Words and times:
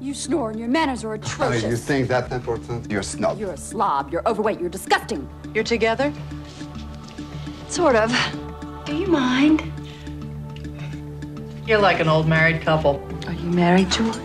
You 0.00 0.14
snore 0.14 0.50
and 0.50 0.58
your 0.58 0.68
manners 0.68 1.04
are 1.04 1.10
Oh, 1.10 1.14
atrocious. 1.14 1.62
you 1.64 1.76
think 1.76 2.08
that's 2.08 2.32
important? 2.32 2.90
You're 2.90 3.00
a 3.00 3.04
snob. 3.04 3.38
You're 3.38 3.52
a 3.52 3.56
slob. 3.56 4.10
You're 4.10 4.26
overweight. 4.26 4.58
You're 4.58 4.70
disgusting. 4.70 5.28
You're 5.54 5.64
together? 5.64 6.10
Sort 7.68 7.96
of. 7.96 8.10
Do 8.86 8.96
you 8.96 9.06
mind? 9.06 9.62
You're 11.66 11.80
like 11.80 12.00
an 12.00 12.08
old 12.08 12.26
married 12.26 12.62
couple. 12.62 13.00
Are 13.26 13.34
you 13.34 13.50
married, 13.50 13.90
George? 13.90 14.16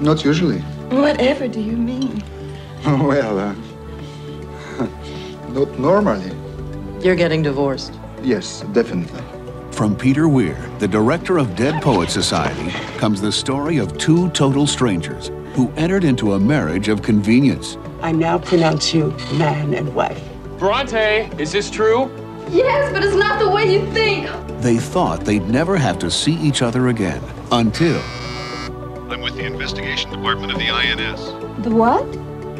Not 0.00 0.24
usually. 0.24 0.60
Whatever 0.90 1.46
do 1.46 1.60
you 1.60 1.76
mean? 1.76 2.22
well, 2.86 3.38
uh, 3.38 3.54
not 5.50 5.78
normally. 5.78 6.32
You're 7.04 7.16
getting 7.16 7.42
divorced. 7.42 7.92
Yes, 8.22 8.62
definitely. 8.72 9.21
From 9.82 9.96
Peter 9.96 10.28
Weir, 10.28 10.54
the 10.78 10.86
director 10.86 11.38
of 11.38 11.56
Dead 11.56 11.82
Poets 11.82 12.12
Society, 12.12 12.70
comes 12.98 13.20
the 13.20 13.32
story 13.32 13.78
of 13.78 13.98
two 13.98 14.30
total 14.30 14.64
strangers 14.64 15.32
who 15.54 15.72
entered 15.72 16.04
into 16.04 16.34
a 16.34 16.38
marriage 16.38 16.86
of 16.86 17.02
convenience. 17.02 17.76
I 18.00 18.12
now 18.12 18.38
pronounce 18.38 18.94
you 18.94 19.08
man 19.32 19.74
and 19.74 19.92
wife. 19.92 20.22
Bronte, 20.56 21.28
is 21.36 21.50
this 21.50 21.68
true? 21.68 22.08
Yes, 22.48 22.92
but 22.92 23.02
it's 23.02 23.16
not 23.16 23.40
the 23.40 23.50
way 23.50 23.72
you 23.72 23.84
think. 23.90 24.30
They 24.60 24.76
thought 24.76 25.24
they'd 25.24 25.48
never 25.48 25.76
have 25.76 25.98
to 25.98 26.12
see 26.12 26.34
each 26.34 26.62
other 26.62 26.86
again 26.86 27.20
until 27.50 28.00
I'm 29.10 29.20
with 29.20 29.34
the 29.34 29.46
investigation 29.46 30.12
department 30.12 30.52
of 30.52 30.58
the 30.58 30.70
INS, 30.70 31.64
The 31.64 31.74
what? 31.74 32.06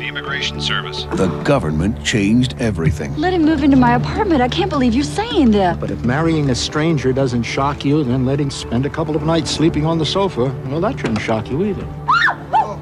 The 0.03 0.09
Immigration 0.09 0.61
Service. 0.61 1.05
the 1.13 1.29
government 1.45 2.05
changed 2.05 2.57
everything. 2.59 3.15
Let 3.17 3.33
him 3.33 3.45
move 3.45 3.63
into 3.63 3.77
my 3.77 3.95
apartment. 3.95 4.43
I 4.43 4.49
can't 4.49 4.69
believe 4.69 4.95
you're 4.95 5.05
saying 5.05 5.53
that. 5.53 5.79
But 5.79 5.93
if 5.93 6.05
marrying 6.05 6.51
a 6.51 6.57
stranger 6.57 7.13
doesn't 7.13 7.45
shock 7.45 7.85
you, 7.85 8.03
then 8.03 8.27
letting 8.27 8.51
spend 8.51 8.85
a 8.85 8.91
couple 8.91 9.15
of 9.15 9.23
nights 9.23 9.53
sleeping 9.53 9.87
on 9.87 9.99
the 9.99 10.07
sofa, 10.07 10.47
well, 10.67 10.81
that 10.81 10.99
shouldn't 10.99 11.21
shock 11.21 11.49
you 11.49 11.65
either. 11.65 11.87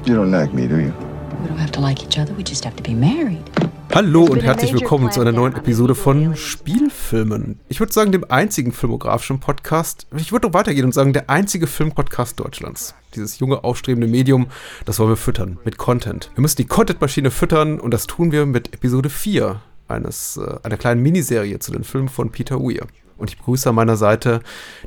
You 0.03 0.15
don't 0.15 0.31
like 0.31 0.51
me, 0.51 0.67
do 0.67 0.79
you? 0.79 0.93
We 1.41 1.47
don't 1.47 1.59
have 1.59 1.71
to 1.73 1.79
like 1.79 2.01
each 2.03 2.17
other, 2.17 2.33
we 2.33 2.43
just 2.43 2.63
have 2.63 2.75
to 2.77 2.83
be 2.83 2.95
married. 2.95 3.47
Hallo 3.93 4.23
und 4.23 4.41
herzlich 4.41 4.73
willkommen 4.73 5.11
zu 5.11 5.19
einer 5.19 5.33
neuen 5.33 5.53
Episode 5.53 5.95
von 5.95 6.37
Spielfilmen. 6.37 7.59
Ich 7.67 7.81
würde 7.81 7.91
sagen, 7.91 8.13
dem 8.13 8.23
einzigen 8.29 8.71
filmografischen 8.71 9.41
Podcast, 9.41 10.07
ich 10.15 10.31
würde 10.31 10.47
noch 10.47 10.53
weitergehen 10.53 10.85
und 10.85 10.93
sagen, 10.93 11.11
der 11.11 11.29
einzige 11.29 11.67
Filmpodcast 11.67 12.39
Deutschlands. 12.39 12.95
Dieses 13.15 13.39
junge, 13.39 13.65
aufstrebende 13.65 14.07
Medium, 14.07 14.47
das 14.85 14.97
wollen 14.97 15.09
wir 15.09 15.17
füttern 15.17 15.59
mit 15.65 15.77
Content. 15.77 16.31
Wir 16.35 16.41
müssen 16.41 16.55
die 16.55 16.67
Content-Maschine 16.67 17.31
füttern 17.31 17.81
und 17.81 17.91
das 17.91 18.07
tun 18.07 18.31
wir 18.31 18.45
mit 18.45 18.73
Episode 18.73 19.09
4 19.09 19.59
eines, 19.89 20.37
äh, 20.37 20.55
einer 20.63 20.77
kleinen 20.77 21.01
Miniserie 21.01 21.59
zu 21.59 21.73
den 21.73 21.83
Filmen 21.83 22.07
von 22.07 22.31
Peter 22.31 22.61
Weir. 22.61 22.87
Und 23.17 23.29
ich 23.29 23.37
begrüße 23.37 23.67
an 23.67 23.75
meiner 23.75 23.97
Seite 23.97 24.39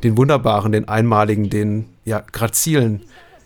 den 0.03 0.17
wunderbaren, 0.17 0.73
den 0.73 0.89
einmaligen, 0.89 1.51
den, 1.51 1.91
ja, 2.07 2.21
grazilen 2.33 3.03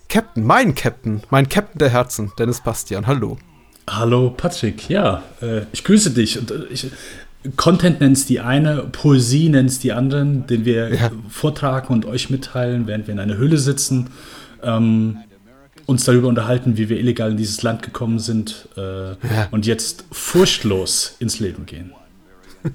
Captain, 0.07 0.43
mein 0.43 0.73
Captain, 0.73 1.21
mein 1.29 1.49
Captain 1.49 1.79
der 1.79 1.89
Herzen, 1.89 2.31
Dennis 2.39 2.61
Bastian. 2.61 3.05
Hallo. 3.05 3.37
Hallo 3.89 4.29
Patrick, 4.35 4.89
ja, 4.89 5.23
äh, 5.41 5.61
ich 5.71 5.83
grüße 5.83 6.11
dich. 6.11 6.37
Und, 6.39 6.51
äh, 6.51 6.65
ich, 6.69 6.87
Content 7.55 8.01
nennt 8.01 8.17
es 8.17 8.25
die 8.25 8.39
eine, 8.39 8.83
Poesie 8.91 9.49
nennt 9.49 9.69
es 9.69 9.79
die 9.79 9.93
anderen, 9.93 10.45
den 10.47 10.65
wir 10.65 10.93
Ja. 10.93 11.11
vortragen 11.29 11.93
und 11.93 12.05
euch 12.05 12.29
mitteilen, 12.29 12.85
während 12.85 13.07
wir 13.07 13.13
in 13.13 13.19
einer 13.19 13.37
Höhle 13.37 13.57
sitzen, 13.57 14.09
ähm, 14.61 15.17
uns 15.85 16.03
darüber 16.05 16.27
unterhalten, 16.27 16.77
wie 16.77 16.89
wir 16.89 16.99
illegal 16.99 17.31
in 17.31 17.37
dieses 17.37 17.63
Land 17.63 17.81
gekommen 17.81 18.19
sind 18.19 18.67
äh, 18.77 19.15
und 19.51 19.65
jetzt 19.65 20.05
furchtlos 20.11 21.15
ins 21.19 21.39
Leben 21.39 21.65
gehen. 21.65 21.93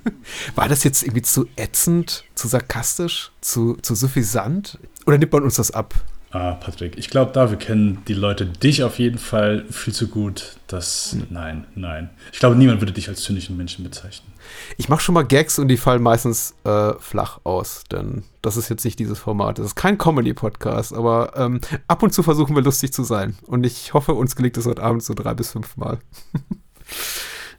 War 0.57 0.69
das 0.69 0.83
jetzt 0.83 1.03
irgendwie 1.03 1.23
zu 1.23 1.47
ätzend, 1.57 2.25
zu 2.35 2.49
sarkastisch, 2.49 3.31
zu, 3.41 3.77
zu 3.83 3.95
suffisant? 3.95 4.79
Oder 5.07 5.19
nimmt 5.19 5.33
man 5.33 5.43
uns 5.45 5.57
das 5.57 5.71
ab? 5.71 5.95
Ah, 6.35 6.55
Patrick, 6.55 6.99
ich 6.99 7.11
glaube, 7.11 7.31
dafür 7.31 7.57
kennen 7.57 8.03
die 8.09 8.13
Leute 8.13 8.45
dich 8.45 8.83
auf 8.83 8.99
jeden 8.99 9.19
Fall 9.19 9.65
viel 9.71 9.95
zu 9.95 10.09
gut. 10.09 10.57
dass 10.67 11.17
nein, 11.31 11.65
nein. 11.77 12.11
Ich 12.33 12.41
glaube, 12.41 12.57
niemand 12.57 12.81
würde 12.81 12.93
dich 12.93 13.09
als 13.09 13.23
zynischen 13.23 13.57
Menschen 13.57 13.85
bezeichnen. 13.85 14.33
Ich 14.77 14.89
mache 14.89 15.01
schon 15.01 15.15
mal 15.15 15.23
Gags 15.23 15.61
und 15.61 15.69
die 15.69 15.77
fallen 15.77 16.03
meistens 16.03 16.57
äh, 16.65 16.95
flach 16.99 17.39
aus, 17.45 17.85
denn 17.85 18.25
das 18.43 18.57
ist 18.57 18.69
jetzt 18.69 18.85
nicht 18.85 18.99
dieses 18.99 19.21
Format. 19.21 19.61
Das 19.61 19.67
ist 19.67 19.75
kein 19.77 19.97
Comedy-Podcast, 19.97 20.93
aber 20.93 21.35
ähm, 21.37 21.61
ab 21.87 22.03
und 22.03 22.13
zu 22.13 22.25
versuchen 22.25 22.57
wir 22.57 22.63
lustig 22.65 22.93
zu 22.93 23.05
sein. 23.05 23.37
Und 23.47 23.65
ich 23.65 23.95
hoffe, 23.95 24.13
uns 24.15 24.35
gelingt 24.35 24.57
es 24.57 24.67
heute 24.67 24.83
Abend 24.83 25.05
so 25.05 25.15
drei 25.15 25.35
bis 25.35 25.53
fünf 25.53 25.77
Mal. 25.77 26.01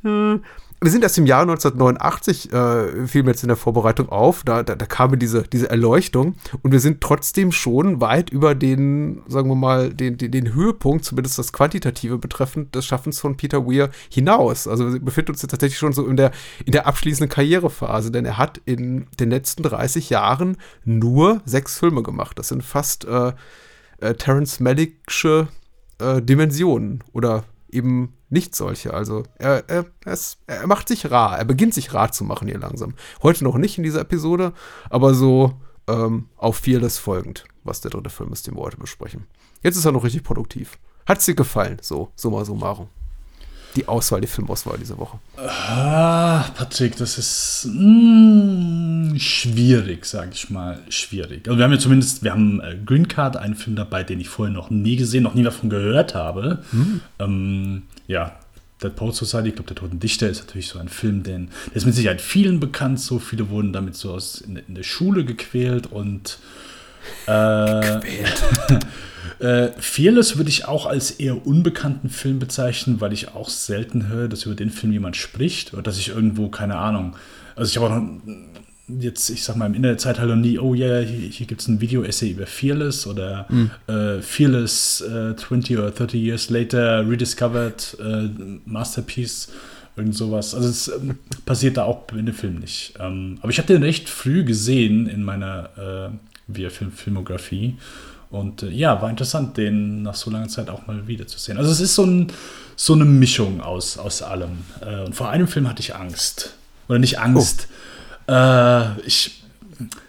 Wir 0.81 0.91
sind 0.91 1.03
erst 1.03 1.18
im 1.18 1.25
Jahr 1.25 1.41
1989, 1.41 2.52
äh, 2.52 3.08
fiel 3.08 3.24
mir 3.24 3.31
jetzt 3.31 3.44
in 3.44 3.47
der 3.47 3.56
Vorbereitung 3.56 4.09
auf, 4.09 4.44
da, 4.44 4.62
da, 4.62 4.75
da 4.75 4.86
kam 4.86 5.18
diese, 5.18 5.44
diese 5.44 5.69
Erleuchtung 5.69 6.36
und 6.62 6.72
wir 6.72 6.81
sind 6.81 7.02
trotzdem 7.02 7.52
schon 7.52 8.02
weit 8.02 8.30
über 8.30 8.56
den, 8.56 9.24
sagen 9.28 9.50
wir 9.50 9.56
mal, 9.56 9.94
den, 9.94 10.18
den, 10.18 10.31
den 10.31 10.53
Höhepunkt, 10.53 11.06
zumindest 11.06 11.40
das 11.40 11.53
Quantitative 11.53 12.18
betreffend, 12.18 12.75
des 12.75 12.85
Schaffens 12.85 13.19
von 13.19 13.38
Peter 13.38 13.66
Weir 13.66 13.90
hinaus. 14.09 14.68
Also 14.68 14.94
wir 14.94 15.00
befinden 15.00 15.31
uns 15.31 15.41
jetzt 15.41 15.52
tatsächlich 15.52 15.80
schon 15.80 15.94
so 15.94 16.06
in 16.06 16.18
der, 16.18 16.31
in 16.66 16.74
der 16.74 16.88
abschließenden 16.88 17.30
Karrierephase, 17.30 18.12
denn 18.12 18.25
er 18.25 18.38
hat 18.38 18.62
in 18.66 19.08
den 19.19 19.30
letzten 19.30 19.64
30 19.64 20.09
Jahren 20.09 20.58
nur 20.84 21.41
sechs 21.46 21.80
Filme 21.80 22.03
gemacht. 22.03 22.38
Das 22.38 22.50
sind 22.50 22.64
fast 22.64 23.06
äh, 23.06 23.31
äh, 24.02 24.14
Terence 24.16 24.59
Malicksche 24.59 25.47
äh, 26.00 26.22
Dimensionen 26.22 27.03
oder 27.14 27.46
eben 27.72 28.14
nicht 28.35 28.53
solche. 28.53 28.94
Also 28.94 29.23
er, 29.40 29.63
er, 29.69 29.85
ist, 30.06 30.40
er 30.46 30.68
macht 30.68 30.90
sich 30.90 31.09
rar, 31.09 31.40
er 31.40 31.46
beginnt 31.46 31.73
sich 31.73 31.94
rar 31.94 32.12
zu 32.12 32.25
machen 32.25 32.50
hier 32.50 32.59
langsam. 32.59 32.94
Heute 33.23 33.46
noch 33.46 33.56
nicht 33.56 33.78
in 33.78 33.84
dieser 33.85 34.01
Episode, 34.01 34.51
aber 34.90 35.13
so 35.13 35.53
ähm, 35.88 36.28
auf 36.35 36.57
Fearless 36.57 36.97
folgend, 36.97 37.46
was 37.63 37.79
der 37.79 37.91
dritte 37.91 38.09
Film 38.09 38.34
ist, 38.34 38.46
den 38.46 38.56
wir 38.56 38.62
heute 38.62 38.78
besprechen. 38.78 39.25
Jetzt 39.63 39.78
ist 39.78 39.85
er 39.85 39.94
noch 39.94 40.03
richtig 40.03 40.23
produktiv. 40.23 40.78
Hat 41.06 41.19
es 41.19 41.25
dir 41.25 41.34
gefallen? 41.34 41.78
So, 41.81 42.12
summa 42.16 42.44
summarum. 42.44 42.90
Die 43.78 43.88
Auswahl, 43.88 44.22
die 44.22 44.28
Filmauswahl 44.28 44.78
diese 44.78 44.97
Woche. 44.97 45.19
Ah, 45.38 46.44
Patrick, 46.56 46.96
das 46.97 47.17
ist 47.17 47.69
mm, 47.72 49.16
schwierig, 49.17 50.06
sage 50.06 50.31
ich 50.34 50.50
mal, 50.50 50.79
schwierig. 50.90 51.47
Also 51.47 51.57
wir 51.57 51.63
haben 51.66 51.73
ja 51.73 51.79
zumindest, 51.79 52.23
wir 52.23 52.31
haben 52.31 52.62
äh, 52.62 52.78
Green 52.85 53.07
Card, 53.07 53.38
einen 53.38 53.56
Film 53.56 53.75
dabei, 53.75 54.03
den 54.03 54.19
ich 54.19 54.29
vorher 54.29 54.53
noch 54.53 54.69
nie 54.69 54.96
gesehen, 54.96 55.23
noch 55.23 55.35
nie 55.35 55.44
davon 55.44 55.69
gehört 55.69 56.16
habe. 56.16 56.63
Ähm, 57.19 57.84
ja, 58.07 58.38
Dead 58.83 58.95
Poets 58.95 59.17
Society, 59.17 59.49
ich 59.49 59.55
glaube, 59.55 59.67
Der 59.67 59.75
Toten 59.75 59.99
Dichter 59.99 60.29
ist 60.29 60.41
natürlich 60.41 60.67
so 60.67 60.79
ein 60.79 60.89
Film, 60.89 61.23
den, 61.23 61.49
der 61.67 61.75
ist 61.75 61.85
mit 61.85 61.95
Sicherheit 61.95 62.21
vielen 62.21 62.59
bekannt, 62.59 62.99
so 62.99 63.19
viele 63.19 63.49
wurden 63.49 63.71
damit 63.71 63.95
so 63.95 64.13
aus 64.13 64.41
in, 64.41 64.57
in 64.57 64.75
der 64.75 64.83
Schule 64.83 65.23
gequält 65.23 65.88
und 65.88 66.39
äh, 67.27 67.99
Äh, 69.39 69.69
Fearless 69.77 70.38
würde 70.38 70.49
ich 70.49 70.66
auch 70.66 70.85
als 70.85 71.11
eher 71.11 71.45
unbekannten 71.45 72.09
Film 72.09 72.39
bezeichnen, 72.39 73.01
weil 73.01 73.13
ich 73.13 73.33
auch 73.33 73.49
selten 73.49 74.07
höre, 74.07 74.27
dass 74.27 74.45
über 74.45 74.55
den 74.55 74.69
Film 74.69 74.93
jemand 74.93 75.17
spricht 75.17 75.73
oder 75.73 75.81
dass 75.81 75.97
ich 75.97 76.09
irgendwo, 76.09 76.49
keine 76.49 76.77
Ahnung, 76.77 77.16
also 77.55 77.69
ich 77.69 77.77
habe 77.77 77.87
auch 77.87 77.99
noch 77.99 78.22
jetzt, 78.88 79.29
ich 79.29 79.44
sag 79.44 79.56
mal, 79.56 79.66
im 79.68 79.73
Internetzeitalter 79.73 80.35
nie, 80.35 80.59
oh 80.59 80.73
ja, 80.73 81.00
yeah, 81.00 81.00
hier, 81.00 81.29
hier 81.29 81.47
gibt 81.47 81.62
es 81.62 81.68
ein 81.68 81.81
Video-Essay 81.81 82.31
über 82.31 82.46
Fearless 82.46 83.07
oder 83.07 83.47
äh, 83.88 84.22
Fearless 84.22 85.01
äh, 85.01 85.35
20 85.35 85.78
or 85.78 85.91
30 85.91 86.22
years 86.22 86.50
later 86.50 87.07
rediscovered 87.07 87.97
äh, 88.00 88.29
Masterpiece, 88.66 89.50
irgend 89.96 90.16
sowas. 90.16 90.53
Also 90.53 90.69
es 90.69 90.88
ähm, 90.88 91.18
passiert 91.46 91.78
da 91.78 91.85
auch 91.85 92.03
in 92.13 92.25
dem 92.25 92.35
Film 92.35 92.59
nicht. 92.59 92.94
Ähm, 93.00 93.40
aber 93.41 93.50
ich 93.50 93.57
habe 93.57 93.68
den 93.68 93.84
recht 93.84 94.09
früh 94.09 94.44
gesehen 94.44 95.07
in 95.07 95.23
meiner 95.23 95.69
äh, 95.78 96.53
Via-Film-Filmografie. 96.53 97.78
Und 98.29 98.63
äh, 98.63 98.69
ja, 98.69 99.02
war 99.02 99.09
interessant, 99.09 99.57
den 99.57 100.03
nach 100.03 100.16
so 100.16 100.29
langer 100.29 100.47
Zeit 100.47 100.69
auch 100.69 100.85
mal 100.88 101.07
wiederzusehen. 101.07 101.57
Also 101.57 101.72
es 101.72 101.79
ist 101.79 101.96
so, 101.96 102.06
ein, 102.06 102.28
so 102.75 102.94
eine 102.94 103.06
Mischung 103.06 103.62
aus, 103.62 103.97
aus 103.97 104.22
allem. 104.22 104.59
Äh, 104.81 105.06
und 105.06 105.16
vor 105.16 105.29
einem 105.29 105.47
Film 105.47 105.67
hatte 105.67 105.81
ich 105.81 105.96
Angst. 105.96 106.56
Oder 106.88 107.00
nicht 107.00 107.19
Angst. 107.19 107.67
Äh, 108.28 109.00
ich 109.02 109.44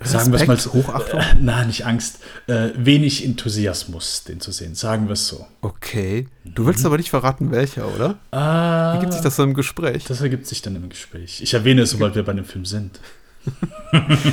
sagen 0.03 0.33
wir 0.33 0.41
es 0.41 0.47
mal 0.47 0.55
Respekt, 0.55 0.75
Hochachtung? 0.75 1.21
Äh, 1.21 1.35
nein, 1.41 1.67
nicht 1.67 1.87
Angst. 1.87 2.21
Äh, 2.47 2.71
wenig 2.77 3.25
Enthusiasmus, 3.25 4.25
den 4.25 4.41
zu 4.41 4.53
sehen. 4.53 4.75
Sagen 4.75 5.09
wir 5.09 5.15
es 5.15 5.27
so. 5.27 5.47
Okay. 5.61 6.29
Du 6.45 6.67
willst 6.67 6.87
aber 6.87 6.97
nicht 6.97 7.11
verraten, 7.11 7.51
welcher, 7.51 7.93
oder? 7.93 8.19
Ah, 8.31 8.95
Wie 8.97 9.01
gibt 9.01 9.13
sich 9.13 9.23
das 9.23 9.37
so 9.37 9.43
im 9.43 9.55
Gespräch? 9.55 10.05
das 10.05 10.21
ergibt 10.21 10.47
sich 10.47 10.63
dann 10.63 10.77
im 10.77 10.89
Gespräch. 10.89 11.41
Ich 11.43 11.55
erwähne 11.55 11.83
es, 11.83 11.91
sobald 11.91 12.15
wir 12.15 12.23
bei 12.23 12.33
dem 12.33 12.45
Film 12.45 12.65
sind. 12.65 13.01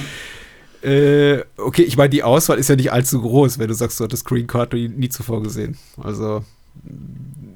Äh, 0.83 1.45
okay, 1.55 1.83
ich 1.83 1.95
meine, 1.95 2.09
die 2.09 2.23
Auswahl 2.23 2.57
ist 2.59 2.67
ja 2.67 2.75
nicht 2.75 2.91
allzu 2.91 3.21
groß, 3.21 3.57
wenn 3.57 3.69
du 3.69 3.73
sagst, 3.73 3.99
du 3.99 4.03
hattest 4.03 4.25
Green 4.25 4.47
Card 4.47 4.73
nie, 4.73 4.89
nie 4.89 5.07
zuvor 5.07 5.41
gesehen. 5.41 5.77
Also 5.95 6.43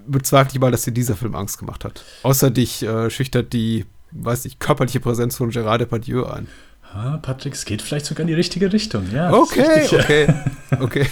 bezweifle 0.07 0.54
ich 0.54 0.62
mal, 0.62 0.72
dass 0.72 0.84
dir 0.84 0.94
dieser 0.94 1.18
Film 1.18 1.36
Angst 1.36 1.57
gemacht 1.60 1.84
hat. 1.84 2.06
Außer 2.24 2.50
dich 2.51 2.84
äh, 2.84 3.10
schüchtert 3.10 3.51
die, 3.51 3.86
weiß 4.24 4.46
nicht, 4.46 4.60
körperliche 4.60 5.00
Präsenz 5.00 5.38
von 5.38 5.50
Gerard 5.50 5.81
Depardieu 5.81 6.25
ein. 6.25 6.48
Ah, 6.94 7.18
Patrick, 7.18 7.54
es 7.54 7.66
geht 7.66 7.81
vielleicht 7.81 8.06
sogar 8.06 8.22
in 8.22 8.28
die 8.28 8.34
richtige 8.34 8.72
Richtung. 8.72 9.04
Ja, 9.14 9.31
Okay, 9.34 9.62
richtig. 9.62 10.00
okay, 10.00 10.34
okay. 10.80 11.06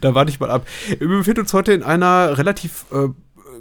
Da 0.00 0.14
warte 0.14 0.30
ich 0.30 0.40
mal 0.40 0.50
ab. 0.50 0.66
Wir 0.98 1.06
befinden 1.06 1.40
uns 1.40 1.52
heute 1.52 1.72
in 1.72 1.82
einer 1.82 2.36
relativ 2.36 2.86
äh, 2.92 3.08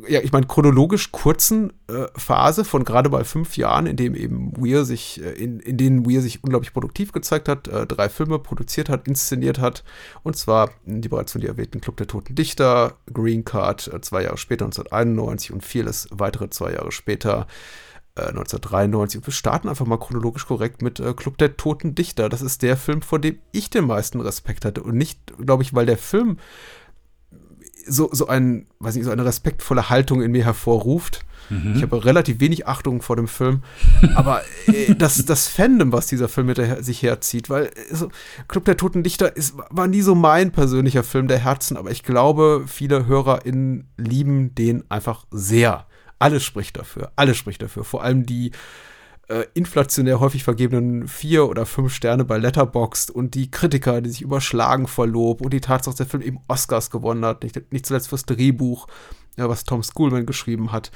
ja, 0.08 0.20
ich 0.22 0.32
meine, 0.32 0.48
chronologisch 0.48 1.12
kurzen 1.12 1.74
äh, 1.88 2.08
Phase 2.16 2.66
von 2.66 2.84
gerade 2.84 3.10
mal 3.10 3.24
fünf 3.24 3.58
Jahren, 3.58 3.86
in 3.86 3.98
dem 3.98 4.16
eben 4.16 4.52
Weir 4.58 4.86
sich, 4.86 5.22
äh, 5.24 5.32
in, 5.32 5.60
in 5.60 5.78
denen 5.78 6.10
Weir 6.10 6.22
sich 6.22 6.44
unglaublich 6.44 6.74
produktiv 6.74 7.12
gezeigt 7.12 7.48
hat, 7.48 7.68
äh, 7.68 7.86
drei 7.86 8.10
Filme 8.10 8.40
produziert 8.40 8.90
hat, 8.90 9.08
inszeniert 9.08 9.60
hat, 9.60 9.84
und 10.24 10.36
zwar 10.36 10.72
die 10.86 11.10
bereits 11.10 11.34
von 11.34 11.42
dir 11.42 11.50
erwähnten 11.50 11.82
Club 11.82 11.98
der 11.98 12.08
Toten 12.08 12.36
Dichter, 12.36 12.96
Green 13.14 13.46
Card 13.46 13.92
äh, 13.94 14.02
zwei 14.02 14.24
Jahre 14.24 14.38
später, 14.38 14.66
1991 14.66 15.52
und 15.54 15.64
vieles 15.64 16.08
weitere 16.12 16.50
zwei 16.50 16.74
Jahre 16.74 16.92
später, 16.92 17.48
1993. 17.91 17.91
Äh, 18.16 18.34
und 18.34 19.26
wir 19.26 19.34
starten 19.34 19.70
einfach 19.70 19.86
mal 19.86 19.98
chronologisch 19.98 20.46
korrekt 20.46 20.82
mit 20.82 21.00
äh, 21.00 21.14
Club 21.14 21.38
der 21.38 21.58
Toten 21.58 21.96
Dichter. 21.96 22.30
Das 22.30 22.42
ist 22.42 22.62
der 22.62 22.78
Film, 22.78 23.02
vor 23.02 23.20
dem 23.20 23.40
ich 23.52 23.70
den 23.70 23.86
meisten 23.86 24.20
Respekt 24.22 24.66
hatte. 24.66 24.84
Und 24.84 24.96
nicht, 24.96 25.20
glaube 25.38 25.64
ich, 25.64 25.74
weil 25.74 25.86
der 25.86 25.98
Film 25.98 26.38
so, 27.88 28.10
so, 28.12 28.28
ein, 28.28 28.68
weiß 28.80 28.96
nicht, 28.96 29.06
so 29.06 29.12
eine 29.12 29.26
respektvolle 29.26 29.90
Haltung 29.90 30.22
in 30.22 30.32
mir 30.32 30.46
hervorruft. 30.46 31.26
Mhm. 31.50 31.74
Ich 31.76 31.82
habe 31.82 32.06
relativ 32.06 32.40
wenig 32.40 32.68
Achtung 32.68 33.02
vor 33.02 33.16
dem 33.16 33.28
Film. 33.28 33.64
Aber 34.16 34.42
äh, 34.68 34.96
das, 34.96 35.26
das 35.26 35.48
Fandom, 35.48 35.92
was 35.92 36.08
dieser 36.08 36.30
Film 36.30 36.48
mit 36.48 36.60
sich 36.84 37.04
herzieht, 37.04 37.50
weil 37.50 37.66
äh, 37.66 37.96
so, 37.96 38.10
Club 38.48 38.66
der 38.66 38.78
Toten 38.78 39.04
Dichter 39.04 39.36
ist, 39.36 39.56
war 39.70 39.88
nie 39.88 40.02
so 40.02 40.16
mein 40.16 40.52
persönlicher 40.52 41.04
Film 41.04 41.28
der 41.28 41.40
Herzen, 41.40 41.78
aber 41.78 41.92
ich 41.92 42.04
glaube, 42.04 42.66
viele 42.68 43.06
HörerInnen 43.06 43.88
lieben 43.98 44.54
den 44.56 44.84
einfach 44.90 45.26
sehr. 45.32 45.88
Alles 46.22 46.44
spricht 46.44 46.78
dafür. 46.78 47.12
Alles 47.16 47.38
spricht 47.38 47.62
dafür. 47.62 47.84
Vor 47.84 48.04
allem 48.04 48.26
die 48.26 48.52
äh, 49.28 49.46
inflationär 49.54 50.20
häufig 50.20 50.44
vergebenen 50.44 51.08
vier 51.08 51.48
oder 51.48 51.66
fünf 51.66 51.94
Sterne 51.94 52.26
bei 52.26 52.38
Letterboxd 52.38 53.12
und 53.12 53.34
die 53.34 53.50
Kritiker, 53.50 54.02
die 54.02 54.10
sich 54.10 54.22
überschlagen 54.22 54.88
vor 54.88 55.08
Lob 55.08 55.42
und 55.42 55.54
die 55.54 55.62
Tatsache, 55.62 55.92
dass 55.92 55.98
der 55.98 56.06
Film 56.06 56.22
eben 56.22 56.40
Oscars 56.48 56.90
gewonnen 56.90 57.24
hat, 57.26 57.44
nicht, 57.44 57.72
nicht 57.72 57.86
zuletzt 57.86 58.10
fürs 58.10 58.26
Drehbuch, 58.26 58.88
ja, 59.38 59.48
was 59.48 59.64
Tom 59.64 59.84
Schoolman 59.84 60.26
geschrieben 60.26 60.72
hat. 60.72 60.92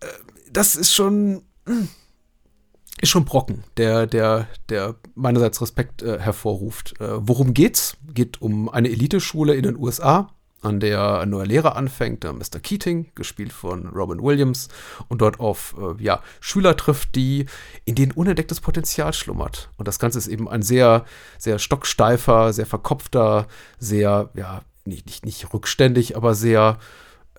Äh, 0.00 0.06
das 0.52 0.76
ist 0.76 0.94
schon 0.94 1.42
ist 3.00 3.08
schon 3.08 3.24
Brocken, 3.24 3.64
der, 3.76 4.06
der, 4.06 4.46
der 4.68 4.96
meinerseits 5.14 5.60
Respekt 5.60 6.02
äh, 6.02 6.18
hervorruft. 6.18 7.00
Äh, 7.00 7.26
worum 7.26 7.54
geht's? 7.54 7.96
Geht 8.12 8.40
um 8.40 8.68
eine 8.68 8.90
Eliteschule 8.90 9.54
in 9.54 9.62
den 9.62 9.76
USA, 9.76 10.30
an 10.60 10.80
der 10.80 11.20
ein 11.20 11.30
neuer 11.30 11.46
Lehrer 11.46 11.76
anfängt, 11.76 12.24
der 12.24 12.32
Mr. 12.32 12.60
Keating, 12.62 13.10
gespielt 13.14 13.52
von 13.52 13.86
Robin 13.88 14.22
Williams, 14.22 14.68
und 15.08 15.20
dort 15.20 15.40
auf 15.40 15.74
äh, 15.78 16.02
ja, 16.02 16.22
Schüler 16.40 16.76
trifft, 16.76 17.14
die 17.14 17.46
in 17.84 17.94
denen 17.94 18.12
unentdecktes 18.12 18.60
Potenzial 18.60 19.12
schlummert. 19.12 19.70
Und 19.76 19.88
das 19.88 19.98
Ganze 19.98 20.18
ist 20.18 20.28
eben 20.28 20.48
ein 20.48 20.62
sehr, 20.62 21.04
sehr 21.38 21.58
stocksteifer, 21.58 22.52
sehr 22.52 22.66
verkopfter, 22.66 23.46
sehr, 23.78 24.30
ja, 24.34 24.62
nicht, 24.84 25.06
nicht, 25.06 25.24
nicht 25.24 25.52
rückständig, 25.52 26.16
aber 26.16 26.34
sehr 26.34 26.78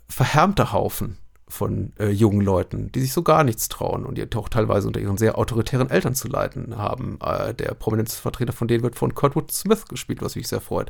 verhärmter 0.07 0.71
Haufen 0.71 1.17
von 1.51 1.91
äh, 1.99 2.09
jungen 2.09 2.41
Leuten, 2.41 2.91
die 2.93 3.01
sich 3.01 3.11
so 3.11 3.23
gar 3.23 3.43
nichts 3.43 3.67
trauen 3.67 4.05
und 4.05 4.17
die 4.17 4.25
auch 4.35 4.47
teilweise 4.47 4.87
unter 4.87 5.01
ihren 5.01 5.17
sehr 5.17 5.37
autoritären 5.37 5.89
Eltern 5.89 6.15
zu 6.15 6.29
leiden 6.29 6.77
haben. 6.77 7.19
Äh, 7.21 7.53
der 7.53 7.73
Prominenzvertreter 7.73 8.53
von 8.53 8.69
denen 8.69 8.83
wird 8.83 8.95
von 8.95 9.13
Kurtwood 9.13 9.51
Smith 9.51 9.85
gespielt, 9.85 10.21
was 10.21 10.37
mich 10.37 10.47
sehr 10.47 10.61
freut. 10.61 10.89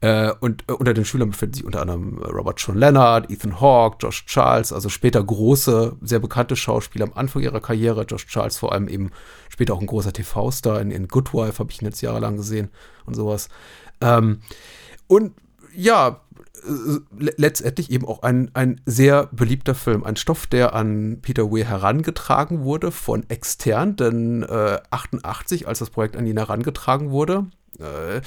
Äh, 0.00 0.32
und 0.40 0.64
äh, 0.68 0.72
unter 0.72 0.94
den 0.94 1.04
Schülern 1.04 1.30
befinden 1.30 1.54
sich 1.54 1.64
unter 1.64 1.80
anderem 1.80 2.20
äh, 2.20 2.26
Robert 2.26 2.60
John 2.60 2.76
Leonard, 2.76 3.30
Ethan 3.30 3.60
Hawke, 3.60 3.98
Josh 4.00 4.26
Charles, 4.26 4.72
also 4.72 4.88
später 4.88 5.22
große, 5.22 5.96
sehr 6.02 6.18
bekannte 6.18 6.56
Schauspieler 6.56 7.06
am 7.06 7.12
Anfang 7.14 7.42
ihrer 7.42 7.60
Karriere. 7.60 8.02
Josh 8.02 8.26
Charles 8.26 8.58
vor 8.58 8.72
allem 8.72 8.88
eben 8.88 9.12
später 9.48 9.74
auch 9.74 9.80
ein 9.80 9.86
großer 9.86 10.12
TV-Star. 10.12 10.80
In, 10.80 10.90
in 10.90 11.06
Good 11.06 11.32
Wife 11.32 11.60
habe 11.60 11.70
ich 11.70 11.80
ihn 11.80 11.86
jetzt 11.86 12.00
jahrelang 12.00 12.36
gesehen 12.36 12.70
und 13.06 13.14
sowas. 13.14 13.48
Ähm, 14.00 14.40
und 15.06 15.34
ja, 15.76 16.20
letztendlich 17.18 17.90
eben 17.90 18.06
auch 18.06 18.22
ein, 18.22 18.50
ein 18.54 18.80
sehr 18.86 19.26
beliebter 19.26 19.74
Film. 19.74 20.04
Ein 20.04 20.16
Stoff, 20.16 20.46
der 20.46 20.74
an 20.74 21.18
Peter 21.20 21.50
Weir 21.50 21.66
herangetragen 21.66 22.62
wurde 22.62 22.90
von 22.90 23.28
extern, 23.28 23.96
denn 23.96 24.42
äh, 24.42 24.78
88, 24.90 25.68
als 25.68 25.80
das 25.80 25.90
Projekt 25.90 26.16
an 26.16 26.26
ihn 26.26 26.36
herangetragen 26.36 27.10
wurde, 27.10 27.46
äh, 27.78 28.20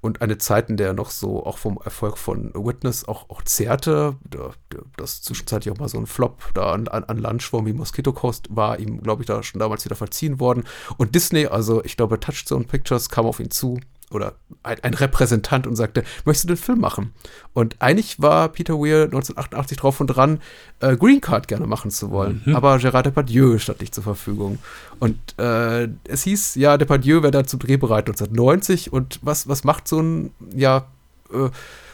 und 0.00 0.22
eine 0.22 0.38
Zeit, 0.38 0.70
in 0.70 0.76
der 0.76 0.88
er 0.88 0.94
noch 0.94 1.10
so 1.10 1.44
auch 1.44 1.58
vom 1.58 1.78
Erfolg 1.84 2.18
von 2.18 2.52
Witness 2.54 3.06
auch, 3.06 3.28
auch 3.30 3.42
zehrte, 3.42 4.16
der, 4.24 4.50
das 4.96 5.22
zwischenzeitlich 5.22 5.72
auch 5.72 5.78
mal 5.78 5.88
so 5.88 5.98
ein 5.98 6.06
Flop 6.06 6.42
da 6.54 6.72
an, 6.72 6.88
an, 6.88 7.04
an 7.04 7.18
Lunchwurm 7.18 7.66
wie 7.66 7.72
Mosquito 7.72 8.12
Coast 8.12 8.48
war 8.50 8.78
ihm, 8.78 9.02
glaube 9.02 9.22
ich, 9.22 9.26
da 9.26 9.42
schon 9.42 9.60
damals 9.60 9.84
wieder 9.84 9.96
verziehen 9.96 10.40
worden. 10.40 10.64
Und 10.96 11.14
Disney, 11.14 11.46
also 11.46 11.84
ich 11.84 11.96
glaube, 11.96 12.18
Touchstone 12.18 12.64
Pictures 12.64 13.08
kam 13.08 13.26
auf 13.26 13.40
ihn 13.40 13.50
zu 13.50 13.78
oder 14.10 14.34
ein, 14.62 14.82
ein, 14.82 14.94
Repräsentant 14.94 15.66
und 15.66 15.76
sagte, 15.76 16.04
möchtest 16.24 16.44
du 16.44 16.54
den 16.54 16.56
Film 16.56 16.80
machen? 16.80 17.12
Und 17.54 17.76
eigentlich 17.80 18.20
war 18.20 18.48
Peter 18.48 18.74
Weir 18.74 19.04
1988 19.04 19.78
drauf 19.78 20.00
und 20.00 20.08
dran, 20.08 20.40
äh, 20.80 20.96
Green 20.96 21.20
Card 21.20 21.48
gerne 21.48 21.66
machen 21.66 21.90
zu 21.90 22.10
wollen. 22.10 22.42
Mhm. 22.44 22.56
Aber 22.56 22.76
Gérard 22.76 23.04
Depardieu 23.04 23.58
stand 23.58 23.80
nicht 23.80 23.94
zur 23.94 24.04
Verfügung. 24.04 24.58
Und 24.98 25.16
äh, 25.38 25.88
es 26.04 26.24
hieß, 26.24 26.56
ja, 26.56 26.76
Depardieu 26.76 27.22
wäre 27.22 27.30
dazu 27.30 27.56
drehbereit 27.56 28.08
1990. 28.08 28.92
Und 28.92 29.20
was, 29.22 29.48
was 29.48 29.64
macht 29.64 29.86
so 29.86 30.00
ein, 30.00 30.30
ja, 30.54 30.86
äh, 31.32 31.50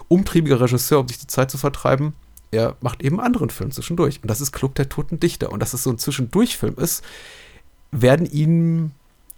umtriebiger 0.09 0.61
Regisseur, 0.61 1.01
um 1.01 1.09
sich 1.09 1.19
die 1.19 1.27
Zeit 1.27 1.51
zu 1.51 1.59
vertreiben? 1.59 2.15
Er 2.51 2.77
macht 2.81 3.03
eben 3.03 3.21
anderen 3.21 3.51
Film 3.51 3.71
zwischendurch. 3.71 4.21
Und 4.23 4.31
das 4.31 4.41
ist 4.41 4.53
Club 4.53 4.75
der 4.77 4.89
Toten 4.89 5.21
Dichter. 5.21 5.53
Und 5.53 5.61
dass 5.61 5.75
es 5.75 5.83
so 5.83 5.91
ein 5.91 5.99
Zwischendurchfilm 5.99 6.77
ist, 6.77 7.05
werden 7.91 8.27
ihm 8.27 8.93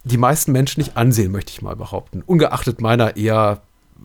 die 0.05 0.17
meisten 0.17 0.53
Menschen 0.53 0.81
nicht 0.81 0.97
ansehen, 0.97 1.33
möchte 1.33 1.53
ich 1.53 1.63
mal 1.63 1.77
behaupten. 1.77 2.23
Ungeachtet 2.23 2.81
meiner 2.81 3.17
eher 3.17 3.63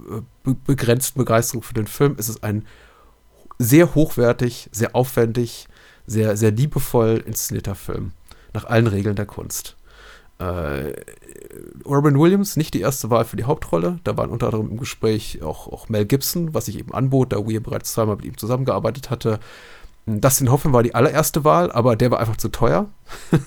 äh, 0.09 0.21
be 0.43 0.55
begrenzten 0.65 1.19
Begeisterung 1.19 1.63
für 1.63 1.73
den 1.73 1.87
Film 1.87 2.15
ist 2.17 2.29
es 2.29 2.43
ein 2.43 2.65
sehr 3.59 3.95
hochwertig, 3.95 4.69
sehr 4.71 4.95
aufwendig, 4.95 5.67
sehr, 6.05 6.35
sehr 6.35 6.51
liebevoll 6.51 7.23
inszenierter 7.25 7.75
Film. 7.75 8.11
Nach 8.53 8.65
allen 8.65 8.87
Regeln 8.87 9.15
der 9.15 9.25
Kunst. 9.25 9.77
Äh, 10.39 10.93
Robin 11.85 12.19
Williams, 12.19 12.57
nicht 12.57 12.73
die 12.73 12.81
erste 12.81 13.09
Wahl 13.09 13.25
für 13.25 13.37
die 13.37 13.45
Hauptrolle. 13.45 13.99
Da 14.03 14.17
waren 14.17 14.29
unter 14.29 14.47
anderem 14.47 14.71
im 14.71 14.77
Gespräch 14.77 15.41
auch, 15.41 15.67
auch 15.67 15.89
Mel 15.89 16.05
Gibson, 16.05 16.53
was 16.53 16.65
sich 16.65 16.77
eben 16.77 16.93
anbot, 16.93 17.33
da 17.33 17.37
Weir 17.37 17.61
bereits 17.61 17.93
zweimal 17.93 18.17
mit 18.17 18.25
ihm 18.25 18.37
zusammengearbeitet 18.37 19.09
hatte. 19.09 19.39
Dustin 20.05 20.51
Hoffman 20.51 20.73
war 20.73 20.83
die 20.83 20.95
allererste 20.95 21.45
Wahl, 21.45 21.71
aber 21.71 21.95
der 21.95 22.11
war 22.11 22.19
einfach 22.19 22.37
zu 22.37 22.49
teuer. 22.49 22.89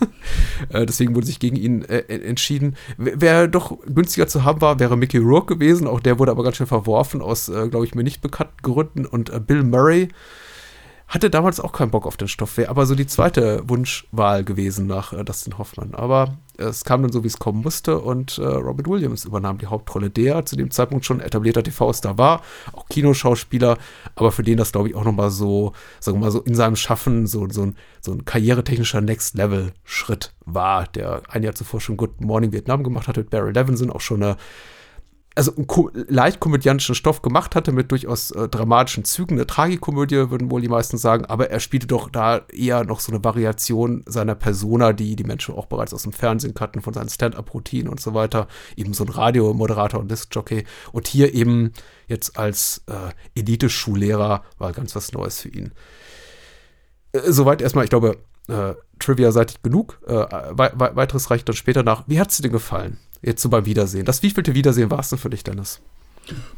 Äh, 0.70 0.86
deswegen 0.86 1.14
wurde 1.14 1.26
sich 1.26 1.38
gegen 1.38 1.56
ihn 1.56 1.84
äh, 1.84 1.98
entschieden. 2.08 2.76
Wer 2.96 3.46
doch 3.46 3.78
günstiger 3.84 4.26
zu 4.26 4.42
haben 4.42 4.62
war, 4.62 4.80
wäre 4.80 4.96
Mickey 4.96 5.18
Rourke 5.18 5.54
gewesen. 5.54 5.86
Auch 5.86 6.00
der 6.00 6.18
wurde 6.18 6.30
aber 6.30 6.42
ganz 6.42 6.56
schön 6.56 6.66
verworfen 6.66 7.20
aus, 7.20 7.50
äh, 7.50 7.68
glaube 7.68 7.84
ich, 7.84 7.94
mir 7.94 8.02
nicht 8.02 8.22
bekannten 8.22 8.56
Gründen. 8.62 9.04
Und 9.04 9.28
äh, 9.28 9.38
Bill 9.38 9.62
Murray 9.62 10.08
hatte 11.08 11.30
damals 11.30 11.60
auch 11.60 11.72
keinen 11.72 11.90
Bock 11.90 12.06
auf 12.06 12.16
den 12.16 12.26
Stoff, 12.26 12.56
wäre 12.56 12.68
aber 12.68 12.84
so 12.84 12.94
die 12.94 13.06
zweite 13.06 13.62
Wunschwahl 13.68 14.42
gewesen 14.42 14.86
nach 14.86 15.12
äh, 15.12 15.24
Dustin 15.24 15.56
Hoffman. 15.56 15.94
Aber 15.94 16.36
es 16.58 16.84
kam 16.84 17.02
dann 17.02 17.12
so, 17.12 17.22
wie 17.22 17.28
es 17.28 17.38
kommen 17.38 17.62
musste 17.62 17.98
und 17.98 18.38
äh, 18.38 18.44
Robin 18.44 18.86
Williams 18.86 19.24
übernahm 19.24 19.58
die 19.58 19.66
Hauptrolle, 19.66 20.10
der 20.10 20.44
zu 20.46 20.56
dem 20.56 20.70
Zeitpunkt 20.70 21.04
schon 21.04 21.20
etablierter 21.20 21.62
TV-Star 21.62 22.18
war, 22.18 22.42
auch 22.72 22.88
Kinoschauspieler, 22.88 23.78
aber 24.16 24.32
für 24.32 24.42
den 24.42 24.56
das, 24.56 24.72
glaube 24.72 24.88
ich, 24.88 24.94
auch 24.96 25.04
nochmal 25.04 25.30
so, 25.30 25.72
sagen 26.00 26.18
wir 26.18 26.24
mal 26.24 26.30
so 26.32 26.40
in 26.40 26.54
seinem 26.54 26.76
Schaffen 26.76 27.26
so, 27.26 27.48
so, 27.50 27.62
ein, 27.62 27.76
so 28.00 28.12
ein 28.12 28.24
karrieretechnischer 28.24 29.00
Next-Level-Schritt 29.00 30.32
war, 30.44 30.86
der 30.88 31.22
ein 31.28 31.42
Jahr 31.42 31.54
zuvor 31.54 31.80
schon 31.80 31.96
Good 31.96 32.20
Morning 32.20 32.52
Vietnam 32.52 32.82
gemacht 32.82 33.06
hat 33.06 33.16
mit 33.16 33.30
Barry 33.30 33.52
Levinson, 33.52 33.90
auch 33.90 34.00
schon 34.00 34.22
eine 34.22 34.36
also 35.36 35.54
einen 35.54 35.66
ko 35.66 35.90
leicht 35.94 36.40
komödiantischen 36.40 36.94
Stoff 36.94 37.20
gemacht 37.20 37.54
hatte 37.54 37.70
mit 37.70 37.92
durchaus 37.92 38.30
äh, 38.30 38.48
dramatischen 38.48 39.04
Zügen. 39.04 39.34
Eine 39.34 39.46
Tragikomödie, 39.46 40.30
würden 40.30 40.50
wohl 40.50 40.62
die 40.62 40.68
meisten 40.68 40.96
sagen, 40.96 41.26
aber 41.26 41.50
er 41.50 41.60
spielte 41.60 41.86
doch 41.86 42.08
da 42.08 42.40
eher 42.52 42.84
noch 42.84 43.00
so 43.00 43.12
eine 43.12 43.22
Variation 43.22 44.02
seiner 44.06 44.34
Persona, 44.34 44.94
die 44.94 45.14
die 45.14 45.24
Menschen 45.24 45.54
auch 45.54 45.66
bereits 45.66 45.92
aus 45.92 46.04
dem 46.04 46.12
Fernsehen 46.12 46.54
kannten, 46.54 46.80
von 46.80 46.94
seinen 46.94 47.10
Stand-up-Routinen 47.10 47.88
und 47.88 48.00
so 48.00 48.14
weiter. 48.14 48.48
Eben 48.76 48.94
so 48.94 49.04
ein 49.04 49.10
Radiomoderator 49.10 50.00
und 50.00 50.10
Disc-Jockey. 50.10 50.64
Und 50.92 51.06
hier 51.06 51.34
eben 51.34 51.72
jetzt 52.08 52.38
als 52.38 52.82
äh, 52.86 53.38
Elite-Schullehrer 53.38 54.42
war 54.56 54.72
ganz 54.72 54.96
was 54.96 55.12
Neues 55.12 55.40
für 55.40 55.50
ihn. 55.50 55.72
Äh, 57.12 57.20
soweit 57.30 57.60
erstmal, 57.60 57.84
ich 57.84 57.90
glaube, 57.90 58.16
äh, 58.48 58.74
Trivia-seitig 59.00 59.62
genug. 59.62 60.00
Äh, 60.06 60.14
we 60.14 60.72
weiteres 60.96 61.30
reicht 61.30 61.46
dann 61.46 61.56
später 61.56 61.82
nach. 61.82 62.04
Wie 62.06 62.18
hat 62.18 62.30
es 62.30 62.38
dir 62.38 62.44
denn 62.44 62.52
gefallen? 62.52 62.98
Jetzt 63.26 63.42
so 63.42 63.48
beim 63.48 63.66
Wiedersehen. 63.66 64.04
Das 64.04 64.22
wievielte 64.22 64.54
Wiedersehen 64.54 64.88
war 64.88 65.00
es 65.00 65.08
denn 65.08 65.18
für 65.18 65.28
dich, 65.28 65.42
Dennis? 65.42 65.80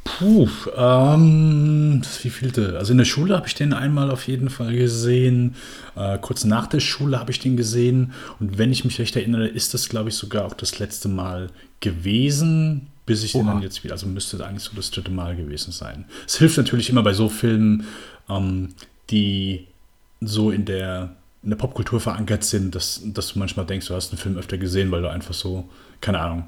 Puh, 0.05 0.49
ähm, 0.77 2.01
das 2.03 2.23
wievielte? 2.23 2.77
Also 2.77 2.93
in 2.93 2.99
der 2.99 3.07
Schule 3.07 3.35
habe 3.35 3.47
ich 3.47 3.55
den 3.55 3.73
einmal 3.73 4.11
auf 4.11 4.29
jeden 4.29 4.51
Fall 4.51 4.75
gesehen. 4.75 5.57
Äh, 5.97 6.19
kurz 6.19 6.45
nach 6.45 6.67
der 6.67 6.81
Schule 6.81 7.19
habe 7.19 7.31
ich 7.31 7.39
den 7.39 7.57
gesehen. 7.57 8.13
Und 8.39 8.59
wenn 8.59 8.71
ich 8.71 8.85
mich 8.85 8.99
recht 8.99 9.17
erinnere, 9.17 9.49
ist 9.49 9.73
das, 9.73 9.89
glaube 9.89 10.11
ich, 10.11 10.17
sogar 10.17 10.45
auch 10.45 10.53
das 10.53 10.79
letzte 10.79 11.09
Mal 11.09 11.49
gewesen, 11.81 12.89
bis 13.07 13.25
ich 13.25 13.35
Oha. 13.35 13.45
den 13.45 13.47
dann 13.47 13.63
jetzt 13.63 13.83
wieder, 13.83 13.95
also 13.95 14.07
müsste 14.07 14.45
eigentlich 14.47 14.65
so 14.65 14.77
das 14.77 14.91
dritte 14.91 15.11
Mal 15.11 15.37
gewesen 15.37 15.73
sein. 15.73 16.05
Es 16.27 16.37
hilft 16.37 16.59
natürlich 16.59 16.91
immer 16.91 17.03
bei 17.03 17.15
so 17.15 17.31
Filmen, 17.31 17.87
ähm, 18.29 18.75
die 19.09 19.67
so 20.21 20.51
in 20.51 20.67
der, 20.67 21.17
in 21.43 21.49
der 21.49 21.57
Popkultur 21.57 21.99
verankert 21.99 22.45
sind, 22.45 22.75
dass, 22.75 23.01
dass 23.05 23.33
du 23.33 23.39
manchmal 23.39 23.65
denkst, 23.65 23.87
du 23.87 23.95
hast 23.95 24.13
einen 24.13 24.19
Film 24.19 24.37
öfter 24.37 24.59
gesehen, 24.59 24.91
weil 24.91 25.01
du 25.01 25.09
einfach 25.09 25.35
so 25.35 25.67
keine 26.01 26.21
Ahnung, 26.21 26.45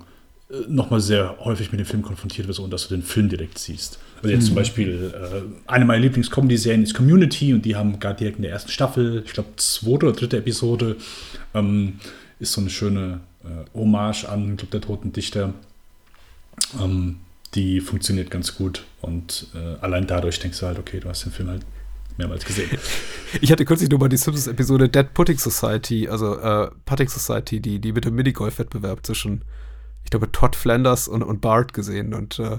nochmal 0.68 1.00
sehr 1.00 1.36
häufig 1.40 1.70
mit 1.70 1.80
dem 1.80 1.86
Film 1.86 2.02
konfrontiert 2.02 2.48
wirst, 2.48 2.60
ohne 2.60 2.70
dass 2.70 2.88
du 2.88 2.94
den 2.94 3.04
Film 3.04 3.28
direkt 3.28 3.58
siehst. 3.58 3.98
Also 4.16 4.34
jetzt 4.34 4.46
zum 4.46 4.54
Beispiel 4.54 5.12
äh, 5.14 5.70
eine 5.70 5.84
meiner 5.84 6.00
Lieblings-Comedy-Serien 6.02 6.82
ist 6.82 6.94
Community 6.94 7.54
und 7.54 7.64
die 7.64 7.76
haben 7.76 8.00
gerade 8.00 8.18
direkt 8.18 8.36
in 8.36 8.42
der 8.42 8.52
ersten 8.52 8.70
Staffel, 8.70 9.22
ich 9.24 9.32
glaube 9.32 9.50
zweite 9.56 10.06
oder 10.06 10.12
dritte 10.12 10.38
Episode, 10.38 10.96
ähm, 11.54 12.00
ist 12.38 12.52
so 12.52 12.60
eine 12.60 12.70
schöne 12.70 13.20
äh, 13.44 13.78
Hommage 13.78 14.24
an 14.24 14.56
Club 14.56 14.70
der 14.72 14.80
Toten 14.80 15.12
Dichter. 15.12 15.54
Ähm, 16.80 17.16
die 17.54 17.80
funktioniert 17.80 18.30
ganz 18.30 18.54
gut 18.54 18.84
und 19.00 19.48
äh, 19.54 19.76
allein 19.80 20.06
dadurch 20.06 20.38
denkst 20.38 20.60
du 20.60 20.66
halt, 20.66 20.78
okay, 20.78 21.00
du 21.00 21.08
hast 21.08 21.24
den 21.24 21.32
Film 21.32 21.48
halt 21.48 21.62
mehrmals 22.16 22.44
gesehen. 22.44 22.70
Ich 23.40 23.52
hatte 23.52 23.64
kürzlich 23.64 23.88
nur 23.88 24.00
mal 24.00 24.08
die 24.08 24.16
Simpsons-Episode 24.16 24.88
Dead 24.88 25.14
Pudding 25.14 25.38
Society, 25.38 26.08
also 26.08 26.36
äh, 26.36 26.68
Putting 26.84 27.08
Society, 27.08 27.60
die, 27.60 27.78
die 27.78 27.92
mit 27.92 28.04
dem 28.04 28.16
Minigolf-Wettbewerb 28.16 29.06
zwischen, 29.06 29.42
ich 30.04 30.10
glaube, 30.10 30.30
Todd 30.32 30.56
Flanders 30.56 31.08
und, 31.08 31.22
und 31.22 31.40
Bart 31.40 31.72
gesehen 31.72 32.14
und 32.14 32.38
äh, 32.38 32.58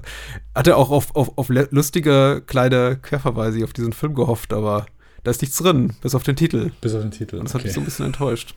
hatte 0.54 0.76
auch 0.76 0.90
auf, 0.90 1.14
auf, 1.14 1.36
auf 1.36 1.48
lustige 1.48 2.42
kleine 2.46 2.98
Querverweise 3.02 3.62
auf 3.64 3.72
diesen 3.72 3.92
Film 3.92 4.14
gehofft, 4.14 4.52
aber 4.52 4.86
da 5.24 5.30
ist 5.30 5.42
nichts 5.42 5.58
drin, 5.58 5.94
bis 6.00 6.14
auf 6.14 6.22
den 6.22 6.36
Titel. 6.36 6.70
Bis 6.80 6.94
auf 6.94 7.02
den 7.02 7.10
Titel. 7.10 7.36
Und 7.36 7.44
das 7.44 7.54
okay. 7.54 7.60
hat 7.60 7.64
mich 7.66 7.74
so 7.74 7.80
ein 7.80 7.84
bisschen 7.84 8.06
enttäuscht. 8.06 8.54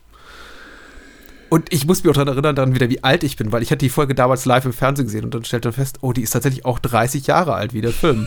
Und 1.48 1.72
ich 1.72 1.86
muss 1.86 2.02
mich 2.02 2.10
auch 2.10 2.14
daran 2.14 2.28
erinnern, 2.28 2.56
dann 2.56 2.74
wieder, 2.74 2.90
wie 2.90 3.04
alt 3.04 3.22
ich 3.22 3.36
bin, 3.36 3.52
weil 3.52 3.62
ich 3.62 3.70
hatte 3.70 3.78
die 3.78 3.88
Folge 3.88 4.14
damals 4.14 4.46
live 4.46 4.64
im 4.64 4.72
Fernsehen 4.72 5.06
gesehen 5.06 5.24
und 5.24 5.34
dann 5.34 5.44
stellte 5.44 5.68
man 5.68 5.74
fest, 5.74 5.98
oh, 6.00 6.12
die 6.12 6.22
ist 6.22 6.30
tatsächlich 6.30 6.64
auch 6.64 6.80
30 6.80 7.26
Jahre 7.28 7.54
alt 7.54 7.72
wie 7.72 7.82
der 7.82 7.92
Film. 7.92 8.26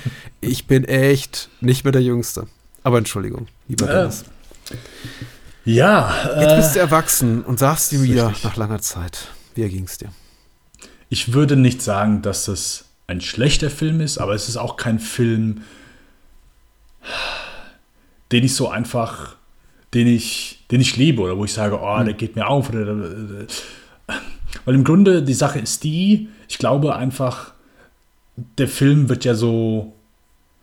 ich 0.40 0.66
bin 0.66 0.84
echt 0.84 1.48
nicht 1.60 1.84
mehr 1.84 1.92
der 1.92 2.02
Jüngste. 2.02 2.46
Aber 2.84 2.98
Entschuldigung, 2.98 3.48
lieber 3.66 3.88
äh, 3.88 3.92
Dennis. 3.92 4.24
Ja. 5.64 6.14
Jetzt 6.40 6.56
bist 6.56 6.76
du 6.76 6.80
erwachsen 6.80 7.42
und 7.42 7.58
sagst 7.58 7.90
dir 7.90 8.02
wieder 8.02 8.32
nach 8.44 8.56
langer 8.56 8.80
Zeit. 8.80 9.28
Wie 9.54 9.68
ging 9.68 9.84
es 9.84 9.98
dir? 9.98 10.12
Ich 11.08 11.32
würde 11.32 11.56
nicht 11.56 11.82
sagen, 11.82 12.22
dass 12.22 12.48
es 12.48 12.86
ein 13.06 13.20
schlechter 13.20 13.70
Film 13.70 14.00
ist, 14.00 14.18
aber 14.18 14.34
es 14.34 14.48
ist 14.48 14.56
auch 14.56 14.76
kein 14.76 14.98
Film, 14.98 15.62
den 18.30 18.44
ich 18.44 18.54
so 18.54 18.68
einfach 18.68 19.36
den 19.94 20.06
ich, 20.06 20.64
den 20.70 20.80
ich 20.80 20.96
liebe 20.96 21.22
oder 21.22 21.36
wo 21.36 21.44
ich 21.44 21.52
sage, 21.52 21.78
oh, 21.80 22.02
der 22.02 22.14
geht 22.14 22.36
mir 22.36 22.46
auf. 22.46 22.70
Oder, 22.70 22.96
weil 24.64 24.74
im 24.74 24.84
Grunde 24.84 25.22
die 25.22 25.34
Sache 25.34 25.58
ist 25.58 25.84
die, 25.84 26.28
ich 26.48 26.58
glaube 26.58 26.94
einfach, 26.96 27.52
der 28.58 28.68
Film 28.68 29.08
wird 29.08 29.24
ja 29.24 29.34
so, 29.34 29.92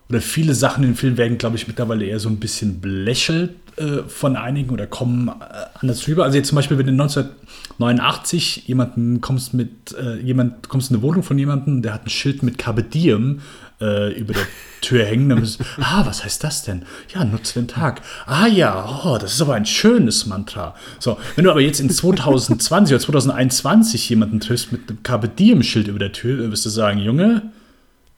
oder 0.10 0.22
viele 0.22 0.56
Sachen 0.56 0.84
im 0.84 0.96
Film 0.96 1.18
werden, 1.18 1.38
glaube 1.38 1.58
ich, 1.58 1.68
mittlerweile 1.68 2.06
eher 2.06 2.20
so 2.20 2.30
ein 2.30 2.40
bisschen 2.40 2.80
belächelt 2.80 3.56
äh, 3.78 4.04
von 4.08 4.36
einigen 4.36 4.72
oder 4.72 4.88
kommen 4.88 5.28
äh, 5.28 5.34
anders 5.80 6.08
rüber. 6.08 6.24
Also 6.24 6.38
jetzt 6.38 6.48
zum 6.48 6.56
Beispiel, 6.56 6.80
wenn 6.80 6.88
du 6.88 6.92
1989 6.94 8.68
jemanden 8.68 9.22
kommst 9.22 9.54
mit, 9.54 9.96
äh, 9.96 10.20
jemand 10.20 10.68
kommst 10.68 10.90
in 10.90 10.96
eine 10.96 11.04
Wohnung 11.04 11.22
von 11.22 11.38
jemandem, 11.38 11.84
der 11.84 11.94
hat 11.94 12.06
ein 12.06 12.10
Schild 12.10 12.42
mit 12.42 12.58
Carpe 12.58 12.82
Diem 12.82 13.42
äh, 13.80 14.12
über 14.20 14.34
der 14.34 14.48
Tür 14.82 15.06
hängen. 15.06 15.30
Dann 15.30 15.42
bist, 15.42 15.62
ah, 15.80 16.04
was 16.06 16.24
heißt 16.24 16.44
das 16.44 16.64
denn? 16.64 16.86
Ja, 17.14 17.24
nutze 17.24 17.54
den 17.54 17.68
Tag. 17.68 18.02
Ah 18.26 18.48
ja, 18.48 19.02
oh, 19.06 19.20
das 19.20 19.34
ist 19.34 19.42
aber 19.42 19.54
ein 19.54 19.68
schönes 19.68 20.26
Mantra. 20.26 20.74
So, 20.98 21.18
wenn 21.36 21.46
du 21.46 21.52
aber 21.52 21.62
jetzt 21.62 21.80
in 21.80 21.90
2020 21.90 22.96
oder 22.96 23.04
2021 23.04 24.10
jemanden 24.10 24.40
triffst 24.40 24.72
mit 24.72 24.90
einem 24.90 25.04
Carpe 25.04 25.30
Diem-Schild 25.30 25.88
über 25.88 26.00
der 26.00 26.14
Tür, 26.14 26.50
wirst 26.50 26.66
du 26.66 26.70
sagen, 26.70 27.00
Junge, 27.00 27.52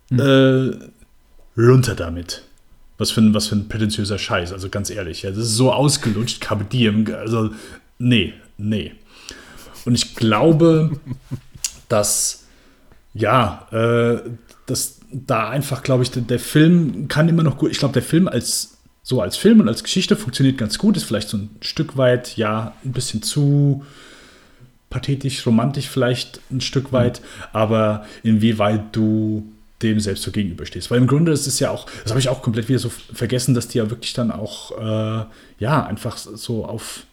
hm. 0.10 0.20
äh, 0.20 1.62
runter 1.62 1.96
damit. 1.96 2.44
Was 3.00 3.10
für, 3.10 3.22
ein, 3.22 3.34
was 3.34 3.48
für 3.48 3.56
ein 3.56 3.68
prätentiöser 3.68 4.20
Scheiß, 4.20 4.54
also 4.54 4.70
ganz 4.70 4.92
ehrlich. 4.92 5.24
Ja, 5.24 5.32
das 5.32 5.40
ist 5.40 5.56
so 5.56 5.74
ausgelutscht, 5.74 6.42
Carpe 6.42 6.66
Diem, 6.66 7.08
also 7.16 7.50
nee, 7.98 8.34
nee. 8.58 8.94
Und 9.86 9.96
ich 9.96 10.16
glaube, 10.16 10.92
dass 11.90 12.46
ja, 13.14 13.68
äh, 13.72 14.22
dass 14.66 15.00
da 15.12 15.50
einfach, 15.50 15.82
glaube 15.82 16.04
ich, 16.04 16.12
der, 16.12 16.22
der, 16.22 16.40
Film 16.40 17.08
kann 17.08 17.28
immer 17.28 17.42
noch 17.44 17.58
gut. 17.58 17.72
Ich 17.72 17.80
glaube, 17.80 17.94
der 17.94 18.04
Film 18.04 18.28
als 18.28 18.78
so 19.02 19.22
als 19.22 19.38
Film 19.38 19.60
und 19.60 19.68
als 19.68 19.84
Geschichte 19.84 20.16
funktioniert 20.16 20.58
ganz 20.58 20.78
gut. 20.78 20.96
Ist 20.96 21.06
vielleicht 21.06 21.30
so 21.30 21.38
ein 21.38 21.50
Stück 21.62 21.98
weit, 21.98 22.38
ja, 22.38 22.76
ein 22.86 22.92
bisschen 22.92 23.24
zu 23.24 23.84
pathetisch, 24.90 25.46
romantisch 25.46 25.88
vielleicht 25.88 26.42
ein 26.52 26.62
Stück 26.62 26.92
weit, 26.92 27.22
mhm. 27.22 27.44
aber 27.54 28.06
inwieweit 28.24 28.96
du 28.96 29.52
dem 29.82 30.00
selbst 30.00 30.24
so 30.24 30.32
gegenüberstehst. 30.32 30.92
Weil 30.92 31.00
im 31.00 31.08
Grunde 31.08 31.32
ist 31.32 31.48
es 31.48 31.60
ja 31.60 31.72
auch, 31.72 31.86
das 32.04 32.12
habe 32.12 32.20
ich 32.20 32.30
auch 32.30 32.42
komplett 32.42 32.68
wieder 32.68 32.80
so 32.80 32.90
vergessen, 32.90 33.54
dass 33.54 33.68
die 33.68 33.78
ja 33.78 33.90
wirklich 33.90 34.14
dann 34.14 34.32
auch, 34.32 34.72
äh, 34.78 35.26
ja, 35.60 35.86
einfach 35.86 36.18
so 36.18 36.66
auf, 36.66 37.06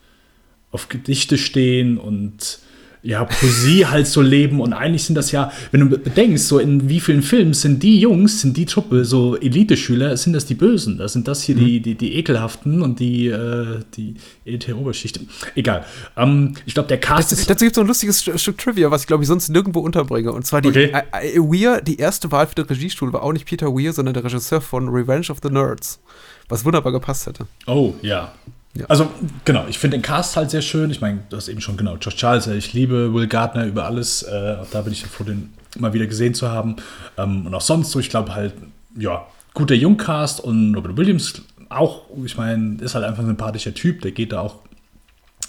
auf 0.72 0.88
Gedichte 0.88 1.38
stehen 1.38 1.98
und 1.98 2.58
ja, 3.06 3.24
Poesie 3.24 3.86
halt 3.86 4.06
so 4.06 4.20
leben 4.20 4.60
und 4.60 4.72
eigentlich 4.72 5.04
sind 5.04 5.14
das 5.14 5.30
ja, 5.30 5.52
wenn 5.70 5.80
du 5.80 5.98
bedenkst, 5.98 6.46
so 6.48 6.58
in 6.58 6.88
wie 6.88 6.98
vielen 6.98 7.22
Filmen 7.22 7.54
sind 7.54 7.82
die 7.82 8.00
Jungs, 8.00 8.40
sind 8.40 8.56
die 8.56 8.66
Truppe, 8.66 9.04
so 9.04 9.36
Elite-Schüler, 9.36 10.16
sind 10.16 10.32
das 10.32 10.46
die 10.46 10.54
Bösen, 10.54 10.98
das 10.98 11.12
sind 11.12 11.28
das 11.28 11.42
hier 11.42 11.54
mhm. 11.54 11.60
die, 11.60 11.80
die, 11.80 11.94
die 11.94 12.14
Ekelhaften 12.16 12.82
und 12.82 12.98
die, 12.98 13.28
äh, 13.28 13.80
die 13.96 14.16
Elite-Oberschicht. 14.44 15.20
Egal. 15.54 15.84
Ähm, 16.16 16.54
ich 16.66 16.74
glaube, 16.74 16.88
der 16.88 16.98
Cast 16.98 17.30
das, 17.30 17.46
Dazu 17.46 17.64
gibt 17.64 17.72
es 17.72 17.76
so 17.76 17.82
ein 17.82 17.86
lustiges 17.86 18.22
Stück 18.22 18.58
Trivia, 18.58 18.90
was 18.90 19.02
ich 19.02 19.06
glaube 19.06 19.22
ich 19.22 19.28
sonst 19.28 19.48
nirgendwo 19.48 19.80
unterbringe 19.80 20.32
und 20.32 20.44
zwar 20.44 20.60
die 20.60 20.68
okay. 20.68 20.92
I, 20.92 21.36
I, 21.36 21.38
Weir, 21.38 21.80
die 21.80 21.98
erste 21.98 22.32
Wahl 22.32 22.48
für 22.48 22.56
den 22.56 22.66
Regiestuhl 22.66 23.12
war 23.12 23.22
auch 23.22 23.32
nicht 23.32 23.46
Peter 23.46 23.68
Weir, 23.68 23.92
sondern 23.92 24.14
der 24.14 24.24
Regisseur 24.24 24.60
von 24.60 24.88
Revenge 24.88 25.26
of 25.30 25.38
the 25.42 25.50
Nerds, 25.50 26.00
was 26.48 26.64
wunderbar 26.64 26.90
gepasst 26.90 27.26
hätte. 27.26 27.46
Oh, 27.66 27.94
ja. 28.02 28.32
Ja. 28.78 28.86
Also, 28.86 29.10
genau, 29.44 29.64
ich 29.68 29.78
finde 29.78 29.96
den 29.96 30.02
Cast 30.02 30.36
halt 30.36 30.50
sehr 30.50 30.62
schön. 30.62 30.90
Ich 30.90 31.00
meine, 31.00 31.20
du 31.30 31.36
hast 31.36 31.48
eben 31.48 31.60
schon 31.60 31.76
genau, 31.76 31.96
Josh 31.96 32.16
Charles, 32.16 32.46
ich 32.46 32.72
liebe 32.72 33.12
Will 33.14 33.26
Gardner 33.26 33.66
über 33.66 33.84
alles. 33.84 34.22
Äh, 34.22 34.56
da 34.70 34.82
bin 34.82 34.92
ich 34.92 35.06
froh, 35.06 35.24
den 35.24 35.52
mal 35.78 35.92
wieder 35.92 36.06
gesehen 36.06 36.34
zu 36.34 36.50
haben. 36.50 36.76
Ähm, 37.16 37.46
und 37.46 37.54
auch 37.54 37.60
sonst 37.60 37.90
so, 37.90 38.00
ich 38.00 38.10
glaube 38.10 38.34
halt, 38.34 38.54
ja, 38.96 39.26
guter 39.54 39.74
Jungcast 39.74 40.40
und 40.40 40.74
Robert 40.74 40.96
Williams 40.96 41.42
auch, 41.68 42.02
ich 42.24 42.36
meine, 42.36 42.76
ist 42.80 42.94
halt 42.94 43.04
einfach 43.04 43.22
ein 43.22 43.26
sympathischer 43.26 43.74
Typ, 43.74 44.02
der 44.02 44.12
geht 44.12 44.32
da 44.32 44.40
auch, 44.40 44.56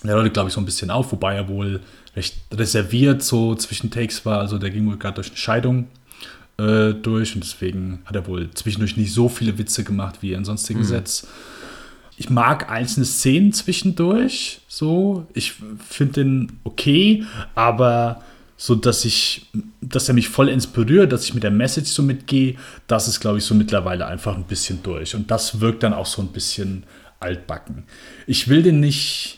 der 0.03 0.15
Leute, 0.15 0.29
glaube 0.29 0.49
ich, 0.49 0.53
so 0.53 0.61
ein 0.61 0.65
bisschen 0.65 0.91
auf, 0.91 1.11
wobei 1.11 1.35
er 1.35 1.47
wohl 1.47 1.81
recht 2.15 2.37
reserviert 2.53 3.23
so 3.23 3.55
zwischen 3.55 3.91
Takes 3.91 4.25
war. 4.25 4.39
Also 4.39 4.57
der 4.57 4.69
ging 4.69 4.87
wohl 4.87 4.97
gerade 4.97 5.15
durch 5.15 5.29
eine 5.29 5.37
Scheidung 5.37 5.87
äh, 6.57 6.93
durch 6.93 7.35
und 7.35 7.43
deswegen 7.43 7.99
hat 8.05 8.15
er 8.15 8.27
wohl 8.27 8.49
zwischendurch 8.51 8.97
nicht 8.97 9.13
so 9.13 9.29
viele 9.29 9.57
Witze 9.57 9.83
gemacht 9.83 10.17
wie 10.21 10.33
in 10.33 10.45
sonstigen 10.45 10.81
mhm. 10.81 10.85
Sets 10.85 11.27
ich 12.17 12.29
mag 12.31 12.69
einzelne 12.69 13.05
Szenen 13.05 13.53
zwischendurch, 13.53 14.59
so. 14.67 15.27
Ich 15.33 15.53
finde 15.87 16.13
den 16.13 16.59
okay, 16.63 17.23
aber 17.53 18.23
so, 18.57 18.73
dass 18.73 19.05
ich, 19.05 19.45
dass 19.81 20.07
er 20.07 20.15
mich 20.15 20.29
voll 20.29 20.49
inspiriert, 20.49 21.11
dass 21.11 21.25
ich 21.25 21.35
mit 21.35 21.43
der 21.43 21.51
Message 21.51 21.91
so 21.91 22.01
mitgehe, 22.01 22.55
das 22.87 23.07
ist, 23.07 23.19
glaube 23.19 23.37
ich, 23.37 23.43
so 23.43 23.53
mittlerweile 23.53 24.07
einfach 24.07 24.35
ein 24.35 24.45
bisschen 24.45 24.81
durch. 24.81 25.13
Und 25.13 25.29
das 25.29 25.61
wirkt 25.61 25.83
dann 25.83 25.93
auch 25.93 26.07
so 26.07 26.23
ein 26.23 26.29
bisschen 26.29 26.83
altbacken. 27.19 27.83
Ich 28.25 28.47
will 28.47 28.63
den 28.63 28.79
nicht 28.79 29.37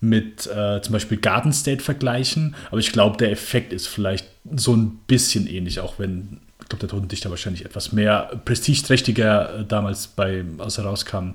mit 0.00 0.46
äh, 0.46 0.80
zum 0.80 0.94
Beispiel 0.94 1.18
Garden 1.18 1.52
State 1.52 1.82
vergleichen, 1.82 2.56
aber 2.70 2.80
ich 2.80 2.90
glaube, 2.90 3.18
der 3.18 3.30
Effekt 3.30 3.72
ist 3.74 3.86
vielleicht 3.86 4.26
so 4.56 4.74
ein 4.74 4.98
bisschen 5.06 5.46
ähnlich, 5.46 5.78
auch 5.80 5.98
wenn, 5.98 6.40
ich 6.62 6.68
glaube, 6.68 6.80
der 6.80 6.88
Totendichter 6.88 7.28
wahrscheinlich 7.28 7.66
etwas 7.66 7.92
mehr 7.92 8.40
prestigeträchtiger 8.46 9.60
äh, 9.60 9.64
damals 9.64 10.08
bei, 10.08 10.42
als 10.58 10.78
er 10.78 10.84
rauskam, 10.84 11.34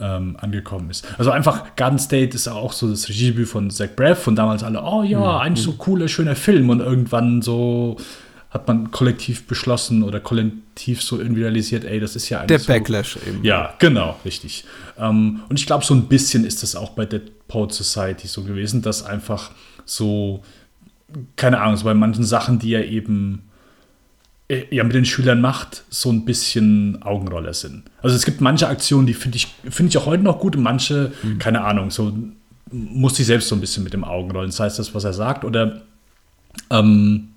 ähm, 0.00 0.36
angekommen 0.40 0.90
ist. 0.90 1.06
Also 1.18 1.30
einfach 1.30 1.74
Garden 1.76 1.98
State 1.98 2.34
ist 2.34 2.48
auch 2.48 2.72
so 2.72 2.88
das 2.88 3.08
Regiedebüt 3.08 3.48
von 3.48 3.70
Zach 3.70 3.90
Braff 3.96 4.22
von 4.22 4.36
damals 4.36 4.62
alle, 4.62 4.82
oh 4.82 5.02
ja, 5.02 5.18
mhm. 5.18 5.24
eigentlich 5.24 5.64
so 5.64 5.72
cooler, 5.72 6.08
schöner 6.08 6.36
Film 6.36 6.70
und 6.70 6.80
irgendwann 6.80 7.42
so 7.42 7.96
hat 8.50 8.68
man 8.68 8.90
kollektiv 8.90 9.46
beschlossen 9.46 10.02
oder 10.02 10.20
kollektiv 10.20 11.02
so 11.02 11.18
irgendwie 11.18 11.42
realisiert, 11.42 11.84
ey, 11.84 12.00
das 12.00 12.16
ist 12.16 12.28
ja 12.28 12.38
eigentlich 12.38 12.48
Der 12.48 12.58
so, 12.60 12.72
Backlash 12.72 13.18
eben. 13.26 13.44
Ja, 13.44 13.74
genau, 13.78 14.18
richtig. 14.24 14.64
Ähm, 14.98 15.42
und 15.48 15.58
ich 15.58 15.66
glaube, 15.66 15.84
so 15.84 15.94
ein 15.94 16.06
bisschen 16.06 16.44
ist 16.44 16.62
das 16.62 16.76
auch 16.76 16.90
bei 16.90 17.06
Dead 17.06 17.22
Poet 17.48 17.72
Society 17.72 18.26
so 18.26 18.42
gewesen, 18.42 18.82
dass 18.82 19.04
einfach 19.04 19.50
so, 19.84 20.42
keine 21.36 21.60
Ahnung, 21.60 21.76
so 21.76 21.84
bei 21.84 21.94
manchen 21.94 22.24
Sachen, 22.24 22.58
die 22.58 22.70
ja 22.70 22.80
eben 22.80 23.42
ja 24.48 24.84
mit 24.84 24.94
den 24.94 25.04
Schülern 25.04 25.40
macht, 25.40 25.84
so 25.90 26.10
ein 26.10 26.24
bisschen 26.24 27.02
Augenroller 27.02 27.52
sind. 27.52 27.82
Also 28.02 28.14
es 28.14 28.24
gibt 28.24 28.40
manche 28.40 28.68
Aktionen, 28.68 29.06
die 29.06 29.14
finde 29.14 29.36
ich, 29.36 29.48
find 29.68 29.90
ich 29.90 29.98
auch 29.98 30.06
heute 30.06 30.22
noch 30.22 30.38
gut 30.38 30.56
und 30.56 30.62
manche, 30.62 31.12
mhm. 31.22 31.38
keine 31.38 31.62
Ahnung, 31.62 31.90
so 31.90 32.16
muss 32.70 33.18
ich 33.18 33.26
selbst 33.26 33.48
so 33.48 33.56
ein 33.56 33.60
bisschen 33.60 33.82
mit 33.82 33.92
dem 33.92 34.04
Augenrollen. 34.04 34.50
Das 34.50 34.60
heißt, 34.60 34.78
das, 34.78 34.94
was 34.94 35.04
er 35.04 35.12
sagt, 35.12 35.44
oder 35.44 35.82
ähm, 36.70 37.28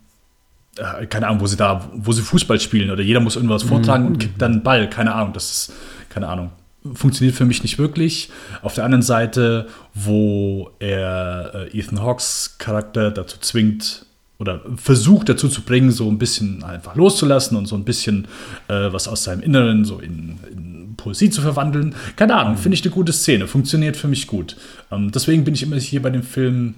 äh, 0.77 1.07
keine 1.07 1.27
Ahnung, 1.27 1.41
wo 1.41 1.47
sie 1.47 1.57
da, 1.57 1.89
wo 1.93 2.11
sie 2.11 2.21
Fußball 2.21 2.59
spielen 2.59 2.91
oder 2.91 3.01
jeder 3.01 3.19
muss 3.19 3.35
irgendwas 3.35 3.63
vortragen 3.63 4.03
mhm. 4.03 4.09
und 4.11 4.19
kickt 4.19 4.41
dann 4.41 4.53
einen 4.53 4.63
Ball, 4.63 4.89
keine 4.89 5.15
Ahnung, 5.15 5.33
das 5.33 5.51
ist, 5.51 5.73
keine 6.09 6.27
Ahnung. 6.27 6.51
Funktioniert 6.93 7.35
für 7.35 7.45
mich 7.45 7.61
nicht 7.61 7.77
wirklich. 7.77 8.29
Auf 8.61 8.73
der 8.73 8.85
anderen 8.85 9.01
Seite, 9.01 9.67
wo 9.93 10.71
er 10.79 11.69
äh, 11.73 11.77
Ethan 11.77 12.01
Hawks 12.01 12.55
Charakter 12.57 13.11
dazu 13.11 13.37
zwingt, 13.39 14.05
oder 14.39 14.61
versucht 14.77 15.27
dazu 15.27 15.49
zu 15.49 15.61
bringen, 15.63 15.91
so 15.91 16.09
ein 16.09 16.17
bisschen 16.17 16.63
einfach 16.63 16.95
loszulassen 16.95 17.57
und 17.57 17.65
so 17.65 17.75
ein 17.75 17.83
bisschen 17.83 18.25
äh, 18.69 18.91
was 18.91 19.07
aus 19.09 19.25
seinem 19.25 19.41
Inneren 19.41 19.83
so 19.83 19.99
in, 19.99 20.39
in 20.49 20.95
Poesie 20.95 21.29
zu 21.29 21.41
verwandeln. 21.41 21.93
Keine 22.15 22.35
Ahnung, 22.35 22.55
finde 22.55 22.75
ich 22.75 22.83
eine 22.83 22.91
gute 22.91 23.11
Szene, 23.11 23.47
funktioniert 23.47 23.97
für 23.97 24.07
mich 24.07 24.27
gut. 24.27 24.55
Ähm, 24.91 25.11
deswegen 25.11 25.43
bin 25.43 25.53
ich 25.53 25.63
immer 25.63 25.75
hier 25.75 26.01
bei 26.01 26.09
dem 26.09 26.23
Film 26.23 26.75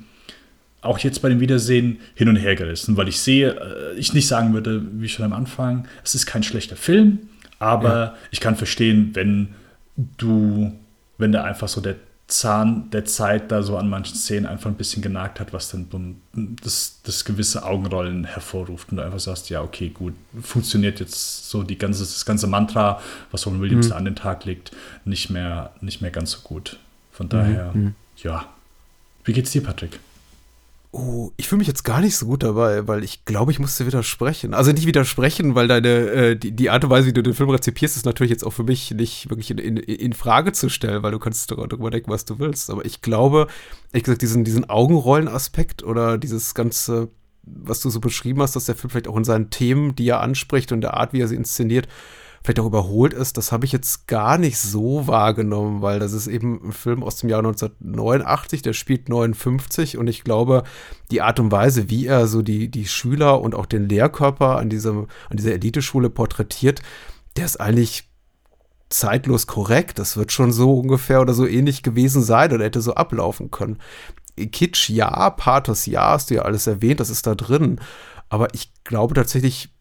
auch 0.81 0.97
jetzt 0.97 1.21
bei 1.21 1.29
dem 1.29 1.39
Wiedersehen 1.39 1.99
hin 2.15 2.27
und 2.27 2.35
her 2.35 2.55
gerissen, 2.55 2.97
weil 2.97 3.07
ich 3.07 3.19
sehe, 3.19 3.51
äh, 3.51 3.99
ich 3.99 4.13
nicht 4.13 4.27
sagen 4.27 4.53
würde, 4.53 4.81
wie 4.93 5.07
schon 5.07 5.23
am 5.23 5.33
Anfang, 5.33 5.87
es 6.03 6.15
ist 6.15 6.25
kein 6.25 6.41
schlechter 6.41 6.75
Film, 6.75 7.19
aber 7.59 7.93
ja. 7.93 8.15
ich 8.31 8.39
kann 8.39 8.55
verstehen, 8.55 9.11
wenn 9.13 9.49
du, 10.17 10.71
wenn 11.19 11.31
da 11.31 11.43
einfach 11.43 11.67
so 11.67 11.79
der 11.79 11.95
Zahn 12.31 12.89
der 12.91 13.05
Zeit 13.05 13.51
da 13.51 13.61
so 13.61 13.77
an 13.77 13.89
manchen 13.89 14.15
Szenen 14.15 14.45
einfach 14.45 14.69
ein 14.69 14.75
bisschen 14.75 15.01
genagt 15.01 15.39
hat, 15.39 15.53
was 15.53 15.69
dann 15.69 16.21
das, 16.33 17.01
das 17.03 17.25
gewisse 17.25 17.63
Augenrollen 17.63 18.23
hervorruft 18.23 18.91
und 18.91 18.97
du 18.97 19.03
einfach 19.03 19.19
sagst, 19.19 19.49
ja, 19.49 19.61
okay, 19.61 19.89
gut, 19.89 20.13
funktioniert 20.41 20.99
jetzt 20.99 21.49
so 21.49 21.63
die 21.63 21.77
ganze, 21.77 22.03
das 22.03 22.25
ganze 22.25 22.47
Mantra, 22.47 23.01
was 23.31 23.45
Robin 23.45 23.61
Williams 23.61 23.89
mhm. 23.89 23.93
an 23.93 24.05
den 24.05 24.15
Tag 24.15 24.45
legt, 24.45 24.71
nicht 25.05 25.29
mehr, 25.29 25.71
nicht 25.81 26.01
mehr 26.01 26.11
ganz 26.11 26.31
so 26.31 26.39
gut. 26.43 26.79
Von 27.11 27.27
daher, 27.27 27.71
mhm. 27.73 27.95
ja. 28.17 28.45
Wie 29.25 29.33
geht's 29.33 29.51
dir, 29.51 29.61
Patrick? 29.61 29.99
Oh, 30.93 31.31
ich 31.37 31.47
fühle 31.47 31.59
mich 31.59 31.69
jetzt 31.69 31.85
gar 31.85 32.01
nicht 32.01 32.17
so 32.17 32.25
gut 32.25 32.43
dabei, 32.43 32.85
weil 32.85 33.01
ich 33.05 33.23
glaube, 33.23 33.53
ich 33.53 33.59
musste 33.59 33.85
widersprechen. 33.85 34.53
Also 34.53 34.73
nicht 34.73 34.85
widersprechen, 34.85 35.55
weil 35.55 35.69
deine, 35.69 35.87
äh, 35.87 36.35
die, 36.35 36.51
die 36.51 36.69
Art 36.69 36.83
und 36.83 36.89
Weise, 36.89 37.07
wie 37.07 37.13
du 37.13 37.23
den 37.23 37.33
Film 37.33 37.49
rezipierst, 37.49 37.95
ist 37.95 38.05
natürlich 38.05 38.31
jetzt 38.31 38.43
auch 38.43 38.51
für 38.51 38.63
mich 38.63 38.91
nicht 38.91 39.29
wirklich 39.29 39.51
in, 39.51 39.57
in, 39.57 39.77
in 39.77 40.11
Frage 40.11 40.51
zu 40.51 40.67
stellen, 40.67 41.01
weil 41.01 41.13
du 41.13 41.19
kannst 41.19 41.49
darüber 41.49 41.91
denken, 41.91 42.11
was 42.11 42.25
du 42.25 42.39
willst. 42.39 42.69
Aber 42.69 42.83
ich 42.83 43.01
glaube, 43.01 43.47
ehrlich 43.93 44.03
gesagt, 44.03 44.21
diesen, 44.21 44.43
diesen 44.43 44.69
Augenrollen-Aspekt 44.69 45.81
oder 45.81 46.17
dieses 46.17 46.53
ganze, 46.55 47.07
was 47.43 47.79
du 47.79 47.89
so 47.89 48.01
beschrieben 48.01 48.41
hast, 48.41 48.57
dass 48.57 48.65
der 48.65 48.75
Film 48.75 48.89
vielleicht 48.89 49.07
auch 49.07 49.17
in 49.17 49.23
seinen 49.23 49.49
Themen, 49.49 49.95
die 49.95 50.09
er 50.09 50.19
anspricht 50.19 50.73
und 50.73 50.81
der 50.81 50.95
Art, 50.95 51.13
wie 51.13 51.21
er 51.21 51.29
sie 51.29 51.35
inszeniert, 51.35 51.87
vielleicht 52.43 52.59
auch 52.59 52.65
überholt 52.65 53.13
ist, 53.13 53.37
das 53.37 53.51
habe 53.51 53.65
ich 53.65 53.71
jetzt 53.71 54.07
gar 54.07 54.37
nicht 54.37 54.57
so 54.57 55.07
wahrgenommen, 55.07 55.81
weil 55.81 55.99
das 55.99 56.13
ist 56.13 56.27
eben 56.27 56.59
ein 56.69 56.71
Film 56.71 57.03
aus 57.03 57.17
dem 57.17 57.29
Jahr 57.29 57.39
1989, 57.39 58.61
der 58.61 58.73
spielt 58.73 59.09
59 59.09 59.97
und 59.97 60.07
ich 60.07 60.23
glaube, 60.23 60.63
die 61.11 61.21
Art 61.21 61.39
und 61.39 61.51
Weise, 61.51 61.89
wie 61.89 62.07
er 62.07 62.27
so 62.27 62.41
die, 62.41 62.69
die 62.69 62.87
Schüler 62.87 63.41
und 63.41 63.53
auch 63.53 63.65
den 63.65 63.87
Lehrkörper 63.87 64.57
an, 64.57 64.69
diesem, 64.69 65.07
an 65.29 65.37
dieser 65.37 65.53
Eliteschule 65.53 66.09
porträtiert, 66.09 66.81
der 67.37 67.45
ist 67.45 67.59
eigentlich 67.59 68.09
zeitlos 68.89 69.47
korrekt. 69.47 69.99
Das 69.99 70.17
wird 70.17 70.31
schon 70.31 70.51
so 70.51 70.79
ungefähr 70.79 71.21
oder 71.21 71.33
so 71.33 71.47
ähnlich 71.47 71.83
gewesen 71.83 72.21
sein 72.23 72.51
oder 72.51 72.65
hätte 72.65 72.81
so 72.81 72.95
ablaufen 72.95 73.51
können. 73.51 73.77
Kitsch 74.35 74.89
ja, 74.89 75.29
Pathos 75.29 75.85
ja, 75.85 76.11
hast 76.11 76.29
du 76.29 76.35
ja 76.35 76.41
alles 76.43 76.67
erwähnt, 76.67 76.99
das 76.99 77.09
ist 77.09 77.27
da 77.27 77.35
drin. 77.35 77.79
Aber 78.29 78.53
ich 78.53 78.71
glaube 78.83 79.13
tatsächlich, 79.13 79.73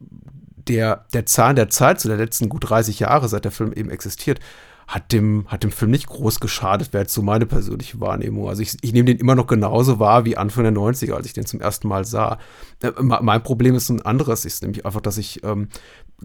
der, 0.70 1.04
der 1.12 1.26
Zahn 1.26 1.56
der 1.56 1.68
Zeit, 1.68 2.00
so 2.00 2.08
der 2.08 2.18
letzten 2.18 2.48
gut 2.48 2.70
30 2.70 3.00
Jahre, 3.00 3.28
seit 3.28 3.44
der 3.44 3.52
Film 3.52 3.72
eben 3.72 3.90
existiert, 3.90 4.40
hat 4.86 5.12
dem, 5.12 5.46
hat 5.46 5.62
dem 5.62 5.70
Film 5.70 5.90
nicht 5.90 6.06
groß 6.08 6.40
geschadet, 6.40 6.92
wäre 6.92 7.04
jetzt 7.04 7.14
so 7.14 7.22
meine 7.22 7.46
persönliche 7.46 8.00
Wahrnehmung. 8.00 8.48
Also 8.48 8.62
ich, 8.62 8.76
ich 8.80 8.92
nehme 8.92 9.06
den 9.06 9.18
immer 9.18 9.36
noch 9.36 9.46
genauso 9.46 10.00
wahr 10.00 10.24
wie 10.24 10.36
Anfang 10.36 10.64
der 10.64 10.72
90er, 10.72 11.12
als 11.12 11.26
ich 11.26 11.32
den 11.32 11.46
zum 11.46 11.60
ersten 11.60 11.86
Mal 11.86 12.04
sah. 12.04 12.38
Äh, 12.82 12.92
mein 13.00 13.42
Problem 13.42 13.74
ist 13.74 13.88
ein 13.88 14.02
anderes, 14.02 14.44
ist 14.44 14.62
nämlich 14.62 14.86
einfach, 14.86 15.00
dass 15.00 15.18
ich 15.18 15.44
ähm, 15.44 15.68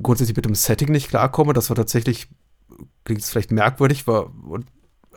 grundsätzlich 0.01 0.35
mit 0.35 0.45
dem 0.45 0.55
Setting 0.55 0.91
nicht 0.91 1.09
klarkomme. 1.09 1.53
Das 1.53 1.69
war 1.69 1.75
tatsächlich, 1.75 2.27
klingt 3.03 3.21
es 3.21 3.29
vielleicht 3.29 3.51
merkwürdig, 3.51 4.07
war, 4.07 4.31
und 4.47 4.65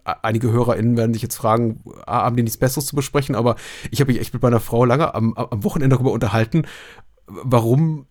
einige 0.05 0.51
HörerInnen 0.53 0.97
werden 0.97 1.13
sich 1.13 1.23
jetzt 1.23 1.37
fragen, 1.37 1.83
haben 2.07 2.37
die 2.37 2.43
nichts 2.43 2.59
Besseres 2.59 2.87
zu 2.87 2.97
besprechen, 2.97 3.35
aber 3.35 3.57
ich 3.91 4.01
habe 4.01 4.13
mich 4.13 4.21
echt 4.21 4.33
mit 4.33 4.43
meiner 4.43 4.61
Frau 4.61 4.85
lange 4.85 5.15
am, 5.15 5.35
am 5.35 5.65
Wochenende 5.65 5.97
darüber 5.97 6.13
unterhalten, 6.13 6.67
warum 7.27 8.07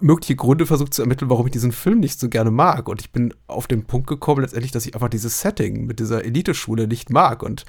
mögliche 0.00 0.36
Gründe 0.36 0.66
versucht 0.66 0.94
zu 0.94 1.02
ermitteln, 1.02 1.30
warum 1.30 1.46
ich 1.46 1.52
diesen 1.52 1.72
Film 1.72 2.00
nicht 2.00 2.18
so 2.20 2.28
gerne 2.28 2.50
mag. 2.50 2.88
Und 2.88 3.00
ich 3.00 3.10
bin 3.12 3.34
auf 3.46 3.66
den 3.66 3.84
Punkt 3.84 4.06
gekommen, 4.06 4.42
letztendlich, 4.42 4.72
dass 4.72 4.86
ich 4.86 4.94
einfach 4.94 5.08
dieses 5.08 5.40
Setting 5.40 5.86
mit 5.86 6.00
dieser 6.00 6.24
Eliteschule 6.24 6.86
nicht 6.86 7.10
mag. 7.10 7.42
Und 7.42 7.64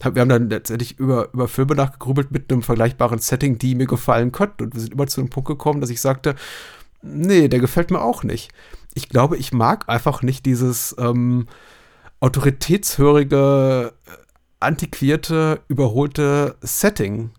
wir 0.00 0.20
haben 0.20 0.28
dann 0.28 0.50
letztendlich 0.50 0.98
über, 0.98 1.32
über 1.32 1.48
Filme 1.48 1.74
nachgegrübelt 1.74 2.30
mit 2.30 2.52
einem 2.52 2.62
vergleichbaren 2.62 3.18
Setting, 3.18 3.58
die 3.58 3.74
mir 3.74 3.86
gefallen 3.86 4.32
könnten. 4.32 4.64
Und 4.64 4.74
wir 4.74 4.80
sind 4.80 4.94
immer 4.94 5.06
zu 5.06 5.20
dem 5.20 5.30
Punkt 5.30 5.48
gekommen, 5.48 5.80
dass 5.80 5.90
ich 5.90 6.00
sagte, 6.00 6.34
nee, 7.02 7.48
der 7.48 7.60
gefällt 7.60 7.90
mir 7.90 8.00
auch 8.00 8.22
nicht. 8.22 8.50
Ich 8.94 9.08
glaube, 9.08 9.36
ich 9.36 9.52
mag 9.52 9.88
einfach 9.88 10.22
nicht 10.22 10.46
dieses 10.46 10.94
ähm, 10.98 11.46
autoritätshörige, 12.20 13.92
äh, 14.06 14.10
antiquierte, 14.60 15.60
überholte 15.68 16.56
Setting 16.60 17.30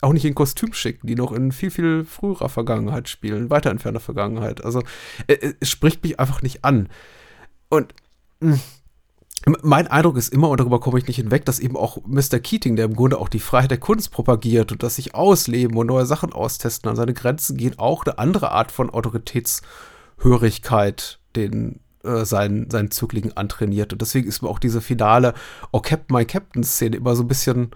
auch 0.00 0.12
nicht 0.12 0.24
in 0.24 0.34
Kostüm 0.34 0.72
schicken, 0.72 1.06
die 1.06 1.14
noch 1.14 1.32
in 1.32 1.52
viel, 1.52 1.70
viel 1.70 2.04
früherer 2.04 2.48
Vergangenheit 2.48 3.08
spielen, 3.08 3.50
weiter 3.50 3.70
entfernter 3.70 4.00
Vergangenheit. 4.00 4.64
Also 4.64 4.82
äh, 5.26 5.52
es 5.60 5.68
spricht 5.68 6.02
mich 6.02 6.20
einfach 6.20 6.42
nicht 6.42 6.64
an. 6.64 6.88
Und 7.68 7.94
hm, 8.40 8.60
mein 9.62 9.86
Eindruck 9.86 10.16
ist 10.16 10.32
immer, 10.32 10.48
und 10.50 10.58
darüber 10.60 10.80
komme 10.80 10.98
ich 10.98 11.06
nicht 11.06 11.16
hinweg, 11.16 11.44
dass 11.44 11.60
eben 11.60 11.76
auch 11.76 11.98
Mr. 12.06 12.40
Keating, 12.40 12.76
der 12.76 12.86
im 12.86 12.96
Grunde 12.96 13.18
auch 13.18 13.28
die 13.28 13.40
Freiheit 13.40 13.70
der 13.70 13.78
Kunst 13.78 14.10
propagiert 14.10 14.72
und 14.72 14.82
das 14.82 14.96
sich 14.96 15.14
ausleben 15.14 15.76
und 15.76 15.86
neue 15.86 16.06
Sachen 16.06 16.32
austesten, 16.32 16.90
an 16.90 16.96
seine 16.96 17.14
Grenzen 17.14 17.56
gehen, 17.56 17.78
auch 17.78 18.04
eine 18.04 18.18
andere 18.18 18.50
Art 18.52 18.72
von 18.72 18.90
Autoritätshörigkeit 18.90 21.20
den 21.36 21.80
äh, 22.04 22.24
seinen, 22.24 22.70
seinen 22.70 22.90
Zöglingen 22.90 23.36
antrainiert. 23.36 23.92
Und 23.92 24.00
deswegen 24.02 24.28
ist 24.28 24.42
mir 24.42 24.48
auch 24.48 24.58
diese 24.58 24.80
finale 24.80 25.34
Oh 25.72 25.80
Captain, 25.80 26.16
my 26.16 26.24
Captain-Szene 26.24 26.96
immer 26.96 27.14
so 27.16 27.22
ein 27.22 27.28
bisschen 27.28 27.70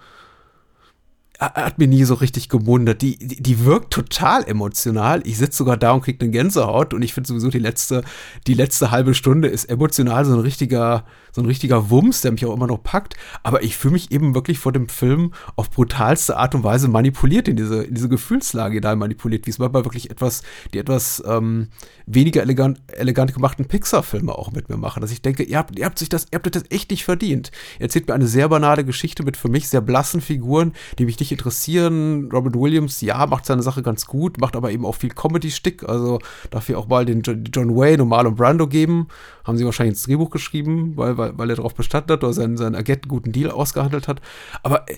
hat 1.43 1.79
mir 1.79 1.89
nie 1.89 2.05
so 2.05 2.15
richtig 2.15 2.49
gemundet. 2.49 3.03
Die, 3.03 3.19
die, 3.19 3.43
die 3.43 3.65
wirkt 3.65 3.93
total 3.93 4.45
emotional. 4.45 5.23
Ich 5.27 5.39
sitze 5.39 5.59
sogar 5.59 5.77
da 5.77 5.93
und 5.93 6.03
kriege 6.03 6.21
eine 6.21 6.31
Gänsehaut 6.31 6.95
und 6.95 7.03
ich 7.03 7.15
finde 7.15 7.29
sowieso 7.29 7.49
die 7.49 7.59
letzte, 7.59 8.03
die 8.47 8.55
letzte 8.55 8.91
halbe 8.91 9.15
Stunde 9.15 9.49
ist 9.49 9.67
emotional 9.67 10.25
so 10.25 10.33
ein 10.33 10.41
richtiger, 10.41 11.05
so 11.33 11.41
ein 11.41 11.47
richtiger 11.47 11.91
Wumms, 11.91 12.21
der 12.21 12.33
mich 12.33 12.45
auch 12.47 12.55
immer 12.55 12.67
noch 12.67 12.83
packt. 12.83 13.17
Aber 13.43 13.63
ich 13.63 13.77
fühle 13.77 13.95
mich 13.95 14.13
eben 14.13 14.35
wirklich 14.35 14.59
vor 14.59 14.73
dem 14.73 14.89
Film 14.89 15.33
auf 15.57 15.71
brutalste 15.71 16.37
Art 16.37 16.55
und 16.55 16.63
Weise 16.63 16.89
manipuliert 16.89 17.49
in 17.49 17.57
diese, 17.57 17.85
in 17.85 17.95
diese 17.95 18.09
Gefühlslage 18.09 18.81
da 18.81 18.95
manipuliert, 18.95 19.47
wie 19.47 19.51
es 19.51 19.59
manchmal 19.59 19.85
wirklich 19.85 20.11
etwas, 20.11 20.43
die 20.73 20.79
etwas 20.79 21.23
ähm, 21.27 21.69
weniger 22.07 22.43
elegant, 22.43 22.81
elegant 22.89 23.33
gemachten 23.35 23.65
Pixar-Filme 23.65 24.33
auch 24.33 24.53
mit 24.53 24.69
mir 24.69 24.77
machen. 24.77 25.01
Dass 25.01 25.11
ich 25.11 25.23
denke, 25.23 25.43
ihr 25.43 25.59
habt, 25.59 25.79
ihr 25.79 25.87
habt 25.87 25.99
sich 25.99 26.09
das, 26.09 26.27
ihr 26.31 26.37
habt 26.37 26.55
das 26.55 26.65
echt 26.71 26.91
nicht 26.91 27.05
verdient. 27.05 27.51
Ihr 27.79 27.85
erzählt 27.85 28.09
mir 28.09 28.15
eine 28.15 28.27
sehr 28.27 28.49
banale 28.49 28.85
Geschichte 28.85 29.23
mit 29.23 29.37
für 29.37 29.49
mich 29.49 29.69
sehr 29.69 29.81
blassen 29.81 30.21
Figuren, 30.21 30.73
die 30.99 31.07
mich 31.07 31.19
nicht 31.19 31.33
interessieren. 31.33 32.29
Robert 32.31 32.55
Williams, 32.55 33.01
ja, 33.01 33.27
macht 33.27 33.47
seine 33.47 33.63
Sache 33.63 33.83
ganz 33.83 34.07
gut, 34.07 34.39
macht 34.41 34.57
aber 34.57 34.71
eben 34.71 34.85
auch 34.85 34.97
viel 34.97 35.11
Comedy-Stick. 35.11 35.89
Also 35.89 36.19
darf 36.51 36.69
ich 36.69 36.77
auch 36.77 36.89
mal 36.89 37.07
den 37.07 37.23
John 37.23 37.75
Wayne 37.75 38.03
und 38.03 38.11
Marlon 38.11 38.35
Brando 38.35 38.67
geben. 38.67 39.09
Haben 39.45 39.57
sie 39.57 39.65
wahrscheinlich 39.65 39.95
ins 39.95 40.05
Drehbuch 40.05 40.31
geschrieben, 40.31 40.97
weil, 40.97 41.17
weil, 41.19 41.37
weil 41.37 41.51
er 41.51 41.57
darauf 41.57 41.75
bestanden 41.75 42.13
hat 42.13 42.25
oder 42.25 42.33
seinen, 42.33 42.57
seinen 42.57 42.75
Agenten 42.75 43.09
guten 43.09 43.33
Deal 43.33 43.51
ausgehandelt 43.51 44.09
hat. 44.09 44.21
Aber 44.63 44.89
äh, 44.89 44.97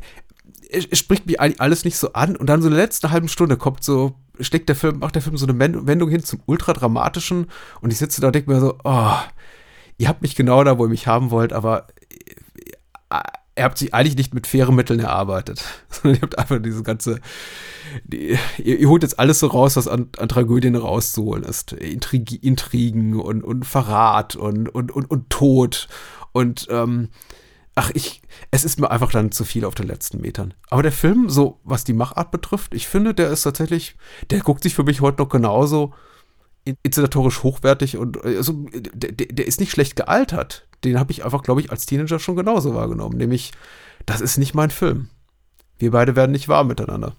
es, 0.70 0.87
es 0.87 0.98
spricht 0.98 1.26
mich 1.26 1.40
eigentlich 1.40 1.61
alles 1.61 1.85
nicht 1.85 1.96
so 1.96 2.12
an. 2.12 2.37
Und 2.37 2.48
dann 2.48 2.62
so 2.62 2.68
in 2.68 2.74
der 2.74 2.83
letzten 2.83 3.11
halben 3.11 3.28
Stunde 3.28 3.57
kommt 3.57 3.85
so, 3.85 4.14
steckt 4.40 4.68
der 4.68 4.76
Film, 4.76 4.98
macht 4.98 5.14
der 5.14 5.22
Film 5.22 5.37
so 5.37 5.46
eine 5.46 5.59
Wendung 5.59 6.09
hin 6.09 6.22
zum 6.22 6.40
ultradramatischen. 6.46 7.46
Und 7.80 7.92
ich 7.92 7.98
sitze 7.98 8.20
da 8.20 8.28
und 8.28 8.35
denke 8.35 8.50
mir 8.50 8.61
so, 8.61 8.78
oh, 8.85 9.16
ihr 9.98 10.09
habt 10.09 10.22
mich 10.22 10.35
genau 10.35 10.64
da, 10.64 10.78
wo 10.78 10.85
ihr 10.85 10.90
mich 10.90 11.07
haben 11.07 11.30
wollt, 11.30 11.52
aber 11.52 11.87
äh, 13.11 13.20
ihr 13.56 13.64
habt 13.64 13.78
sich 13.78 13.94
eigentlich 13.94 14.16
nicht 14.16 14.34
mit 14.34 14.46
fairen 14.46 14.74
Mitteln 14.74 15.00
erarbeitet, 15.00 15.64
sondern 15.88 16.16
ihr 16.16 16.22
habt 16.22 16.38
einfach 16.38 16.60
diese 16.60 16.82
ganze, 16.82 17.20
die, 18.04 18.36
ihr, 18.58 18.78
ihr, 18.78 18.88
holt 18.88 19.02
jetzt 19.02 19.18
alles 19.18 19.38
so 19.40 19.46
raus, 19.46 19.76
was 19.76 19.88
an, 19.88 20.08
an 20.18 20.28
Tragödien 20.28 20.76
rauszuholen 20.76 21.44
ist. 21.44 21.72
Intrig, 21.72 22.42
Intrigen 22.42 23.20
und, 23.20 23.42
und 23.42 23.64
Verrat 23.64 24.36
und, 24.36 24.68
und, 24.68 24.92
und, 24.92 25.10
und 25.10 25.30
Tod 25.30 25.88
und 26.32 26.66
ähm, 26.70 27.10
ach, 27.74 27.90
ich, 27.94 28.22
es 28.50 28.64
ist 28.64 28.80
mir 28.80 28.90
einfach 28.90 29.12
dann 29.12 29.32
zu 29.32 29.44
viel 29.44 29.64
auf 29.64 29.74
den 29.74 29.86
letzten 29.86 30.20
Metern. 30.20 30.54
Aber 30.70 30.82
der 30.82 30.92
Film, 30.92 31.28
so 31.28 31.60
was 31.64 31.84
die 31.84 31.92
Machart 31.92 32.30
betrifft, 32.30 32.74
ich 32.74 32.88
finde, 32.88 33.14
der 33.14 33.30
ist 33.30 33.42
tatsächlich, 33.42 33.96
der 34.30 34.40
guckt 34.40 34.62
sich 34.62 34.74
für 34.74 34.84
mich 34.84 35.00
heute 35.00 35.22
noch 35.22 35.28
genauso 35.28 35.92
inszenatorisch 36.82 37.42
hochwertig 37.42 37.98
und 37.98 38.24
also, 38.24 38.66
der, 38.72 39.12
der 39.12 39.46
ist 39.46 39.60
nicht 39.60 39.70
schlecht 39.70 39.96
gealtert. 39.96 40.66
Den 40.85 40.99
habe 40.99 41.12
ich 41.12 41.25
einfach, 41.25 41.42
glaube 41.42 41.61
ich, 41.61 41.70
als 41.70 41.87
Teenager 41.87 42.18
schon 42.18 42.37
genauso 42.37 42.75
wahrgenommen. 42.75 43.16
Nämlich, 43.16 43.53
das 44.07 44.20
ist 44.20 44.38
nicht 44.38 44.55
mein 44.55 44.70
Film. 44.70 45.09
Wir 45.79 45.90
beide 45.90 46.16
werden 46.16 46.33
nicht 46.33 46.49
warm 46.49 46.68
miteinander. 46.68 47.14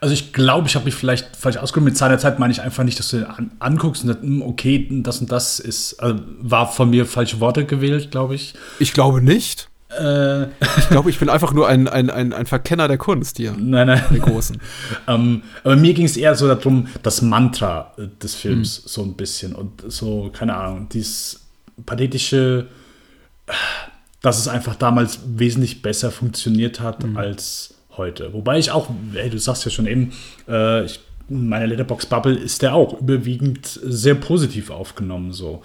Also 0.00 0.12
ich 0.12 0.32
glaube, 0.32 0.68
ich 0.68 0.74
habe 0.74 0.84
mich 0.84 0.94
vielleicht 0.94 1.34
falsch 1.36 1.56
ausgedrückt. 1.56 1.86
Mit 1.92 1.96
seiner 1.96 2.18
Zeit 2.18 2.38
meine 2.38 2.52
ich 2.52 2.60
einfach 2.60 2.84
nicht, 2.84 2.98
dass 2.98 3.08
du 3.08 3.18
den 3.18 3.26
an, 3.26 3.52
anguckst 3.58 4.02
und 4.02 4.08
sagst, 4.08 4.22
hm, 4.22 4.42
okay, 4.42 4.86
das 5.02 5.20
und 5.20 5.32
das 5.32 5.60
ist, 5.60 5.94
also 6.00 6.20
war 6.40 6.70
von 6.70 6.90
mir 6.90 7.06
falsche 7.06 7.40
Worte 7.40 7.64
gewählt, 7.64 8.10
glaube 8.10 8.34
ich. 8.34 8.54
Ich 8.78 8.92
glaube 8.92 9.22
nicht. 9.22 9.70
Äh. 9.98 10.44
Ich 10.76 10.88
glaube, 10.90 11.08
ich 11.08 11.18
bin 11.18 11.28
einfach 11.28 11.52
nur 11.52 11.68
ein, 11.68 11.88
ein, 11.88 12.10
ein, 12.10 12.32
ein 12.32 12.46
Verkenner 12.46 12.88
der 12.88 12.98
Kunst 12.98 13.36
hier. 13.36 13.54
Nein, 13.58 13.86
nein. 13.86 14.02
Der 14.10 14.18
Großen. 14.18 14.60
ähm, 15.08 15.42
aber 15.62 15.76
mir 15.76 15.94
ging 15.94 16.04
es 16.04 16.16
eher 16.16 16.34
so 16.34 16.48
darum, 16.48 16.88
das 17.02 17.22
Mantra 17.22 17.92
äh, 17.96 18.08
des 18.22 18.34
Films 18.34 18.78
hm. 18.78 18.82
so 18.86 19.02
ein 19.02 19.14
bisschen 19.14 19.54
und 19.54 19.84
so, 19.88 20.30
keine 20.32 20.56
Ahnung, 20.56 20.88
dieses 20.92 21.43
pathetische, 21.86 22.68
dass 24.22 24.38
es 24.38 24.48
einfach 24.48 24.74
damals 24.74 25.20
wesentlich 25.26 25.82
besser 25.82 26.10
funktioniert 26.10 26.80
hat 26.80 27.04
mhm. 27.04 27.16
als 27.16 27.74
heute. 27.96 28.32
Wobei 28.32 28.58
ich 28.58 28.70
auch, 28.70 28.88
ey, 29.14 29.30
du 29.30 29.38
sagst 29.38 29.64
ja 29.64 29.70
schon 29.70 29.86
eben, 29.86 30.12
äh, 30.48 30.84
ich, 30.84 31.00
in 31.28 31.48
meiner 31.48 31.66
Letterbox-Bubble 31.66 32.34
ist 32.34 32.62
der 32.62 32.74
auch 32.74 33.00
überwiegend 33.00 33.66
sehr 33.66 34.14
positiv 34.14 34.70
aufgenommen. 34.70 35.32
So. 35.32 35.62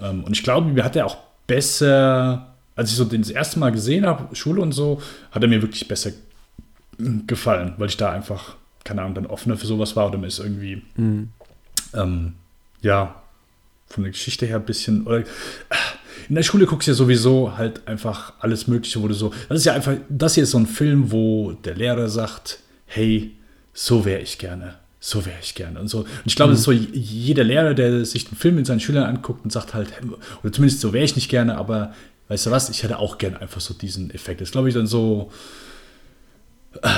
Ähm, 0.00 0.24
und 0.24 0.32
ich 0.32 0.42
glaube, 0.42 0.68
mir 0.68 0.84
hat 0.84 0.96
er 0.96 1.06
auch 1.06 1.16
besser, 1.46 2.54
als 2.76 2.90
ich 2.90 2.96
so 2.96 3.04
den 3.04 3.22
das 3.22 3.30
erste 3.30 3.58
Mal 3.58 3.72
gesehen 3.72 4.06
habe, 4.06 4.34
Schule 4.36 4.62
und 4.62 4.72
so, 4.72 5.00
hat 5.32 5.42
er 5.42 5.48
mir 5.48 5.62
wirklich 5.62 5.88
besser 5.88 6.12
gefallen, 7.26 7.74
weil 7.78 7.88
ich 7.88 7.96
da 7.96 8.12
einfach, 8.12 8.56
keine 8.84 9.02
Ahnung, 9.02 9.14
dann 9.14 9.26
offener 9.26 9.56
für 9.56 9.66
sowas 9.66 9.96
war 9.96 10.08
oder 10.08 10.18
mir 10.18 10.26
ist 10.26 10.38
irgendwie, 10.38 10.82
Mhm. 10.96 11.30
ähm, 11.94 12.34
ja, 12.82 13.19
von 13.90 14.04
der 14.04 14.12
Geschichte 14.12 14.46
her 14.46 14.56
ein 14.56 14.64
bisschen, 14.64 15.06
oder 15.06 15.24
in 16.28 16.34
der 16.36 16.44
Schule 16.44 16.64
guckst 16.64 16.86
du 16.86 16.92
ja 16.92 16.94
sowieso 16.94 17.56
halt 17.58 17.86
einfach 17.88 18.34
alles 18.38 18.68
Mögliche, 18.68 19.02
wo 19.02 19.08
du 19.08 19.14
so, 19.14 19.32
das 19.48 19.58
ist 19.58 19.64
ja 19.64 19.74
einfach, 19.74 19.96
das 20.08 20.34
hier 20.34 20.44
ist 20.44 20.52
so 20.52 20.58
ein 20.58 20.66
Film, 20.66 21.10
wo 21.10 21.52
der 21.52 21.74
Lehrer 21.74 22.08
sagt, 22.08 22.60
hey, 22.86 23.32
so 23.74 24.04
wäre 24.04 24.20
ich 24.20 24.38
gerne, 24.38 24.76
so 25.00 25.26
wäre 25.26 25.38
ich 25.42 25.54
gerne 25.54 25.80
und 25.80 25.88
so. 25.88 26.00
Und 26.00 26.08
ich 26.24 26.36
glaube, 26.36 26.52
das 26.52 26.60
ist 26.60 26.66
so, 26.66 26.72
jeder 26.72 27.42
Lehrer, 27.42 27.74
der 27.74 28.04
sich 28.04 28.26
den 28.26 28.36
Film 28.36 28.54
mit 28.54 28.66
seinen 28.66 28.80
Schülern 28.80 29.04
anguckt 29.04 29.44
und 29.44 29.50
sagt 29.50 29.74
halt, 29.74 29.88
oder 30.42 30.52
zumindest 30.52 30.80
so 30.80 30.92
wäre 30.92 31.04
ich 31.04 31.16
nicht 31.16 31.28
gerne, 31.28 31.56
aber 31.58 31.92
weißt 32.28 32.46
du 32.46 32.50
was, 32.52 32.70
ich 32.70 32.84
hätte 32.84 32.98
auch 32.98 33.18
gerne 33.18 33.40
einfach 33.40 33.60
so 33.60 33.74
diesen 33.74 34.10
Effekt. 34.12 34.40
Das 34.40 34.48
ist, 34.48 34.52
glaube 34.52 34.68
ich, 34.68 34.74
dann 34.74 34.86
so, 34.86 35.32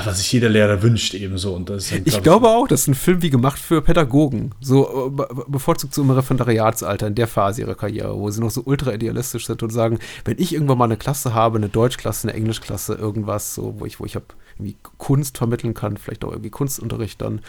was 0.05 0.19
sich 0.19 0.31
jeder 0.33 0.51
Lehrer 0.51 0.83
wünscht, 0.83 1.15
eben 1.15 1.39
so. 1.39 1.55
Und 1.55 1.71
das 1.71 1.85
ist 1.85 1.93
dann, 1.93 2.03
Ich 2.05 2.13
glaub 2.23 2.23
glaube 2.43 2.49
auch, 2.49 2.69
das 2.69 2.83
ist 2.83 2.89
ein 2.89 2.95
Film 2.95 3.23
wie 3.23 3.31
gemacht 3.31 3.59
für 3.59 3.81
Pädagogen. 3.81 4.55
So 4.61 5.07
äh, 5.07 5.11
be- 5.11 5.45
bevorzugt 5.49 5.95
so 5.95 6.03
im 6.03 6.11
Referendariatsalter, 6.11 7.07
in 7.07 7.15
der 7.15 7.27
Phase 7.27 7.63
ihrer 7.63 7.75
Karriere, 7.75 8.15
wo 8.19 8.31
sie 8.31 8.41
noch 8.41 8.51
so 8.51 8.63
ultra 8.67 8.93
idealistisch 8.93 9.47
sind 9.47 9.63
und 9.63 9.71
sagen, 9.71 9.99
wenn 10.27 10.39
ich 10.39 10.53
irgendwann 10.53 10.77
mal 10.79 10.85
eine 10.85 10.99
Klasse 10.99 11.33
habe, 11.33 11.57
eine 11.57 11.71
Deutschklasse, 11.71 12.29
eine 12.29 12.37
Englischklasse, 12.37 12.95
irgendwas, 12.95 13.55
so, 13.55 13.77
wo 13.79 13.87
ich, 13.87 13.99
wo 13.99 14.05
ich 14.05 14.15
hab 14.15 14.35
irgendwie 14.57 14.77
Kunst 14.99 15.39
vermitteln 15.39 15.73
kann, 15.73 15.97
vielleicht 15.97 16.25
auch 16.25 16.33
irgendwie 16.33 16.51
Kunstunterricht 16.51 17.21
dann, 17.23 17.41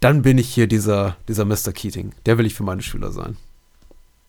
dann 0.00 0.22
bin 0.22 0.38
ich 0.38 0.52
hier 0.52 0.66
dieser, 0.66 1.16
dieser 1.28 1.44
Mr. 1.44 1.72
Keating. 1.72 2.12
Der 2.26 2.38
will 2.38 2.46
ich 2.46 2.54
für 2.54 2.64
meine 2.64 2.82
Schüler 2.82 3.12
sein. 3.12 3.36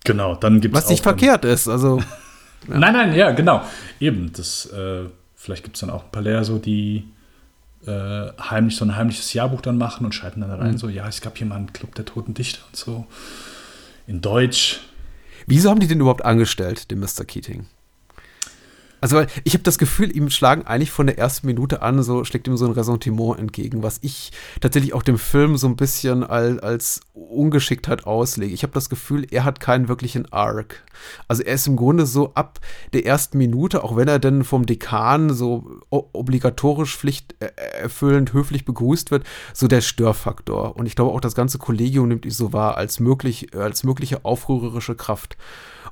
Genau, 0.04 0.36
dann 0.36 0.62
gibt 0.62 0.76
es 0.76 0.84
Was 0.84 0.90
nicht 0.90 1.02
verkehrt 1.02 1.46
ist, 1.46 1.68
also. 1.68 2.00
Nein, 2.68 2.94
nein, 2.94 3.14
ja, 3.16 3.32
genau. 3.32 3.62
Eben, 4.00 4.32
das, 4.32 4.68
äh, 4.68 5.06
vielleicht 5.36 5.64
gibt 5.66 5.76
es 5.76 5.82
dann 5.82 5.90
auch 5.90 6.04
ein 6.06 6.12
paar 6.12 6.22
Lehrer 6.22 6.46
so, 6.46 6.60
die 6.60 7.04
äh, 7.86 8.32
heimlich 8.42 8.76
so 8.76 8.86
ein 8.86 8.96
heimliches 8.96 9.34
Jahrbuch 9.34 9.62
dann 9.62 9.78
machen 9.78 10.06
und 10.06 10.14
schalten 10.14 10.42
dann 10.42 10.50
da 10.50 10.56
rein, 10.58 10.72
Mhm. 10.74 10.78
so, 10.78 10.90
ja, 10.90 11.08
es 11.08 11.22
gab 11.22 11.38
hier 11.38 11.48
mal 11.48 11.56
einen 11.58 11.74
Club 11.74 11.96
der 11.96 12.06
toten 12.06 12.34
Dichter 12.34 12.60
und 12.68 12.76
so. 12.76 13.06
In 14.08 14.22
Deutsch. 14.22 14.80
Wieso 15.48 15.70
haben 15.70 15.80
die 15.80 15.88
den 15.88 16.00
überhaupt 16.00 16.24
angestellt, 16.26 16.92
den 16.92 17.00
Mr. 17.00 17.26
Keating? 17.26 17.66
Also, 19.04 19.18
weil 19.18 19.28
ich 19.44 19.54
habe 19.54 19.66
das 19.66 19.78
Gefühl, 19.78 20.16
ihm 20.16 20.30
schlagen 20.30 20.66
eigentlich 20.66 20.92
von 20.92 21.08
der 21.08 21.18
ersten 21.18 21.46
Minute 21.46 21.82
an, 21.82 22.02
so 22.04 22.24
schlägt 22.24 22.48
ihm 22.48 22.56
so 22.56 22.64
ein 22.64 22.72
Ressentiment 22.72 23.38
entgegen, 23.38 23.84
was 23.84 24.00
ich 24.02 24.32
tatsächlich 24.62 24.94
auch 24.94 25.04
dem 25.04 25.18
Film 25.18 25.58
so 25.58 25.68
ein 25.68 25.76
bisschen 25.76 26.24
als, 26.24 26.60
als 26.60 27.02
Ungeschicktheit 27.12 28.06
auslege. 28.08 28.54
Ich 28.54 28.64
habe 28.64 28.72
das 28.72 28.88
Gefühl, 28.88 29.28
er 29.30 29.44
hat 29.44 29.60
keinen 29.60 29.90
wirklichen 29.90 30.32
Arc. 30.32 30.86
Also 31.28 31.44
er 31.44 31.56
ist 31.56 31.68
im 31.68 31.76
Grunde 31.76 32.06
so 32.06 32.34
ab 32.36 32.62
der 32.94 33.06
ersten 33.06 33.38
Minute, 33.38 33.84
auch 33.84 33.98
wenn 33.98 34.08
er 34.08 34.20
dann 34.20 34.46
vom 34.46 34.66
Dekan 34.66 35.34
so 35.34 35.82
obligatorisch 35.90 36.96
pflichterfüllend 36.96 38.32
höflich 38.32 38.64
begrüßt 38.64 39.12
wird, 39.12 39.26
so 39.54 39.68
der 39.68 39.82
Störfaktor. 39.82 40.78
Und 40.78 40.86
ich 40.86 40.96
glaube 40.96 41.12
auch 41.12 41.20
das 41.20 41.36
ganze 41.36 41.58
Kollegium 41.58 42.08
nimmt 42.08 42.24
ihn 42.24 42.32
so 42.32 42.54
wahr 42.54 42.78
als 42.78 43.02
möglich, 43.02 43.54
als 43.54 43.84
mögliche 43.84 44.24
aufrührerische 44.24 44.96
Kraft. 44.96 45.36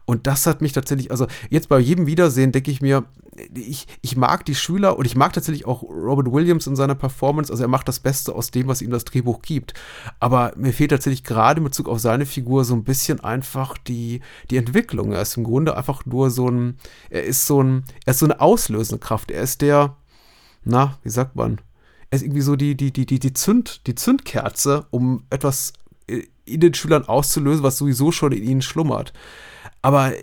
Und 0.06 0.28
das 0.28 0.46
hat 0.46 0.62
mich 0.62 0.74
tatsächlich, 0.74 1.12
also 1.12 1.28
jetzt 1.50 1.70
bei 1.70 1.80
jedem 1.80 2.08
Wiedersehen 2.08 2.52
denke 2.52 2.72
ich 2.72 2.82
mir, 2.82 3.06
ich, 3.54 3.88
ich 4.02 4.18
mag 4.18 4.46
die 4.46 4.56
Schüler 4.56 4.98
und 4.98 5.06
ich 5.06 5.16
mag 5.16 5.34
tatsächlich 5.34 5.66
auch 5.66 5.84
Robert 5.84 6.32
Williams 6.32 6.68
in 6.68 6.76
seiner 6.76 6.96
Performance. 6.96 7.52
Also 7.52 7.64
er 7.64 7.70
macht 7.70 7.88
das 7.88 8.00
Beste 8.00 8.34
aus 8.34 8.52
dem, 8.52 8.68
was 8.68 8.82
ihm 8.82 8.92
das 8.92 9.06
Drehbuch 9.06 9.42
gibt. 9.42 9.74
Aber 10.20 10.54
mir 10.58 10.74
fehlt 10.74 10.92
tatsächlich 10.92 11.24
gerade 11.24 11.60
in 11.60 11.64
Bezug 11.64 11.88
auf 11.88 12.00
seine 12.00 12.26
Figur 12.26 12.66
so 12.66 12.74
ein 12.74 12.84
bisschen 12.84 13.20
einfach 13.20 13.78
die, 13.78 14.22
die 14.50 14.58
Entwicklung. 14.58 15.14
Er 15.14 15.22
ist 15.22 15.38
im 15.38 15.44
Grunde 15.44 15.78
einfach 15.78 16.06
nur 16.06 16.30
so 16.30 16.50
ein, 16.50 16.78
er 17.10 17.24
ist 17.24 17.48
so 17.48 17.62
ein, 17.64 17.84
er 18.06 18.12
ist 18.12 18.20
so 18.20 18.26
eine 18.26 18.40
auslösende 18.40 19.00
Kraft. 19.00 19.32
Er 19.32 19.42
ist 19.42 19.62
der, 19.62 19.96
na, 20.64 20.98
wie 21.04 21.10
sagt 21.10 21.36
man? 21.36 21.62
Er 22.10 22.18
ist 22.18 22.24
irgendwie 22.24 22.42
so 22.42 22.56
die, 22.56 22.76
die, 22.76 22.92
die, 22.92 23.06
die, 23.06 23.20
die, 23.20 23.34
Zünd, 23.34 23.88
die 23.88 23.96
Zündkerze, 23.96 24.86
um 24.92 25.24
etwas 25.30 25.74
in 26.46 26.60
den 26.60 26.74
Schülern 26.74 27.06
auszulösen, 27.06 27.64
was 27.64 27.78
sowieso 27.78 28.12
schon 28.12 28.34
in 28.34 28.44
ihnen 28.44 28.62
schlummert. 28.62 29.14
Aber 29.82 30.14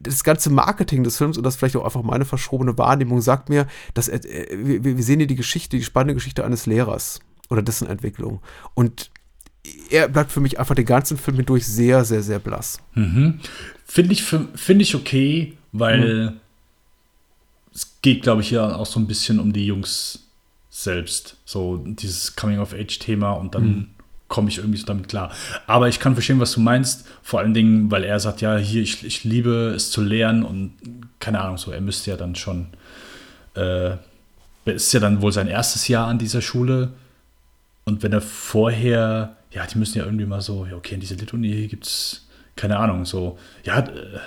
das 0.00 0.24
ganze 0.24 0.50
Marketing 0.50 1.04
des 1.04 1.16
Films 1.16 1.36
und 1.36 1.44
das 1.44 1.56
vielleicht 1.56 1.76
auch 1.76 1.84
einfach 1.84 2.02
meine 2.02 2.24
verschrobene 2.24 2.76
Wahrnehmung 2.78 3.20
sagt 3.20 3.48
mir, 3.48 3.66
dass 3.94 4.08
er, 4.08 4.20
wir, 4.24 4.82
wir 4.84 5.02
sehen 5.02 5.20
hier 5.20 5.26
die 5.28 5.36
Geschichte, 5.36 5.76
die 5.76 5.84
spannende 5.84 6.14
Geschichte 6.14 6.44
eines 6.44 6.66
Lehrers 6.66 7.20
oder 7.48 7.62
dessen 7.62 7.86
Entwicklung. 7.88 8.40
Und 8.74 9.10
er 9.90 10.08
bleibt 10.08 10.32
für 10.32 10.40
mich 10.40 10.58
einfach 10.58 10.74
den 10.74 10.84
ganzen 10.84 11.16
Film 11.16 11.36
hindurch 11.36 11.66
sehr, 11.66 12.04
sehr, 12.04 12.22
sehr 12.22 12.38
blass. 12.40 12.78
Mhm. 12.94 13.38
Finde 13.86 14.12
ich, 14.12 14.22
find 14.24 14.82
ich 14.82 14.94
okay, 14.94 15.56
weil 15.72 16.30
Mhm. 16.30 16.40
es 17.74 17.96
geht, 18.02 18.22
glaube 18.22 18.42
ich, 18.42 18.50
ja 18.50 18.74
auch 18.74 18.86
so 18.86 18.98
ein 18.98 19.06
bisschen 19.06 19.38
um 19.40 19.52
die 19.52 19.66
Jungs 19.66 20.24
selbst. 20.70 21.36
So 21.44 21.76
dieses 21.78 22.34
Coming-of-Age-Thema 22.36 23.32
und 23.32 23.54
dann 23.54 23.64
Mhm. 23.64 23.86
Komme 24.28 24.50
ich 24.50 24.58
irgendwie 24.58 24.78
so 24.78 24.86
damit 24.86 25.08
klar. 25.08 25.32
Aber 25.66 25.88
ich 25.88 26.00
kann 26.00 26.12
verstehen, 26.12 26.38
was 26.38 26.52
du 26.52 26.60
meinst. 26.60 27.06
Vor 27.22 27.40
allen 27.40 27.54
Dingen, 27.54 27.90
weil 27.90 28.04
er 28.04 28.20
sagt, 28.20 28.40
ja, 28.40 28.56
hier, 28.56 28.82
ich, 28.82 29.04
ich 29.04 29.24
liebe 29.24 29.72
es 29.74 29.90
zu 29.90 30.02
lernen 30.02 30.42
und 30.42 30.72
keine 31.18 31.40
Ahnung, 31.40 31.58
so, 31.58 31.70
er 31.70 31.80
müsste 31.80 32.10
ja 32.10 32.16
dann 32.16 32.34
schon, 32.34 32.66
äh, 33.54 33.96
ist 34.66 34.92
ja 34.92 35.00
dann 35.00 35.22
wohl 35.22 35.32
sein 35.32 35.48
erstes 35.48 35.88
Jahr 35.88 36.06
an 36.06 36.18
dieser 36.18 36.42
Schule. 36.42 36.92
Und 37.84 38.02
wenn 38.02 38.12
er 38.12 38.20
vorher, 38.20 39.36
ja, 39.50 39.66
die 39.66 39.78
müssen 39.78 39.98
ja 39.98 40.04
irgendwie 40.04 40.26
mal 40.26 40.42
so, 40.42 40.66
ja, 40.66 40.76
okay, 40.76 40.94
in 40.94 41.00
dieser 41.00 41.16
Lit-Uni 41.16 41.66
gibt 41.68 41.86
es, 41.86 42.28
keine 42.54 42.78
Ahnung, 42.78 43.06
so, 43.06 43.38
ja, 43.64 43.78
äh, 43.78 44.18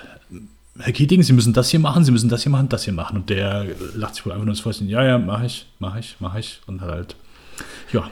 Herr 0.80 0.94
Keating, 0.94 1.22
Sie 1.22 1.34
müssen 1.34 1.54
das 1.54 1.70
hier 1.70 1.80
machen, 1.80 2.04
Sie 2.06 2.12
müssen 2.12 2.30
das 2.30 2.44
hier 2.44 2.52
machen, 2.52 2.70
das 2.70 2.86
hier 2.86 2.94
machen. 2.94 3.18
Und 3.18 3.30
der 3.30 3.68
lacht 3.94 4.16
sich 4.16 4.26
wohl 4.26 4.32
einfach 4.32 4.46
nur 4.46 4.54
ins 4.54 4.62
Fäustchen, 4.62 4.90
ja, 4.90 5.04
ja, 5.04 5.20
mach 5.20 5.44
ich, 5.44 5.68
mach 5.78 5.96
ich, 5.98 6.16
mach 6.20 6.36
ich. 6.36 6.62
Und 6.66 6.82
halt, 6.82 7.16
ja, 7.92 8.10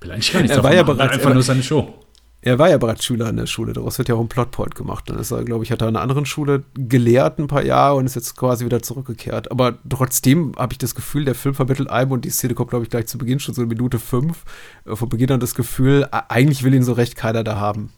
will 0.00 0.10
eigentlich 0.12 0.32
gar 0.32 0.40
nichts 0.42 0.56
Er 0.56 0.62
war 0.62 0.74
ja 0.74 0.82
bereits- 0.82 1.12
einfach 1.14 1.28
er- 1.30 1.34
nur 1.34 1.42
seine 1.42 1.62
Show. 1.62 1.94
Er 2.42 2.58
war 2.58 2.70
ja 2.70 2.78
bereits 2.78 3.04
Schüler 3.04 3.26
an 3.26 3.36
der 3.36 3.44
Schule, 3.44 3.74
daraus 3.74 3.98
wird 3.98 4.08
ja 4.08 4.14
auch 4.14 4.20
ein 4.20 4.28
Plotpoint 4.28 4.74
gemacht. 4.74 5.10
Dann 5.10 5.18
ist 5.18 5.30
er, 5.30 5.44
glaube 5.44 5.62
ich, 5.62 5.70
hat 5.72 5.82
er 5.82 5.88
an 5.88 5.96
einer 5.96 6.02
anderen 6.02 6.24
Schule 6.24 6.64
gelehrt 6.74 7.38
ein 7.38 7.48
paar 7.48 7.62
Jahre 7.62 7.96
und 7.96 8.06
ist 8.06 8.14
jetzt 8.14 8.34
quasi 8.34 8.64
wieder 8.64 8.80
zurückgekehrt. 8.80 9.50
Aber 9.50 9.76
trotzdem 9.86 10.54
habe 10.56 10.72
ich 10.72 10.78
das 10.78 10.94
Gefühl, 10.94 11.26
der 11.26 11.34
Film 11.34 11.54
vermittelt 11.54 11.90
einem 11.90 12.12
und 12.12 12.24
die 12.24 12.30
Szene 12.30 12.54
kommt, 12.54 12.70
glaube 12.70 12.84
ich, 12.86 12.90
gleich 12.90 13.08
zu 13.08 13.18
Beginn 13.18 13.40
schon 13.40 13.54
so 13.54 13.60
in 13.60 13.68
Minute 13.68 13.98
fünf. 13.98 14.44
äh, 14.86 14.96
Von 14.96 15.10
Beginn 15.10 15.30
an 15.32 15.40
das 15.40 15.54
Gefühl, 15.54 16.08
eigentlich 16.28 16.62
will 16.64 16.72
ihn 16.72 16.82
so 16.82 16.94
recht 16.94 17.14
keiner 17.14 17.44
da 17.44 17.56
haben. 17.56 17.92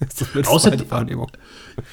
Außer- 0.00 0.70
meine 0.70 0.88
Wahrnehmung. 0.88 1.30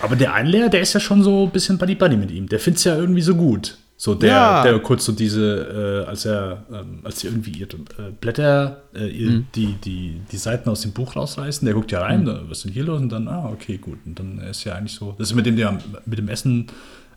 Aber 0.01 0.15
der 0.15 0.35
Einlehrer, 0.35 0.69
der 0.69 0.81
ist 0.81 0.93
ja 0.93 0.99
schon 0.99 1.23
so 1.23 1.45
ein 1.45 1.51
bisschen 1.51 1.79
Buddy-Buddy 1.79 2.17
mit 2.17 2.29
ihm. 2.29 2.47
Der 2.47 2.59
findet 2.59 2.77
es 2.77 2.83
ja 2.83 2.95
irgendwie 2.95 3.21
so 3.23 3.33
gut. 3.35 3.79
So 3.97 4.13
der, 4.13 4.29
Ja. 4.29 4.63
der 4.63 4.77
kurz 4.79 5.05
so 5.05 5.13
diese, 5.13 6.03
äh, 6.05 6.09
als 6.09 6.25
er, 6.25 6.65
ähm, 6.71 6.99
als 7.03 7.21
sie 7.21 7.27
irgendwie 7.27 7.51
ihre 7.51 7.75
äh, 7.77 8.11
Blätter, 8.19 8.81
äh, 8.93 9.07
ihr, 9.07 9.29
Mhm. 9.31 9.47
die, 9.55 9.73
die, 9.85 10.21
die 10.29 10.37
Seiten 10.37 10.69
aus 10.69 10.81
dem 10.81 10.91
Buch 10.91 11.15
rausreißen, 11.15 11.65
der 11.65 11.73
guckt 11.73 11.91
ja 11.93 12.01
rein, 12.01 12.21
Mhm. 12.21 12.25
da, 12.25 12.41
was 12.49 12.57
ist 12.57 12.65
denn 12.65 12.73
hier 12.73 12.83
los? 12.83 12.99
Und 13.01 13.09
dann, 13.09 13.27
ah, 13.29 13.49
okay, 13.49 13.77
gut. 13.77 13.99
Und 14.05 14.19
dann 14.19 14.39
ist 14.39 14.65
ja 14.65 14.75
eigentlich 14.75 14.93
so, 14.95 15.15
das 15.17 15.29
ist 15.29 15.35
mit 15.35 15.45
dem, 15.45 15.55
der 15.55 15.79
mit 16.05 16.19
dem 16.19 16.27
Essen, 16.27 16.67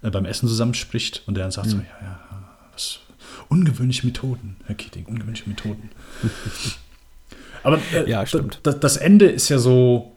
äh, 0.03 0.11
beim 0.11 0.25
Essen 0.25 0.49
zusammenspricht 0.49 1.25
und 1.27 1.35
der 1.37 1.45
dann 1.45 1.51
sagt 1.51 1.69
so, 1.71 1.77
Mhm. 1.79 1.83
ja, 2.01 2.07
ja, 2.07 2.21
was, 2.73 3.01
ungewöhnliche 3.49 4.07
Methoden, 4.07 4.57
Herr 4.67 4.77
Keating, 4.77 5.05
ungewöhnliche 5.07 5.49
Methoden. 5.49 5.91
Aber 7.65 7.81
äh, 7.93 8.09
Ja, 8.09 8.25
stimmt. 8.25 8.61
Das, 8.63 8.79
das 8.79 8.97
Ende 8.97 9.27
ist 9.27 9.49
ja 9.49 9.59
so, 9.59 10.17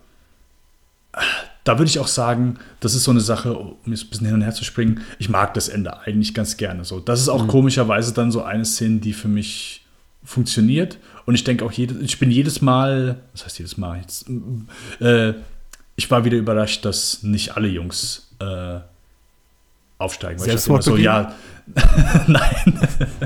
da 1.63 1.77
würde 1.77 1.89
ich 1.89 1.99
auch 1.99 2.07
sagen, 2.07 2.57
das 2.79 2.95
ist 2.95 3.03
so 3.03 3.11
eine 3.11 3.21
Sache, 3.21 3.53
um 3.53 3.75
jetzt 3.85 4.05
ein 4.05 4.09
bisschen 4.09 4.25
hin 4.25 4.35
und 4.35 4.41
her 4.41 4.53
zu 4.53 4.63
springen. 4.63 5.01
Ich 5.19 5.29
mag 5.29 5.53
das 5.53 5.69
Ende 5.69 5.99
eigentlich 6.01 6.33
ganz 6.33 6.57
gerne 6.57 6.83
so. 6.85 6.99
Das 6.99 7.19
ist 7.21 7.29
auch 7.29 7.43
Mhm. 7.43 7.47
komischerweise 7.47 8.13
dann 8.13 8.31
so 8.31 8.41
eine 8.43 8.65
Szene, 8.65 8.97
die 8.99 9.13
für 9.13 9.27
mich 9.27 9.85
funktioniert. 10.23 10.97
Und 11.25 11.35
ich 11.35 11.43
denke 11.43 11.63
auch, 11.65 11.71
jede, 11.71 11.99
ich 11.99 12.17
bin 12.19 12.31
jedes 12.31 12.61
Mal, 12.61 13.17
was 13.33 13.45
heißt 13.45 13.59
jedes 13.59 13.77
Mal 13.77 13.99
jetzt? 13.99 14.25
Äh, 14.99 15.33
ich 15.95 16.09
war 16.09 16.25
wieder 16.25 16.37
überrascht, 16.37 16.83
dass 16.85 17.21
nicht 17.23 17.55
alle 17.55 17.67
Jungs 17.67 18.29
äh, 18.39 18.79
aufsteigen. 19.99 20.39
Weil 20.39 20.47
ich 20.47 20.53
dachte 20.55 20.69
immer 20.69 20.81
so, 20.81 20.97
ja, 20.97 21.33
nein, 22.27 22.79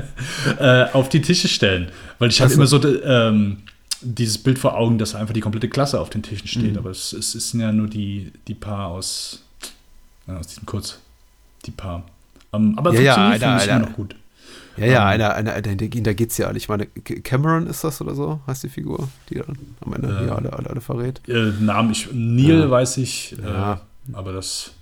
äh, 0.58 0.84
auf 0.92 1.08
die 1.08 1.20
Tische 1.22 1.48
stellen. 1.48 1.88
Weil 2.18 2.28
ich 2.30 2.40
hatte 2.40 2.60
Also- 2.60 2.76
immer 2.78 2.96
so 2.98 3.02
ähm, 3.02 3.58
dieses 4.14 4.38
Bild 4.38 4.58
vor 4.58 4.76
Augen, 4.76 4.98
dass 4.98 5.14
einfach 5.14 5.34
die 5.34 5.40
komplette 5.40 5.68
Klasse 5.68 6.00
auf 6.00 6.10
den 6.10 6.22
Tischen 6.22 6.48
steht. 6.48 6.72
Mhm. 6.72 6.78
Aber 6.78 6.90
es, 6.90 7.12
es, 7.12 7.34
es 7.34 7.50
sind 7.50 7.60
ja 7.60 7.72
nur 7.72 7.88
die, 7.88 8.32
die 8.48 8.54
Paar 8.54 8.88
aus, 8.88 9.42
ja, 10.26 10.36
aus 10.38 10.46
diesem 10.48 10.66
Kurz, 10.66 10.98
die 11.64 11.70
Paar. 11.72 12.04
Ähm, 12.52 12.74
aber 12.78 12.92
Ja, 12.94 13.00
ja, 13.00 13.14
funktioniert 13.14 13.54
mich 13.56 13.64
immer 13.64 13.74
einer- 13.74 13.86
noch 13.86 13.92
gut. 13.96 14.14
Ja, 14.76 14.84
ja, 14.86 15.00
Ähm, 15.02 15.08
einer, 15.22 15.34
einer, 15.34 15.52
einer, 15.54 15.74
da 15.76 16.12
geht's 16.12 16.36
ja 16.36 16.48
alle. 16.48 16.58
Ich 16.58 16.68
meine, 16.68 16.84
Cameron 16.86 17.66
ist 17.66 17.82
das 17.82 18.00
oder 18.02 18.14
so, 18.14 18.40
heißt 18.46 18.62
die 18.64 18.68
Figur, 18.68 19.08
die 19.30 19.36
dann 19.36 19.56
am 19.80 19.92
Ende 19.94 20.08
ja 20.26 20.34
alle, 20.34 20.52
alle, 20.52 20.68
alle 20.68 20.80
verrät. 20.82 21.20
Äh, 21.28 21.52
Namen 21.60 21.92
ich, 21.92 22.08
Neil 22.12 22.60
Ja. 22.60 22.70
weiß 22.70 22.98
ich, 22.98 23.36
Ja. 23.42 23.72
äh, 23.74 23.76
aber 24.12 24.32
das 24.34 24.72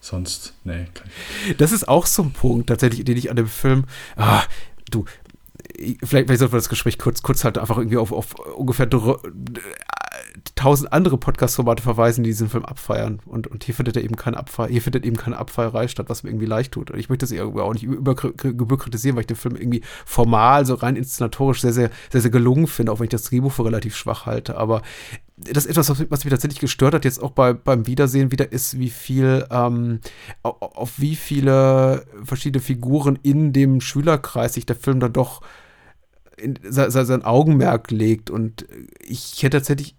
sonst, 0.00 0.54
nee, 0.64 0.86
kann 0.94 1.06
ich. 1.48 1.56
Das 1.56 1.70
ist 1.72 1.88
auch 1.88 2.06
so 2.06 2.22
ein 2.22 2.32
Punkt, 2.32 2.68
tatsächlich, 2.68 3.04
den 3.04 3.16
ich 3.16 3.30
an 3.30 3.36
dem 3.36 3.46
Film, 3.48 3.84
ah, 4.16 4.42
du, 4.90 5.04
ich- 5.25 5.25
vielleicht, 5.76 6.26
vielleicht 6.26 6.38
sollten 6.38 6.52
wir 6.52 6.58
das 6.58 6.68
Gespräch 6.68 6.98
kurz, 6.98 7.22
kurz 7.22 7.44
halt 7.44 7.58
einfach 7.58 7.78
irgendwie 7.78 7.98
auf, 7.98 8.12
auf 8.12 8.34
ungefähr 8.56 8.88
tausend 10.54 10.92
andere 10.92 11.18
Podcast-Formate 11.18 11.82
verweisen, 11.82 12.24
die 12.24 12.30
diesen 12.30 12.48
Film 12.48 12.64
abfeiern. 12.64 13.20
Und, 13.26 13.46
und 13.46 13.64
hier 13.64 13.74
findet 13.74 13.96
er 13.96 14.04
eben 14.04 14.16
keine 14.16 14.36
Abfeier, 14.36 14.68
hier 14.68 14.82
findet 14.82 15.04
eben 15.04 15.16
keine 15.16 15.36
Abfeierei 15.38 15.88
statt, 15.88 16.08
was 16.08 16.22
mir 16.22 16.30
irgendwie 16.30 16.46
leicht 16.46 16.72
tut. 16.72 16.90
Und 16.90 16.98
ich 16.98 17.08
möchte 17.08 17.24
das 17.24 17.32
irgendwie 17.32 17.60
auch 17.60 17.72
nicht 17.72 17.82
überkritisieren, 17.84 19.16
weil 19.16 19.22
ich 19.22 19.26
den 19.26 19.36
Film 19.36 19.56
irgendwie 19.56 19.82
formal, 20.04 20.64
so 20.64 20.74
rein 20.74 20.96
inszenatorisch 20.96 21.60
sehr, 21.60 21.72
sehr, 21.72 21.90
sehr, 22.10 22.20
sehr 22.20 22.30
gelungen 22.30 22.66
finde, 22.66 22.92
auch 22.92 23.00
wenn 23.00 23.04
ich 23.04 23.10
das 23.10 23.24
Drehbuch 23.24 23.52
für 23.52 23.64
relativ 23.64 23.96
schwach 23.96 24.26
halte. 24.26 24.56
Aber 24.56 24.82
das 25.36 25.66
ist 25.66 25.70
etwas, 25.76 26.10
was 26.10 26.24
mich 26.24 26.30
tatsächlich 26.30 26.60
gestört 26.60 26.94
hat, 26.94 27.04
jetzt 27.04 27.22
auch 27.22 27.32
bei, 27.32 27.52
beim 27.52 27.86
Wiedersehen 27.86 28.32
wieder, 28.32 28.52
ist, 28.52 28.78
wie 28.78 28.90
viel, 28.90 29.46
ähm, 29.50 30.00
auf 30.42 30.98
wie 30.98 31.16
viele 31.16 32.06
verschiedene 32.24 32.62
Figuren 32.62 33.18
in 33.22 33.52
dem 33.52 33.80
Schülerkreis 33.80 34.54
sich 34.54 34.64
der 34.64 34.76
Film 34.76 35.00
dann 35.00 35.12
doch 35.12 35.42
in, 36.36 36.58
sein 36.62 37.24
Augenmerk 37.24 37.90
legt. 37.90 38.30
Und 38.30 38.66
ich 39.00 39.42
hätte 39.42 39.58
tatsächlich, 39.58 39.96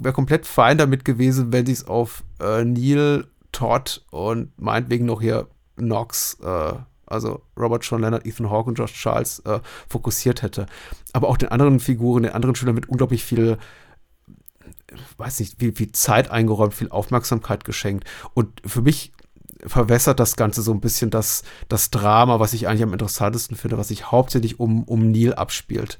wäre 0.00 0.14
komplett 0.14 0.46
fein 0.46 0.78
damit 0.78 1.04
gewesen, 1.04 1.52
wenn 1.52 1.66
sie 1.66 1.72
es 1.72 1.86
auf 1.86 2.24
äh, 2.40 2.64
Neil, 2.64 3.26
Todd 3.52 4.04
und 4.10 4.52
meinetwegen 4.58 5.06
noch 5.06 5.20
hier 5.20 5.48
Knox, 5.76 6.38
äh, 6.42 6.74
also 7.06 7.42
Robert 7.58 7.82
Sean 7.82 8.00
Leonard, 8.00 8.24
Ethan 8.24 8.50
Hawke 8.50 8.68
und 8.68 8.78
Josh 8.78 8.92
Charles 8.92 9.40
äh, 9.40 9.60
fokussiert 9.88 10.42
hätte. 10.42 10.66
Aber 11.12 11.28
auch 11.28 11.36
den 11.36 11.48
anderen 11.48 11.80
Figuren, 11.80 12.22
den 12.22 12.32
anderen 12.32 12.54
Schülern 12.54 12.74
mit 12.76 12.88
unglaublich 12.88 13.24
viel 13.24 13.58
weiß 15.18 15.40
nicht, 15.40 15.58
viel, 15.58 15.72
viel 15.72 15.92
Zeit 15.92 16.30
eingeräumt, 16.30 16.74
viel 16.74 16.90
Aufmerksamkeit 16.90 17.64
geschenkt. 17.64 18.08
Und 18.34 18.60
für 18.64 18.82
mich 18.82 19.12
verwässert 19.66 20.20
das 20.20 20.36
Ganze 20.36 20.62
so 20.62 20.72
ein 20.72 20.80
bisschen 20.80 21.10
das, 21.10 21.42
das 21.68 21.90
Drama, 21.90 22.40
was 22.40 22.52
ich 22.52 22.68
eigentlich 22.68 22.82
am 22.82 22.92
interessantesten 22.92 23.56
finde, 23.56 23.78
was 23.78 23.88
sich 23.88 24.10
hauptsächlich 24.10 24.60
um, 24.60 24.84
um 24.84 25.10
Neil 25.10 25.34
abspielt. 25.34 25.98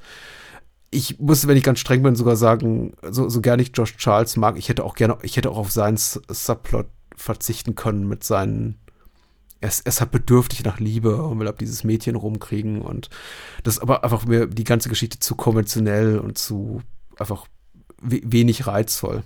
Ich 0.90 1.20
muss, 1.20 1.46
wenn 1.46 1.57
ich 1.57 1.62
ganz 1.62 1.79
streng 1.79 2.03
bin, 2.03 2.16
sogar 2.16 2.37
sagen, 2.37 2.94
so, 3.09 3.29
so 3.29 3.40
gerne 3.40 3.62
ich 3.62 3.73
Josh 3.75 3.96
Charles 3.96 4.37
mag, 4.37 4.59
ich 4.59 4.68
hätte 4.68 4.85
auch 4.85 4.94
gerne, 4.94 5.18
ich 5.23 5.37
hätte 5.37 5.51
auch 5.51 5.59
auf 5.59 5.70
seinen 5.70 5.96
Subplot 5.96 6.87
verzichten 7.16 7.75
können 7.75 8.09
mit 8.09 8.25
seinen 8.25 8.77
er 9.61 9.68
ist, 9.68 9.81
er 9.81 9.90
ist 9.90 10.01
halt 10.01 10.11
bedürftig 10.11 10.64
nach 10.64 10.81
Liebe 10.81 11.23
und 11.23 11.38
will 11.38 11.49
ab 11.49 11.59
dieses 11.59 11.85
Mädchen 11.85 12.16
rumkriegen 12.16 12.81
und 12.81 13.11
das 13.62 13.75
ist 13.75 13.83
aber 13.83 14.05
einfach 14.05 14.25
mir 14.25 14.46
die 14.46 14.64
ganze 14.64 14.88
Geschichte 14.88 15.18
zu 15.18 15.35
konventionell 15.35 16.18
und 16.18 16.38
zu 16.38 16.83
einfach 17.18 17.46
wenig 18.01 18.66
reizvoll. 18.66 19.23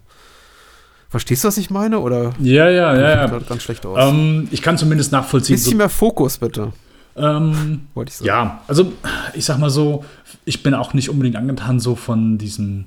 Verstehst 1.15 1.45
du, 1.45 1.47
was 1.47 1.59
ich 1.59 1.71
meine? 1.71 2.01
Oder 2.01 2.35
ja, 2.41 2.69
ja, 2.69 2.93
ja, 2.93 3.27
ja. 3.27 3.39
Ganz 3.39 3.63
schlecht 3.63 3.87
aus. 3.87 3.97
Ähm, 4.01 4.49
ich 4.51 4.63
kann 4.63 4.77
zumindest 4.77 5.13
nachvollziehen. 5.13 5.55
Bisschen 5.55 5.71
so, 5.71 5.77
mehr 5.77 5.89
Fokus, 5.89 6.39
bitte. 6.39 6.73
Ähm, 7.15 7.83
Wollte 7.95 8.09
ich 8.09 8.17
sagen. 8.17 8.27
Ja, 8.27 8.65
also 8.67 8.93
ich 9.33 9.45
sag 9.45 9.59
mal 9.59 9.71
so, 9.71 10.05
ich 10.45 10.65
bin 10.65 10.75
auch 10.75 10.93
nicht 10.93 11.11
unbedingt 11.11 11.37
angetan 11.37 11.79
so 11.79 11.95
von 11.95 12.37
diesem 12.37 12.87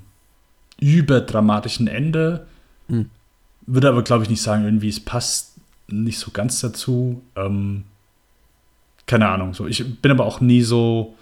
überdramatischen 0.78 1.88
Ende. 1.88 2.48
Hm. 2.90 3.10
Würde 3.66 3.88
aber, 3.88 4.04
glaube 4.04 4.26
ich, 4.26 4.30
nicht 4.30 4.42
sagen, 4.42 4.66
irgendwie 4.66 4.90
es 4.90 5.00
passt 5.00 5.54
nicht 5.88 6.20
so 6.20 6.32
ganz 6.32 6.60
dazu. 6.60 7.22
Ähm, 7.38 7.86
keine 9.06 9.30
Ahnung. 9.30 9.54
So. 9.54 9.68
Ich 9.68 10.02
bin 10.02 10.12
aber 10.12 10.26
auch 10.26 10.42
nie 10.42 10.64
so 10.64 11.16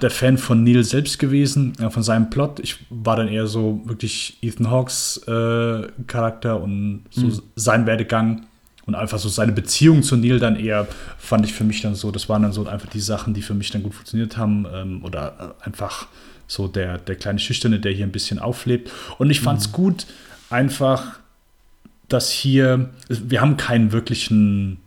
der 0.00 0.10
Fan 0.10 0.38
von 0.38 0.64
Neil 0.64 0.84
selbst 0.84 1.18
gewesen, 1.18 1.74
äh, 1.78 1.90
von 1.90 2.02
seinem 2.02 2.30
Plot. 2.30 2.60
Ich 2.60 2.76
war 2.88 3.16
dann 3.16 3.28
eher 3.28 3.46
so 3.46 3.82
wirklich 3.84 4.38
Ethan 4.42 4.70
Hawks 4.70 5.18
äh, 5.26 5.88
Charakter 6.06 6.62
und 6.62 7.04
so 7.10 7.26
mhm. 7.26 7.42
sein 7.56 7.86
Werdegang 7.86 8.46
und 8.86 8.94
einfach 8.94 9.18
so 9.18 9.28
seine 9.28 9.52
Beziehung 9.52 10.02
zu 10.02 10.16
Neil 10.16 10.38
dann 10.38 10.56
eher 10.56 10.88
fand 11.18 11.44
ich 11.44 11.52
für 11.52 11.64
mich 11.64 11.82
dann 11.82 11.94
so, 11.94 12.10
das 12.10 12.28
waren 12.28 12.42
dann 12.42 12.52
so 12.52 12.66
einfach 12.66 12.88
die 12.88 13.00
Sachen, 13.00 13.34
die 13.34 13.42
für 13.42 13.54
mich 13.54 13.70
dann 13.70 13.82
gut 13.82 13.94
funktioniert 13.94 14.36
haben 14.36 14.66
ähm, 14.72 15.04
oder 15.04 15.54
äh, 15.60 15.64
einfach 15.66 16.06
so 16.46 16.66
der, 16.66 16.98
der 16.98 17.16
kleine 17.16 17.38
Schüchterne, 17.38 17.78
der 17.78 17.92
hier 17.92 18.06
ein 18.06 18.12
bisschen 18.12 18.38
auflebt. 18.38 18.90
Und 19.18 19.30
ich 19.30 19.40
fand 19.40 19.60
es 19.60 19.68
mhm. 19.68 19.72
gut, 19.72 20.06
einfach, 20.48 21.20
dass 22.08 22.30
hier, 22.30 22.90
wir 23.08 23.40
haben 23.40 23.56
keinen 23.56 23.92
wirklichen 23.92 24.78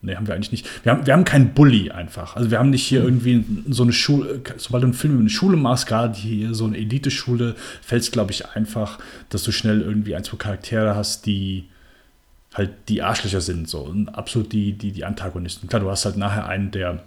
Nee, 0.00 0.14
haben 0.14 0.28
wir 0.28 0.34
eigentlich 0.34 0.52
nicht. 0.52 0.84
Wir 0.84 0.92
haben, 0.92 1.06
wir 1.06 1.12
haben 1.12 1.24
keinen 1.24 1.54
Bully 1.54 1.90
einfach. 1.90 2.36
Also 2.36 2.52
wir 2.52 2.60
haben 2.60 2.70
nicht 2.70 2.86
hier 2.86 3.00
hm. 3.00 3.06
irgendwie 3.06 3.44
so 3.72 3.82
eine 3.82 3.92
Schule, 3.92 4.40
sobald 4.56 4.82
du 4.82 4.86
einen 4.86 4.94
Film 4.94 5.14
über 5.14 5.20
eine 5.22 5.30
Schule 5.30 5.56
machst, 5.56 5.86
gerade 5.86 6.16
hier 6.16 6.54
so 6.54 6.66
eine 6.66 6.76
Elite-Schule, 6.76 7.56
fällt 7.82 8.02
es, 8.02 8.10
glaube 8.12 8.30
ich, 8.30 8.46
einfach, 8.46 8.98
dass 9.28 9.42
du 9.42 9.50
schnell 9.50 9.80
irgendwie 9.80 10.14
ein, 10.14 10.22
zwei 10.22 10.36
Charaktere 10.36 10.94
hast, 10.94 11.26
die 11.26 11.68
halt 12.54 12.70
die 12.88 13.02
Arschlöcher 13.02 13.40
sind, 13.40 13.68
so 13.68 13.80
und 13.80 14.08
absolut 14.08 14.52
die, 14.52 14.72
die, 14.72 14.92
die 14.92 15.04
Antagonisten. 15.04 15.68
Klar, 15.68 15.80
du 15.80 15.90
hast 15.90 16.04
halt 16.04 16.16
nachher 16.16 16.46
einen, 16.46 16.70
der 16.70 17.02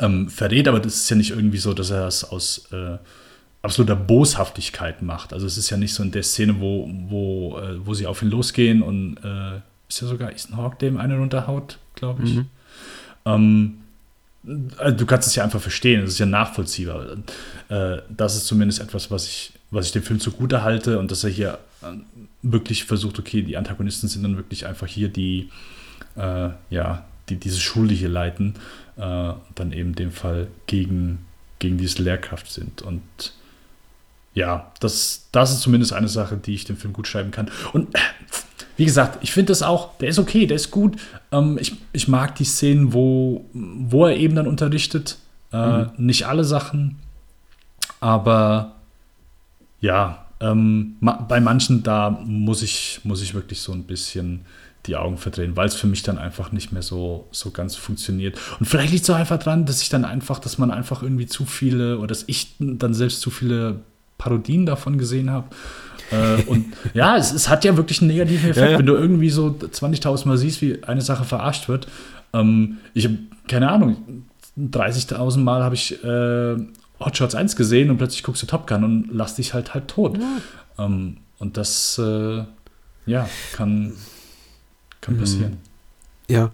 ähm, 0.00 0.28
verrät, 0.28 0.68
aber 0.68 0.80
das 0.80 0.96
ist 0.96 1.10
ja 1.10 1.16
nicht 1.16 1.30
irgendwie 1.30 1.58
so, 1.58 1.72
dass 1.72 1.90
er 1.90 2.04
das 2.04 2.24
aus 2.24 2.68
äh, 2.72 2.98
absoluter 3.62 3.96
Boshaftigkeit 3.96 5.02
macht. 5.02 5.32
Also 5.32 5.46
es 5.46 5.56
ist 5.56 5.70
ja 5.70 5.76
nicht 5.76 5.94
so 5.94 6.02
in 6.02 6.10
der 6.10 6.22
Szene, 6.22 6.60
wo, 6.60 6.88
wo, 7.08 7.58
äh, 7.58 7.86
wo 7.86 7.94
sie 7.94 8.06
auf 8.06 8.22
ihn 8.22 8.30
losgehen 8.30 8.82
und 8.82 9.18
äh, 9.24 9.60
ist 9.88 10.00
ja 10.00 10.08
sogar 10.08 10.32
Ethan 10.32 10.56
Hawke, 10.56 10.78
dem 10.78 10.96
einen 10.96 11.18
runterhaut, 11.18 11.78
glaube 11.94 12.22
ich. 12.24 12.34
Mhm. 12.36 12.46
Ähm, 13.24 13.78
also 14.76 14.96
du 14.96 15.06
kannst 15.06 15.28
es 15.28 15.34
ja 15.36 15.44
einfach 15.44 15.60
verstehen, 15.60 16.02
es 16.02 16.10
ist 16.10 16.18
ja 16.18 16.26
nachvollziehbar. 16.26 17.16
Äh, 17.68 17.98
das 18.08 18.36
ist 18.36 18.46
zumindest 18.46 18.80
etwas, 18.80 19.10
was 19.10 19.26
ich, 19.26 19.52
was 19.70 19.86
ich 19.86 19.92
dem 19.92 20.02
Film 20.02 20.20
zugute 20.20 20.62
halte 20.62 20.98
und 20.98 21.10
dass 21.10 21.22
er 21.24 21.30
hier 21.30 21.58
äh, 21.82 21.94
wirklich 22.42 22.84
versucht, 22.84 23.18
okay, 23.18 23.42
die 23.42 23.56
Antagonisten 23.56 24.08
sind 24.08 24.22
dann 24.24 24.36
wirklich 24.36 24.66
einfach 24.66 24.88
hier 24.88 25.08
die, 25.08 25.50
äh, 26.16 26.50
ja, 26.70 27.04
die 27.28 27.36
diese 27.36 27.60
Schule 27.60 27.94
hier 27.94 28.08
leiten, 28.08 28.54
äh, 28.96 29.32
dann 29.54 29.72
eben 29.72 29.90
in 29.90 29.94
dem 29.94 30.12
Fall 30.12 30.48
gegen, 30.66 31.24
gegen 31.60 31.78
diese 31.78 32.02
Lehrkraft 32.02 32.50
sind. 32.50 32.82
Und 32.82 33.02
ja, 34.34 34.72
das, 34.80 35.28
das 35.30 35.52
ist 35.52 35.60
zumindest 35.60 35.92
eine 35.92 36.08
Sache, 36.08 36.36
die 36.36 36.54
ich 36.54 36.64
dem 36.64 36.76
Film 36.76 36.92
gut 36.92 37.06
schreiben 37.06 37.30
kann. 37.30 37.50
Und 37.72 37.94
wie 38.76 38.84
gesagt, 38.84 39.18
ich 39.22 39.32
finde 39.32 39.50
das 39.50 39.62
auch, 39.62 39.96
der 39.98 40.08
ist 40.08 40.18
okay, 40.18 40.46
der 40.46 40.56
ist 40.56 40.70
gut. 40.70 40.96
Ähm, 41.30 41.58
ich, 41.60 41.74
ich 41.92 42.08
mag 42.08 42.34
die 42.36 42.44
Szenen, 42.44 42.92
wo, 42.92 43.44
wo 43.52 44.06
er 44.06 44.16
eben 44.16 44.34
dann 44.34 44.46
unterrichtet. 44.46 45.18
Äh, 45.52 45.78
mhm. 45.78 45.90
Nicht 45.98 46.26
alle 46.26 46.44
Sachen, 46.44 46.98
aber 48.00 48.76
ja, 49.80 50.26
ähm, 50.40 50.96
bei 51.00 51.40
manchen 51.40 51.82
da 51.82 52.10
muss 52.10 52.62
ich, 52.62 53.00
muss 53.04 53.22
ich 53.22 53.34
wirklich 53.34 53.60
so 53.60 53.72
ein 53.72 53.84
bisschen 53.84 54.40
die 54.86 54.96
Augen 54.96 55.16
verdrehen, 55.16 55.56
weil 55.56 55.68
es 55.68 55.76
für 55.76 55.86
mich 55.86 56.02
dann 56.02 56.18
einfach 56.18 56.50
nicht 56.50 56.72
mehr 56.72 56.82
so, 56.82 57.28
so 57.30 57.52
ganz 57.52 57.76
funktioniert. 57.76 58.36
Und 58.58 58.66
vielleicht 58.66 58.92
liegt 58.92 59.04
es 59.04 59.10
auch 59.10 59.16
einfach 59.16 59.38
dran, 59.38 59.66
dass 59.66 59.82
ich 59.82 59.88
dann 59.88 60.04
einfach, 60.04 60.40
dass 60.40 60.58
man 60.58 60.72
einfach 60.72 61.02
irgendwie 61.02 61.26
zu 61.26 61.44
viele 61.44 61.98
oder 61.98 62.08
dass 62.08 62.24
ich 62.26 62.56
dann 62.58 62.92
selbst 62.92 63.20
zu 63.20 63.30
viele 63.30 63.82
Parodien 64.18 64.66
davon 64.66 64.98
gesehen 64.98 65.30
habe 65.30 65.48
äh, 66.10 66.42
und 66.42 66.66
ja, 66.94 67.16
es, 67.16 67.32
es, 67.32 67.48
hat 67.48 67.64
ja 67.64 67.76
wirklich 67.76 68.00
einen 68.00 68.10
negativen 68.10 68.50
Effekt, 68.50 68.66
ja, 68.66 68.72
ja. 68.72 68.78
wenn 68.78 68.86
du 68.86 68.94
irgendwie 68.94 69.30
so 69.30 69.48
20.000 69.48 70.28
Mal 70.28 70.36
siehst, 70.36 70.62
wie 70.62 70.82
eine 70.84 71.00
Sache 71.00 71.24
verarscht 71.24 71.68
wird. 71.68 71.86
Ähm, 72.32 72.78
ich 72.94 73.04
habe 73.04 73.18
keine 73.48 73.70
Ahnung, 73.70 74.24
30.000 74.58 75.38
Mal 75.38 75.62
habe 75.62 75.74
ich 75.74 76.02
äh, 76.04 76.56
Hot 77.00 77.16
Shots 77.16 77.34
1 77.34 77.56
gesehen 77.56 77.90
und 77.90 77.98
plötzlich 77.98 78.22
guckst 78.22 78.42
du 78.42 78.46
Top 78.46 78.66
Gun 78.66 78.84
und 78.84 79.08
lass 79.12 79.36
dich 79.36 79.54
halt 79.54 79.74
halt 79.74 79.88
tot. 79.88 80.18
Ja. 80.18 80.84
Ähm, 80.84 81.18
und 81.38 81.56
das, 81.56 81.98
äh, 81.98 82.44
ja, 83.06 83.28
kann, 83.52 83.92
kann 85.00 85.16
mhm. 85.16 85.20
passieren. 85.20 85.58
Ja, 86.28 86.50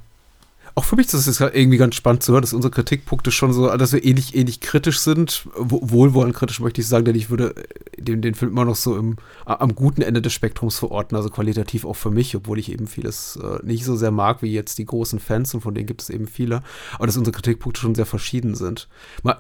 auch 0.79 0.85
für 0.85 0.95
mich 0.95 1.13
ist 1.13 1.27
es 1.27 1.41
irgendwie 1.41 1.77
ganz 1.77 1.97
spannend 1.97 2.23
zu 2.23 2.31
hören, 2.31 2.43
dass 2.43 2.53
unsere 2.53 2.71
Kritikpunkte 2.71 3.33
schon 3.33 3.53
so, 3.53 3.77
dass 3.77 3.93
wir 3.93 4.05
ähnlich, 4.05 4.37
ähnlich 4.37 4.61
kritisch 4.61 5.01
sind. 5.01 5.49
Wohlwollend 5.57 6.37
kritisch 6.37 6.61
möchte 6.61 6.81
ich 6.81 6.87
sagen, 6.87 7.05
denn 7.05 7.17
ich 7.17 7.31
würde 7.31 7.53
den, 7.99 8.23
den 8.23 8.37
Film 8.37 8.53
immer 8.53 8.65
noch 8.65 8.77
so 8.77 8.97
im, 8.97 9.17
am 9.45 9.75
guten 9.75 10.03
Ende 10.03 10.23
des 10.23 10.33
Spektrums 10.33 10.79
verorten, 10.79 11.17
also 11.17 11.31
qualitativ 11.31 11.85
auch 11.85 11.97
für 11.97 12.13
mich, 12.13 12.37
obwohl 12.37 12.61
ich 12.61 12.71
eben 12.71 12.87
vieles 12.87 13.41
äh, 13.43 13.59
nicht 13.67 13.85
so 13.85 13.97
sehr 13.97 14.13
mag 14.13 14.41
wie 14.41 14.53
jetzt 14.53 14.79
die 14.79 14.85
großen 14.85 15.19
Fans 15.19 15.53
und 15.53 15.63
von 15.63 15.75
denen 15.75 15.89
gibt 15.89 16.01
es 16.01 16.11
eben 16.11 16.29
viele. 16.29 16.63
Aber 16.95 17.07
dass 17.07 17.17
unsere 17.17 17.35
Kritikpunkte 17.35 17.81
schon 17.81 17.97
sehr 17.97 18.07
verschieden 18.07 18.55
sind. 18.55 18.89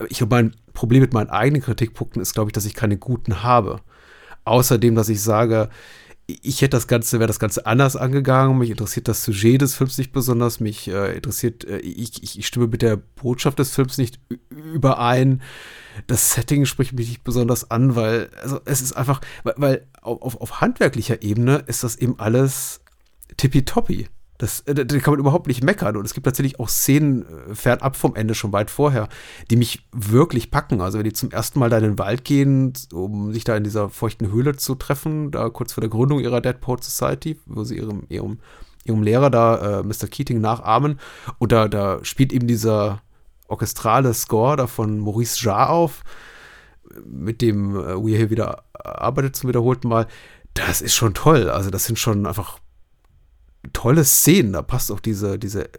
Ich 0.09 0.20
habe 0.20 0.35
mein 0.35 0.57
Problem 0.72 1.03
mit 1.03 1.12
meinen 1.12 1.31
eigenen 1.31 1.62
Kritikpunkten 1.62 2.20
ist, 2.20 2.35
glaube 2.35 2.48
ich, 2.48 2.53
dass 2.53 2.64
ich 2.64 2.74
keine 2.74 2.96
guten 2.96 3.44
habe. 3.44 3.81
Außerdem, 4.44 4.96
dass 4.96 5.09
ich 5.09 5.22
sage, 5.22 5.70
ich 6.28 6.60
hätte 6.60 6.76
das 6.76 6.86
Ganze, 6.86 7.18
wäre 7.18 7.26
das 7.26 7.38
Ganze 7.38 7.64
anders 7.64 7.96
angegangen. 7.96 8.58
Mich 8.58 8.70
interessiert 8.70 9.08
das 9.08 9.24
Sujet 9.24 9.62
des 9.62 9.74
Films 9.74 9.96
nicht 9.96 10.12
besonders. 10.12 10.60
Mich 10.60 10.86
äh, 10.86 11.16
interessiert, 11.16 11.64
äh, 11.64 11.78
ich, 11.78 12.22
ich, 12.22 12.38
ich, 12.38 12.46
stimme 12.46 12.66
mit 12.66 12.82
der 12.82 12.96
Botschaft 12.96 13.58
des 13.58 13.74
Films 13.74 13.96
nicht 13.96 14.20
überein. 14.50 15.40
Das 16.06 16.32
Setting 16.32 16.66
spricht 16.66 16.92
mich 16.92 17.08
nicht 17.08 17.24
besonders 17.24 17.70
an, 17.70 17.96
weil, 17.96 18.28
also 18.42 18.60
es 18.66 18.82
ist 18.82 18.92
einfach, 18.92 19.22
weil, 19.42 19.54
weil 19.56 19.86
auf, 20.02 20.38
auf 20.38 20.60
handwerklicher 20.60 21.22
Ebene 21.22 21.64
ist 21.66 21.82
das 21.82 21.96
eben 21.96 22.18
alles 22.18 22.82
tippitoppi. 23.38 24.08
Das, 24.38 24.61
äh, 24.61 24.74
da 24.74 24.85
kann 24.98 25.12
man 25.12 25.20
überhaupt 25.20 25.48
nicht 25.48 25.62
meckern. 25.62 25.96
Und 25.96 26.05
es 26.05 26.14
gibt 26.14 26.24
tatsächlich 26.24 26.59
auch 26.61 26.68
Szenen 26.68 27.27
äh, 27.27 27.55
fernab 27.55 27.96
vom 27.96 28.14
Ende, 28.14 28.35
schon 28.35 28.53
weit 28.53 28.70
vorher, 28.70 29.09
die 29.51 29.57
mich 29.57 29.87
wirklich 29.92 30.51
packen. 30.51 30.81
Also 30.81 30.98
wenn 30.98 31.05
die 31.05 31.12
zum 31.12 31.31
ersten 31.31 31.59
Mal 31.59 31.70
da 31.70 31.79
in 31.79 31.85
den 31.85 31.98
Wald 31.98 32.24
gehen, 32.24 32.72
um 32.92 33.33
sich 33.33 33.44
da 33.44 33.57
in 33.57 33.64
dieser 33.64 33.90
feuchten 33.90 34.31
Höhle 34.33 34.57
zu 34.57 34.77
treffen, 34.77 35.31
da 35.31 35.48
kurz 35.51 35.72
vor 35.72 35.81
der 35.81 35.90
Gründung 35.90 36.20
ihrer 36.20 36.40
Dead 36.40 36.57
Society, 36.81 37.38
wo 37.46 37.64
sie 37.64 37.77
ihrem, 37.77 38.05
ihrem, 38.09 38.38
ihrem 38.85 39.03
Lehrer 39.03 39.31
da, 39.31 39.81
äh, 39.81 39.83
Mr. 39.83 40.07
Keating, 40.09 40.40
nachahmen. 40.40 41.01
Und 41.38 41.53
da, 41.53 41.68
da 41.68 42.05
spielt 42.05 42.33
eben 42.33 42.46
dieser 42.46 43.03
orchestrale 43.48 44.14
Score 44.14 44.57
da 44.57 44.66
von 44.66 44.98
Maurice 44.98 45.42
Jarre 45.42 45.70
auf 45.70 46.05
mit 47.05 47.42
dem 47.42 47.77
äh, 47.77 47.96
Weir 47.96 48.16
hier 48.16 48.31
wieder 48.31 48.64
arbeitet 48.72 49.37
zum 49.37 49.48
wiederholten 49.48 49.88
Mal, 49.88 50.07
das 50.55 50.81
ist 50.81 50.94
schon 50.94 51.14
toll. 51.14 51.51
Also 51.51 51.70
das 51.70 51.85
sind 51.85 51.98
schon 51.98 52.27
einfach 52.27 52.59
tolle 53.72 54.04
Szenen. 54.04 54.52
Da 54.52 54.62
passt 54.62 54.90
auch 54.90 55.00
diese, 55.00 55.38
diese 55.38 55.70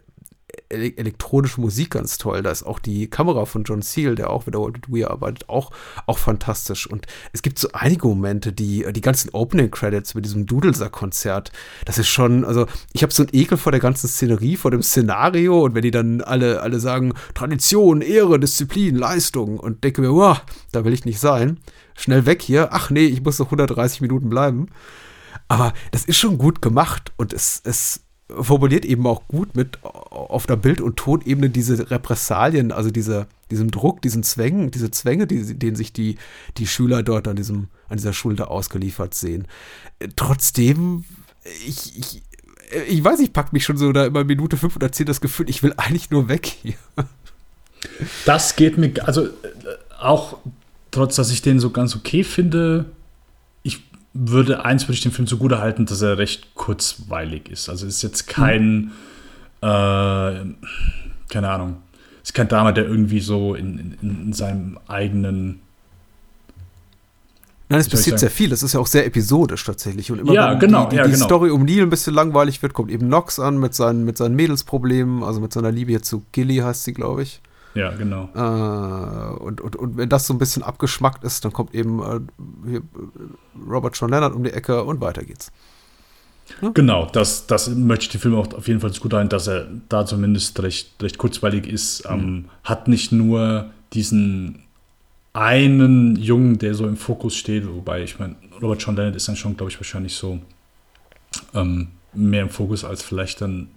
ele 0.70 0.96
elektronische 0.96 1.60
Musik 1.60 1.90
ganz 1.90 2.18
toll. 2.18 2.42
Da 2.42 2.50
ist 2.50 2.62
auch 2.62 2.78
die 2.78 3.08
Kamera 3.08 3.44
von 3.44 3.64
John 3.64 3.82
Seal, 3.82 4.14
der 4.14 4.30
auch 4.30 4.46
wiederholt 4.46 4.74
mit 4.74 4.90
Weir 4.90 5.10
arbeitet, 5.10 5.48
auch, 5.48 5.70
auch 6.06 6.18
fantastisch. 6.18 6.86
Und 6.86 7.06
es 7.32 7.42
gibt 7.42 7.58
so 7.58 7.68
einige 7.72 8.06
Momente, 8.08 8.52
die, 8.52 8.86
die 8.92 9.00
ganzen 9.00 9.30
Opening 9.30 9.70
Credits 9.70 10.14
mit 10.14 10.24
diesem 10.24 10.46
Dudelsack-Konzert, 10.46 11.52
das 11.84 11.98
ist 11.98 12.08
schon, 12.08 12.44
also 12.44 12.66
ich 12.92 13.02
habe 13.02 13.12
so 13.12 13.22
einen 13.22 13.34
Ekel 13.34 13.58
vor 13.58 13.72
der 13.72 13.80
ganzen 13.80 14.08
Szenerie, 14.08 14.56
vor 14.56 14.70
dem 14.70 14.82
Szenario 14.82 15.64
und 15.64 15.74
wenn 15.74 15.82
die 15.82 15.90
dann 15.90 16.20
alle, 16.20 16.60
alle 16.62 16.80
sagen, 16.80 17.12
Tradition, 17.34 18.00
Ehre, 18.00 18.38
Disziplin, 18.38 18.96
Leistung 18.96 19.58
und 19.58 19.84
denke 19.84 20.00
mir, 20.00 20.12
wow, 20.12 20.40
da 20.72 20.84
will 20.84 20.92
ich 20.92 21.04
nicht 21.04 21.20
sein. 21.20 21.58
Schnell 21.94 22.24
weg 22.24 22.40
hier. 22.40 22.68
Ach 22.72 22.90
nee, 22.90 23.04
ich 23.04 23.22
muss 23.22 23.38
noch 23.38 23.46
130 23.46 24.00
Minuten 24.00 24.30
bleiben. 24.30 24.68
Aber 25.50 25.72
das 25.90 26.04
ist 26.04 26.16
schon 26.16 26.38
gut 26.38 26.62
gemacht 26.62 27.10
und 27.16 27.32
es, 27.32 27.60
es 27.64 28.02
formuliert 28.28 28.84
eben 28.84 29.04
auch 29.04 29.26
gut 29.26 29.56
mit 29.56 29.82
auf 29.82 30.46
der 30.46 30.54
Bild- 30.54 30.80
und 30.80 30.96
Tonebene 30.96 31.50
diese 31.50 31.90
Repressalien, 31.90 32.70
also 32.70 32.92
diese, 32.92 33.26
diesen 33.50 33.72
Druck, 33.72 34.00
diesen 34.00 34.22
Zwängen, 34.22 34.70
diese 34.70 34.92
Zwänge, 34.92 35.26
die, 35.26 35.58
denen 35.58 35.74
sich 35.74 35.92
die, 35.92 36.18
die 36.56 36.68
Schüler 36.68 37.02
dort 37.02 37.26
an, 37.26 37.34
diesem, 37.34 37.66
an 37.88 37.96
dieser 37.96 38.12
Schule 38.12 38.46
ausgeliefert 38.46 39.12
sehen. 39.14 39.48
Trotzdem, 40.14 41.04
ich, 41.66 41.98
ich, 41.98 42.22
ich 42.88 43.02
weiß, 43.02 43.18
ich 43.18 43.32
packe 43.32 43.48
mich 43.50 43.64
schon 43.64 43.76
so 43.76 43.90
da 43.90 44.06
immer 44.06 44.22
Minute 44.22 44.56
5 44.56 44.76
oder 44.76 44.92
10 44.92 45.06
das 45.06 45.20
Gefühl, 45.20 45.50
ich 45.50 45.64
will 45.64 45.74
eigentlich 45.76 46.12
nur 46.12 46.28
weg 46.28 46.46
hier. 46.46 46.74
Das 48.24 48.54
geht 48.54 48.78
mir, 48.78 48.92
also 49.04 49.26
äh, 49.26 49.30
auch 49.98 50.38
trotz, 50.92 51.16
dass 51.16 51.32
ich 51.32 51.42
den 51.42 51.58
so 51.58 51.70
ganz 51.70 51.96
okay 51.96 52.22
finde, 52.22 52.92
würde 54.12 54.64
eins 54.64 54.84
würde 54.84 54.94
ich 54.94 55.02
dem 55.02 55.12
Film 55.12 55.28
zugute 55.28 55.60
halten, 55.60 55.86
dass 55.86 56.02
er 56.02 56.18
recht 56.18 56.54
kurzweilig 56.54 57.48
ist. 57.48 57.68
Also 57.68 57.86
ist 57.86 58.02
jetzt 58.02 58.26
kein, 58.26 58.76
mhm. 58.76 58.90
äh, 59.62 60.44
keine 61.28 61.48
Ahnung, 61.48 61.76
ist 62.22 62.34
kein 62.34 62.48
Drama, 62.48 62.72
der 62.72 62.86
irgendwie 62.86 63.20
so 63.20 63.54
in, 63.54 63.96
in, 64.00 64.22
in 64.22 64.32
seinem 64.32 64.78
eigenen 64.88 65.60
Nein, 67.70 67.78
es 67.78 67.88
passiert 67.88 68.18
sehr 68.18 68.30
viel. 68.30 68.50
Das 68.50 68.64
ist 68.64 68.72
ja 68.72 68.80
auch 68.80 68.86
sehr 68.88 69.06
episodisch 69.06 69.64
tatsächlich. 69.64 70.10
Und 70.10 70.18
immer 70.18 70.32
ja, 70.32 70.50
wenn 70.50 70.58
genau, 70.58 70.86
die, 70.86 70.90
die, 70.90 70.96
ja, 70.96 71.04
die 71.04 71.12
genau. 71.12 71.24
Story 71.24 71.50
um 71.50 71.64
Neil 71.64 71.82
ein 71.82 71.90
bisschen 71.90 72.14
langweilig 72.14 72.60
wird, 72.62 72.74
kommt 72.74 72.90
eben 72.90 73.06
Nox 73.06 73.38
an 73.38 73.58
mit 73.58 73.74
seinen, 73.74 74.04
mit 74.04 74.18
seinen 74.18 74.34
Mädelsproblemen, 74.34 75.22
also 75.22 75.40
mit 75.40 75.52
seiner 75.52 75.70
Liebe 75.70 76.02
zu 76.02 76.24
Gilly 76.32 76.56
heißt 76.56 76.82
sie, 76.82 76.92
glaube 76.92 77.22
ich. 77.22 77.40
Ja, 77.74 77.90
genau. 77.92 78.28
Äh, 78.34 79.42
und, 79.42 79.60
und, 79.60 79.76
und 79.76 79.96
wenn 79.96 80.08
das 80.08 80.26
so 80.26 80.34
ein 80.34 80.38
bisschen 80.38 80.62
abgeschmackt 80.62 81.24
ist, 81.24 81.44
dann 81.44 81.52
kommt 81.52 81.74
eben 81.74 82.02
äh, 82.02 82.20
hier, 82.68 82.82
Robert 83.68 83.96
John 83.96 84.10
Leonard 84.10 84.34
um 84.34 84.42
die 84.42 84.50
Ecke 84.50 84.82
und 84.82 85.00
weiter 85.00 85.22
geht's. 85.22 85.52
Ja? 86.60 86.70
Genau, 86.70 87.06
das, 87.06 87.46
das 87.46 87.68
möchte 87.68 88.06
ich 88.06 88.10
den 88.10 88.20
Film 88.20 88.34
auch 88.34 88.52
auf 88.54 88.66
jeden 88.66 88.80
Fall 88.80 88.90
gut 88.98 89.14
ein, 89.14 89.28
dass 89.28 89.46
er 89.46 89.68
da 89.88 90.04
zumindest 90.04 90.60
recht, 90.62 91.00
recht 91.02 91.18
kurzweilig 91.18 91.66
ist. 91.66 92.04
Mhm. 92.10 92.18
Ähm, 92.18 92.44
hat 92.64 92.88
nicht 92.88 93.12
nur 93.12 93.70
diesen 93.92 94.64
einen 95.32 96.16
Jungen, 96.16 96.58
der 96.58 96.74
so 96.74 96.86
im 96.86 96.96
Fokus 96.96 97.36
steht, 97.36 97.68
wobei 97.68 98.02
ich 98.02 98.18
meine, 98.18 98.34
Robert 98.60 98.82
John 98.82 98.96
Leonard 98.96 99.14
ist 99.14 99.28
dann 99.28 99.36
schon, 99.36 99.56
glaube 99.56 99.70
ich, 99.70 99.78
wahrscheinlich 99.78 100.14
so 100.14 100.40
ähm, 101.54 101.88
mehr 102.12 102.42
im 102.42 102.50
Fokus 102.50 102.84
als 102.84 103.02
vielleicht 103.02 103.40
dann 103.40 103.68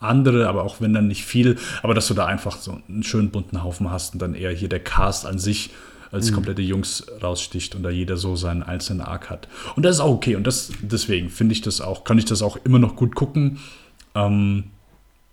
andere, 0.00 0.48
aber 0.48 0.62
auch 0.62 0.80
wenn 0.80 0.92
dann 0.92 1.08
nicht 1.08 1.24
viel, 1.24 1.56
aber 1.82 1.94
dass 1.94 2.06
du 2.06 2.14
da 2.14 2.26
einfach 2.26 2.56
so 2.56 2.80
einen 2.88 3.02
schönen 3.02 3.30
bunten 3.30 3.62
Haufen 3.62 3.90
hast 3.90 4.14
und 4.14 4.22
dann 4.22 4.34
eher 4.34 4.52
hier 4.52 4.68
der 4.68 4.80
Cast 4.80 5.26
an 5.26 5.38
sich 5.38 5.70
als 6.10 6.30
mhm. 6.30 6.36
komplette 6.36 6.62
Jungs 6.62 7.06
raussticht 7.22 7.74
und 7.74 7.82
da 7.82 7.90
jeder 7.90 8.16
so 8.16 8.36
seinen 8.36 8.62
einzelnen 8.62 9.02
Arc 9.02 9.28
hat. 9.30 9.48
Und 9.76 9.84
das 9.84 9.96
ist 9.96 10.00
auch 10.00 10.14
okay 10.14 10.36
und 10.36 10.46
das 10.46 10.72
deswegen 10.80 11.30
finde 11.30 11.52
ich 11.52 11.60
das 11.60 11.80
auch, 11.80 12.04
kann 12.04 12.18
ich 12.18 12.24
das 12.24 12.42
auch 12.42 12.58
immer 12.64 12.78
noch 12.78 12.96
gut 12.96 13.14
gucken. 13.14 13.58
Ähm, 14.14 14.64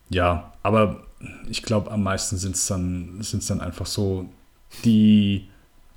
ja, 0.09 0.53
aber 0.63 1.05
ich 1.49 1.63
glaube, 1.63 1.91
am 1.91 2.03
meisten 2.03 2.37
sind 2.37 2.55
es 2.55 2.67
dann, 2.67 3.17
sind's 3.21 3.47
dann 3.47 3.61
einfach 3.61 3.85
so 3.85 4.29
die, 4.83 5.47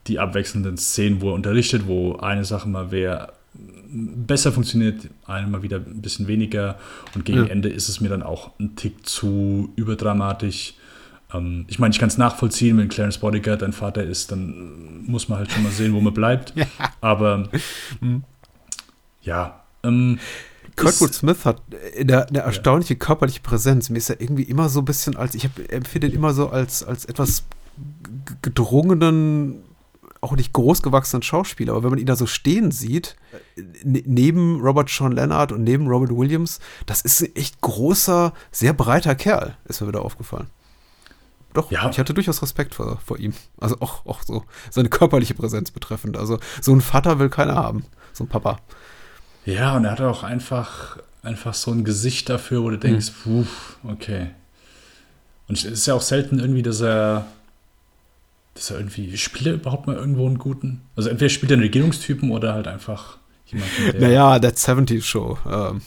die 0.07 0.19
abwechselnden 0.19 0.77
Szenen, 0.77 1.21
wo 1.21 1.31
er 1.31 1.35
unterrichtet, 1.35 1.87
wo 1.87 2.17
eine 2.17 2.45
Sache 2.45 2.69
mal 2.69 2.91
wer 2.91 3.33
besser 3.91 4.53
funktioniert, 4.53 5.09
einmal 5.27 5.63
wieder 5.63 5.77
ein 5.77 6.03
bisschen 6.03 6.29
weniger 6.29 6.79
und 7.15 7.25
gegen 7.25 7.39
ja. 7.39 7.47
Ende 7.47 7.69
ist 7.69 7.89
es 7.89 8.01
mir 8.01 8.09
dann 8.09 8.23
auch 8.23 8.51
ein 8.59 8.77
Tick 8.77 9.07
zu 9.07 9.73
überdramatisch. 9.77 10.75
Ähm, 11.33 11.65
ich 11.69 11.79
meine, 11.79 11.93
ich 11.93 11.99
kann 11.99 12.09
es 12.09 12.19
nachvollziehen, 12.19 12.79
wenn 12.79 12.89
Clarence 12.89 13.19
Bodyguard 13.19 13.63
dein 13.63 13.73
Vater 13.73 14.03
ist, 14.03 14.31
dann 14.31 15.05
muss 15.07 15.29
man 15.29 15.39
halt 15.39 15.51
schon 15.51 15.63
mal 15.63 15.73
sehen, 15.73 15.95
wo 15.95 16.01
man 16.01 16.15
bleibt. 16.15 16.53
ja. 16.57 16.67
Aber 17.01 17.49
mhm. 18.01 18.23
ja. 19.23 19.61
Ähm, 19.83 20.19
Kurtwood 20.77 21.13
Smith 21.13 21.45
hat 21.45 21.61
eine, 21.99 22.29
eine 22.29 22.39
erstaunliche 22.39 22.95
ja. 22.95 22.99
körperliche 22.99 23.41
Präsenz. 23.41 23.91
Mir 23.91 23.99
ist 23.99 24.11
er 24.11 24.21
irgendwie 24.21 24.45
immer 24.45 24.69
so 24.69 24.81
ein 24.81 24.85
bisschen 24.85 25.17
als, 25.17 25.35
ich 25.35 25.49
empfinde 25.71 26.07
ihn 26.07 26.15
immer 26.15 26.33
so 26.35 26.51
als, 26.51 26.85
als 26.85 27.05
etwas 27.05 27.45
gedrungenen 28.43 29.63
auch 30.21 30.37
nicht 30.37 30.53
großgewachsenen 30.53 31.23
Schauspieler, 31.23 31.73
aber 31.73 31.85
wenn 31.85 31.91
man 31.91 31.99
ihn 31.99 32.07
da 32.07 32.17
so 32.17 32.27
stehen 32.27 32.71
sieht, 32.71 33.17
neben 33.85 34.61
Robert 34.61 34.91
Sean 34.91 35.13
Leonard 35.13 35.53
und 35.53 35.65
neben 35.65 35.87
Robert 35.87 36.11
Williams, 36.11 36.61
das 36.87 37.03
ist 37.03 37.23
ein 37.23 37.37
echt 37.37 37.61
großer, 37.61 38.33
sehr 38.51 38.73
breiter 38.73 39.15
Kerl, 39.15 39.57
ist 39.67 39.81
mir 39.81 39.89
wieder 39.89 40.03
aufgefallen. 40.03 40.49
Doch, 41.55 41.71
ja. 41.71 41.89
ich 41.91 41.99
hatte 41.99 42.15
durchaus 42.15 42.43
Respekt 42.43 42.75
vor, 42.75 43.01
vor 43.05 43.19
ihm. 43.19 43.33
Also 43.59 43.77
auch, 43.81 44.05
auch 44.07 44.23
so 44.23 44.45
seine 44.71 44.89
körperliche 44.89 45.35
Präsenz 45.35 45.71
betreffend. 45.71 46.17
Also 46.17 46.39
so 46.61 46.73
ein 46.73 46.81
Vater 46.81 47.19
will 47.19 47.31
keiner 47.31 47.55
haben, 47.55 47.85
so 48.13 48.25
ein 48.25 48.29
Papa. 48.29 48.59
Ja, 49.45 49.77
und 49.77 49.85
er 49.85 49.93
hat 49.93 50.01
auch 50.01 50.25
einfach, 50.25 50.99
einfach 51.23 51.55
so 51.55 51.71
ein 51.71 51.85
Gesicht 51.85 52.29
dafür, 52.29 52.63
wo 52.63 52.71
du 52.71 52.79
denkst, 52.79 53.09
hm. 53.25 53.47
puh, 53.83 53.91
okay. 53.91 54.31
Und 55.49 55.57
es 55.57 55.65
ist 55.65 55.87
ja 55.87 55.95
auch 55.95 56.03
selten 56.03 56.39
irgendwie, 56.39 56.63
dass 56.63 56.83
er 56.83 57.27
dass 58.59 58.71
er 58.71 58.79
irgendwie, 58.79 59.17
spielt 59.17 59.47
er 59.47 59.55
überhaupt 59.55 59.87
mal 59.87 59.97
irgendwo 59.97 60.27
einen 60.27 60.39
guten? 60.39 60.83
Also 60.97 61.09
entweder 61.09 61.29
spielt 61.29 61.53
er 61.53 61.55
einen 61.55 61.63
Regierungstypen 61.63 62.31
oder 62.33 62.55
halt 62.55 62.67
einfach 62.67 63.19
jemanden, 63.47 63.93
der. 63.93 64.01
Naja, 64.01 64.39
That 64.39 64.59
70 64.59 65.05
Show. 65.05 65.39
Ähm, 65.49 65.81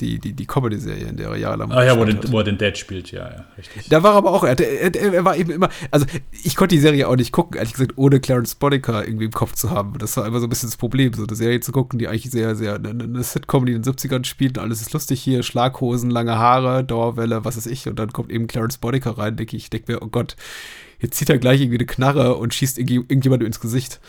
die, 0.00 0.18
die, 0.18 0.32
die 0.32 0.46
Comedy-Serie, 0.46 1.06
in 1.06 1.16
der 1.16 1.28
er 1.28 1.36
jahrelang 1.36 1.70
Ah 1.70 1.84
ja, 1.84 1.96
wo, 1.96 2.38
er 2.38 2.44
den 2.44 2.58
Dad 2.58 2.76
spielt, 2.76 3.12
ja, 3.12 3.30
ja, 3.30 3.44
richtig. 3.56 3.88
Da 3.88 4.02
war 4.02 4.14
aber 4.14 4.32
auch, 4.32 4.42
er, 4.42 4.58
er, 4.58 4.94
er, 4.94 5.24
war 5.24 5.36
eben 5.36 5.52
immer, 5.52 5.68
also 5.92 6.06
ich 6.42 6.56
konnte 6.56 6.74
die 6.74 6.80
Serie 6.80 7.06
auch 7.06 7.14
nicht 7.14 7.30
gucken, 7.30 7.56
ehrlich 7.56 7.74
gesagt, 7.74 7.92
ohne 7.96 8.18
Clarence 8.18 8.56
Boddicker 8.56 9.06
irgendwie 9.06 9.26
im 9.26 9.32
Kopf 9.32 9.54
zu 9.54 9.70
haben. 9.70 9.98
Das 9.98 10.16
war 10.16 10.26
immer 10.26 10.40
so 10.40 10.46
ein 10.46 10.50
bisschen 10.50 10.70
das 10.70 10.76
Problem, 10.76 11.12
so 11.12 11.24
eine 11.24 11.36
Serie 11.36 11.60
zu 11.60 11.70
gucken, 11.70 12.00
die 12.00 12.08
eigentlich 12.08 12.30
sehr, 12.30 12.56
sehr, 12.56 12.76
eine, 12.76 12.90
eine 12.90 13.22
Sitcom, 13.22 13.64
die 13.64 13.74
in 13.74 13.82
den 13.82 13.92
70ern 13.92 14.24
spielt, 14.24 14.58
alles 14.58 14.80
ist 14.80 14.92
lustig 14.92 15.22
hier, 15.22 15.44
Schlaghosen, 15.44 16.10
lange 16.10 16.36
Haare, 16.36 16.82
Dauerwelle, 16.82 17.44
was 17.44 17.56
weiß 17.56 17.66
ich, 17.66 17.86
und 17.86 17.98
dann 17.98 18.12
kommt 18.12 18.32
eben 18.32 18.48
Clarence 18.48 18.78
Boddicker 18.78 19.18
rein, 19.18 19.36
denke 19.36 19.56
ich, 19.56 19.70
denke 19.70 19.92
mir, 19.92 20.02
oh 20.02 20.08
Gott, 20.08 20.36
jetzt 21.02 21.16
zieht 21.16 21.28
er 21.28 21.38
gleich 21.38 21.60
irgendwie 21.60 21.78
eine 21.78 21.86
Knarre 21.86 22.36
und 22.36 22.54
schießt 22.54 22.78
irgendjemand 22.78 23.42
ins 23.42 23.60
Gesicht. 23.60 24.00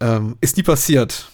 Ähm, 0.00 0.36
ist 0.40 0.56
nie 0.56 0.62
passiert. 0.62 1.28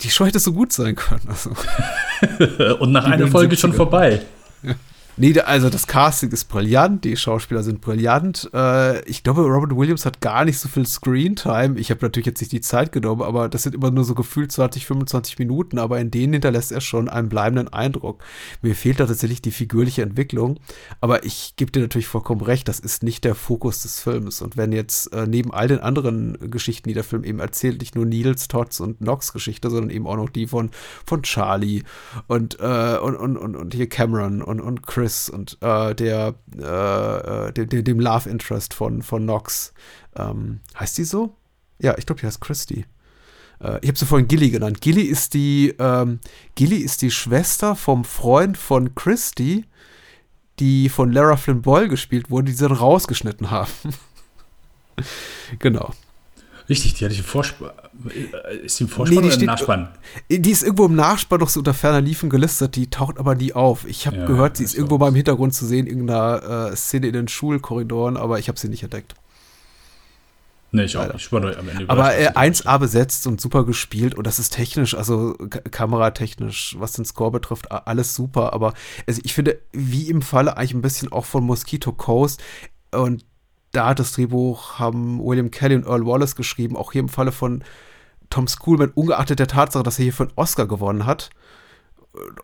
Die 0.00 0.10
Show 0.10 0.26
hätte 0.26 0.40
so 0.40 0.52
gut 0.52 0.72
sein 0.72 0.96
können. 0.96 1.28
Also. 1.28 1.50
und 2.80 2.92
nach 2.92 3.04
einer 3.04 3.28
Folge 3.28 3.56
schon 3.56 3.72
vorbei. 3.72 4.22
Ja. 4.62 4.74
Nee, 5.16 5.38
also 5.40 5.68
das 5.68 5.86
Casting 5.86 6.30
ist 6.30 6.44
brillant, 6.44 7.04
die 7.04 7.16
Schauspieler 7.16 7.62
sind 7.62 7.80
brillant. 7.80 8.48
Äh, 8.54 9.04
ich 9.04 9.22
glaube, 9.22 9.42
Robert 9.42 9.76
Williams 9.76 10.06
hat 10.06 10.20
gar 10.20 10.44
nicht 10.44 10.58
so 10.58 10.68
viel 10.68 10.86
Screentime. 10.86 11.78
Ich 11.78 11.90
habe 11.90 12.00
natürlich 12.02 12.26
jetzt 12.26 12.40
nicht 12.40 12.52
die 12.52 12.60
Zeit 12.60 12.92
genommen, 12.92 13.22
aber 13.22 13.48
das 13.48 13.64
sind 13.64 13.74
immer 13.74 13.90
nur 13.90 14.04
so 14.04 14.14
gefühlt 14.14 14.50
20, 14.50 14.86
25 14.86 15.38
Minuten, 15.38 15.78
aber 15.78 16.00
in 16.00 16.10
denen 16.10 16.32
hinterlässt 16.34 16.72
er 16.72 16.80
schon 16.80 17.08
einen 17.08 17.28
bleibenden 17.28 17.68
Eindruck. 17.68 18.22
Mir 18.62 18.74
fehlt 18.74 19.00
da 19.00 19.06
tatsächlich 19.06 19.42
die 19.42 19.50
figürliche 19.50 20.02
Entwicklung, 20.02 20.58
aber 21.00 21.24
ich 21.24 21.54
gebe 21.56 21.70
dir 21.70 21.80
natürlich 21.80 22.06
vollkommen 22.06 22.40
recht, 22.40 22.68
das 22.68 22.80
ist 22.80 23.02
nicht 23.02 23.24
der 23.24 23.34
Fokus 23.34 23.82
des 23.82 24.00
Films. 24.00 24.40
Und 24.40 24.56
wenn 24.56 24.72
jetzt 24.72 25.12
äh, 25.12 25.26
neben 25.26 25.52
all 25.52 25.68
den 25.68 25.80
anderen 25.80 26.38
Geschichten, 26.50 26.88
die 26.88 26.94
der 26.94 27.04
Film 27.04 27.24
eben 27.24 27.40
erzählt, 27.40 27.80
nicht 27.80 27.94
nur 27.94 28.06
Nils, 28.06 28.48
Tots 28.48 28.80
und 28.80 29.00
Nox 29.00 29.32
Geschichte, 29.32 29.68
sondern 29.70 29.90
eben 29.90 30.06
auch 30.06 30.16
noch 30.16 30.30
die 30.30 30.46
von, 30.46 30.70
von 31.04 31.22
Charlie 31.22 31.82
und, 32.26 32.58
äh, 32.60 32.96
und, 32.96 33.16
und, 33.16 33.36
und, 33.36 33.56
und 33.56 33.74
hier 33.74 33.88
Cameron 33.88 34.40
und, 34.40 34.60
und 34.60 34.86
Chris 34.86 34.99
Chris 35.00 35.30
und 35.30 35.56
äh, 35.62 35.94
der, 35.94 36.34
äh, 36.58 37.48
äh 37.48 37.52
dem, 37.52 37.84
dem, 37.84 38.00
Love 38.00 38.28
Interest 38.28 38.74
von, 38.74 39.02
von 39.02 39.24
Nox. 39.24 39.72
Ähm, 40.14 40.60
heißt 40.78 40.98
die 40.98 41.04
so? 41.04 41.34
Ja, 41.78 41.96
ich 41.96 42.04
glaube, 42.04 42.20
die 42.20 42.26
heißt 42.26 42.40
Christy. 42.40 42.84
Äh, 43.60 43.78
ich 43.80 43.88
habe 43.88 43.98
sie 43.98 44.04
vorhin 44.04 44.28
Gilly 44.28 44.50
genannt. 44.50 44.82
Gilly 44.82 45.02
ist 45.02 45.32
die, 45.32 45.74
ähm, 45.78 46.20
Gilly 46.54 46.76
ist 46.76 47.00
die 47.00 47.10
Schwester 47.10 47.76
vom 47.76 48.04
Freund 48.04 48.58
von 48.58 48.94
Christy, 48.94 49.64
die 50.58 50.90
von 50.90 51.12
Lara 51.12 51.38
Flynn 51.38 51.62
Boyle 51.62 51.88
gespielt 51.88 52.30
wurde, 52.30 52.48
die 52.48 52.52
sie 52.52 52.68
dann 52.68 52.76
rausgeschnitten 52.76 53.50
haben. 53.50 53.72
genau. 55.58 55.94
Richtig, 56.68 56.92
die 56.94 57.06
hatte 57.06 57.14
ich 57.14 57.20
im 57.20 57.26
Vorspann. 57.26 57.72
Äh, 58.08 58.56
ist 58.56 58.78
die 58.78 58.84
im 58.84 58.88
Vorspann 58.88 59.16
nee, 59.16 59.20
die 59.20 59.26
oder 59.26 59.30
steht, 59.30 59.42
im 59.42 59.46
Nachspann? 59.46 59.88
Die 60.30 60.50
ist 60.50 60.62
irgendwo 60.62 60.86
im 60.86 60.94
Nachspann 60.94 61.40
noch 61.40 61.48
so 61.48 61.60
unter 61.60 61.74
ferner 61.74 62.00
Liefen 62.00 62.30
gelistet, 62.30 62.76
die 62.76 62.88
taucht 62.88 63.18
aber 63.18 63.34
nie 63.34 63.52
auf. 63.52 63.86
Ich 63.86 64.06
habe 64.06 64.18
ja, 64.18 64.26
gehört, 64.26 64.56
sie 64.56 64.64
ist 64.64 64.74
irgendwo 64.74 64.98
mal 64.98 65.08
im 65.08 65.14
Hintergrund 65.14 65.54
zu 65.54 65.66
sehen, 65.66 65.86
irgendeiner 65.86 66.70
äh, 66.70 66.76
Szene 66.76 67.08
in 67.08 67.12
den 67.12 67.28
Schulkorridoren, 67.28 68.16
aber 68.16 68.38
ich 68.38 68.48
habe 68.48 68.58
sie 68.58 68.68
nicht 68.68 68.82
entdeckt. 68.82 69.14
Nee, 70.72 70.84
ich 70.84 70.96
auch 70.96 71.02
Leider. 71.02 71.16
Ich 71.16 71.32
war 71.32 71.42
am 71.42 71.68
Ende 71.68 71.88
Aber 71.88 72.14
äh, 72.14 72.32
dass 72.32 72.58
sie 72.58 72.68
1A 72.68 72.78
besetzt 72.78 73.26
und 73.26 73.40
super 73.40 73.64
gespielt 73.64 74.14
und 74.14 74.26
das 74.26 74.38
ist 74.38 74.50
technisch, 74.50 74.94
also 74.94 75.34
kameratechnisch, 75.70 76.76
was 76.78 76.92
den 76.92 77.04
Score 77.04 77.32
betrifft, 77.32 77.72
alles 77.72 78.14
super. 78.14 78.52
Aber 78.52 78.74
also 79.06 79.20
ich 79.24 79.34
finde, 79.34 79.58
wie 79.72 80.08
im 80.08 80.22
Falle 80.22 80.56
eigentlich 80.56 80.74
ein 80.74 80.82
bisschen 80.82 81.10
auch 81.12 81.24
von 81.24 81.44
Mosquito 81.44 81.92
Coast 81.92 82.40
und 82.92 83.24
da 83.72 83.88
hat 83.88 83.98
das 83.98 84.12
Drehbuch 84.12 84.78
haben 84.78 85.20
William 85.24 85.50
Kelly 85.50 85.76
und 85.76 85.86
Earl 85.86 86.06
Wallace 86.06 86.36
geschrieben, 86.36 86.76
auch 86.76 86.92
hier 86.92 87.00
im 87.00 87.08
Falle 87.08 87.32
von 87.32 87.62
Tom 88.30 88.46
Schoolman, 88.48 88.92
ungeachtet 88.94 89.38
der 89.38 89.48
Tatsache, 89.48 89.82
dass 89.82 89.98
er 89.98 90.04
hier 90.04 90.12
für 90.12 90.24
einen 90.24 90.32
Oscar 90.36 90.66
gewonnen 90.66 91.04
hat. 91.04 91.30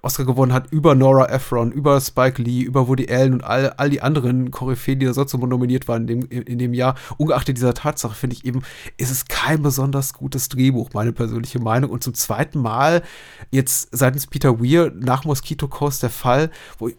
Oscar 0.03 0.25
gewonnen 0.25 0.53
hat 0.53 0.71
über 0.71 0.95
Nora 0.95 1.29
Ephron, 1.29 1.73
über 1.73 2.01
Spike 2.01 2.41
Lee, 2.41 2.63
über 2.63 2.87
Woody 2.87 3.13
Allen 3.13 3.35
und 3.35 3.45
all, 3.45 3.71
all 3.71 3.91
die 3.91 4.01
anderen 4.01 4.53
Koryphäen, 4.53 5.01
die 5.01 5.07
da 5.07 5.13
sonst 5.13 5.33
so 5.33 5.39
nominiert 5.39 5.89
waren 5.89 6.07
in 6.07 6.29
dem, 6.29 6.43
in, 6.43 6.59
dem 6.59 6.73
Jahr. 6.73 6.95
Ungeachtet 7.19 7.57
dieser 7.57 7.75
Tatsache 7.75 8.15
finde 8.15 8.37
ich 8.37 8.45
eben, 8.45 8.63
ist 8.97 9.11
es 9.11 9.25
kein 9.25 9.63
besonders 9.63 10.13
gutes 10.13 10.49
Drehbuch, 10.49 10.91
meine 10.93 11.13
persönliche 11.13 11.59
Meinung. 11.59 11.91
Und 11.91 12.05
zum 12.05 12.15
zweiten 12.15 12.61
Mal 12.61 13.03
jetzt 13.51 13.89
seitens 13.91 14.29
Peter 14.29 14.61
Weir 14.61 14.93
nach 14.95 15.25
Mosquito 15.25 15.67
Coast 15.67 16.03
der 16.03 16.11
Fall, 16.11 16.51
wo 16.79 16.91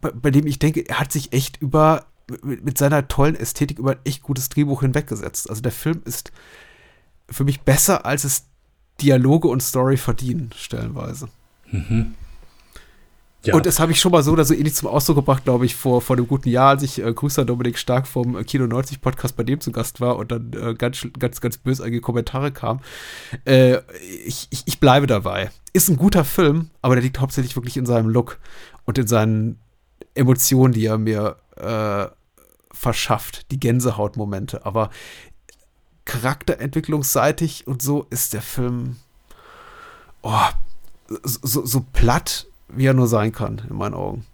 bei, 0.00 0.10
bei 0.10 0.32
dem 0.32 0.46
ich 0.48 0.58
denke, 0.58 0.88
er 0.88 0.98
hat 0.98 1.12
sich 1.12 1.32
echt 1.32 1.62
über 1.62 2.06
mit, 2.42 2.64
mit 2.64 2.78
seiner 2.78 3.06
tollen 3.06 3.36
Ästhetik 3.36 3.78
über 3.78 3.92
ein 3.92 4.00
echt 4.04 4.22
gutes 4.22 4.48
Drehbuch 4.48 4.80
hinweggesetzt. 4.80 5.48
Also 5.48 5.62
der 5.62 5.72
Film 5.72 6.02
ist 6.04 6.32
für 7.30 7.44
mich 7.44 7.60
besser, 7.60 8.06
als 8.06 8.24
es 8.24 8.44
Dialoge 9.00 9.48
und 9.48 9.62
Story 9.62 9.96
verdienen, 9.96 10.50
stellenweise. 10.56 11.28
Ja. 13.44 13.54
Und 13.54 13.66
das 13.66 13.78
habe 13.78 13.92
ich 13.92 14.00
schon 14.00 14.10
mal 14.10 14.22
so 14.22 14.32
oder 14.32 14.44
so 14.44 14.52
ähnlich 14.52 14.74
zum 14.74 14.88
Ausdruck 14.88 15.16
gebracht, 15.16 15.44
glaube 15.44 15.64
ich, 15.64 15.76
vor, 15.76 16.02
vor 16.02 16.16
einem 16.16 16.26
guten 16.26 16.48
Jahr, 16.48 16.70
als 16.70 16.82
ich 16.82 17.02
äh, 17.02 17.12
Grüße 17.12 17.40
an 17.40 17.46
Dominik 17.46 17.78
Stark 17.78 18.08
vom 18.08 18.36
äh, 18.36 18.42
Kino 18.42 18.66
90 18.66 19.00
Podcast 19.00 19.36
bei 19.36 19.44
dem 19.44 19.60
zu 19.60 19.70
Gast 19.70 20.00
war 20.00 20.16
und 20.16 20.32
dann 20.32 20.52
äh, 20.52 20.74
ganz, 20.74 21.06
ganz, 21.18 21.40
ganz 21.40 21.56
bösartige 21.56 22.00
Kommentare 22.00 22.50
kamen. 22.50 22.80
Äh, 23.44 23.78
ich, 24.26 24.48
ich, 24.50 24.64
ich 24.66 24.80
bleibe 24.80 25.06
dabei. 25.06 25.50
Ist 25.72 25.88
ein 25.88 25.96
guter 25.96 26.24
Film, 26.24 26.70
aber 26.82 26.96
der 26.96 27.04
liegt 27.04 27.20
hauptsächlich 27.20 27.54
wirklich 27.54 27.76
in 27.76 27.86
seinem 27.86 28.08
Look 28.08 28.38
und 28.84 28.98
in 28.98 29.06
seinen 29.06 29.60
Emotionen, 30.14 30.74
die 30.74 30.86
er 30.86 30.98
mir 30.98 31.36
äh, 31.56 32.06
verschafft, 32.72 33.50
die 33.52 33.60
Gänsehautmomente. 33.60 34.66
Aber 34.66 34.90
charakterentwicklungsseitig 36.08 37.66
und 37.66 37.82
so 37.82 38.06
ist 38.10 38.32
der 38.32 38.42
Film 38.42 38.96
oh, 40.22 40.48
so, 41.22 41.64
so, 41.64 41.84
platt, 41.92 42.46
wie 42.68 42.86
er 42.86 42.94
nur 42.94 43.06
sein 43.06 43.30
kann, 43.30 43.62
in 43.68 43.76
meinen 43.76 43.94
Augen. 43.94 44.26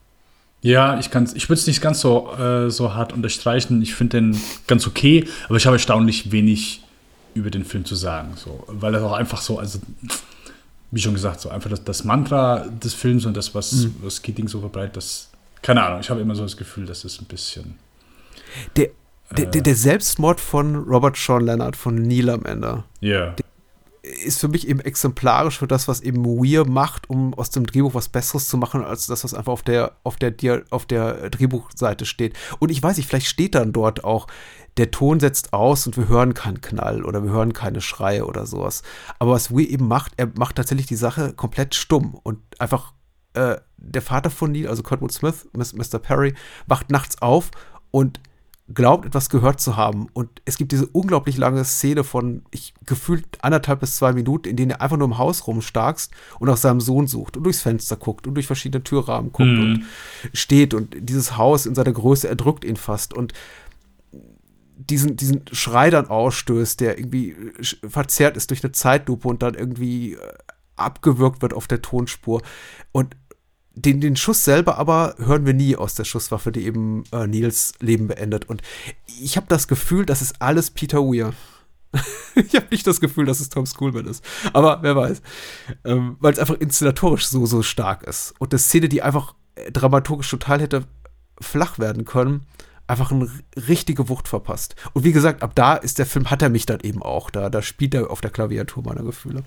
Ja, 0.63 0.99
ich 0.99 1.11
kann's, 1.11 1.35
ich 1.35 1.49
würde 1.49 1.61
es 1.61 1.67
nicht 1.67 1.83
ganz 1.83 2.01
so, 2.01 2.33
äh, 2.33 2.71
so 2.71 2.95
hart 2.95 3.13
unterstreichen. 3.13 3.83
Ich 3.83 3.95
finde 3.95 4.21
den 4.21 4.41
ganz 4.67 4.87
okay, 4.87 5.29
aber 5.49 5.57
ich 5.57 5.67
habe 5.67 5.77
erstaunlich 5.77 6.33
wenig 6.33 6.83
über 7.35 7.51
den 7.51 7.65
Film 7.65 7.85
zu 7.85 7.97
sagen. 7.97 8.35
So, 8.37 8.65
weil 8.69 8.95
er 8.95 9.05
auch 9.05 9.13
einfach 9.13 9.43
so, 9.43 9.59
also 9.59 9.81
wie 10.91 11.01
schon 11.01 11.13
gesagt, 11.13 11.41
so 11.41 11.51
einfach 11.51 11.69
das, 11.71 11.85
das 11.85 12.05
Mantra 12.05 12.67
des 12.69 12.95
Films 12.95 13.27
und 13.27 13.37
das, 13.37 13.55
was, 13.55 13.73
Mhm. 13.73 13.97
was 14.01 14.23
Keating 14.23 14.49
so 14.49 14.61
verbreitet, 14.61 14.97
das, 14.97 15.29
keine 15.61 15.83
Ahnung, 15.83 16.01
ich 16.01 16.09
habe 16.09 16.21
immer 16.21 16.37
so 16.37 16.43
das 16.45 16.57
Gefühl, 16.57 16.87
das 16.87 17.05
ist 17.05 17.21
ein 17.21 17.27
bisschen. 17.27 17.79
Der, 18.77 18.91
der, 19.37 19.47
der, 19.47 19.63
der 19.63 19.75
Selbstmord 19.77 20.41
von 20.41 20.77
Robert 20.77 21.17
Sean 21.17 21.45
Leonard, 21.45 21.77
von 21.77 21.95
Neil 21.97 22.31
am 22.31 22.45
Ende, 22.45 22.85
Ja. 23.01 23.35
ist 24.03 24.41
für 24.41 24.49
mich 24.49 24.69
eben 24.69 24.81
exemplarisch 24.81 25.59
für 25.59 25.67
das, 25.67 25.89
was 25.89 26.01
eben 26.01 26.25
Weir 26.25 26.67
macht, 26.67 27.09
um 27.09 27.33
aus 27.35 27.51
dem 27.51 27.67
Drehbuch 27.67 27.95
was 27.95 28.09
Besseres 28.09 28.49
zu 28.49 28.57
machen, 28.59 28.85
als 28.85 29.07
das, 29.07 29.25
was 29.25 29.33
einfach 29.35 29.53
auf 29.53 29.63
der, 29.63 29.93
auf 30.05 30.17
der, 30.17 30.63
auf 30.71 30.87
der 30.87 31.31
Drehbuchseite 31.31 32.05
steht. 32.07 32.37
Und 32.59 32.71
ich 32.71 32.83
weiß 32.83 32.97
nicht, 32.97 33.09
vielleicht 33.09 33.27
steht 33.29 33.55
dann 33.55 33.73
dort 33.73 34.05
auch, 34.05 34.27
der 34.77 34.91
Ton 34.91 35.21
setzt 35.21 35.53
aus 35.53 35.87
und 35.87 35.97
wir 35.97 36.09
hören 36.09 36.35
keinen 36.35 36.61
Knall 36.61 37.05
oder 37.05 37.23
wir 37.23 37.31
hören 37.31 37.53
keine 37.53 37.81
Schreie 37.81 38.27
oder 38.27 38.45
sowas. 38.45 38.83
Aber 39.21 39.31
was 39.33 39.53
Weir 39.53 39.69
eben 39.71 39.87
macht, 39.87 40.13
er 40.17 40.31
macht 40.37 40.57
tatsächlich 40.57 40.87
die 40.87 40.97
Sache 40.97 41.33
komplett 41.33 41.75
stumm 41.77 42.15
und 42.23 42.41
einfach 42.59 42.93
äh, 43.35 43.57
der 43.77 44.03
Vater 44.03 44.31
von 44.31 44.53
Neil, 44.53 44.67
also 44.69 44.83
Kurtwood 44.83 45.13
Smith, 45.13 45.49
Mr. 45.53 45.99
Perry, 45.99 46.35
wacht 46.67 46.91
nachts 46.91 47.23
auf 47.23 47.51
und 47.91 48.21
glaubt, 48.73 49.05
etwas 49.05 49.29
gehört 49.29 49.61
zu 49.61 49.77
haben. 49.77 50.07
Und 50.15 50.41
es 50.47 50.57
gibt 50.57 50.73
diese 50.73 50.87
unglaublich 50.87 51.37
lange 51.37 51.65
Szene 51.65 52.03
von, 52.03 52.43
ich 52.51 52.73
gefühlt 52.87 53.27
anderthalb 53.43 53.81
bis 53.81 53.97
zwei 53.97 54.13
Minuten, 54.15 54.49
in 54.49 54.57
denen 54.57 54.71
er 54.71 54.81
einfach 54.81 54.97
nur 54.97 55.07
im 55.07 55.19
Haus 55.19 55.47
rumstarkst 55.47 56.13
und 56.39 56.49
nach 56.49 56.57
seinem 56.57 56.81
Sohn 56.81 57.07
sucht 57.07 57.37
und 57.37 57.45
durchs 57.45 57.61
Fenster 57.61 57.97
guckt 57.97 58.27
und 58.27 58.35
durch 58.35 58.47
verschiedene 58.47 58.83
Türrahmen 58.83 59.33
guckt 59.33 59.51
Mhm. 59.51 59.61
und 59.61 59.87
steht 60.33 60.73
und 60.73 60.97
dieses 60.99 61.37
Haus 61.37 61.67
in 61.67 61.75
seiner 61.75 61.93
Größe 61.93 62.27
erdrückt 62.27 62.65
ihn 62.65 62.77
fast 62.77 63.13
und 63.13 63.35
diesen, 64.77 65.17
diesen 65.17 65.43
Schrei 65.53 65.91
dann 65.91 66.09
ausstößt, 66.09 66.81
der 66.81 66.99
irgendwie 66.99 67.37
verzerrt 67.89 68.37
ist 68.37 68.51
durch 68.51 68.65
eine 68.65 68.73
Zeitlupe 68.73 69.29
und 69.29 69.43
dann 69.43 69.55
irgendwie 69.55 70.15
äh, 70.15 70.19
abgewürgt 70.77 71.43
wird 71.43 71.55
auf 71.55 71.69
der 71.69 71.81
Tonspur. 71.81 72.43
Und 72.91 73.17
den, 73.75 74.01
den 74.01 74.17
Schuss 74.17 74.45
selber 74.45 74.79
aber 74.79 75.15
hören 75.19 75.47
wir 75.47 75.55
nie 75.55 75.77
aus 75.77 75.95
der 75.95 76.05
Schusswaffe, 76.05 76.53
die 76.53 76.65
eben 76.65 77.05
äh, 77.13 77.27
Nils 77.27 77.75
Leben 77.81 78.07
beendet. 78.07 78.49
Und 78.49 78.63
ich 79.07 79.37
habe 79.37 79.47
das 79.49 79.69
Gefühl, 79.69 80.07
das 80.07 80.23
ist 80.23 80.41
alles 80.41 80.71
Peter 80.71 80.99
Weir. 80.99 81.33
ich 82.35 82.55
habe 82.55 82.67
nicht 82.71 82.87
das 82.87 83.01
Gefühl, 83.01 83.27
dass 83.27 83.41
es 83.41 83.49
Tom 83.49 83.67
Schoolman 83.67 84.07
ist. 84.07 84.25
Aber 84.53 84.79
wer 84.83 84.97
weiß. 84.97 85.23
Ähm, 85.85 86.17
Weil 86.21 86.33
es 86.33 86.39
einfach 86.39 86.59
inszenatorisch 86.59 87.27
so, 87.27 87.47
so 87.47 87.63
stark 87.63 88.05
ist. 88.05 88.35
Und 88.39 88.53
eine 88.53 88.59
Szene, 88.59 88.89
die 88.89 89.03
einfach 89.03 89.35
äh, 89.55 89.71
dramaturgisch 89.71 90.31
total 90.31 90.61
hätte 90.61 90.85
flach 91.41 91.79
werden 91.79 92.05
können, 92.05 92.47
einfach 92.87 93.11
eine 93.11 93.29
richtige 93.57 94.09
Wucht 94.09 94.29
verpasst. 94.29 94.77
Und 94.93 95.05
wie 95.05 95.13
gesagt, 95.13 95.43
ab 95.43 95.53
da 95.55 95.75
ist 95.75 95.99
der 95.99 96.07
Film, 96.07 96.31
hat 96.31 96.43
er 96.43 96.49
mich 96.49 96.67
dann 96.67 96.81
eben 96.81 97.03
auch. 97.03 97.31
Da, 97.31 97.51
da 97.51 97.63
spielt 97.63 97.95
er 97.95 98.11
auf 98.11 98.21
der 98.21 98.31
Klaviatur 98.31 98.85
meiner 98.85 99.03
Gefühle. 99.03 99.43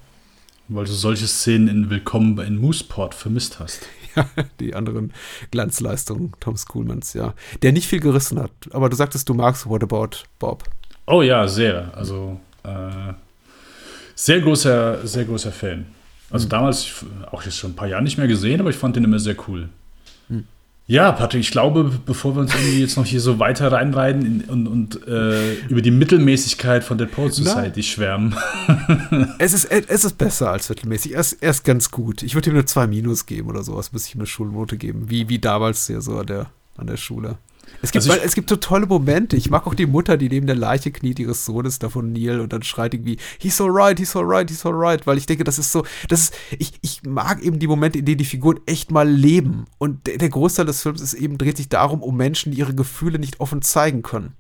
Weil 0.70 0.86
du 0.86 0.92
solche 0.92 1.28
Szenen 1.28 1.68
in 1.68 1.90
Willkommen 1.90 2.38
in 2.40 2.58
Mooseport 2.58 3.14
vermisst 3.14 3.60
hast. 3.60 3.88
Ja, 4.16 4.26
die 4.60 4.74
anderen 4.74 5.14
Glanzleistungen 5.52 6.32
Tom 6.40 6.58
Schoolmans, 6.58 7.14
ja. 7.14 7.36
Der 7.62 7.72
nicht 7.72 7.86
viel 7.88 8.00
gerissen 8.00 8.40
hat. 8.40 8.50
Aber 8.72 8.90
du 8.90 8.96
sagtest, 8.96 9.30
du 9.30 9.36
magst 9.36 9.68
What 9.68 9.84
About 9.84 10.24
Bob. 10.40 10.64
Oh 11.06 11.22
ja, 11.22 11.48
sehr. 11.48 11.96
Also 11.96 12.40
äh, 12.64 13.14
sehr 14.16 14.42
großer, 14.42 15.06
sehr 15.06 15.26
großer 15.26 15.52
Fan. 15.52 15.86
Also 16.32 16.48
damals, 16.48 16.82
ich- 16.84 16.94
auch 17.32 17.44
jetzt 17.44 17.58
schon 17.60 17.74
ein 17.74 17.76
paar 17.76 17.88
Jahre 17.90 18.02
nicht 18.02 18.18
mehr 18.18 18.28
gesehen, 18.28 18.60
aber 18.60 18.72
ich 18.72 18.76
fand 18.76 18.96
den 18.96 19.04
immer 19.04 19.20
sehr 19.20 19.36
cool. 19.48 19.70
Ja, 20.90 21.12
Patrick, 21.12 21.42
ich 21.42 21.52
glaube, 21.52 21.92
bevor 22.06 22.36
wir 22.36 22.40
uns 22.40 22.56
irgendwie 22.56 22.80
jetzt 22.80 22.96
noch 22.96 23.06
hier 23.06 23.20
so 23.20 23.40
weiter 23.40 23.74
reinreiten 23.74 24.26
in, 24.26 24.42
und, 24.46 24.68
und 24.68 25.06
äh, 25.06 25.56
über 25.68 25.82
die 25.82 25.92
Mittelmäßigkeit 25.92 26.82
von 26.82 26.98
der 26.98 27.08
Poet 27.08 27.34
Society 27.34 27.84
schwärmen. 27.84 28.36
Es 29.40 29.54
ist, 29.54 29.66
es 29.66 30.06
ist 30.06 30.18
besser 30.18 30.52
als 30.52 30.70
mittelmäßig. 30.70 31.14
Er 31.14 31.20
ist, 31.20 31.34
er 31.42 31.52
ist 31.52 31.64
ganz 31.64 31.92
gut. 31.92 32.24
Ich 32.24 32.36
würde 32.36 32.50
ihm 32.50 32.56
eine 32.56 32.66
2 32.66 32.88
Minus 32.88 33.26
geben 33.26 33.50
oder 33.50 33.64
sowas, 33.64 33.92
müsste 33.92 34.10
ich 34.10 34.16
ihm 34.16 34.22
eine 34.22 34.28
Schulnote 34.28 34.78
geben. 34.78 35.10
Wie, 35.10 35.28
wie 35.30 35.40
damals 35.40 35.88
ja 35.90 36.00
so 36.00 36.18
an 36.20 36.26
der, 36.26 36.48
an 36.78 36.88
der 36.88 36.98
Schule. 36.98 37.38
Es 37.82 37.92
gibt, 37.92 38.06
Also 38.06 38.18
ich- 38.18 38.24
es 38.26 38.34
gibt 38.34 38.50
so 38.50 38.56
tolle 38.56 38.88
Momente. 38.88 39.36
Ich 39.38 39.50
mag 39.50 39.68
auch 39.68 39.76
die 39.76 39.86
Mutter, 39.86 40.18
die 40.18 40.30
neben 40.30 40.48
der 40.48 40.56
Leiche 40.56 40.92
kniet 40.92 41.20
ihres 41.20 41.46
Sohnes 41.46 41.78
da 41.80 41.90
von 41.90 42.12
Neil 42.12 42.40
und 42.40 42.52
dann 42.54 42.64
schreit 42.64 42.94
irgendwie, 42.94 43.18
he's 43.40 43.62
alright, 43.62 44.00
he's 44.00 44.16
alright, 44.16 44.50
he's 44.50 44.66
alright. 44.66 45.06
Weil 45.06 45.18
ich 45.18 45.26
denke, 45.28 45.44
das 45.44 45.60
ist 45.60 45.72
so, 45.72 45.86
das 46.10 46.22
ist, 46.22 46.34
ich, 46.58 46.74
ich 46.82 47.04
mag 47.04 47.42
eben 47.44 47.60
die 47.60 47.68
Momente, 47.68 48.00
in 48.00 48.06
denen 48.06 48.18
die 48.18 48.26
Figuren 48.26 48.60
echt 48.66 48.90
mal 48.92 49.08
leben. 49.08 49.66
Und 49.78 50.08
der, 50.08 50.18
der 50.18 50.30
Großteil 50.30 50.66
des 50.66 50.82
Films 50.82 51.02
ist 51.02 51.14
eben, 51.14 51.38
dreht 51.38 51.58
sich 51.58 51.70
darum, 51.70 52.02
um 52.02 52.18
Menschen, 52.18 52.52
die 52.52 52.58
ihre 52.60 52.74
Gefühle 52.74 53.20
nicht 53.20 53.40
offen 53.40 53.62
zeigen 53.62 54.02
können. 54.02 54.34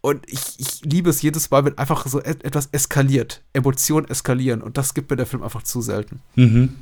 Und 0.00 0.22
ich, 0.30 0.40
ich 0.58 0.84
liebe 0.84 1.08
es 1.10 1.22
jedes 1.22 1.50
Mal, 1.50 1.64
wenn 1.64 1.78
einfach 1.78 2.06
so 2.06 2.20
et 2.22 2.44
etwas 2.44 2.68
eskaliert, 2.72 3.42
Emotionen 3.54 4.06
eskalieren. 4.06 4.60
Und 4.62 4.76
das 4.76 4.92
gibt 4.94 5.10
mir 5.10 5.16
der 5.16 5.26
Film 5.26 5.42
einfach 5.42 5.62
zu 5.62 5.80
selten. 5.80 6.20
Mhm. 6.36 6.74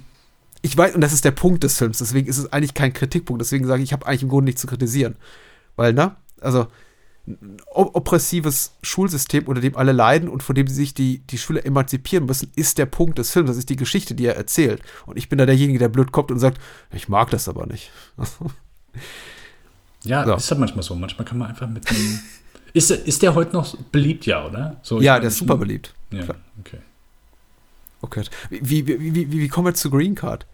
Ich 0.60 0.76
weiß, 0.76 0.94
und 0.94 1.00
das 1.00 1.12
ist 1.12 1.24
der 1.24 1.30
Punkt 1.30 1.62
des 1.64 1.76
Films, 1.78 1.98
deswegen 1.98 2.28
ist 2.28 2.38
es 2.38 2.52
eigentlich 2.52 2.74
kein 2.74 2.92
Kritikpunkt. 2.92 3.40
Deswegen 3.40 3.66
sage 3.66 3.82
ich, 3.82 3.88
ich 3.90 3.92
habe 3.92 4.06
eigentlich 4.06 4.22
im 4.24 4.28
Grunde 4.28 4.46
nichts 4.46 4.60
zu 4.60 4.66
kritisieren. 4.66 5.16
Weil, 5.76 5.92
ne? 5.92 6.16
Also, 6.40 6.66
ein 7.26 7.58
op- 7.66 7.94
oppressives 7.94 8.72
Schulsystem, 8.82 9.46
unter 9.46 9.60
dem 9.60 9.76
alle 9.76 9.92
leiden 9.92 10.28
und 10.28 10.42
von 10.42 10.54
dem 10.56 10.66
sich 10.66 10.92
die, 10.92 11.18
die 11.20 11.38
Schüler 11.38 11.64
emanzipieren 11.64 12.26
müssen, 12.26 12.50
ist 12.56 12.78
der 12.78 12.86
Punkt 12.86 13.18
des 13.18 13.30
Films. 13.30 13.48
Das 13.48 13.56
ist 13.56 13.70
die 13.70 13.76
Geschichte, 13.76 14.14
die 14.16 14.26
er 14.26 14.36
erzählt. 14.36 14.82
Und 15.06 15.16
ich 15.16 15.28
bin 15.28 15.38
da 15.38 15.46
derjenige, 15.46 15.78
der 15.78 15.88
blöd 15.88 16.10
kommt 16.10 16.30
und 16.32 16.40
sagt, 16.40 16.60
ich 16.92 17.08
mag 17.08 17.30
das 17.30 17.48
aber 17.48 17.66
nicht. 17.66 17.90
Ja, 20.04 20.24
So. 20.26 20.34
ist 20.34 20.50
halt 20.50 20.58
manchmal 20.58 20.82
so. 20.82 20.96
Manchmal 20.96 21.24
kann 21.24 21.38
man 21.38 21.48
einfach 21.48 21.68
mit 21.68 21.88
einem. 21.88 22.18
ist, 22.72 22.90
der- 22.90 23.06
ist 23.06 23.22
der 23.22 23.36
heute 23.36 23.52
noch 23.52 23.76
beliebt, 23.92 24.26
ja, 24.26 24.44
oder? 24.44 24.80
So, 24.82 25.00
ja, 25.00 25.20
der 25.20 25.28
ist 25.28 25.38
super 25.38 25.56
beliebt. 25.56 25.94
Ja, 26.10 26.24
Klar. 26.24 26.38
okay. 26.58 26.78
Okay. 28.00 28.24
Wie, 28.50 28.84
wie, 28.88 28.98
wie, 28.98 29.14
wie, 29.14 29.30
wie 29.30 29.48
kommen 29.48 29.68
wir 29.68 29.74
zu 29.74 29.90
Green 29.90 30.16
Card? 30.16 30.44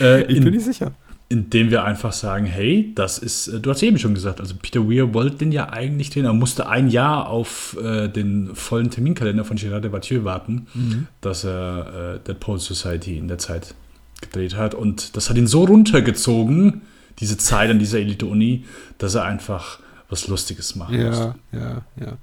Äh, 0.00 0.22
Ich 0.28 0.36
in, 0.36 0.44
bin 0.44 0.54
nicht 0.54 0.64
sicher. 0.64 0.92
Indem 1.28 1.70
wir 1.70 1.84
einfach 1.84 2.12
sagen, 2.12 2.44
hey, 2.46 2.92
das 2.94 3.18
ist, 3.18 3.48
äh, 3.48 3.60
du 3.60 3.70
hast 3.70 3.82
eben 3.82 3.98
schon 3.98 4.14
gesagt, 4.14 4.40
also 4.40 4.54
Peter 4.60 4.88
Weir 4.88 5.14
wollte 5.14 5.36
den 5.36 5.52
ja 5.52 5.70
eigentlich 5.70 6.10
drehen, 6.10 6.26
er 6.26 6.32
musste 6.34 6.68
ein 6.68 6.88
Jahr 6.88 7.28
auf 7.28 7.76
äh, 7.82 8.08
den 8.08 8.54
vollen 8.54 8.90
Terminkalender 8.90 9.44
von 9.44 9.56
Gérard 9.56 9.80
Depardieu 9.80 10.24
warten, 10.24 10.66
Mhm. 10.74 11.06
dass 11.22 11.44
er 11.44 12.16
äh, 12.16 12.26
Dead 12.26 12.38
Poet 12.38 12.60
Society 12.60 13.16
in 13.18 13.28
der 13.28 13.38
Zeit 13.38 13.74
gedreht 14.20 14.56
hat 14.56 14.74
und 14.74 15.16
das 15.16 15.28
hat 15.30 15.36
ihn 15.36 15.46
so 15.46 15.64
runtergezogen, 15.64 16.82
diese 17.20 17.36
Zeit 17.38 17.70
an 17.70 17.78
dieser 17.78 17.98
Elite-Uni, 18.00 18.64
dass 18.98 19.14
er 19.14 19.24
einfach, 19.24 19.78
was 20.08 20.28
Lustiges 20.28 20.74
machen 20.76 20.98
Ja, 21.00 21.06
musst. 21.08 21.22
ja, 21.52 21.82
ja. 22.00 22.16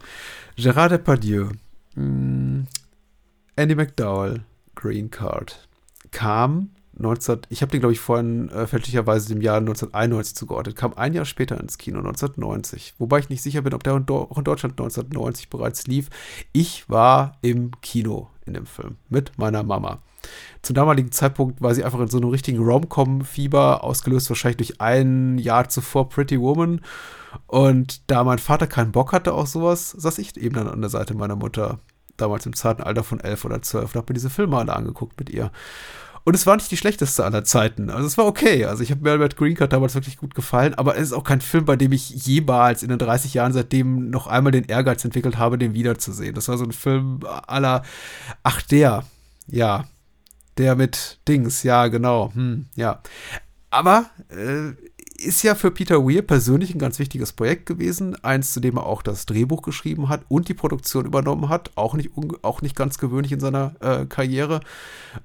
Gérard 0.58 0.90
Depardieu, 0.92 1.48
mh, 1.96 2.66
Andy 3.56 3.76
McDowell, 3.76 4.42
Green 4.76 5.10
Card, 5.12 5.68
kam 6.12 6.70
19, 7.02 7.42
ich 7.50 7.62
habe 7.62 7.72
den, 7.72 7.80
glaube 7.80 7.94
ich, 7.94 8.00
vorhin 8.00 8.50
äh, 8.50 8.68
fälschlicherweise 8.68 9.30
dem 9.30 9.42
Jahr 9.42 9.58
1991 9.58 10.36
zugeordnet, 10.36 10.76
kam 10.76 10.94
ein 10.94 11.14
Jahr 11.14 11.26
später 11.26 11.60
ins 11.60 11.78
Kino, 11.78 12.00
1990. 12.00 12.96
Wobei 12.98 13.20
ich 13.20 13.30
nicht 13.30 13.42
sicher 13.42 13.62
bin, 13.62 13.74
ob 13.74 13.84
der 13.84 13.94
auch 13.94 14.38
in 14.38 14.44
Deutschland 14.44 14.74
1990 14.80 15.50
bereits 15.50 15.88
lief. 15.88 16.10
Ich 16.54 16.90
war 16.90 17.38
im 17.42 17.72
Kino 17.82 18.30
in 18.46 18.54
dem 18.54 18.66
Film 18.66 18.98
mit 19.10 19.38
meiner 19.38 19.64
Mama. 19.64 20.00
Zum 20.62 20.76
damaligen 20.76 21.12
Zeitpunkt 21.12 21.62
war 21.62 21.74
sie 21.74 21.84
einfach 21.84 22.00
in 22.00 22.08
so 22.08 22.18
einem 22.18 22.30
richtigen 22.30 22.64
Rom-Com-Fieber, 22.64 23.84
ausgelöst 23.84 24.30
wahrscheinlich 24.30 24.58
durch 24.58 24.82
ein 24.82 25.38
Jahr 25.38 25.70
zuvor 25.70 26.10
Pretty 26.10 26.40
Woman. 26.40 26.82
Und 27.48 28.10
da 28.10 28.24
mein 28.24 28.40
Vater 28.40 28.68
keinen 28.68 28.92
Bock 28.92 29.14
hatte 29.14 29.34
auf 29.34 29.48
sowas, 29.48 29.92
saß 29.92 30.20
ich 30.20 30.38
eben 30.38 30.56
dann 30.56 30.68
an 30.68 30.82
der 30.82 30.90
Seite 30.90 31.14
meiner 31.14 31.36
Mutter, 31.36 31.80
damals 32.18 32.46
im 32.46 32.56
zarten 32.56 32.84
Alter 32.84 33.04
von 33.04 33.20
elf 33.20 33.46
oder 33.46 33.62
zwölf, 33.62 33.94
und 33.94 33.96
habe 33.96 34.12
mir 34.12 34.16
diese 34.16 34.30
Filme 34.30 34.58
alle 34.58 34.76
angeguckt 34.76 35.18
mit 35.18 35.30
ihr. 35.30 35.52
Und 36.24 36.36
es 36.36 36.46
war 36.46 36.56
nicht 36.56 36.70
die 36.70 36.78
schlechteste 36.78 37.24
aller 37.26 37.44
Zeiten. 37.44 37.90
Also 37.90 38.06
es 38.06 38.18
war 38.18 38.26
okay. 38.26 38.66
Also 38.66 38.84
ich 38.84 38.92
habe 38.92 39.02
mir 39.02 39.12
Albert 39.12 39.38
Green 39.38 39.56
Card 39.56 39.74
damals 39.74 39.96
wirklich 39.96 40.18
gut 40.18 40.36
gefallen, 40.36 40.74
aber 40.76 40.96
es 40.96 41.04
ist 41.04 41.14
auch 41.14 41.24
kein 41.24 41.42
Film, 41.42 41.66
bei 41.66 41.76
dem 41.76 41.92
ich 41.92 42.10
jemals 42.10 42.84
in 42.84 42.90
den 42.90 43.00
30 43.00 43.34
Jahren 43.34 43.54
seitdem 43.54 44.10
noch 44.10 44.28
einmal 44.28 44.52
den 44.52 44.66
Ehrgeiz 44.66 45.04
entwickelt 45.04 45.38
habe, 45.38 45.58
den 45.58 45.74
wiederzusehen. 45.74 46.36
Das 46.36 46.48
war 46.48 46.58
so 46.58 46.64
ein 46.64 46.72
Film 46.72 47.20
aller, 47.48 47.84
ach 48.44 48.62
der, 48.62 49.04
ja, 49.48 49.86
der 50.58 50.76
mit 50.76 51.20
Dings, 51.28 51.64
ja, 51.64 51.88
genau, 51.88 52.32
hm, 52.34 52.68
ja. 52.76 53.02
Aber 53.72 54.10
äh, 54.30 54.74
ist 55.24 55.44
ja 55.44 55.56
für 55.56 55.72
Peter 55.72 56.06
Weir 56.06 56.22
persönlich 56.22 56.74
ein 56.74 56.80
ganz 56.80 57.00
wichtiges 57.00 57.34
Projekt 57.34 57.66
gewesen. 57.66 58.16
Eins, 58.24 58.54
zu 58.54 58.60
dem 58.60 58.78
er 58.78 58.86
auch 58.86 59.02
das 59.02 59.26
Drehbuch 59.26 59.62
geschrieben 59.62 60.10
hat 60.10 60.22
und 60.28 60.50
die 60.50 60.54
Produktion 60.54 61.06
übernommen 61.06 61.50
hat. 61.50 61.72
Auch 61.76 61.94
nicht, 61.94 62.12
auch 62.42 62.62
nicht 62.62 62.76
ganz 62.76 62.98
gewöhnlich 62.98 63.32
in 63.32 63.40
seiner 63.40 63.76
äh, 63.80 64.06
Karriere. 64.06 64.62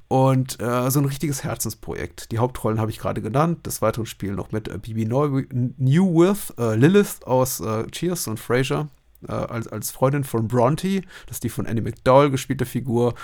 Und 0.08 0.60
äh, 0.60 0.90
so 0.90 1.00
ein 1.00 1.04
richtiges 1.06 1.44
Herzensprojekt. 1.44 2.32
Die 2.32 2.38
Hauptrollen 2.38 2.80
habe 2.80 2.90
ich 2.90 2.98
gerade 2.98 3.22
genannt. 3.22 3.66
Des 3.66 3.82
Weiteren 3.82 4.06
spielen 4.06 4.36
noch 4.36 4.52
mit 4.52 4.68
äh, 4.68 4.78
Bibi 4.78 5.06
Newworth, 5.06 6.54
äh, 6.58 6.74
Lilith 6.74 7.24
aus 7.24 7.60
äh, 7.60 7.86
Cheers 7.90 8.28
und 8.28 8.38
Frasier. 8.38 8.88
Äh, 9.26 9.32
als, 9.32 9.68
als 9.68 9.90
Freundin 9.90 10.24
von 10.24 10.46
Bronte, 10.46 11.00
das 11.26 11.36
ist 11.36 11.44
die 11.44 11.48
von 11.48 11.66
Annie 11.66 11.82
McDowell 11.82 12.30
gespielte 12.30 12.66
Figur. 12.66 13.14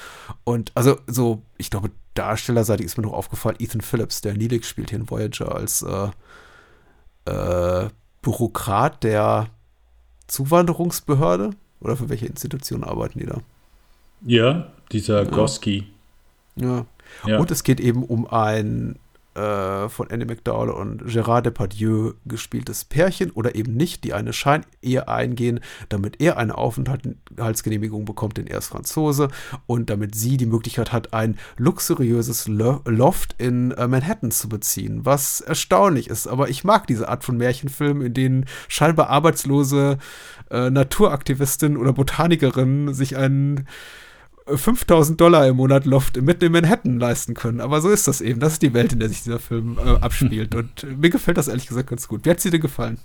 Und 0.44 0.72
also 0.74 0.98
so, 1.06 1.42
ich 1.58 1.70
glaube, 1.70 1.90
darstellerseitig 2.14 2.86
ist 2.86 2.96
mir 2.96 3.04
noch 3.04 3.12
aufgefallen, 3.12 3.56
Ethan 3.58 3.80
Phillips, 3.80 4.20
der 4.20 4.34
Neelix 4.34 4.68
spielt 4.68 4.90
hier 4.90 4.98
in 4.98 5.10
Voyager 5.10 5.54
als 5.54 5.84
äh, 7.24 7.88
Bürokrat 8.22 9.02
der 9.02 9.48
Zuwanderungsbehörde? 10.26 11.50
Oder 11.80 11.96
für 11.96 12.08
welche 12.08 12.26
Institution 12.26 12.84
arbeiten 12.84 13.18
die 13.18 13.26
da? 13.26 13.38
Ja, 14.24 14.68
dieser 14.92 15.24
Goski. 15.24 15.88
Ja. 16.56 16.86
Ja. 17.26 17.38
Und 17.38 17.50
es 17.50 17.64
geht 17.64 17.80
eben 17.80 18.04
um 18.04 18.26
ein 18.26 18.98
äh, 19.35 19.89
von 19.89 20.11
Annie 20.11 20.26
McDowell 20.26 20.70
und 20.70 21.03
Gérard 21.05 21.43
Depardieu 21.43 22.12
gespieltes 22.26 22.85
Pärchen 22.85 23.30
oder 23.30 23.55
eben 23.55 23.74
nicht, 23.74 24.05
die 24.05 24.12
eine 24.12 24.33
Scheinehe 24.33 25.09
eingehen, 25.09 25.61
damit 25.89 26.20
er 26.20 26.37
eine 26.37 26.57
Aufenthaltsgenehmigung 26.57 28.05
bekommt, 28.05 28.37
denn 28.37 28.47
er 28.47 28.59
ist 28.59 28.68
Franzose 28.68 29.28
und 29.66 29.91
damit 29.91 30.14
sie 30.14 30.37
die 30.37 30.47
Möglichkeit 30.47 30.93
hat, 30.93 31.14
ein 31.14 31.39
luxuriöses 31.57 32.49
Lo 32.49 32.80
Loft 32.85 33.35
in 33.39 33.72
äh, 33.72 33.89
Manhattan 33.89 34.30
zu 34.30 34.49
beziehen, 34.49 35.05
was 35.05 35.41
erstaunlich 35.41 36.09
ist. 36.09 36.26
Aber 36.26 36.49
ich 36.49 36.64
mag 36.64 36.87
diese 36.87 37.09
Art 37.09 37.24
von 37.24 37.37
Märchenfilmen, 37.37 38.07
in 38.07 38.14
denen 38.14 38.47
scheinbar 38.68 39.09
arbeitslose 39.09 39.99
äh, 40.51 40.70
Naturaktivistinnen 40.70 41.78
oder 41.78 41.93
Botanikerinnen 41.93 42.95
sich 42.95 43.16
einen 43.16 43.66
5000 44.47 45.20
Dollar 45.20 45.47
im 45.47 45.57
Monat 45.57 45.84
Loft 45.84 46.20
mitten 46.20 46.47
in 46.47 46.53
Manhattan 46.53 46.99
leisten 46.99 47.34
können. 47.34 47.61
Aber 47.61 47.80
so 47.80 47.90
ist 47.90 48.09
das 48.09 48.20
eben. 48.20 48.40
Das 48.40 48.55
ist 48.55 48.62
die 48.62 48.74
Welt, 48.74 48.93
in 48.93 49.01
der 49.01 49.09
sich 49.09 49.22
dieser 49.22 49.38
Film 49.38 49.78
äh, 49.78 49.90
abspielt. 50.01 50.55
Und 50.55 50.84
äh, 50.84 50.86
mir 50.86 51.11
gefällt 51.11 51.38
das 51.38 51.49
ehrlich 51.49 51.66
gesagt 51.66 51.90
ganz 51.90 52.09
gut. 52.09 52.24
Wie 52.24 52.30
hat 52.30 52.40
sie 52.40 52.51
dir 52.51 52.59
gefallen? 52.59 52.99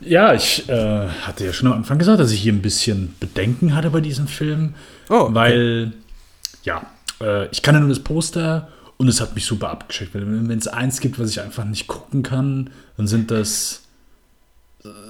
Ja, 0.00 0.34
ich 0.34 0.68
äh, 0.68 1.08
hatte 1.08 1.44
ja 1.44 1.52
schon 1.52 1.68
am 1.68 1.78
Anfang 1.78 1.98
gesagt, 1.98 2.20
dass 2.20 2.32
ich 2.32 2.40
hier 2.40 2.52
ein 2.52 2.62
bisschen 2.62 3.14
Bedenken 3.20 3.74
hatte 3.74 3.90
bei 3.90 4.00
diesem 4.00 4.26
Film. 4.26 4.74
Oh, 5.08 5.14
okay. 5.14 5.34
Weil, 5.34 5.92
ja, 6.64 6.86
äh, 7.20 7.48
ich 7.48 7.62
kann 7.62 7.74
ja 7.74 7.80
nur 7.80 7.88
das 7.88 8.00
Poster 8.00 8.68
und 8.96 9.08
es 9.08 9.20
hat 9.20 9.34
mich 9.34 9.44
super 9.44 9.70
abgeschickt. 9.70 10.10
Wenn 10.14 10.50
es 10.50 10.68
eins 10.68 11.00
gibt, 11.00 11.18
was 11.18 11.30
ich 11.30 11.40
einfach 11.40 11.64
nicht 11.64 11.86
gucken 11.86 12.22
kann, 12.22 12.70
dann 12.96 13.06
sind 13.06 13.30
das 13.30 13.78
äh, 13.78 13.91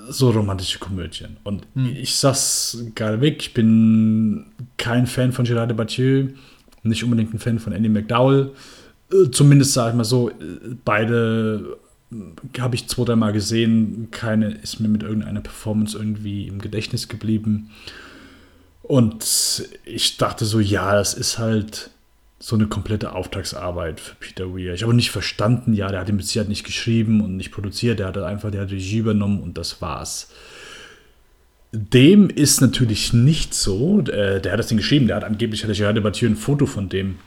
so 0.08 0.30
romantische 0.30 0.78
Komödien. 0.78 1.36
Und 1.44 1.66
ich 1.74 2.14
sag's 2.14 2.84
gerade 2.94 3.20
weg, 3.20 3.36
ich 3.40 3.54
bin 3.54 4.46
kein 4.76 5.06
Fan 5.06 5.32
von 5.32 5.44
Gerard 5.44 5.70
Depardieu, 5.70 6.28
nicht 6.82 7.04
unbedingt 7.04 7.32
ein 7.32 7.38
Fan 7.38 7.58
von 7.58 7.72
Andy 7.72 7.88
McDowell. 7.88 8.50
Äh, 9.12 9.30
Zumindest 9.30 9.72
sage 9.72 9.90
ich 9.90 9.96
mal 9.96 10.04
so, 10.04 10.30
äh, 10.30 10.34
beide 10.84 11.78
habe 12.58 12.74
ich 12.74 12.88
zwei, 12.88 13.04
dreimal 13.04 13.32
gesehen. 13.32 14.08
Keine 14.10 14.50
ist 14.50 14.80
mir 14.80 14.88
mit 14.88 15.02
irgendeiner 15.02 15.40
Performance 15.40 15.96
irgendwie 15.96 16.48
im 16.48 16.58
Gedächtnis 16.60 17.08
geblieben. 17.08 17.70
Und 18.82 19.68
ich 19.84 20.16
dachte 20.16 20.44
so, 20.44 20.60
ja, 20.60 20.94
das 20.94 21.14
ist 21.14 21.38
halt 21.38 21.90
so 22.42 22.56
eine 22.56 22.66
komplette 22.66 23.12
Auftragsarbeit 23.12 24.00
für 24.00 24.16
Peter 24.16 24.52
Weir. 24.52 24.74
Ich 24.74 24.82
habe 24.82 24.94
nicht 24.94 25.12
verstanden, 25.12 25.74
ja, 25.74 25.88
der 25.88 26.00
hat 26.00 26.08
den 26.08 26.18
Sicherheit 26.18 26.48
nicht 26.48 26.64
geschrieben 26.64 27.20
und 27.20 27.36
nicht 27.36 27.52
produziert, 27.52 28.00
der 28.00 28.08
hat 28.08 28.18
einfach 28.18 28.50
der 28.50 28.62
hat 28.62 28.72
Regie 28.72 28.98
übernommen 28.98 29.40
und 29.40 29.56
das 29.56 29.80
war's. 29.80 30.28
Dem 31.70 32.28
ist 32.30 32.60
natürlich 32.60 33.12
nicht 33.12 33.54
so. 33.54 34.00
Äh, 34.00 34.40
Der 34.40 34.52
hat 34.52 34.58
das 34.58 34.66
Ding 34.66 34.76
geschrieben, 34.76 35.06
der 35.06 35.16
hat 35.16 35.24
angeblich, 35.24 35.62
hat 35.62 35.68
der 35.68 35.76
Gerard 35.76 35.96
Debattieu 35.96 36.26
ein 36.28 36.36
Foto 36.36 36.66
von 36.66 36.88
dem 36.88 37.18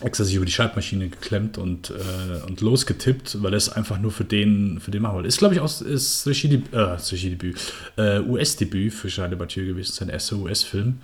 extra 0.00 0.24
sich 0.24 0.34
über 0.36 0.44
die 0.44 0.52
Schreibmaschine 0.52 1.08
geklemmt 1.08 1.56
und, 1.58 1.90
äh, 1.90 2.46
und 2.46 2.60
losgetippt, 2.62 3.42
weil 3.42 3.52
er 3.52 3.58
es 3.58 3.68
einfach 3.68 3.98
nur 3.98 4.10
für 4.10 4.24
den, 4.24 4.80
für 4.80 4.90
den 4.90 5.02
machen 5.02 5.16
wollte. 5.16 5.28
Ist, 5.28 5.38
glaube 5.38 5.54
ich, 5.54 5.60
auch 5.60 5.80
ist 5.82 6.26
Regiedebüt, 6.26 7.56
äh, 7.96 8.16
äh, 8.16 8.20
US-Debüt 8.20 8.92
für 8.92 9.08
Gerard 9.08 9.32
Depardieu 9.32 9.66
gewesen, 9.66 9.92
sein 9.92 10.08
erster 10.08 10.36
US-Film, 10.36 10.98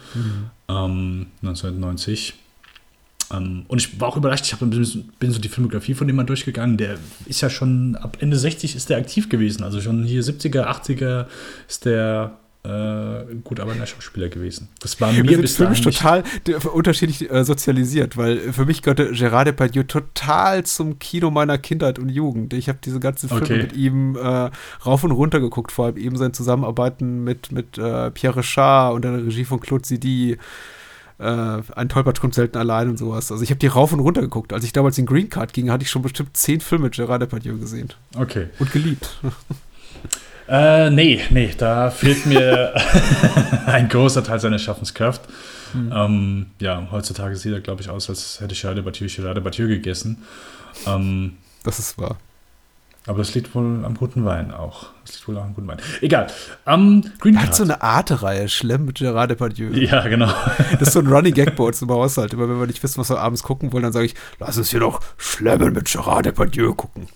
ähm, 0.69 1.27
1990. 1.43 2.35
Ähm, 3.33 3.65
und 3.69 3.79
ich 3.81 4.01
war 4.01 4.09
auch 4.09 4.17
überrascht, 4.17 4.47
ich 4.47 4.53
hab, 4.53 4.61
bin, 4.61 4.85
so 4.85 5.39
die 5.41 5.49
Filmografie 5.49 5.95
von 5.95 6.07
dem 6.07 6.17
mal 6.17 6.25
durchgegangen, 6.25 6.77
der 6.77 6.99
ist 7.27 7.41
ja 7.41 7.51
schon, 7.51 7.97
ab 7.97 8.19
Ende 8.21 8.37
60 8.37 8.77
ist 8.77 8.91
der 8.91 8.99
aktiv 8.99 9.29
gewesen, 9.29 9.65
also 9.65 9.81
schon 9.81 10.05
hier 10.05 10.23
70er, 10.23 10.67
80er 10.67 11.27
ist 11.69 11.85
der 11.85 12.39
äh, 12.65 13.25
gut 13.43 13.59
arbeitender 13.59 13.87
Schauspieler 13.87 14.29
gewesen. 14.29 14.69
Das 14.81 15.01
war 15.01 15.11
mir 15.13 15.25
Wir 15.25 15.31
sind 15.31 15.41
bis 15.43 15.57
filmisch 15.57 15.81
total 15.81 16.23
unterschiedlich 16.73 17.29
äh, 17.29 17.45
sozialisiert, 17.45 18.17
weil 18.17 18.53
für 18.53 18.65
mich 18.67 18.83
gehörte 18.83 19.11
Gerard 19.11 19.49
Depardieu 19.49 19.83
total 19.83 20.65
zum 20.65 21.01
Kino 21.01 21.33
meiner 21.33 21.59
Kindheit 21.59 21.99
und 21.99 22.09
Jugend. 22.09 22.55
Ich 22.55 22.69
habe 22.69 22.79
diese 22.85 23.01
ganzen 23.01 23.29
Filme 23.29 23.43
Okay. 23.43 23.63
mit 23.63 23.73
ihm 23.73 24.15
äh, 24.17 24.51
rauf 24.87 25.03
und 25.03 25.11
runter 25.11 25.41
geguckt, 25.41 25.73
vor 25.73 25.87
allem 25.87 25.97
eben 25.97 26.17
sein 26.17 26.35
Zusammenarbeiten 26.35 27.25
mit, 27.25 27.51
mit 27.51 27.79
äh, 27.79 28.13
Pierre 28.13 28.37
Richard 28.37 28.95
und 28.95 29.03
der 29.03 29.27
Regie 29.27 29.45
von 29.45 29.59
Claude 29.59 29.83
Zidi. 29.83 30.39
Äh, 31.23 31.63
ein 31.77 31.89
Tollpatsch 31.89 32.21
kommt 32.21 32.35
selten 32.35 32.59
allein 32.59 32.89
und 32.89 32.99
sowas. 32.99 33.31
Also 33.31 33.45
ich 33.45 33.51
habe 33.51 33.59
die 33.59 33.69
rauf 33.69 33.93
und 33.93 34.01
runter 34.01 34.21
geguckt. 34.21 34.53
Als 34.53 34.65
ich 34.65 34.73
damals 34.73 34.99
in 34.99 35.07
Green 35.07 35.31
Card 35.31 35.53
ging, 35.53 35.71
hatte 35.71 35.85
ich 35.85 35.91
schon 35.91 36.03
bestimmt 36.03 36.37
zehn 36.37 36.61
Filme 36.61 36.85
mit 36.85 36.95
Gerard 36.95 37.23
Depardieu 37.23 37.59
gesehen. 37.59 37.93
Okay. 38.17 38.49
Und 38.59 38.73
geliebt. 38.73 39.17
Äh, 40.49 40.91
nee, 40.91 41.21
nee, 41.31 41.51
da 41.57 41.91
fehlt 41.91 42.27
mir 42.27 42.75
ein 43.67 43.89
großer 43.89 44.25
Teil 44.25 44.41
seiner 44.41 44.59
Schaffenskraft. 44.59 45.23
Ähm, 45.75 46.47
ja, 46.59 46.89
heutzutage 46.91 47.37
sieht 47.37 47.53
er, 47.53 47.61
glaube 47.61 47.81
ich, 47.81 47.89
aus, 47.89 48.11
als 48.11 48.41
hätte 48.41 48.55
Gerard 48.55 48.77
Depardieu 48.77 49.07
Gerard 49.07 49.37
Depardieu 49.37 49.69
gegessen. 49.69 50.19
Ähm, 50.87 51.35
Das 51.63 51.79
ist 51.79 51.97
wahr. 51.97 52.19
Aber 53.07 53.19
das 53.19 53.35
liegt 53.35 53.55
wohl 53.55 53.85
am 53.85 53.95
guten 53.97 54.25
Wein 54.25 54.53
auch. 54.53 54.91
Das 55.05 55.15
liegt 55.17 55.29
wohl 55.29 55.37
auch 55.39 55.43
am 55.45 55.55
guten 55.55 55.67
Wein. 55.67 55.79
Egal. 56.01 56.29
Ähm, 56.67 57.05
Green 57.19 57.35
Er 57.35 57.41
hat 57.41 57.47
Card. 57.49 57.57
so 57.57 57.63
eine 57.65 57.83
Arte-Reihe, 57.83 58.49
Schlemm 58.49 58.85
mit 58.85 58.99
Gerard 58.99 59.31
Depardieu. 59.31 59.71
ja, 59.75 60.07
genau. 60.07 60.33
Das 60.79 60.89
ist 60.89 60.93
so 60.93 61.01
ein 61.01 61.09
Running 61.09 61.35
Gag 61.35 61.57
bei 61.57 61.65
uns 61.65 61.83
im 61.83 61.91
Haushalt. 61.91 62.33
Immer 62.33 62.49
wenn 62.49 62.61
wir 62.61 62.67
nicht 62.67 62.83
wissen, 62.83 63.01
was 63.01 63.11
wir 63.11 63.19
abends 63.19 63.43
gucken 63.43 63.73
wollen, 63.73 63.83
dann 63.83 63.93
sage 63.93 64.07
ich, 64.07 64.15
lass 64.39 64.57
uns 64.57 64.71
hier 64.71 64.81
doch 64.81 65.01
Schlemmen 65.17 65.73
mit 65.73 65.91
Gerard 65.91 66.27
Depardieu 66.27 66.75
gucken. 66.75 67.09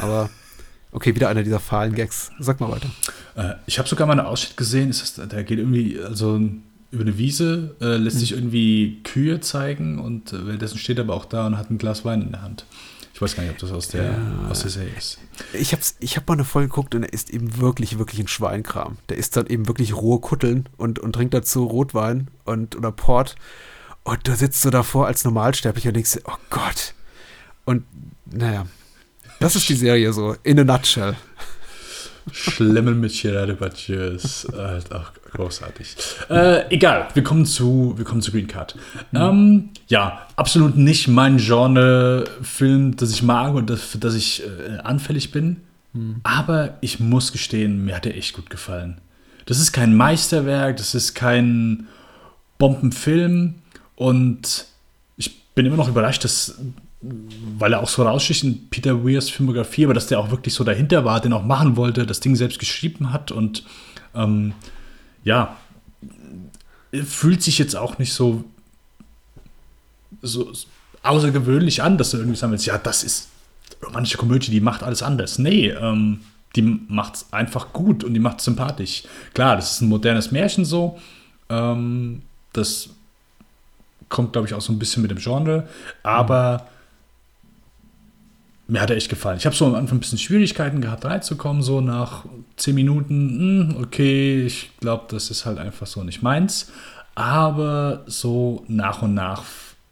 Aber 0.00 0.30
okay, 0.92 1.14
wieder 1.14 1.28
einer 1.28 1.42
dieser 1.42 1.60
fahlen 1.60 1.94
Gags. 1.94 2.30
Sag 2.38 2.60
mal 2.60 2.70
weiter. 2.70 2.88
Äh, 3.36 3.54
ich 3.66 3.78
habe 3.78 3.88
sogar 3.88 4.06
mal 4.06 4.18
einen 4.18 4.26
Ausschnitt 4.26 4.56
gesehen, 4.56 4.88
ist 4.88 5.18
das, 5.18 5.28
der 5.28 5.44
geht 5.44 5.58
irgendwie, 5.58 6.00
also 6.00 6.40
über 6.90 7.02
eine 7.02 7.18
Wiese, 7.18 7.74
äh, 7.80 7.96
lässt 7.96 8.20
sich 8.20 8.32
irgendwie 8.32 9.00
Kühe 9.02 9.40
zeigen 9.40 9.98
und 9.98 10.32
äh, 10.32 10.46
währenddessen 10.46 10.78
steht 10.78 10.98
er 10.98 11.04
aber 11.04 11.14
auch 11.14 11.24
da 11.24 11.46
und 11.48 11.58
hat 11.58 11.68
ein 11.70 11.76
Glas 11.78 12.04
Wein 12.04 12.22
in 12.22 12.30
der 12.30 12.42
Hand. 12.42 12.64
Ich 13.14 13.22
weiß 13.22 13.36
gar 13.36 13.44
nicht, 13.44 13.52
ob 13.52 13.58
das 13.58 13.70
aus 13.70 13.86
der, 13.88 14.18
aus 14.50 14.62
der 14.62 14.70
Serie 14.70 14.92
ist. 14.98 15.18
Ich 15.52 15.72
habe 15.72 15.82
ich 16.00 16.16
hab 16.16 16.26
mal 16.26 16.34
eine 16.34 16.44
Folge 16.44 16.68
geguckt 16.68 16.96
und 16.96 17.04
er 17.04 17.12
ist 17.12 17.30
eben 17.30 17.60
wirklich, 17.60 17.96
wirklich 17.96 18.18
ein 18.18 18.26
Schweinkram. 18.26 18.98
Der 19.08 19.16
isst 19.16 19.36
dann 19.36 19.46
eben 19.46 19.68
wirklich 19.68 19.94
rohe 19.94 20.18
Kutteln 20.18 20.68
und, 20.78 20.98
und 20.98 21.12
trinkt 21.12 21.32
dazu 21.32 21.64
Rotwein 21.64 22.28
und, 22.44 22.74
oder 22.74 22.90
Port. 22.90 23.36
Und 24.02 24.26
du 24.26 24.34
sitzt 24.34 24.62
so 24.62 24.70
davor 24.70 25.06
als 25.06 25.24
Normalsterblicher 25.24 25.90
und 25.90 25.94
denkst 25.94 26.14
dir, 26.14 26.22
oh 26.24 26.36
Gott. 26.50 26.94
Und 27.64 27.84
naja, 28.26 28.66
das 29.38 29.54
ist 29.54 29.68
die 29.68 29.76
Serie 29.76 30.12
so, 30.12 30.34
in 30.42 30.58
a 30.58 30.64
nutshell. 30.64 31.16
Schlemmen 32.32 32.98
mit 32.98 33.12
Gerard 33.12 33.60
Großartig. 35.34 35.96
Äh, 36.30 36.72
egal, 36.72 37.08
wir 37.12 37.24
kommen 37.24 37.44
zu, 37.44 37.94
wir 37.96 38.04
kommen 38.04 38.22
zu 38.22 38.30
Green 38.30 38.46
Card. 38.46 38.76
Mhm. 39.10 39.20
Ähm, 39.20 39.68
ja, 39.88 40.26
absolut 40.36 40.76
nicht 40.76 41.08
mein 41.08 41.38
Genre-Film, 41.38 42.96
das 42.96 43.10
ich 43.10 43.22
mag 43.24 43.54
und 43.54 43.68
das, 43.68 43.82
für 43.82 43.98
das 43.98 44.14
ich 44.14 44.44
äh, 44.44 44.78
anfällig 44.78 45.32
bin. 45.32 45.56
Mhm. 45.92 46.20
Aber 46.22 46.78
ich 46.80 47.00
muss 47.00 47.32
gestehen, 47.32 47.84
mir 47.84 47.96
hat 47.96 48.06
er 48.06 48.16
echt 48.16 48.34
gut 48.34 48.48
gefallen. 48.48 49.00
Das 49.46 49.58
ist 49.58 49.72
kein 49.72 49.96
Meisterwerk, 49.96 50.76
das 50.76 50.94
ist 50.94 51.14
kein 51.14 51.88
Bombenfilm 52.58 53.56
und 53.96 54.66
ich 55.16 55.42
bin 55.54 55.66
immer 55.66 55.76
noch 55.76 55.88
überrascht, 55.88 56.22
dass 56.22 56.60
weil 57.58 57.74
er 57.74 57.82
auch 57.82 57.88
so 57.88 58.02
raussticht 58.02 58.44
in 58.44 58.70
Peter 58.70 59.04
Weirs 59.04 59.28
Filmografie, 59.28 59.84
aber 59.84 59.92
dass 59.92 60.06
der 60.06 60.18
auch 60.18 60.30
wirklich 60.30 60.54
so 60.54 60.64
dahinter 60.64 61.04
war, 61.04 61.20
den 61.20 61.34
auch 61.34 61.44
machen 61.44 61.76
wollte, 61.76 62.06
das 62.06 62.20
Ding 62.20 62.34
selbst 62.34 62.58
geschrieben 62.58 63.12
hat 63.12 63.30
und 63.30 63.64
ähm, 64.14 64.54
ja, 65.24 65.56
fühlt 67.04 67.42
sich 67.42 67.58
jetzt 67.58 67.74
auch 67.74 67.98
nicht 67.98 68.12
so, 68.12 68.44
so 70.22 70.52
außergewöhnlich 71.02 71.82
an, 71.82 71.98
dass 71.98 72.10
du 72.10 72.18
irgendwie 72.18 72.36
sagen 72.36 72.52
willst, 72.52 72.66
ja, 72.66 72.78
das 72.78 73.02
ist 73.02 73.28
romantische 73.84 74.18
Komödie, 74.18 74.50
die 74.50 74.60
macht 74.60 74.82
alles 74.82 75.02
anders. 75.02 75.38
Nee, 75.38 75.70
ähm, 75.70 76.20
die 76.56 76.62
macht 76.62 77.16
es 77.16 77.32
einfach 77.32 77.72
gut 77.72 78.04
und 78.04 78.14
die 78.14 78.20
macht 78.20 78.38
es 78.38 78.44
sympathisch. 78.44 79.02
Klar, 79.32 79.56
das 79.56 79.72
ist 79.72 79.80
ein 79.80 79.88
modernes 79.88 80.30
Märchen 80.30 80.64
so, 80.64 80.98
ähm, 81.48 82.22
das 82.52 82.90
kommt, 84.08 84.32
glaube 84.32 84.46
ich, 84.46 84.54
auch 84.54 84.60
so 84.60 84.72
ein 84.72 84.78
bisschen 84.78 85.02
mit 85.02 85.10
dem 85.10 85.18
Genre, 85.18 85.68
aber 86.02 86.68
mir 88.66 88.80
hat 88.80 88.90
er 88.90 88.96
echt 88.96 89.08
gefallen. 89.08 89.36
Ich 89.38 89.46
habe 89.46 89.54
so 89.54 89.66
am 89.66 89.74
Anfang 89.74 89.98
ein 89.98 90.00
bisschen 90.00 90.18
Schwierigkeiten 90.18 90.80
gehabt, 90.80 91.04
reinzukommen, 91.04 91.62
so 91.62 91.80
nach 91.80 92.24
zehn 92.56 92.74
Minuten, 92.74 93.66
mh, 93.66 93.74
hm, 93.74 93.82
okay, 93.82 94.44
ich 94.46 94.70
glaube, 94.80 95.04
das 95.08 95.30
ist 95.30 95.44
halt 95.44 95.58
einfach 95.58 95.86
so 95.86 96.02
nicht 96.02 96.22
meins. 96.22 96.72
Aber 97.14 98.02
so 98.06 98.64
nach 98.66 99.02
und 99.02 99.14
nach 99.14 99.44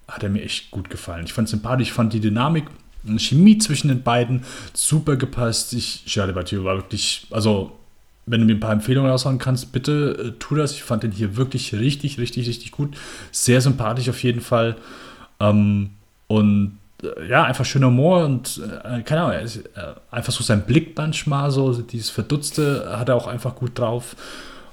hat 0.08 0.22
er 0.22 0.30
mir 0.30 0.42
echt 0.42 0.70
gut 0.70 0.90
gefallen. 0.90 1.24
Ich 1.26 1.32
fand 1.32 1.46
es 1.46 1.52
sympathisch, 1.52 1.88
ich 1.88 1.92
fand 1.92 2.12
die 2.12 2.20
Dynamik 2.20 2.64
und 3.04 3.20
Chemie 3.20 3.58
zwischen 3.58 3.88
den 3.88 4.02
beiden 4.02 4.42
super 4.72 5.16
gepasst. 5.16 5.72
Ich, 5.72 6.04
Charlie 6.06 6.32
Battieu 6.32 6.64
war 6.64 6.76
wirklich, 6.76 7.26
also 7.30 7.78
wenn 8.26 8.40
du 8.40 8.46
mir 8.46 8.54
ein 8.54 8.60
paar 8.60 8.72
Empfehlungen 8.72 9.10
raushauen 9.10 9.38
kannst, 9.38 9.72
bitte 9.72 10.34
äh, 10.34 10.38
tu 10.38 10.54
das. 10.54 10.72
Ich 10.72 10.82
fand 10.82 11.02
den 11.02 11.12
hier 11.12 11.36
wirklich 11.36 11.74
richtig, 11.74 12.18
richtig, 12.18 12.48
richtig 12.48 12.70
gut. 12.70 12.96
Sehr 13.32 13.60
sympathisch 13.60 14.08
auf 14.08 14.22
jeden 14.22 14.40
Fall. 14.40 14.76
Ähm, 15.40 15.90
und 16.28 16.78
ja, 17.28 17.44
einfach 17.44 17.64
schöner 17.64 17.88
Humor 17.88 18.24
und 18.24 18.60
äh, 18.84 19.02
keine 19.02 19.22
Ahnung, 19.22 19.40
ist, 19.40 19.56
äh, 19.56 19.94
einfach 20.10 20.32
so 20.32 20.44
sein 20.44 20.62
Blick 20.62 20.96
manchmal, 20.96 21.50
so 21.50 21.72
dieses 21.82 22.10
Verdutzte 22.10 22.96
hat 22.98 23.08
er 23.08 23.16
auch 23.16 23.26
einfach 23.26 23.56
gut 23.56 23.78
drauf. 23.78 24.16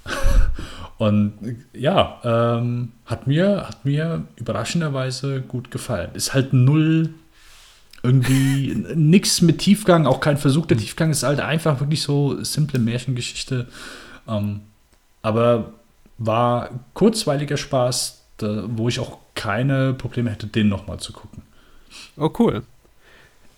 und 0.97 1.33
ja, 1.73 2.19
ähm, 2.23 2.91
hat, 3.05 3.27
mir, 3.27 3.67
hat 3.67 3.85
mir 3.85 4.23
überraschenderweise 4.35 5.41
gut 5.41 5.71
gefallen. 5.71 6.11
Ist 6.13 6.33
halt 6.33 6.53
null 6.53 7.13
irgendwie 8.03 8.75
nichts 8.95 9.41
mit 9.41 9.59
Tiefgang, 9.59 10.05
auch 10.05 10.19
kein 10.19 10.37
Versuch 10.37 10.65
der 10.65 10.77
Tiefgang, 10.77 11.09
ist 11.09 11.23
halt 11.23 11.39
einfach 11.39 11.79
wirklich 11.79 12.01
so 12.01 12.43
simple 12.43 12.79
Märchengeschichte. 12.79 13.67
Ähm, 14.27 14.61
aber 15.21 15.73
war 16.17 16.69
kurzweiliger 16.93 17.57
Spaß, 17.57 18.23
da, 18.37 18.63
wo 18.67 18.87
ich 18.87 18.99
auch 18.99 19.17
keine 19.35 19.93
Probleme 19.93 20.29
hätte, 20.29 20.47
den 20.47 20.69
nochmal 20.69 20.99
zu 20.99 21.13
gucken. 21.13 21.43
Oh, 22.17 22.31
cool. 22.39 22.63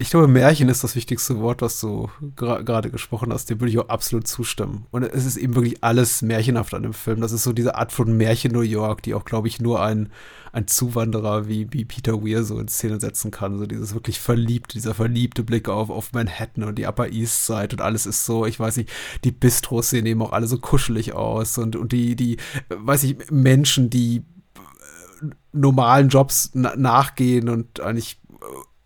Ich 0.01 0.09
glaube, 0.09 0.27
Märchen 0.27 0.67
ist 0.67 0.83
das 0.83 0.95
wichtigste 0.95 1.39
Wort, 1.41 1.61
was 1.61 1.79
du 1.79 2.09
gerade 2.35 2.89
gesprochen 2.89 3.31
hast. 3.31 3.51
Dem 3.51 3.59
würde 3.59 3.69
ich 3.69 3.77
auch 3.77 3.89
absolut 3.89 4.25
zustimmen. 4.25 4.87
Und 4.89 5.03
es 5.03 5.25
ist 5.27 5.37
eben 5.37 5.53
wirklich 5.53 5.83
alles 5.83 6.23
märchenhaft 6.23 6.73
an 6.73 6.81
dem 6.81 6.93
Film. 6.93 7.21
Das 7.21 7.31
ist 7.31 7.43
so 7.43 7.53
diese 7.53 7.75
Art 7.75 7.91
von 7.91 8.17
Märchen 8.17 8.51
New 8.51 8.61
York, 8.61 9.03
die 9.03 9.13
auch, 9.13 9.25
glaube 9.25 9.47
ich, 9.47 9.61
nur 9.61 9.79
ein, 9.79 10.09
ein 10.53 10.65
Zuwanderer 10.65 11.47
wie, 11.47 11.71
wie 11.71 11.85
Peter 11.85 12.23
Weir 12.23 12.43
so 12.43 12.59
in 12.59 12.67
Szene 12.67 12.99
setzen 12.99 13.29
kann. 13.29 13.59
So 13.59 13.67
dieses 13.67 13.93
wirklich 13.93 14.19
verliebte, 14.19 14.73
dieser 14.73 14.95
verliebte 14.95 15.43
Blick 15.43 15.69
auf, 15.69 15.91
auf 15.91 16.13
Manhattan 16.13 16.63
und 16.63 16.79
die 16.79 16.87
Upper 16.87 17.09
East 17.09 17.45
Side 17.45 17.69
und 17.73 17.81
alles 17.81 18.07
ist 18.07 18.25
so, 18.25 18.47
ich 18.47 18.59
weiß 18.59 18.77
nicht, 18.77 18.89
die 19.23 19.31
Bistros 19.31 19.91
sehen 19.91 20.07
eben 20.07 20.23
auch 20.23 20.31
alle 20.31 20.47
so 20.47 20.57
kuschelig 20.57 21.13
aus 21.13 21.59
und, 21.59 21.75
und 21.75 21.91
die, 21.91 22.15
die, 22.15 22.37
weiß 22.69 23.03
ich, 23.03 23.29
Menschen, 23.29 23.91
die 23.91 24.23
äh, 24.55 25.27
normalen 25.53 26.09
Jobs 26.09 26.49
nachgehen 26.55 27.49
und 27.49 27.81
eigentlich 27.81 28.17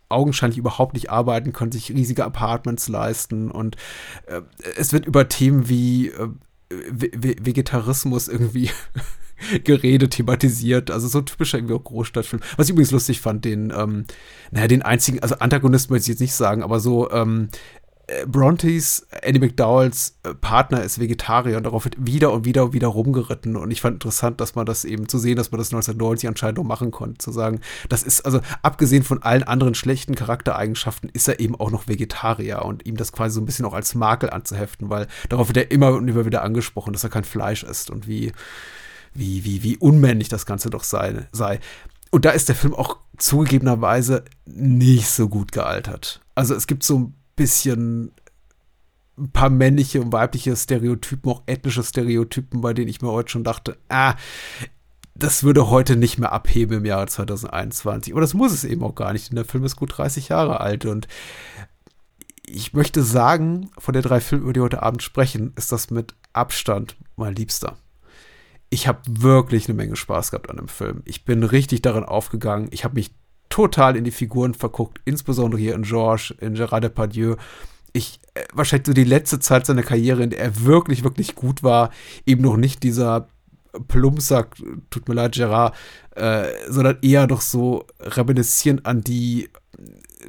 augenscheinlich 0.10 0.58
überhaupt 0.58 0.94
nicht 0.94 1.10
arbeiten, 1.10 1.54
können 1.54 1.72
sich 1.72 1.92
riesige 1.92 2.26
Apartments 2.26 2.88
leisten 2.88 3.52
und 3.52 3.76
äh, 4.28 4.42
es 4.78 4.94
wird 4.94 5.06
über 5.06 5.28
Themen 5.28 5.68
wie 5.68 6.10
äh, 6.10 6.30
Vegetarismus 6.70 8.28
irgendwie 8.28 8.70
geredet, 9.64 10.12
thematisiert, 10.14 10.92
also 10.92 11.08
so 11.08 11.22
typischer 11.22 11.58
irgendwie 11.58 11.76
auch 11.76 11.84
Großstadtfilm. 11.84 12.42
Was 12.58 12.68
ich 12.68 12.72
übrigens 12.72 12.92
lustig 12.92 13.22
fand, 13.22 13.46
den, 13.46 13.74
ähm, 13.76 14.06
naja, 14.52 14.68
den 14.68 14.82
einzigen, 14.82 15.20
also 15.20 15.36
Antagonisten 15.36 15.94
möchte 15.94 16.06
ich 16.06 16.16
jetzt 16.16 16.22
nicht 16.22 16.34
sagen, 16.34 16.64
aber 16.64 16.80
so 16.80 17.12
ähm, 17.12 17.50
äh, 17.52 17.85
Brontes, 18.28 19.08
Annie 19.24 19.40
McDowells 19.40 20.18
äh, 20.24 20.36
Partner 20.36 20.84
ist 20.84 21.00
Vegetarier 21.00 21.58
und 21.58 21.64
darauf 21.64 21.86
wird 21.86 21.96
wieder 22.00 22.32
und 22.32 22.46
wieder 22.46 22.66
und 22.66 22.74
wieder 22.74 22.88
rumgeritten. 22.88 23.56
Und 23.56 23.72
ich 23.72 23.82
fand 23.82 23.96
interessant, 23.96 24.40
dass 24.40 24.54
man 24.54 24.66
das 24.66 24.86
eben 24.86 25.08
zu 25.10 25.18
sehen, 25.18 25.36
dass 25.36 25.52
man 25.52 25.58
das 25.58 25.70
1990 25.70 26.30
anscheinend 26.30 26.60
auch 26.60 26.64
machen 26.64 26.92
konnte. 26.92 27.18
Zu 27.18 27.32
sagen, 27.32 27.62
das 27.90 28.04
ist, 28.04 28.22
also 28.22 28.42
abgesehen 28.62 29.04
von 29.04 29.24
allen 29.24 29.44
anderen 29.44 29.74
schlechten 29.74 30.14
Charaktereigenschaften, 30.14 31.10
ist 31.14 31.28
er 31.28 31.40
eben 31.40 31.56
auch 31.56 31.72
noch 31.72 31.88
Vegetarier 31.88 32.64
und 32.64 32.86
ihm 32.86 32.96
das 32.96 33.12
quasi 33.12 33.36
so 33.36 33.42
ein 33.42 33.46
bisschen 33.46 33.66
auch 33.66 33.74
als 33.74 33.96
Makel 33.96 34.30
anzuheften, 34.30 34.90
weil 34.90 35.08
darauf 35.30 35.48
wird 35.48 35.58
er 35.58 35.72
immer 35.72 35.94
und 35.94 36.08
immer 36.08 36.26
wieder 36.26 36.44
angesprochen, 36.44 36.94
dass 36.94 37.04
er 37.04 37.10
kein 37.10 37.24
Fleisch 37.24 37.64
isst 37.64 37.90
und 37.90 38.08
wie, 38.08 38.32
wie, 39.16 39.44
wie, 39.46 39.64
wie 39.64 39.78
unmännlich 39.78 40.30
das 40.30 40.46
Ganze 40.46 40.70
doch 40.70 40.84
sei. 40.84 41.28
sei. 41.32 41.60
Und 42.12 42.26
da 42.26 42.32
ist 42.32 42.50
der 42.50 42.56
Film 42.56 42.76
auch 42.76 42.98
zugegebenerweise 43.18 44.24
nicht 44.46 45.10
so 45.10 45.28
gut 45.28 45.52
gealtert. 45.52 46.22
Also 46.36 46.54
es 46.54 46.68
gibt 46.68 46.84
so 46.84 47.00
ein 47.00 47.14
bisschen 47.36 48.12
ein 49.18 49.32
paar 49.32 49.50
männliche 49.50 50.02
und 50.02 50.12
weibliche 50.12 50.56
Stereotypen, 50.56 51.32
auch 51.32 51.44
ethnische 51.46 51.84
Stereotypen, 51.84 52.62
bei 52.62 52.74
denen 52.74 52.90
ich 52.90 53.02
mir 53.02 53.12
heute 53.12 53.32
schon 53.32 53.44
dachte, 53.44 53.78
ah, 53.90 54.16
das 55.16 55.44
würde 55.44 55.70
heute 55.70 55.96
nicht 55.96 56.18
mehr 56.18 56.34
abheben 56.34 56.80
im 56.80 56.86
Jahre 56.86 57.08
2021. 57.08 58.14
Und 58.14 58.22
das 58.22 58.34
muss 58.34 58.52
es 58.52 58.66
eben 58.66 58.84
auch 58.84 58.96
gar 58.96 59.14
nicht, 59.14 59.30
denn 59.30 59.38
der 59.38 59.46
Film 59.46 59.64
ist 59.64 59.78
gut 59.78 59.98
30 59.98 60.30
Jahre 60.30 60.60
alt. 60.60 60.86
Und 60.86 61.08
ich 62.46 62.74
möchte 62.74 63.02
sagen, 63.02 63.72
von 63.78 63.94
der 63.94 64.04
drei 64.04 64.20
Filme, 64.20 64.44
über 64.44 64.54
die 64.54 64.60
heute 64.60 64.84
Abend 64.84 65.02
sprechen, 65.02 65.54
ist 65.56 65.72
das 65.72 65.90
mit 65.90 66.16
Abstand 66.34 66.98
mein 67.16 67.34
Liebster. 67.34 67.78
Ich 68.70 68.88
habe 68.88 69.00
wirklich 69.08 69.70
eine 69.70 69.76
Menge 69.76 69.96
Spaß 69.96 70.32
gehabt 70.32 70.50
an 70.50 70.58
dem 70.58 70.68
Film. 70.68 71.02
Ich 71.06 71.24
bin 71.24 71.44
richtig 71.44 71.82
darin 71.82 72.04
aufgegangen. 72.04 72.68
Ich 72.72 72.84
habe 72.84 72.96
mich 72.96 73.12
total 73.56 73.96
in 73.96 74.04
die 74.04 74.12
Figuren 74.12 74.54
verguckt, 74.54 75.00
insbesondere 75.06 75.62
hier 75.62 75.76
in 75.76 75.84
Georges, 75.84 76.36
in 76.42 76.56
Gerard 76.56 76.84
Depardieu. 76.84 77.38
Ich, 77.94 78.20
äh, 78.34 78.42
wahrscheinlich 78.54 78.88
so 78.88 78.92
die 78.92 79.06
letzte 79.06 79.40
Zeit 79.40 79.66
seiner 79.66 79.82
Karriere, 79.82 80.24
in 80.24 80.32
der 80.32 80.40
er 80.40 80.66
wirklich, 80.66 81.06
wirklich 81.06 81.36
gut 81.36 81.64
war, 81.64 81.92
eben 82.26 82.42
noch 82.42 82.58
nicht 82.58 82.84
dieser 82.84 83.30
Plumpsack, 83.88 84.58
tut 84.90 85.08
mir 85.08 85.16
leid, 85.16 85.36
Gerard, 85.36 85.74
äh, 86.16 86.48
sondern 86.68 86.98
eher 87.02 87.28
doch 87.28 87.40
so 87.40 87.86
reminiszierend 88.02 88.86
an 88.86 89.00
die 89.00 89.50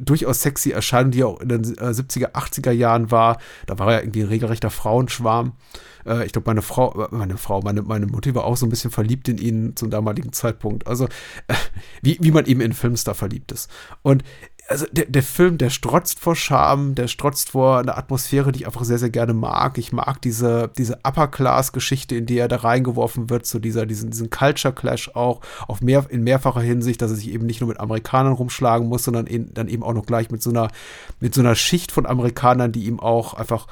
durchaus 0.00 0.42
sexy 0.42 0.70
Erscheinung, 0.70 1.10
die 1.10 1.24
auch 1.24 1.40
in 1.40 1.48
den 1.48 1.64
70er, 1.64 2.26
äh, 2.26 2.32
80er 2.32 2.72
Jahren 2.72 3.10
war. 3.10 3.38
Da 3.66 3.78
war 3.78 3.92
er 3.92 4.02
irgendwie 4.02 4.22
ein 4.22 4.28
regelrechter 4.28 4.70
Frauenschwarm. 4.70 5.52
Äh, 6.06 6.26
ich 6.26 6.32
glaube, 6.32 6.48
meine 6.48 6.62
Frau, 6.62 7.06
äh, 7.06 7.08
meine 7.10 7.36
Frau, 7.36 7.60
meine, 7.62 7.82
meine 7.82 8.06
Mutter 8.06 8.34
war 8.34 8.44
auch 8.44 8.56
so 8.56 8.66
ein 8.66 8.70
bisschen 8.70 8.90
verliebt 8.90 9.28
in 9.28 9.38
ihn 9.38 9.76
zum 9.76 9.90
damaligen 9.90 10.32
Zeitpunkt. 10.32 10.86
Also, 10.86 11.08
wie, 12.02 12.18
wie 12.20 12.30
man 12.30 12.46
eben 12.46 12.60
in 12.60 12.72
Filmstar 12.72 13.14
verliebt 13.14 13.52
ist. 13.52 13.70
Und 14.02 14.22
also 14.68 14.86
der, 14.90 15.06
der 15.06 15.22
Film, 15.22 15.58
der 15.58 15.70
strotzt 15.70 16.18
vor 16.18 16.34
Charme, 16.34 16.94
der 16.94 17.08
strotzt 17.08 17.50
vor 17.50 17.78
einer 17.78 17.96
Atmosphäre, 17.96 18.50
die 18.50 18.60
ich 18.60 18.66
einfach 18.66 18.84
sehr, 18.84 18.98
sehr 18.98 19.10
gerne 19.10 19.32
mag. 19.32 19.78
Ich 19.78 19.92
mag 19.92 20.20
diese, 20.22 20.70
diese 20.76 20.98
Upper-Class-Geschichte, 21.04 22.16
in 22.16 22.26
die 22.26 22.38
er 22.38 22.48
da 22.48 22.56
reingeworfen 22.56 23.30
wird, 23.30 23.46
so 23.46 23.58
dieser, 23.58 23.86
diesen, 23.86 24.10
diesen 24.10 24.30
Culture-Clash 24.30 25.10
auch, 25.14 25.40
auf 25.68 25.82
mehr, 25.82 26.06
in 26.08 26.24
mehrfacher 26.24 26.62
Hinsicht, 26.62 27.00
dass 27.00 27.12
er 27.12 27.16
sich 27.16 27.30
eben 27.30 27.46
nicht 27.46 27.60
nur 27.60 27.68
mit 27.68 27.78
Amerikanern 27.78 28.32
rumschlagen 28.32 28.88
muss, 28.88 29.04
sondern 29.04 29.26
in, 29.26 29.54
dann 29.54 29.68
eben 29.68 29.84
auch 29.84 29.94
noch 29.94 30.06
gleich 30.06 30.30
mit 30.30 30.42
so 30.42 30.50
einer, 30.50 30.68
mit 31.20 31.34
so 31.34 31.40
einer 31.40 31.54
Schicht 31.54 31.92
von 31.92 32.06
Amerikanern, 32.06 32.72
die 32.72 32.86
ihm 32.86 32.98
auch 32.98 33.34
einfach, 33.34 33.68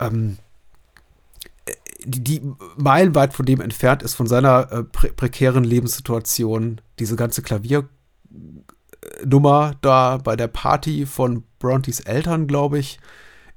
ähm, 0.00 0.38
die, 2.04 2.22
die 2.22 2.42
meilenweit 2.76 3.32
von 3.32 3.46
dem 3.46 3.60
entfernt 3.60 4.02
ist, 4.02 4.14
von 4.14 4.26
seiner 4.26 4.72
äh, 4.72 4.84
pre 4.84 5.08
prekären 5.08 5.64
Lebenssituation, 5.64 6.80
diese 6.98 7.16
ganze 7.16 7.42
Klaviernummer 9.06 9.74
da 9.80 10.18
bei 10.18 10.36
der 10.36 10.48
Party 10.48 11.06
von 11.06 11.44
Brontys 11.58 12.00
Eltern, 12.00 12.46
glaube 12.46 12.78
ich, 12.78 12.98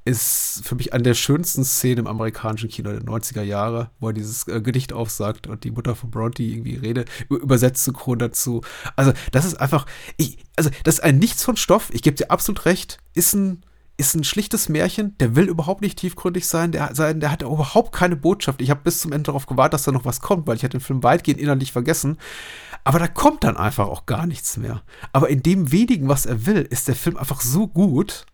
ist 0.05 0.61
für 0.63 0.75
mich 0.75 0.93
eine 0.93 1.03
der 1.03 1.13
schönsten 1.13 1.63
Szenen 1.63 1.99
im 1.99 2.07
amerikanischen 2.07 2.69
Kino 2.69 2.91
der 2.91 3.01
90er 3.01 3.41
Jahre, 3.41 3.91
wo 3.99 4.07
er 4.07 4.13
dieses 4.13 4.47
äh, 4.47 4.61
Gedicht 4.61 4.93
aufsagt 4.93 5.47
und 5.47 5.63
die 5.63 5.71
Mutter 5.71 5.95
von 5.95 6.09
Bronte 6.09 6.41
irgendwie 6.41 6.75
Rede 6.75 7.05
übersetzt 7.29 7.83
synchron 7.83 8.17
dazu. 8.17 8.61
Also, 8.95 9.13
das 9.31 9.45
ist 9.45 9.59
einfach, 9.59 9.85
ich, 10.17 10.37
also, 10.55 10.69
das 10.83 10.95
ist 10.95 11.03
ein 11.03 11.19
Nichts 11.19 11.43
von 11.43 11.57
Stoff, 11.57 11.89
ich 11.93 12.01
gebe 12.01 12.15
dir 12.15 12.31
absolut 12.31 12.65
recht, 12.65 12.97
ist 13.13 13.33
ein 13.33 13.63
ist 13.99 14.15
ein 14.15 14.23
schlichtes 14.23 14.69
Märchen, 14.69 15.17
der 15.17 15.35
will 15.35 15.49
überhaupt 15.49 15.81
nicht 15.81 15.99
tiefgründig 15.99 16.47
sein, 16.47 16.71
der, 16.71 16.95
sein, 16.95 17.19
der 17.19 17.31
hat 17.31 17.41
überhaupt 17.41 17.93
keine 17.93 18.15
Botschaft. 18.15 18.61
Ich 18.61 18.69
habe 18.69 18.79
bis 18.81 19.01
zum 19.01 19.11
Ende 19.11 19.23
darauf 19.23 19.45
gewartet, 19.45 19.73
dass 19.73 19.83
da 19.83 19.91
noch 19.91 20.05
was 20.05 20.21
kommt, 20.21 20.47
weil 20.47 20.55
ich 20.55 20.63
hatte 20.63 20.77
den 20.77 20.83
Film 20.83 21.03
weitgehend 21.03 21.41
innerlich 21.41 21.73
vergessen. 21.73 22.17
Aber 22.89 22.97
da 22.97 23.07
kommt 23.07 23.43
dann 23.43 23.55
einfach 23.55 23.87
auch 23.87 24.07
gar 24.07 24.25
nichts 24.25 24.57
mehr. 24.57 24.81
Aber 25.13 25.29
in 25.29 25.43
dem 25.43 25.71
wenigen, 25.71 26.09
was 26.09 26.25
er 26.25 26.47
will, 26.47 26.63
ist 26.63 26.87
der 26.87 26.95
Film 26.95 27.17
einfach 27.17 27.39
so 27.39 27.67
gut, 27.67 28.25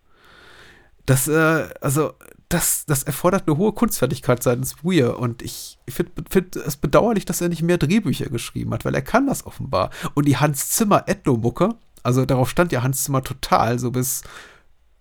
dass, 1.06 1.28
äh, 1.28 1.68
also, 1.82 2.14
das, 2.48 2.86
das 2.86 3.04
erfordert 3.04 3.50
eine 3.50 3.58
hohe 3.58 3.74
Kunstfertigkeit 3.74 4.42
seitens 4.42 4.78
Weir. 4.82 5.20
Und 5.20 5.42
ich 5.42 5.78
finde 5.90 6.14
find 6.30 6.56
es 6.56 6.78
bedauerlich, 6.78 7.26
dass 7.26 7.42
er 7.42 7.50
nicht 7.50 7.64
mehr 7.64 7.78
Drehbücher 7.78 8.28
geschrieben 8.28 8.74
hat, 8.74 8.86
weil 8.86 8.96
er 8.96 9.02
kann 9.02 9.28
das 9.28 9.46
offenbar. 9.46 9.90
Und 10.14 10.26
die 10.26 10.38
Hans 10.38 10.70
Zimmer 10.70 11.04
Ethno-Mucke, 11.06 11.76
also 12.04 12.26
darauf 12.26 12.50
stand 12.50 12.72
ja 12.72 12.82
Hans 12.82 13.04
Zimmer 13.04 13.24
total, 13.24 13.78
so 13.78 13.92
bis 13.92 14.22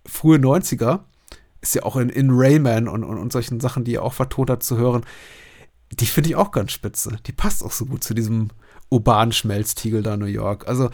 frühe 0.04 0.38
90er, 0.38 1.04
ist 1.60 1.76
ja 1.76 1.84
auch 1.84 1.94
in, 1.94 2.08
in 2.08 2.30
Rayman 2.32 2.88
und, 2.88 3.04
und, 3.04 3.18
und 3.18 3.32
solchen 3.32 3.60
Sachen, 3.60 3.84
die 3.84 3.94
er 3.94 4.02
auch 4.02 4.14
vertont 4.14 4.50
hat, 4.50 4.64
zu 4.64 4.78
hören. 4.78 5.04
Die 5.92 6.06
finde 6.06 6.30
ich 6.30 6.34
auch 6.34 6.50
ganz 6.50 6.72
spitze. 6.72 7.18
Die 7.24 7.32
passt 7.32 7.62
auch 7.62 7.70
so 7.70 7.86
gut 7.86 8.02
zu 8.02 8.14
diesem 8.14 8.50
urbanen 8.94 9.32
Schmelztiegel 9.32 10.02
da 10.02 10.16
New 10.16 10.26
York. 10.26 10.68
Also, 10.68 10.90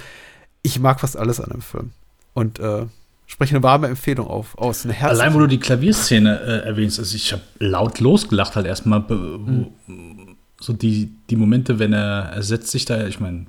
ich 0.62 0.80
mag 0.80 1.00
fast 1.00 1.16
alles 1.16 1.40
an 1.40 1.50
dem 1.50 1.62
Film. 1.62 1.90
Und 2.34 2.58
äh, 2.58 2.86
spreche 3.26 3.54
eine 3.54 3.62
warme 3.62 3.86
Empfehlung 3.88 4.26
auf, 4.26 4.58
aus. 4.58 4.84
Eine 4.84 5.00
Allein, 5.02 5.34
wo 5.34 5.38
du 5.38 5.46
die 5.46 5.60
Klavierszene 5.60 6.40
äh, 6.40 6.66
erwähnst, 6.66 6.98
also 6.98 7.14
ich 7.14 7.32
habe 7.32 7.42
laut 7.58 8.00
losgelacht 8.00 8.56
halt 8.56 8.66
erstmal. 8.66 9.00
Mhm. 9.00 9.68
So 10.60 10.72
die, 10.72 11.10
die 11.30 11.36
Momente, 11.36 11.78
wenn 11.78 11.92
er, 11.92 12.32
er 12.34 12.42
setzt 12.42 12.70
sich 12.70 12.84
da, 12.84 13.06
ich 13.06 13.20
meine, 13.20 13.46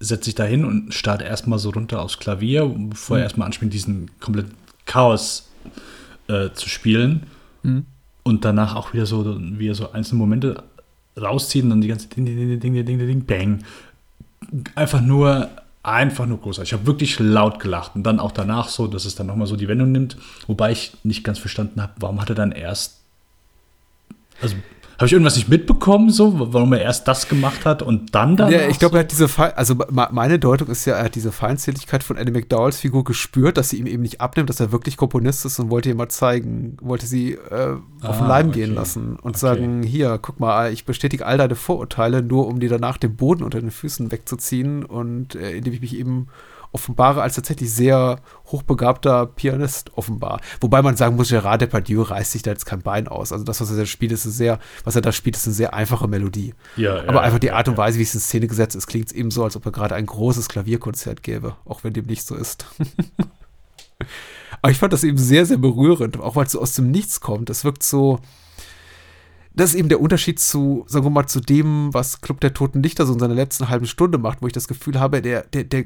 setzt 0.00 0.24
sich 0.24 0.34
da 0.34 0.44
hin 0.44 0.64
und 0.64 0.94
startet 0.94 1.28
erstmal 1.28 1.58
so 1.58 1.70
runter 1.70 2.00
aufs 2.02 2.18
Klavier, 2.18 2.66
bevor 2.66 3.16
mhm. 3.16 3.20
er 3.20 3.24
erstmal 3.24 3.46
anspielt, 3.46 3.72
diesen 3.72 4.10
kompletten 4.20 4.54
Chaos 4.86 5.48
äh, 6.26 6.50
zu 6.54 6.68
spielen. 6.68 7.26
Mhm. 7.62 7.86
Und 8.22 8.44
danach 8.44 8.74
auch 8.74 8.92
wieder 8.92 9.06
so, 9.06 9.38
wie 9.40 9.68
er 9.68 9.74
so 9.74 9.92
einzelne 9.92 10.18
Momente 10.18 10.62
rauszieht 11.16 11.64
und 11.64 11.80
die 11.80 11.88
ganze 11.88 12.08
Ding, 12.08 12.24
Ding, 12.24 12.36
Ding, 12.36 12.60
Ding, 12.60 12.84
Ding, 12.84 12.98
Ding, 12.98 13.24
Bang. 13.24 13.64
Einfach 14.74 15.00
nur, 15.00 15.50
einfach 15.82 16.26
nur 16.26 16.38
großartig. 16.38 16.72
Ich 16.72 16.78
habe 16.78 16.86
wirklich 16.86 17.18
laut 17.18 17.60
gelacht. 17.60 17.94
Und 17.94 18.02
dann 18.04 18.20
auch 18.20 18.32
danach 18.32 18.68
so, 18.68 18.86
dass 18.86 19.04
es 19.04 19.14
dann 19.14 19.26
nochmal 19.26 19.46
so 19.46 19.56
die 19.56 19.68
Wendung 19.68 19.92
nimmt. 19.92 20.16
Wobei 20.46 20.72
ich 20.72 20.92
nicht 21.02 21.24
ganz 21.24 21.38
verstanden 21.38 21.80
habe, 21.80 21.92
warum 21.98 22.20
hat 22.20 22.28
er 22.30 22.34
dann 22.34 22.52
erst. 22.52 23.00
Also 24.40 24.56
habe 25.00 25.06
ich 25.06 25.14
irgendwas 25.14 25.36
nicht 25.36 25.48
mitbekommen, 25.48 26.10
so, 26.10 26.52
warum 26.52 26.74
er 26.74 26.82
erst 26.82 27.08
das 27.08 27.26
gemacht 27.26 27.64
hat 27.64 27.80
und 27.80 28.14
dann 28.14 28.36
dann? 28.36 28.52
Ja, 28.52 28.68
ich 28.68 28.78
glaube, 28.78 28.98
er 28.98 29.04
hat 29.04 29.10
diese, 29.10 29.28
Fe 29.28 29.56
also 29.56 29.74
meine 29.88 30.38
Deutung 30.38 30.68
ist 30.68 30.84
ja, 30.84 30.96
er 30.96 31.04
hat 31.04 31.14
diese 31.14 31.32
Feindseligkeit 31.32 32.02
von 32.02 32.18
Annie 32.18 32.34
McDowells 32.34 32.78
Figur 32.78 33.02
gespürt, 33.02 33.56
dass 33.56 33.70
sie 33.70 33.78
ihm 33.78 33.86
eben 33.86 34.02
nicht 34.02 34.20
abnimmt, 34.20 34.50
dass 34.50 34.60
er 34.60 34.72
wirklich 34.72 34.98
Komponist 34.98 35.46
ist 35.46 35.58
und 35.58 35.70
wollte 35.70 35.88
ihr 35.88 35.94
mal 35.94 36.10
zeigen, 36.10 36.76
wollte 36.82 37.06
sie 37.06 37.32
äh, 37.32 37.76
auf 38.02 38.18
den 38.18 38.26
ah, 38.26 38.28
Leim 38.28 38.48
okay. 38.50 38.60
gehen 38.60 38.74
lassen 38.74 39.16
und 39.16 39.30
okay. 39.30 39.38
sagen, 39.38 39.82
hier, 39.82 40.18
guck 40.20 40.38
mal, 40.38 40.70
ich 40.70 40.84
bestätige 40.84 41.24
all 41.24 41.38
deine 41.38 41.56
Vorurteile, 41.56 42.22
nur 42.22 42.46
um 42.46 42.60
dir 42.60 42.68
danach 42.68 42.98
den 42.98 43.16
Boden 43.16 43.42
unter 43.42 43.58
den 43.58 43.70
Füßen 43.70 44.12
wegzuziehen 44.12 44.84
und 44.84 45.34
äh, 45.34 45.52
indem 45.52 45.72
ich 45.72 45.80
mich 45.80 45.96
eben 45.96 46.26
offenbare 46.72 47.22
als 47.22 47.34
tatsächlich 47.34 47.72
sehr 47.72 48.20
hochbegabter 48.46 49.26
Pianist 49.26 49.96
offenbar. 49.96 50.40
Wobei 50.60 50.82
man 50.82 50.96
sagen 50.96 51.16
muss, 51.16 51.28
Gerard 51.28 51.60
Depardieu 51.60 52.02
reißt 52.02 52.32
sich 52.32 52.42
da 52.42 52.50
jetzt 52.50 52.66
kein 52.66 52.82
Bein 52.82 53.08
aus. 53.08 53.32
Also 53.32 53.44
das, 53.44 53.60
was 53.60 53.70
er 53.70 53.76
da 53.76 53.86
spielt, 53.86 54.12
ist 54.12 54.22
sehr, 54.22 54.58
was 54.84 54.96
er 54.96 55.02
da 55.02 55.12
spielt, 55.12 55.36
ist 55.36 55.46
eine 55.46 55.54
sehr 55.54 55.74
einfache 55.74 56.08
Melodie. 56.08 56.54
Ja, 56.76 57.00
Aber 57.00 57.14
ja, 57.14 57.20
einfach 57.20 57.38
die 57.38 57.52
Art 57.52 57.68
und 57.68 57.76
Weise, 57.76 57.98
wie 57.98 58.02
es 58.02 58.14
in 58.14 58.20
Szene 58.20 58.46
gesetzt 58.46 58.76
ist, 58.76 58.86
klingt 58.86 59.08
es 59.08 59.12
eben 59.12 59.30
so, 59.30 59.44
als 59.44 59.56
ob 59.56 59.66
er 59.66 59.72
gerade 59.72 59.94
ein 59.94 60.06
großes 60.06 60.48
Klavierkonzert 60.48 61.22
gäbe, 61.22 61.56
auch 61.64 61.84
wenn 61.84 61.92
dem 61.92 62.06
nicht 62.06 62.26
so 62.26 62.34
ist. 62.34 62.66
Aber 64.62 64.70
ich 64.70 64.78
fand 64.78 64.92
das 64.92 65.04
eben 65.04 65.18
sehr, 65.18 65.46
sehr 65.46 65.58
berührend, 65.58 66.18
auch 66.18 66.36
weil 66.36 66.46
es 66.46 66.52
so 66.52 66.60
aus 66.60 66.74
dem 66.74 66.90
Nichts 66.90 67.20
kommt. 67.20 67.48
Das 67.48 67.64
wirkt 67.64 67.82
so, 67.82 68.20
das 69.52 69.70
ist 69.70 69.76
eben 69.76 69.88
der 69.88 70.00
Unterschied 70.00 70.38
zu, 70.38 70.84
sagen 70.86 71.04
wir 71.04 71.10
mal, 71.10 71.26
zu 71.26 71.40
dem, 71.40 71.92
was 71.92 72.20
Club 72.20 72.40
der 72.40 72.54
Toten 72.54 72.82
Lichter 72.82 73.06
so 73.06 73.12
in 73.12 73.18
seiner 73.18 73.34
letzten 73.34 73.68
halben 73.68 73.86
Stunde 73.86 74.18
macht, 74.18 74.42
wo 74.42 74.46
ich 74.46 74.52
das 74.52 74.68
Gefühl 74.68 75.00
habe, 75.00 75.22
der, 75.22 75.42
der, 75.42 75.64
der 75.64 75.84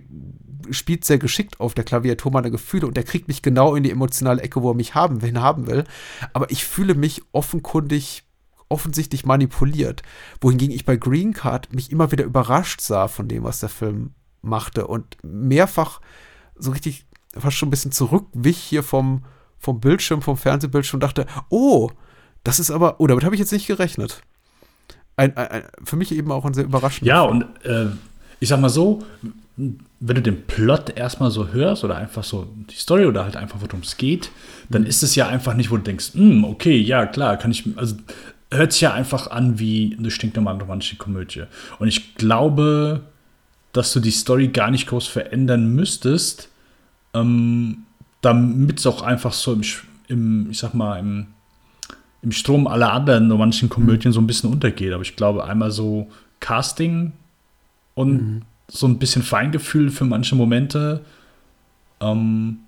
spielt 0.71 1.05
sehr 1.05 1.19
geschickt 1.19 1.61
auf 1.61 1.75
der 1.75 1.85
Klaviatur 1.85 2.33
meine 2.33 2.51
Gefühle 2.51 2.87
und 2.87 2.97
der 2.97 3.05
kriegt 3.05 3.29
mich 3.29 3.43
genau 3.43 3.75
in 3.75 3.83
die 3.83 3.91
emotionale 3.91 4.43
Ecke, 4.43 4.63
wo 4.63 4.71
er 4.71 4.75
mich 4.75 4.95
haben, 4.95 5.21
hin 5.21 5.41
haben 5.41 5.67
will. 5.67 5.85
Aber 6.33 6.51
ich 6.51 6.65
fühle 6.65 6.95
mich 6.95 7.23
offenkundig, 7.33 8.25
offensichtlich 8.69 9.25
manipuliert. 9.25 10.03
Wohingegen 10.41 10.75
ich 10.75 10.85
bei 10.85 10.97
Green 10.97 11.33
Card 11.33 11.75
mich 11.75 11.91
immer 11.91 12.13
wieder 12.13 12.25
überrascht 12.25 12.81
sah 12.81 13.09
von 13.09 13.29
dem, 13.29 13.45
was 13.45 13.61
der 13.61 13.69
Film 13.69 14.15
machte 14.43 14.87
und 14.87 15.17
mehrfach 15.23 16.01
so 16.57 16.71
richtig 16.71 17.07
fast 17.37 17.57
schon 17.57 17.69
ein 17.69 17.71
bisschen 17.71 17.93
zurückwich 17.93 18.59
hier 18.59 18.83
vom, 18.83 19.25
vom 19.59 19.81
Bildschirm, 19.81 20.23
vom 20.23 20.37
Fernsehbildschirm 20.37 20.99
und 20.99 21.03
dachte, 21.03 21.27
oh, 21.49 21.91
das 22.45 22.61
ist 22.61 22.71
aber, 22.71 23.01
oh, 23.01 23.07
damit 23.07 23.25
habe 23.25 23.35
ich 23.35 23.41
jetzt 23.41 23.53
nicht 23.53 23.67
gerechnet. 23.67 24.23
Ein, 25.17 25.37
ein, 25.37 25.49
ein, 25.49 25.63
für 25.83 25.97
mich 25.97 26.13
eben 26.13 26.31
auch 26.31 26.45
ein 26.45 26.55
sehr 26.55 26.65
überraschender 26.65 27.13
Ja, 27.13 27.27
Film. 27.27 27.43
und 27.43 27.67
äh, 27.67 27.87
ich 28.41 28.49
sag 28.49 28.61
mal 28.61 28.69
so, 28.69 29.03
wenn 29.57 30.17
du 30.17 30.23
den 30.23 30.47
Plot 30.47 30.97
erstmal 30.97 31.31
so 31.31 31.49
hörst 31.49 31.85
oder 31.85 31.97
einfach 31.97 32.25
so 32.25 32.49
die 32.71 32.75
Story 32.75 33.07
oder 33.07 33.25
halt 33.25 33.37
einfach, 33.37 33.61
worum 33.61 33.81
es 33.81 33.97
geht, 33.97 34.31
dann 34.69 34.83
mhm. 34.83 34.89
ist 34.89 35.03
es 35.03 35.15
ja 35.15 35.29
einfach 35.29 35.55
nicht, 35.55 35.71
wo 35.71 35.77
du 35.77 35.83
denkst, 35.83 36.15
hm, 36.15 36.45
okay, 36.45 36.77
ja, 36.77 37.07
klar, 37.07 37.37
kann 37.37 37.53
ich, 37.53 37.65
also 37.77 37.97
hört 38.51 38.73
sich 38.73 38.83
ja 38.83 38.93
einfach 38.93 39.29
an 39.29 39.59
wie 39.59 39.97
eine 39.99 40.11
stinknormale 40.11 40.61
romantische 40.61 40.97
Komödie. 40.97 41.45
Und 41.79 41.89
ich 41.89 42.17
glaube, 42.17 43.03
dass 43.73 43.93
du 43.93 44.01
die 44.01 44.11
Story 44.11 44.49
gar 44.49 44.71
nicht 44.71 44.87
groß 44.89 45.07
verändern 45.07 45.75
müsstest, 45.75 46.49
ähm, 47.15 47.85
damit 48.21 48.79
es 48.81 48.87
auch 48.87 49.03
einfach 49.03 49.33
so 49.33 49.53
im, 49.53 49.63
im, 50.09 50.51
ich 50.51 50.59
sag 50.59 50.75
mal, 50.75 50.99
im, 50.99 51.27
im 52.25 52.33
Strom 52.33 52.67
aller 52.67 52.93
anderen 52.93 53.31
romantischen 53.31 53.69
Komödien 53.69 54.13
so 54.13 54.21
ein 54.21 54.27
bisschen 54.27 54.51
untergeht. 54.51 54.93
Aber 54.93 55.03
ich 55.03 55.15
glaube, 55.15 55.45
einmal 55.45 55.71
so 55.71 56.09
Casting 56.41 57.13
und 57.95 58.13
mhm 58.13 58.43
so 58.69 58.87
ein 58.87 58.99
bisschen 58.99 59.23
Feingefühl 59.23 59.91
für 59.91 60.05
manche 60.05 60.35
Momente. 60.35 61.05
Ähm, 62.01 62.59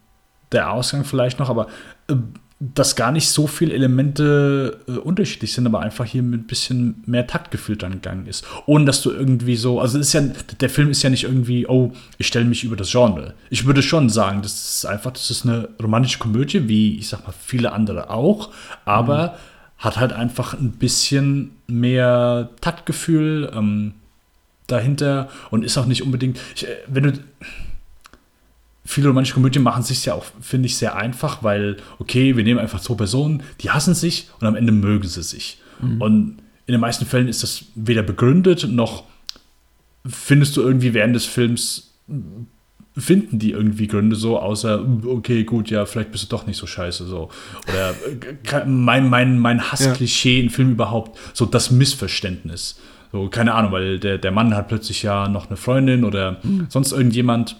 der 0.53 0.71
Ausgang 0.73 1.05
vielleicht 1.05 1.39
noch, 1.39 1.51
aber 1.51 1.67
äh, 2.09 2.15
dass 2.59 2.97
gar 2.97 3.13
nicht 3.13 3.29
so 3.29 3.47
viele 3.47 3.75
Elemente 3.75 4.81
äh, 4.89 4.93
unterschiedlich 4.93 5.53
sind, 5.53 5.67
aber 5.67 5.81
einfach 5.81 6.07
hier 6.07 6.23
mit 6.23 6.41
ein 6.41 6.47
bisschen 6.47 7.03
mehr 7.05 7.27
Taktgefühl 7.27 7.77
dann 7.77 7.93
gegangen 7.93 8.27
ist. 8.27 8.47
Ohne 8.65 8.87
dass 8.87 9.03
du 9.03 9.11
irgendwie 9.11 9.57
so, 9.57 9.79
also 9.79 9.99
ist 9.99 10.15
ja, 10.15 10.23
der 10.23 10.71
Film 10.71 10.91
ist 10.91 11.03
ja 11.03 11.11
nicht 11.11 11.25
irgendwie, 11.25 11.67
oh, 11.67 11.93
ich 12.17 12.27
stelle 12.27 12.47
mich 12.47 12.65
über 12.65 12.77
das 12.77 12.91
Genre. 12.91 13.35
Ich 13.51 13.67
würde 13.67 13.83
schon 13.83 14.09
sagen, 14.09 14.41
das 14.41 14.77
ist 14.77 14.87
einfach, 14.87 15.13
das 15.13 15.31
ist 15.31 15.45
eine 15.45 15.69
romantische 15.83 16.19
Komödie, 16.19 16.67
wie 16.67 16.99
ich 16.99 17.09
sag 17.09 17.27
mal 17.27 17.35
viele 17.39 17.73
andere 17.73 18.09
auch, 18.09 18.51
aber 18.87 19.29
mhm. 19.29 19.85
hat 19.85 19.97
halt 19.99 20.15
einfach 20.15 20.55
ein 20.55 20.73
bisschen 20.73 21.51
mehr 21.67 22.49
Taktgefühl, 22.63 23.53
ähm, 23.55 23.93
dahinter 24.67 25.29
und 25.51 25.65
ist 25.65 25.79
auch 25.79 25.87
nicht 25.87 26.03
unbedingt, 26.03 26.41
ich, 26.55 26.67
äh, 26.67 26.77
wenn 26.89 27.05
du 27.05 27.13
viele 28.87 29.09
romantische 29.09 29.35
Komödien 29.35 29.63
machen 29.63 29.83
sich 29.83 30.05
ja 30.07 30.15
auch, 30.15 30.25
finde 30.41 30.67
ich, 30.67 30.77
sehr 30.77 30.97
einfach, 30.97 31.43
weil, 31.43 31.77
okay, 31.99 32.37
wir 32.37 32.45
nehmen 32.45 32.61
einfach 32.61 32.81
zwei 32.81 32.95
Personen, 32.95 33.43
die 33.61 33.71
hassen 33.71 33.95
sich 33.95 34.29
und 34.41 34.47
am 34.47 34.55
Ende 34.55 34.73
mögen 34.73 35.09
sie 35.09 35.23
sich. 35.23 35.59
Mhm. 35.81 36.01
Und 36.01 36.39
in 36.67 36.73
den 36.73 36.81
meisten 36.81 37.05
Fällen 37.05 37.29
ist 37.29 37.43
das 37.43 37.65
weder 37.75 38.03
begründet, 38.03 38.69
noch 38.71 39.05
findest 40.07 40.57
du 40.57 40.63
irgendwie 40.63 40.95
während 40.95 41.15
des 41.15 41.27
Films, 41.27 41.95
finden 42.97 43.39
die 43.39 43.51
irgendwie 43.51 43.89
Gründe 43.89 44.17
so, 44.17 44.39
außer, 44.39 44.85
okay, 45.07 45.45
gut, 45.45 45.69
ja, 45.69 45.85
vielleicht 45.85 46.13
bist 46.13 46.25
du 46.25 46.29
doch 46.29 46.47
nicht 46.47 46.57
so 46.57 46.67
scheiße, 46.67 47.07
so. 47.07 47.29
Oder 47.69 47.91
äh, 47.91 48.65
mein, 48.65 49.09
mein, 49.09 49.39
mein 49.39 49.71
Hassklischee 49.71 50.39
ja. 50.39 50.45
in 50.45 50.51
Filmen 50.51 50.73
überhaupt, 50.73 51.19
so 51.35 51.45
das 51.45 51.71
Missverständnis. 51.71 52.79
So, 53.13 53.29
keine 53.29 53.55
Ahnung, 53.55 53.73
weil 53.73 53.99
der, 53.99 54.19
der 54.19 54.31
Mann 54.31 54.55
hat 54.55 54.69
plötzlich 54.69 55.03
ja 55.03 55.29
noch 55.29 55.49
eine 55.49 55.57
Freundin 55.57 56.05
oder 56.05 56.39
mhm. 56.43 56.67
sonst 56.69 56.93
irgendjemand, 56.93 57.57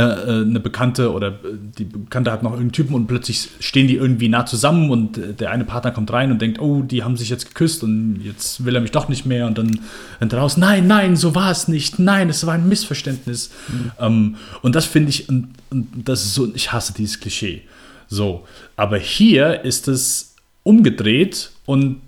eine 0.00 0.60
Bekannte 0.60 1.12
oder 1.12 1.28
äh, 1.28 1.56
die 1.78 1.84
Bekannte 1.84 2.32
hat 2.32 2.42
noch 2.42 2.50
irgendeinen 2.50 2.72
Typen 2.72 2.94
und 2.94 3.06
plötzlich 3.06 3.48
stehen 3.60 3.86
die 3.86 3.94
irgendwie 3.94 4.28
nah 4.28 4.44
zusammen 4.44 4.90
und 4.90 5.18
äh, 5.18 5.34
der 5.34 5.52
eine 5.52 5.64
Partner 5.64 5.92
kommt 5.92 6.12
rein 6.12 6.32
und 6.32 6.42
denkt, 6.42 6.60
oh, 6.60 6.82
die 6.82 7.04
haben 7.04 7.16
sich 7.16 7.28
jetzt 7.28 7.46
geküsst 7.46 7.84
und 7.84 8.20
jetzt 8.22 8.64
will 8.64 8.74
er 8.74 8.80
mich 8.80 8.90
doch 8.90 9.08
nicht 9.08 9.24
mehr 9.24 9.46
und 9.46 9.56
dann 9.56 9.80
er 10.20 10.38
raus, 10.38 10.56
nein, 10.56 10.86
nein, 10.86 11.16
so 11.16 11.34
war 11.34 11.50
es 11.50 11.68
nicht, 11.68 11.98
nein, 11.98 12.28
es 12.28 12.44
war 12.46 12.54
ein 12.54 12.68
Missverständnis. 12.68 13.50
Mhm. 13.68 13.92
Ähm, 14.00 14.36
und 14.62 14.74
das 14.74 14.84
finde 14.84 15.10
ich, 15.10 15.28
und, 15.28 15.48
und 15.70 15.88
das 16.08 16.24
ist 16.24 16.34
so, 16.34 16.52
ich 16.54 16.72
hasse 16.72 16.92
dieses 16.92 17.20
Klischee. 17.20 17.62
So, 18.08 18.44
aber 18.76 18.98
hier 18.98 19.64
ist 19.64 19.86
es 19.86 20.34
umgedreht 20.64 21.50
und 21.66 22.00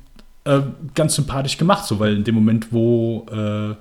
äh, 0.45 0.61
ganz 0.95 1.15
sympathisch 1.15 1.57
gemacht, 1.57 1.87
so 1.87 2.01
weil 2.01 2.17
in 2.17 2.25
dem 2.25 2.35
Moment, 2.35 2.73
wo 2.73 3.27
äh, 3.31 3.75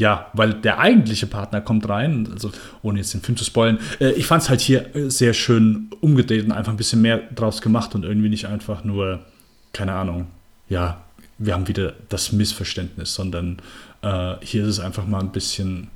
ja, 0.00 0.30
weil 0.32 0.54
der 0.54 0.78
eigentliche 0.78 1.26
Partner 1.26 1.60
kommt 1.60 1.86
rein, 1.86 2.26
also 2.32 2.50
ohne 2.80 2.98
jetzt 2.98 3.12
den 3.12 3.20
Film 3.20 3.36
zu 3.36 3.44
spoilen, 3.44 3.78
äh, 4.00 4.12
ich 4.12 4.26
fand 4.26 4.42
es 4.42 4.48
halt 4.48 4.62
hier 4.62 4.96
äh, 4.96 5.10
sehr 5.10 5.34
schön 5.34 5.90
umgedreht 6.00 6.46
und 6.46 6.52
einfach 6.52 6.72
ein 6.72 6.78
bisschen 6.78 7.02
mehr 7.02 7.18
draus 7.34 7.60
gemacht 7.60 7.94
und 7.94 8.04
irgendwie 8.04 8.30
nicht 8.30 8.46
einfach 8.46 8.82
nur, 8.82 9.20
keine 9.74 9.92
Ahnung, 9.92 10.28
ja, 10.70 11.02
wir 11.36 11.52
haben 11.52 11.68
wieder 11.68 11.92
das 12.08 12.32
Missverständnis, 12.32 13.14
sondern 13.14 13.58
äh, 14.00 14.36
hier 14.40 14.62
ist 14.62 14.70
es 14.70 14.80
einfach 14.80 15.06
mal 15.06 15.20
ein 15.20 15.32
bisschen 15.32 15.88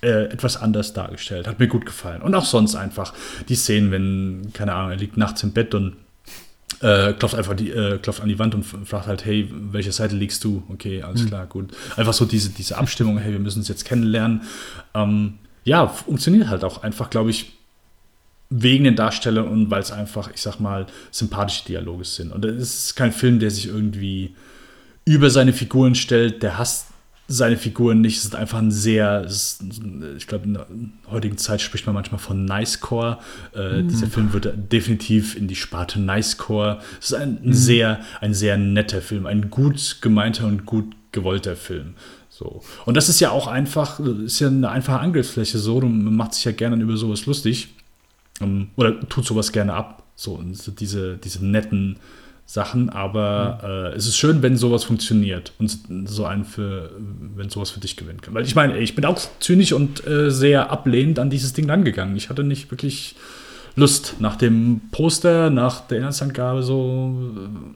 äh, 0.00 0.26
etwas 0.26 0.56
anders 0.56 0.92
dargestellt. 0.92 1.48
Hat 1.48 1.58
mir 1.58 1.66
gut 1.66 1.86
gefallen. 1.86 2.22
Und 2.22 2.34
auch 2.36 2.44
sonst 2.44 2.76
einfach 2.76 3.12
die 3.48 3.56
Szenen, 3.56 3.90
wenn, 3.90 4.52
keine 4.52 4.72
Ahnung, 4.72 4.92
er 4.92 4.96
liegt 4.96 5.16
nachts 5.16 5.42
im 5.42 5.52
Bett 5.52 5.74
und 5.74 5.96
äh, 6.84 7.14
klopft 7.14 7.34
einfach 7.34 7.54
die, 7.54 7.70
äh, 7.70 7.98
klopft 7.98 8.20
an 8.20 8.28
die 8.28 8.38
Wand 8.38 8.54
und 8.54 8.62
fragt 8.62 9.06
halt, 9.06 9.24
hey, 9.24 9.48
welche 9.50 9.90
Seite 9.90 10.14
liegst 10.14 10.44
du? 10.44 10.62
Okay, 10.68 11.02
alles 11.02 11.22
Mhm. 11.22 11.28
klar, 11.28 11.46
gut. 11.46 11.70
Einfach 11.96 12.12
so 12.12 12.24
diese, 12.26 12.50
diese 12.50 12.76
Abstimmung, 12.76 13.16
hey, 13.18 13.32
wir 13.32 13.38
müssen 13.40 13.60
uns 13.60 13.68
jetzt 13.68 13.84
kennenlernen. 13.84 14.42
Ähm, 14.94 15.34
ja, 15.64 15.86
funktioniert 15.88 16.48
halt 16.48 16.62
auch 16.62 16.82
einfach, 16.82 17.08
glaube 17.08 17.30
ich, 17.30 17.52
wegen 18.50 18.84
den 18.84 18.96
Darstellern 18.96 19.48
und 19.48 19.70
weil 19.70 19.80
es 19.80 19.90
einfach, 19.90 20.30
ich 20.32 20.42
sag 20.42 20.60
mal, 20.60 20.86
sympathische 21.10 21.64
Dialoge 21.64 22.04
sind. 22.04 22.30
Und 22.30 22.44
es 22.44 22.84
ist 22.86 22.94
kein 22.96 23.12
Film, 23.12 23.38
der 23.40 23.50
sich 23.50 23.66
irgendwie 23.66 24.34
über 25.06 25.30
seine 25.30 25.52
Figuren 25.52 25.94
stellt, 25.94 26.42
der 26.42 26.58
hasst 26.58 26.88
seine 27.26 27.56
Figuren 27.56 28.00
nicht. 28.02 28.18
Es 28.18 28.24
ist 28.24 28.34
einfach 28.36 28.58
ein 28.58 28.70
sehr, 28.70 29.22
ist, 29.24 29.62
ich 30.16 30.26
glaube, 30.26 30.44
in 30.44 30.54
der 30.54 30.66
heutigen 31.10 31.38
Zeit 31.38 31.60
spricht 31.62 31.86
man 31.86 31.94
manchmal 31.94 32.18
von 32.18 32.44
Nicecore. 32.44 33.18
Äh, 33.54 33.82
Mhm. 33.82 33.88
Dieser 33.88 34.06
Film 34.08 34.32
wird 34.32 34.52
definitiv 34.72 35.34
in 35.36 35.48
die 35.48 35.56
Sparte 35.56 36.00
Nicecore. 36.00 36.80
Es 37.00 37.10
ist 37.10 37.14
ein, 37.14 37.38
ein 37.42 37.48
Mhm. 37.48 37.52
sehr, 37.54 38.00
ein 38.20 38.34
sehr 38.34 38.56
netter 38.58 39.00
Film, 39.00 39.26
ein 39.26 39.48
gut 39.50 39.98
gemeinter 40.02 40.46
und 40.46 40.66
gut 40.66 40.94
gewollter 41.12 41.56
Film. 41.56 41.94
So. 42.28 42.62
Und 42.84 42.96
das 42.96 43.08
ist 43.08 43.20
ja 43.20 43.30
auch 43.30 43.46
einfach, 43.46 44.00
ist 44.00 44.40
ja 44.40 44.48
eine 44.48 44.68
einfache 44.68 44.98
Angriffsfläche 45.00 45.56
so, 45.58 45.80
man 45.80 46.16
macht 46.16 46.34
sich 46.34 46.44
ja 46.44 46.52
gerne 46.52 46.82
über 46.82 46.96
sowas 46.96 47.26
lustig. 47.26 47.68
Ähm, 48.40 48.68
oder 48.76 49.00
tut 49.08 49.24
sowas 49.24 49.52
gerne 49.52 49.72
ab. 49.74 50.02
So 50.16 50.42
diese, 50.78 51.16
diese 51.16 51.44
netten 51.46 51.96
Sachen, 52.46 52.90
aber 52.90 53.92
äh, 53.92 53.96
es 53.96 54.06
ist 54.06 54.16
schön, 54.16 54.42
wenn 54.42 54.56
sowas 54.56 54.84
funktioniert 54.84 55.52
und 55.58 55.78
so 56.08 56.26
einen 56.26 56.44
für, 56.44 56.90
wenn 57.36 57.48
sowas 57.48 57.70
für 57.70 57.80
dich 57.80 57.96
gewinnen 57.96 58.20
kann. 58.20 58.34
Weil 58.34 58.44
ich 58.44 58.54
meine, 58.54 58.78
ich 58.78 58.94
bin 58.94 59.04
auch 59.06 59.18
zynisch 59.40 59.72
und 59.72 60.06
äh, 60.06 60.30
sehr 60.30 60.70
ablehnend 60.70 61.18
an 61.18 61.30
dieses 61.30 61.54
Ding 61.54 61.68
rangegangen. 61.70 62.16
Ich 62.16 62.28
hatte 62.28 62.44
nicht 62.44 62.70
wirklich 62.70 63.16
Lust 63.76 64.16
nach 64.18 64.36
dem 64.36 64.82
Poster, 64.92 65.50
nach 65.50 65.80
der 65.86 65.98
Inhaltsangabe 65.98 66.62
so 66.62 67.14
äh, 67.36 67.74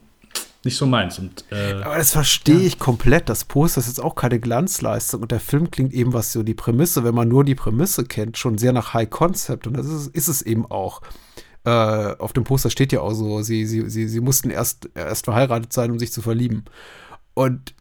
nicht 0.65 0.77
so 0.77 0.87
meins. 0.87 1.19
Und, 1.19 1.45
äh, 1.51 1.83
Aber 1.83 1.97
das 1.97 2.13
verstehe 2.13 2.61
ich 2.61 2.79
komplett. 2.79 3.29
Das 3.29 3.45
Poster 3.45 3.81
ist 3.81 3.87
jetzt 3.87 4.03
auch 4.03 4.15
keine 4.15 4.39
Glanzleistung 4.39 5.23
und 5.23 5.31
der 5.31 5.41
Film 5.41 5.71
klingt 5.71 5.95
eben, 5.95 6.13
was 6.13 6.33
so 6.33 6.43
die 6.43 6.55
Prämisse, 6.55 7.05
wenn 7.05 7.15
man 7.15 7.29
nur 7.29 7.45
die 7.45 7.55
Prämisse 7.55 8.05
kennt, 8.05 8.37
schon 8.37 8.59
sehr 8.59 8.73
nach 8.73 8.93
High 8.93 9.09
Concept 9.09 9.67
und 9.67 9.77
das 9.77 9.87
ist, 9.87 10.09
ist 10.09 10.29
es 10.29 10.43
eben 10.43 10.67
auch. 10.67 11.01
Äh, 11.69 12.17
auf 12.19 12.33
dem 12.33 12.45
Poster 12.45 12.71
steht 12.71 12.93
ja 12.93 13.03
auch 13.03 13.13
so, 13.13 13.43
sie, 13.43 13.67
sie, 13.67 13.91
sie, 13.91 14.09
sie 14.09 14.21
mussten 14.21 14.49
erst, 14.49 14.89
erst 14.95 15.27
verheiratet 15.27 15.71
sein, 15.71 15.91
um 15.91 15.99
sich 15.99 16.11
zu 16.11 16.23
verlieben. 16.23 16.65
Und 17.35 17.75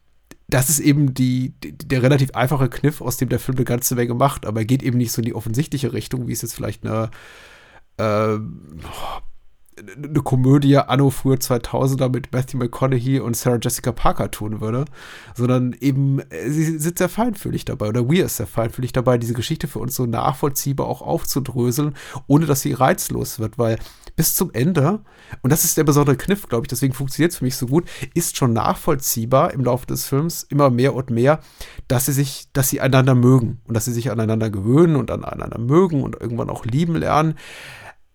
das 0.50 0.70
ist 0.70 0.82
eben 0.82 1.14
die, 1.14 1.54
der 1.62 2.04
relativ 2.04 2.32
einfache 2.32 2.68
Kniff, 2.68 3.00
aus 3.00 3.16
dem 3.16 3.30
der 3.30 3.40
Film 3.40 3.56
eine 3.56 3.64
ganze 3.64 3.96
Menge 3.96 4.14
macht, 4.14 4.46
aber 4.46 4.60
er 4.60 4.66
geht 4.66 4.84
eben 4.84 4.98
nicht 4.98 5.14
so 5.14 5.22
in 5.22 5.26
die 5.26 5.34
offensichtliche 5.34 5.94
Richtung, 5.94 6.28
wie 6.28 6.34
es 6.34 6.42
jetzt 6.42 6.54
vielleicht 6.54 6.86
eine, 6.86 7.12
äh, 7.96 8.38
eine 9.78 10.22
Komödie 10.22 10.78
anno 10.78 11.10
früher 11.10 11.36
2000er 11.36 12.10
mit 12.10 12.32
Matthew 12.32 12.58
McConaughey 12.58 13.20
und 13.20 13.38
Sarah 13.38 13.60
Jessica 13.62 13.92
Parker 13.92 14.32
tun 14.32 14.60
würde, 14.60 14.86
sondern 15.36 15.76
eben, 15.80 16.20
äh, 16.30 16.50
sie 16.50 16.78
sind 16.80 16.98
sehr 16.98 17.10
feinfühlig 17.10 17.66
dabei 17.66 17.90
oder 17.90 18.10
wir 18.10 18.26
ist 18.26 18.38
sehr 18.38 18.48
feinfühlig 18.48 18.94
dabei, 18.94 19.18
diese 19.18 19.34
Geschichte 19.34 19.68
für 19.68 19.80
uns 19.80 19.96
so 19.96 20.06
nachvollziehbar 20.06 20.88
auch 20.88 21.02
aufzudröseln, 21.02 21.96
ohne 22.28 22.46
dass 22.46 22.62
sie 22.62 22.74
reizlos 22.74 23.40
wird, 23.40 23.58
weil 23.58 23.78
bis 24.16 24.34
zum 24.34 24.52
Ende, 24.52 25.02
und 25.44 25.52
das 25.52 25.64
ist 25.64 25.78
der 25.78 25.84
besondere 25.84 26.18
Kniff, 26.18 26.48
glaube 26.48 26.66
ich, 26.66 26.70
deswegen 26.70 26.94
funktioniert 26.94 27.32
es 27.32 27.38
für 27.38 27.46
mich 27.46 27.56
so 27.56 27.68
gut, 27.68 27.88
ist 28.16 28.36
schon 28.36 28.54
nachvollziehbar 28.54 29.54
im 29.54 29.64
Laufe 29.64 29.86
des 29.86 30.06
Films 30.06 30.44
immer 30.50 30.72
mehr 30.72 30.96
und 30.96 31.12
mehr, 31.12 31.40
dass 31.88 32.08
sie 32.08 32.14
sich, 32.14 32.48
dass 32.52 32.70
sie 32.70 32.82
einander 32.82 33.14
mögen 33.14 33.62
und 33.66 33.76
dass 33.76 33.86
sie 33.86 33.94
sich 33.94 34.10
aneinander 34.10 34.50
gewöhnen 34.50 34.96
und 34.96 35.12
aneinander 35.12 35.60
mögen 35.60 36.02
und 36.02 36.20
irgendwann 36.20 36.50
auch 36.50 36.66
lieben 36.66 36.96
lernen 36.96 37.36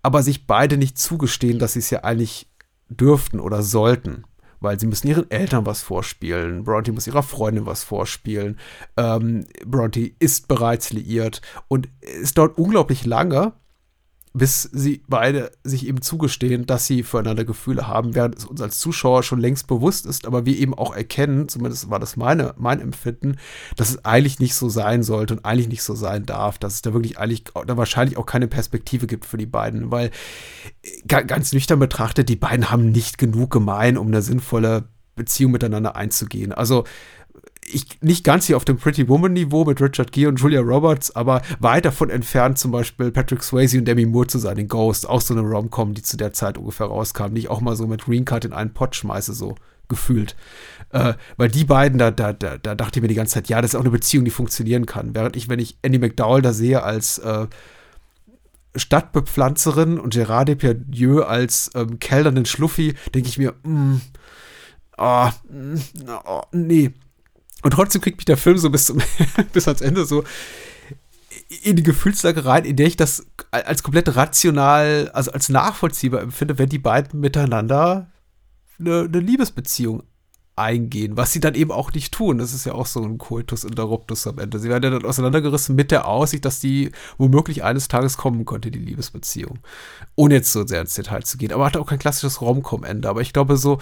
aber 0.02 0.22
sich 0.22 0.46
beide 0.46 0.76
nicht 0.76 0.98
zugestehen, 0.98 1.58
dass 1.58 1.74
sie 1.74 1.78
es 1.78 1.90
ja 1.90 2.04
eigentlich 2.04 2.48
dürften 2.88 3.40
oder 3.40 3.62
sollten. 3.62 4.24
Weil 4.60 4.78
sie 4.78 4.86
müssen 4.86 5.08
ihren 5.08 5.28
Eltern 5.30 5.66
was 5.66 5.82
vorspielen. 5.82 6.62
Bronte 6.62 6.92
muss 6.92 7.08
ihrer 7.08 7.24
Freundin 7.24 7.66
was 7.66 7.82
vorspielen. 7.82 8.60
Ähm, 8.96 9.46
Bronte 9.66 10.12
ist 10.20 10.46
bereits 10.46 10.92
liiert. 10.92 11.42
Und 11.66 11.88
es 12.00 12.34
dauert 12.34 12.58
unglaublich 12.58 13.04
lange, 13.04 13.54
bis 14.34 14.62
sie 14.62 15.02
beide 15.08 15.52
sich 15.62 15.86
eben 15.86 16.00
zugestehen, 16.00 16.64
dass 16.66 16.86
sie 16.86 17.02
füreinander 17.02 17.44
Gefühle 17.44 17.86
haben, 17.86 18.14
während 18.14 18.36
es 18.36 18.46
uns 18.46 18.62
als 18.62 18.78
Zuschauer 18.78 19.22
schon 19.22 19.40
längst 19.40 19.66
bewusst 19.66 20.06
ist, 20.06 20.26
aber 20.26 20.46
wir 20.46 20.56
eben 20.56 20.74
auch 20.74 20.94
erkennen, 20.94 21.48
zumindest 21.48 21.90
war 21.90 22.00
das 22.00 22.16
meine, 22.16 22.54
mein 22.56 22.80
Empfinden, 22.80 23.36
dass 23.76 23.90
es 23.90 24.04
eigentlich 24.04 24.38
nicht 24.38 24.54
so 24.54 24.70
sein 24.70 25.02
sollte 25.02 25.34
und 25.34 25.44
eigentlich 25.44 25.68
nicht 25.68 25.82
so 25.82 25.94
sein 25.94 26.24
darf, 26.24 26.58
dass 26.58 26.74
es 26.74 26.82
da 26.82 26.94
wirklich 26.94 27.18
eigentlich, 27.18 27.44
da 27.44 27.76
wahrscheinlich 27.76 28.16
auch 28.16 28.26
keine 28.26 28.48
Perspektive 28.48 29.06
gibt 29.06 29.26
für 29.26 29.36
die 29.36 29.46
beiden, 29.46 29.90
weil 29.90 30.10
ganz 31.06 31.52
nüchtern 31.52 31.78
betrachtet, 31.78 32.28
die 32.28 32.36
beiden 32.36 32.70
haben 32.70 32.90
nicht 32.90 33.18
genug 33.18 33.50
gemein, 33.50 33.98
um 33.98 34.06
eine 34.06 34.22
sinnvolle 34.22 34.88
Beziehung 35.14 35.52
miteinander 35.52 35.94
einzugehen. 35.94 36.52
Also 36.52 36.84
ich 37.74 38.00
nicht 38.00 38.24
ganz 38.24 38.46
hier 38.46 38.56
auf 38.56 38.64
dem 38.64 38.76
Pretty 38.76 39.08
Woman 39.08 39.32
Niveau 39.32 39.64
mit 39.64 39.80
Richard 39.80 40.12
Gere 40.12 40.28
und 40.28 40.40
Julia 40.40 40.60
Roberts, 40.60 41.14
aber 41.14 41.42
weit 41.60 41.84
davon 41.84 42.10
entfernt 42.10 42.58
zum 42.58 42.70
Beispiel 42.70 43.10
Patrick 43.10 43.42
Swayze 43.42 43.78
und 43.78 43.86
Demi 43.86 44.06
Moore 44.06 44.26
zu 44.26 44.38
sein 44.38 44.58
in 44.58 44.68
Ghost, 44.68 45.08
auch 45.08 45.20
so 45.20 45.34
eine 45.34 45.42
Rom-Com, 45.42 45.94
die 45.94 46.02
zu 46.02 46.16
der 46.16 46.32
Zeit 46.32 46.58
ungefähr 46.58 46.86
rauskam, 46.86 47.34
die 47.34 47.40
ich 47.40 47.50
auch 47.50 47.60
mal 47.60 47.76
so 47.76 47.86
mit 47.86 48.04
Green 48.04 48.24
Card 48.24 48.44
in 48.44 48.52
einen 48.52 48.72
Pott 48.72 48.96
schmeiße, 48.96 49.32
so 49.32 49.56
gefühlt. 49.88 50.36
Äh, 50.90 51.14
weil 51.36 51.48
die 51.48 51.64
beiden, 51.64 51.98
da, 51.98 52.10
da, 52.10 52.32
da, 52.32 52.58
da 52.58 52.74
dachte 52.74 52.98
ich 52.98 53.02
mir 53.02 53.08
die 53.08 53.14
ganze 53.14 53.34
Zeit, 53.34 53.48
ja, 53.48 53.60
das 53.60 53.72
ist 53.72 53.76
auch 53.76 53.82
eine 53.82 53.90
Beziehung, 53.90 54.24
die 54.24 54.30
funktionieren 54.30 54.86
kann. 54.86 55.14
Während 55.14 55.36
ich, 55.36 55.48
wenn 55.48 55.58
ich 55.58 55.76
Andy 55.82 55.98
McDowell 55.98 56.42
da 56.42 56.52
sehe 56.52 56.82
als 56.82 57.18
äh, 57.18 57.46
Stadtbepflanzerin 58.74 59.98
und 59.98 60.14
Gerard 60.14 60.48
Depardieu 60.48 61.22
als 61.22 61.70
ähm, 61.74 61.98
kellnernden 61.98 62.46
Schluffi, 62.46 62.94
denke 63.14 63.28
ich 63.28 63.38
mir, 63.38 63.54
mm, 63.62 63.96
oh, 64.96 65.28
mm, 65.50 65.76
oh, 66.24 66.42
nee, 66.52 66.92
und 67.62 67.70
trotzdem 67.72 68.00
kriegt 68.00 68.18
mich 68.18 68.24
der 68.24 68.36
Film 68.36 68.58
so 68.58 68.70
bis, 68.70 68.86
zum, 68.86 69.00
bis 69.52 69.68
ans 69.68 69.80
Ende 69.80 70.04
so 70.04 70.24
in 71.62 71.76
die 71.76 71.82
Gefühlslage 71.82 72.44
rein, 72.44 72.64
in 72.64 72.76
der 72.76 72.86
ich 72.86 72.96
das 72.96 73.26
als 73.50 73.82
komplett 73.82 74.16
rational, 74.16 75.10
also 75.12 75.32
als 75.32 75.48
nachvollziehbar 75.48 76.22
empfinde, 76.22 76.58
wenn 76.58 76.68
die 76.68 76.78
beiden 76.78 77.20
miteinander 77.20 78.10
eine, 78.78 79.00
eine 79.02 79.20
Liebesbeziehung 79.20 80.02
eingehen, 80.54 81.16
was 81.16 81.32
sie 81.32 81.40
dann 81.40 81.54
eben 81.54 81.72
auch 81.72 81.92
nicht 81.92 82.12
tun. 82.12 82.38
Das 82.38 82.52
ist 82.52 82.66
ja 82.66 82.74
auch 82.74 82.86
so 82.86 83.02
ein 83.02 83.16
Coitus 83.18 83.64
interruptus 83.64 84.26
am 84.26 84.38
Ende. 84.38 84.58
Sie 84.58 84.68
werden 84.68 84.84
ja 84.84 84.90
dann 84.90 85.04
auseinandergerissen 85.04 85.74
mit 85.74 85.90
der 85.90 86.06
Aussicht, 86.06 86.44
dass 86.44 86.60
die 86.60 86.92
womöglich 87.16 87.64
eines 87.64 87.88
Tages 87.88 88.18
kommen 88.18 88.44
könnte, 88.44 88.70
die 88.70 88.78
Liebesbeziehung. 88.78 89.60
Ohne 90.14 90.34
jetzt 90.34 90.52
so 90.52 90.66
sehr 90.66 90.82
ins 90.82 90.94
Detail 90.94 91.22
zu 91.22 91.38
gehen. 91.38 91.52
Aber 91.52 91.64
hat 91.64 91.76
auch 91.76 91.86
kein 91.86 91.98
klassisches 91.98 92.42
Rom-Com-Ende. 92.42 93.08
Aber 93.08 93.22
ich 93.22 93.32
glaube 93.32 93.56
so, 93.56 93.78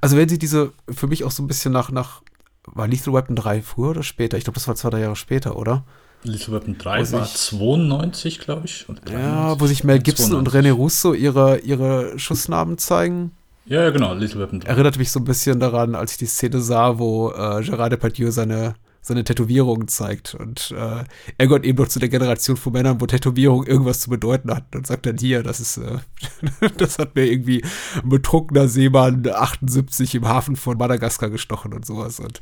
also 0.00 0.16
wenn 0.16 0.28
sie 0.28 0.38
diese, 0.38 0.72
für 0.88 1.08
mich 1.08 1.24
auch 1.24 1.30
so 1.30 1.42
ein 1.42 1.46
bisschen 1.46 1.72
nach, 1.72 1.90
nach 1.90 2.22
war 2.66 2.88
Lethal 2.88 3.14
Weapon 3.14 3.36
3 3.36 3.62
früher 3.62 3.90
oder 3.90 4.02
später? 4.02 4.36
Ich 4.36 4.44
glaube, 4.44 4.54
das 4.54 4.68
war 4.68 4.74
zwei, 4.74 4.90
drei 4.90 5.00
Jahre 5.00 5.16
später, 5.16 5.56
oder? 5.56 5.84
Lethal 6.22 6.54
Weapon 6.54 6.78
3 6.78 7.12
war 7.12 7.26
92, 7.26 8.38
glaube 8.38 8.66
ich. 8.66 8.86
ja, 9.10 9.60
wo 9.60 9.66
sich 9.66 9.84
Mel 9.84 9.98
Gibson 9.98 10.30
92. 10.30 10.38
und 10.38 10.64
René 10.64 10.72
Russo 10.72 11.12
ihre, 11.12 11.58
ihre 11.58 12.18
Schussnamen 12.18 12.78
zeigen. 12.78 13.32
Ja, 13.66 13.82
ja, 13.82 13.90
genau, 13.90 14.14
Little 14.14 14.40
Weapon 14.40 14.60
3. 14.60 14.68
Erinnert 14.68 14.98
mich 14.98 15.10
so 15.10 15.20
ein 15.20 15.24
bisschen 15.24 15.60
daran, 15.60 15.94
als 15.94 16.12
ich 16.12 16.18
die 16.18 16.26
Szene 16.26 16.60
sah, 16.60 16.98
wo 16.98 17.30
äh, 17.30 17.62
Gerard 17.62 17.92
Depardieu 17.92 18.30
seine, 18.30 18.74
seine 19.04 19.22
Tätowierungen 19.22 19.86
zeigt. 19.86 20.34
Und 20.34 20.70
äh, 20.76 21.04
er 21.36 21.46
gehört 21.46 21.66
eben 21.66 21.78
noch 21.78 21.88
zu 21.88 21.98
der 21.98 22.08
Generation 22.08 22.56
von 22.56 22.72
Männern, 22.72 23.00
wo 23.00 23.06
Tätowierung 23.06 23.66
irgendwas 23.66 24.00
zu 24.00 24.08
bedeuten 24.08 24.50
hat. 24.50 24.74
Und 24.74 24.86
sagt 24.86 25.04
dann 25.04 25.18
hier, 25.18 25.42
das 25.42 25.60
ist, 25.60 25.76
äh, 25.76 25.98
das 26.78 26.98
hat 26.98 27.14
mir 27.14 27.26
irgendwie 27.26 27.62
ein 28.02 28.08
betrunkener 28.08 28.66
Seemann 28.66 29.28
78 29.28 30.14
im 30.14 30.26
Hafen 30.26 30.56
von 30.56 30.78
Madagaskar 30.78 31.28
gestochen 31.28 31.74
und 31.74 31.84
sowas. 31.84 32.18
Und 32.18 32.40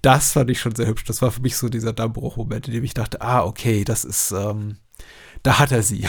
das 0.00 0.32
fand 0.32 0.50
ich 0.50 0.58
schon 0.58 0.74
sehr 0.74 0.86
hübsch. 0.86 1.04
Das 1.04 1.20
war 1.20 1.30
für 1.30 1.42
mich 1.42 1.56
so 1.56 1.68
dieser 1.68 1.92
Dammbruch-Moment, 1.92 2.68
in 2.68 2.74
dem 2.74 2.84
ich 2.84 2.94
dachte, 2.94 3.20
ah, 3.20 3.44
okay, 3.44 3.84
das 3.84 4.04
ist, 4.06 4.32
ähm, 4.32 4.76
da 5.42 5.58
hat 5.58 5.70
er 5.70 5.82
sie. 5.82 6.06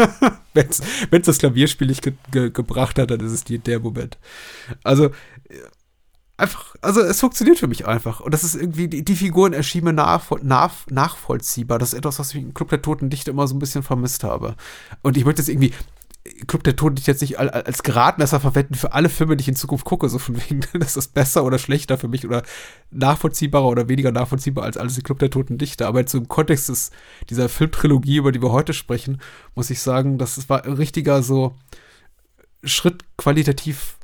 Wenn 0.54 0.68
es 0.70 1.26
das 1.26 1.38
Klavierspiel 1.38 1.88
nicht 1.88 2.02
ge 2.02 2.14
ge 2.30 2.50
gebracht 2.50 2.98
hat, 2.98 3.10
dann 3.10 3.20
ist 3.20 3.32
es 3.32 3.44
die, 3.44 3.58
der 3.58 3.80
Moment. 3.80 4.16
Also, 4.84 5.10
einfach, 6.36 6.74
also 6.80 7.00
es 7.00 7.20
funktioniert 7.20 7.58
für 7.58 7.68
mich 7.68 7.86
einfach. 7.86 8.20
Und 8.20 8.34
das 8.34 8.44
ist 8.44 8.54
irgendwie, 8.54 8.88
die, 8.88 9.04
die 9.04 9.16
Figuren 9.16 9.52
erschienen 9.52 9.84
mir 9.86 9.92
nach, 9.92 10.30
nach, 10.42 10.86
nachvollziehbar. 10.90 11.78
Das 11.78 11.92
ist 11.92 11.98
etwas, 11.98 12.18
was 12.18 12.34
ich 12.34 12.42
im 12.42 12.54
Club 12.54 12.70
der 12.70 12.82
Toten 12.82 13.10
Dichter 13.10 13.30
immer 13.30 13.46
so 13.46 13.54
ein 13.54 13.60
bisschen 13.60 13.82
vermisst 13.82 14.24
habe. 14.24 14.56
Und 15.02 15.16
ich 15.16 15.24
möchte 15.24 15.42
jetzt 15.42 15.48
irgendwie, 15.48 15.72
Club 16.46 16.64
der 16.64 16.74
Toten 16.74 16.96
jetzt 17.04 17.20
nicht 17.20 17.38
als 17.38 17.82
Gradmesser 17.82 18.40
verwenden 18.40 18.76
für 18.76 18.94
alle 18.94 19.10
Filme, 19.10 19.36
die 19.36 19.42
ich 19.42 19.48
in 19.48 19.56
Zukunft 19.56 19.84
gucke, 19.84 20.08
so 20.08 20.18
von 20.18 20.36
wegen, 20.48 20.62
ist 20.80 20.96
das 20.96 21.08
besser 21.08 21.44
oder 21.44 21.58
schlechter 21.58 21.98
für 21.98 22.08
mich 22.08 22.24
oder 22.24 22.42
nachvollziehbarer 22.90 23.66
oder 23.66 23.88
weniger 23.88 24.10
nachvollziehbar 24.10 24.64
als 24.64 24.78
alles 24.78 24.94
die 24.94 25.02
Club 25.02 25.18
der 25.18 25.30
Toten 25.30 25.58
Dichter. 25.58 25.86
Aber 25.86 26.00
jetzt 26.00 26.14
im 26.14 26.28
Kontext 26.28 26.70
des, 26.70 26.90
dieser 27.28 27.48
Filmtrilogie, 27.48 28.16
über 28.16 28.32
die 28.32 28.42
wir 28.42 28.52
heute 28.52 28.72
sprechen, 28.72 29.20
muss 29.54 29.70
ich 29.70 29.80
sagen, 29.80 30.16
das 30.16 30.48
war 30.48 30.64
ein 30.64 30.72
richtiger 30.72 31.22
so 31.22 31.54
Schritt 32.62 33.04
qualitativ 33.18 33.98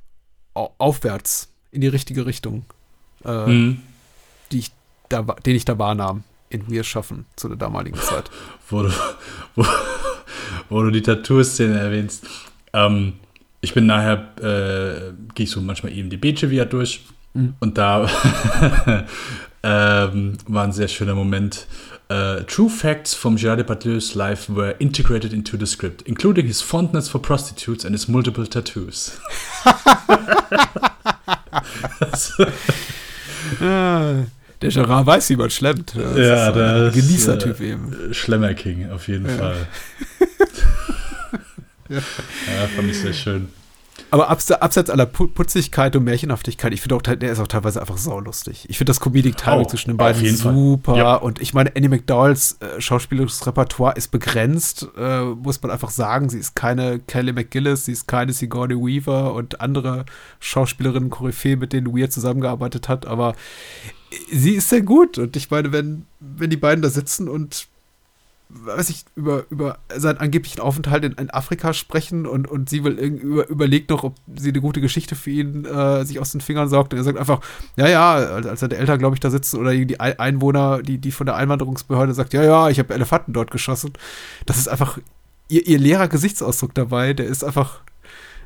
aufwärts 0.52 1.49
in 1.72 1.80
die 1.80 1.88
richtige 1.88 2.26
Richtung, 2.26 2.64
äh, 3.24 3.46
mhm. 3.46 3.82
die 4.52 4.60
ich 4.60 4.70
da, 5.08 5.22
den 5.22 5.56
ich 5.56 5.64
da 5.64 5.78
wahrnahm. 5.78 6.24
in 6.48 6.68
Wir 6.70 6.84
schaffen 6.84 7.26
zu 7.36 7.48
der 7.48 7.56
damaligen 7.56 7.96
Zeit. 8.00 8.30
wo, 8.68 8.82
du, 8.82 8.92
wo, 9.56 9.66
wo 10.68 10.82
du 10.82 10.90
die 10.90 11.02
Tattoo-Szene 11.02 11.78
erwähnst. 11.78 12.26
Ähm, 12.72 13.14
ich 13.60 13.74
bin 13.74 13.86
nachher, 13.86 14.28
äh, 14.38 15.12
gehe 15.34 15.44
ich 15.44 15.50
so 15.50 15.60
manchmal 15.60 15.92
IMDb-Trivia 15.92 16.64
durch 16.64 17.02
Mhm. 17.32 17.54
und 17.60 17.78
da 17.78 18.08
ähm, 19.62 20.36
war 20.48 20.64
ein 20.64 20.72
sehr 20.72 20.88
schöner 20.88 21.14
Moment. 21.14 21.66
Uh, 22.10 22.42
true 22.48 22.68
facts 22.68 23.14
from 23.14 23.36
Gerard 23.36 23.60
Depardieu's 23.60 24.16
life 24.16 24.48
were 24.50 24.74
integrated 24.80 25.32
into 25.32 25.56
the 25.56 25.64
script, 25.64 26.02
including 26.06 26.48
his 26.48 26.60
fondness 26.60 27.08
for 27.08 27.20
prostitutes 27.20 27.84
and 27.84 27.94
his 27.94 28.08
multiple 28.08 28.48
tattoos. 28.48 29.16
Der 33.60 34.70
Gerard 34.70 35.06
weiß, 35.06 35.30
wie 35.30 35.36
man 35.36 35.50
schlemmt. 35.50 35.94
Das 35.96 36.16
ja, 36.18 36.48
ein 36.48 36.54
das 36.54 36.94
Genießertyp 36.94 37.60
äh, 37.60 37.70
eben. 37.70 38.14
Schlemmer-King, 38.14 38.90
auf 38.90 39.08
jeden 39.08 39.28
Ja. 39.28 39.36
Fall. 39.36 39.66
ja, 41.88 42.00
fand 42.74 42.90
ich 42.90 43.00
sehr 43.00 43.12
schön. 43.12 43.48
Aber 44.10 44.30
abs 44.30 44.50
abseits 44.50 44.90
aller 44.90 45.06
Pu 45.06 45.26
Putzigkeit 45.28 45.94
und 45.96 46.04
Märchenhaftigkeit, 46.04 46.72
ich 46.72 46.80
finde 46.80 46.96
auch, 46.96 47.02
der 47.02 47.30
ist 47.30 47.40
auch 47.40 47.46
teilweise 47.46 47.80
einfach 47.80 47.98
saulustig. 47.98 48.66
Ich 48.68 48.78
finde 48.78 48.90
das 48.90 49.00
Comedic 49.00 49.36
Timing 49.36 49.60
Oh, 49.60 49.64
zwischen 49.64 49.90
den 49.90 49.96
beiden 49.96 50.36
super. 50.36 50.96
Ja. 50.96 51.14
Und 51.16 51.40
ich 51.40 51.54
meine, 51.54 51.72
Annie 51.76 51.88
McDowells 51.88 52.58
äh, 52.60 52.80
schauspielerisches 52.80 53.46
Repertoire 53.46 53.94
ist 53.96 54.08
begrenzt, 54.08 54.88
äh, 54.96 55.22
muss 55.24 55.62
man 55.62 55.70
einfach 55.70 55.90
sagen. 55.90 56.28
Sie 56.28 56.38
ist 56.38 56.54
keine 56.54 56.98
Kelly 56.98 57.32
McGillis, 57.32 57.84
sie 57.84 57.92
ist 57.92 58.06
keine 58.06 58.32
Sigourney 58.32 58.74
Weaver 58.74 59.34
und 59.34 59.60
andere 59.60 60.04
Schauspielerinnen 60.40 61.10
Koryphäe, 61.10 61.56
mit 61.56 61.72
denen 61.72 61.96
Weir 61.96 62.10
zusammengearbeitet 62.10 62.88
hat. 62.88 63.06
Aber 63.06 63.34
sie 64.30 64.54
ist 64.54 64.68
sehr 64.68 64.82
gut. 64.82 65.18
Und 65.18 65.36
ich 65.36 65.50
meine, 65.50 65.72
wenn, 65.72 66.06
wenn 66.20 66.50
die 66.50 66.56
beiden 66.56 66.82
da 66.82 66.90
sitzen 66.90 67.28
und 67.28 67.68
weiß 68.52 68.90
ich, 68.90 69.04
über, 69.14 69.44
über 69.50 69.78
seinen 69.94 70.18
angeblichen 70.18 70.60
Aufenthalt 70.60 71.04
in, 71.04 71.12
in 71.12 71.30
Afrika 71.30 71.72
sprechen 71.72 72.26
und, 72.26 72.48
und 72.48 72.68
sie 72.68 72.82
will 72.84 72.94
über, 72.98 73.48
überlegt 73.48 73.90
noch, 73.90 74.02
ob 74.02 74.16
sie 74.36 74.48
eine 74.50 74.60
gute 74.60 74.80
Geschichte 74.80 75.14
für 75.14 75.30
ihn 75.30 75.64
äh, 75.64 76.04
sich 76.04 76.18
aus 76.18 76.32
den 76.32 76.40
Fingern 76.40 76.68
saugt. 76.68 76.92
Und 76.92 76.98
er 76.98 77.04
sagt 77.04 77.18
einfach, 77.18 77.40
ja, 77.76 77.88
ja, 77.88 78.12
als, 78.14 78.46
als 78.46 78.60
seine 78.60 78.76
Eltern, 78.76 78.98
glaube 78.98 79.14
ich, 79.16 79.20
da 79.20 79.30
sitzen 79.30 79.58
oder 79.60 79.72
die 79.72 80.00
Ei- 80.00 80.18
Einwohner, 80.18 80.82
die, 80.82 80.98
die 80.98 81.12
von 81.12 81.26
der 81.26 81.36
Einwanderungsbehörde 81.36 82.12
sagt, 82.12 82.32
ja, 82.32 82.42
ja, 82.42 82.68
ich 82.68 82.78
habe 82.78 82.92
Elefanten 82.92 83.32
dort 83.32 83.50
geschossen. 83.50 83.92
Das 84.46 84.58
ist 84.58 84.68
einfach 84.68 84.98
ihr, 85.48 85.66
ihr 85.66 85.78
leerer 85.78 86.08
Gesichtsausdruck 86.08 86.74
dabei, 86.74 87.12
der 87.12 87.26
ist 87.26 87.44
einfach 87.44 87.80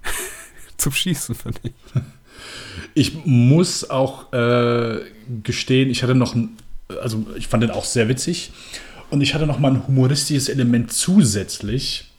zum 0.77 0.93
Schießen, 0.93 1.35
finde 1.35 1.61
ich. 1.63 1.73
Ich 2.95 3.25
muss 3.25 3.89
auch 3.91 4.33
äh, 4.33 5.01
gestehen, 5.43 5.91
ich 5.91 6.03
hatte 6.03 6.15
noch 6.15 6.37
also 7.01 7.27
ich 7.37 7.49
fand 7.49 7.63
den 7.63 7.71
auch 7.71 7.85
sehr 7.87 8.09
witzig 8.09 8.53
und 9.15 9.21
ich 9.21 9.33
hatte 9.35 9.47
noch 9.47 9.59
mal 9.61 9.71
ein 9.73 9.87
humoristisches 9.87 10.49
Element 10.49 10.93
zusätzlich, 10.93 12.11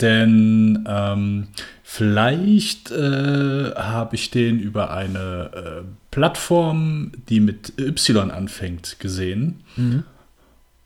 denn 0.00 0.84
ähm, 0.86 1.48
vielleicht 1.82 2.90
äh, 2.90 3.72
habe 3.74 4.14
ich 4.14 4.30
den 4.30 4.60
über 4.60 4.90
eine 4.92 5.50
äh, 5.54 5.82
Plattform, 6.10 7.12
die 7.28 7.40
mit 7.40 7.72
Y 7.78 8.30
anfängt, 8.30 8.96
gesehen 9.00 9.60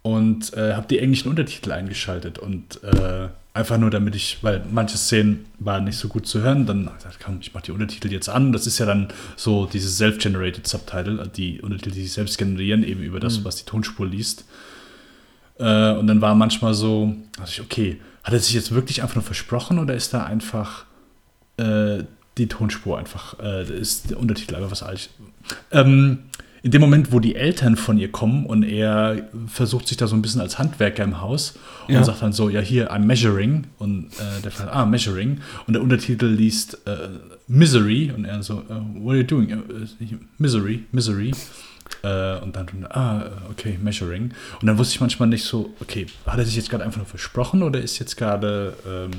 und 0.02 0.54
äh, 0.54 0.74
habe 0.74 0.86
die 0.88 0.98
englischen 1.00 1.28
Untertitel 1.28 1.72
eingeschaltet 1.72 2.38
und 2.38 2.82
äh, 2.84 3.28
einfach 3.52 3.78
nur 3.78 3.90
damit 3.90 4.14
ich, 4.14 4.38
weil 4.42 4.62
manche 4.70 4.96
Szenen 4.96 5.46
waren 5.58 5.84
nicht 5.84 5.96
so 5.98 6.06
gut 6.08 6.26
zu 6.28 6.40
hören, 6.40 6.64
dann 6.66 6.86
habe 6.86 6.96
ich 6.98 7.04
gesagt, 7.04 7.20
komm, 7.24 7.38
ich 7.40 7.52
mache 7.54 7.64
die 7.64 7.72
Untertitel 7.72 8.12
jetzt 8.12 8.28
an. 8.28 8.52
Das 8.52 8.66
ist 8.68 8.78
ja 8.78 8.86
dann 8.86 9.08
so 9.36 9.66
dieses 9.66 9.96
self-generated 9.98 10.66
Subtitle, 10.66 11.28
die 11.36 11.60
Untertitel, 11.60 11.90
die 11.90 12.02
sich 12.02 12.12
selbst 12.12 12.38
generieren, 12.38 12.84
eben 12.84 13.02
über 13.02 13.18
das, 13.18 13.40
Mhm. 13.40 13.44
was 13.44 13.56
die 13.56 13.64
Tonspur 13.64 14.06
liest. 14.06 14.44
Äh, 15.58 15.92
und 15.92 16.06
dann 16.06 16.20
war 16.20 16.34
manchmal 16.34 16.74
so, 16.74 17.14
dachte 17.36 17.50
ich, 17.52 17.60
okay, 17.60 18.00
hat 18.24 18.32
er 18.34 18.40
sich 18.40 18.54
jetzt 18.54 18.72
wirklich 18.72 19.02
einfach 19.02 19.16
nur 19.16 19.24
versprochen 19.24 19.78
oder 19.78 19.94
ist 19.94 20.12
da 20.14 20.24
einfach 20.24 20.84
äh, 21.56 22.04
die 22.36 22.46
Tonspur 22.46 22.98
einfach, 22.98 23.38
äh, 23.40 23.64
ist 23.78 24.10
der 24.10 24.18
Untertitel 24.20 24.54
einfach 24.54 24.70
was 24.70 24.82
alt? 24.82 25.10
Ähm, 25.72 26.18
in 26.62 26.72
dem 26.72 26.80
Moment, 26.80 27.12
wo 27.12 27.20
die 27.20 27.36
Eltern 27.36 27.76
von 27.76 27.98
ihr 27.98 28.10
kommen 28.10 28.44
und 28.44 28.64
er 28.64 29.28
versucht 29.46 29.86
sich 29.88 29.96
da 29.96 30.06
so 30.08 30.16
ein 30.16 30.22
bisschen 30.22 30.40
als 30.40 30.58
Handwerker 30.58 31.04
im 31.04 31.20
Haus 31.20 31.54
und 31.86 31.94
Ja. 31.94 32.04
sagt 32.04 32.20
dann 32.20 32.32
so, 32.32 32.48
ja 32.50 32.60
hier, 32.60 32.92
I'm 32.92 33.00
measuring 33.04 33.64
und 33.78 34.06
äh, 34.18 34.42
der 34.42 34.50
fragt, 34.50 34.72
ah, 34.72 34.84
measuring 34.84 35.40
und 35.66 35.74
der 35.74 35.82
Untertitel 35.82 36.26
liest 36.26 36.78
äh, 36.86 37.08
Misery 37.46 38.12
und 38.14 38.24
er 38.24 38.42
so, 38.42 38.58
äh, 38.68 38.74
what 39.00 39.10
are 39.12 39.16
you 39.18 39.22
doing? 39.22 39.62
Misery, 40.38 40.84
Misery. 40.92 41.32
Äh, 42.02 42.38
und 42.40 42.54
dann, 42.54 42.68
ah, 42.90 43.30
okay, 43.50 43.78
measuring. 43.82 44.32
Und 44.60 44.66
dann 44.66 44.78
wusste 44.78 44.94
ich 44.94 45.00
manchmal 45.00 45.28
nicht 45.28 45.44
so, 45.44 45.74
okay, 45.80 46.06
hat 46.26 46.38
er 46.38 46.44
sich 46.44 46.56
jetzt 46.56 46.70
gerade 46.70 46.84
einfach 46.84 46.98
nur 46.98 47.06
versprochen 47.06 47.62
oder 47.62 47.80
ist 47.80 47.98
jetzt 47.98 48.16
gerade, 48.16 48.74
ähm, 48.86 49.10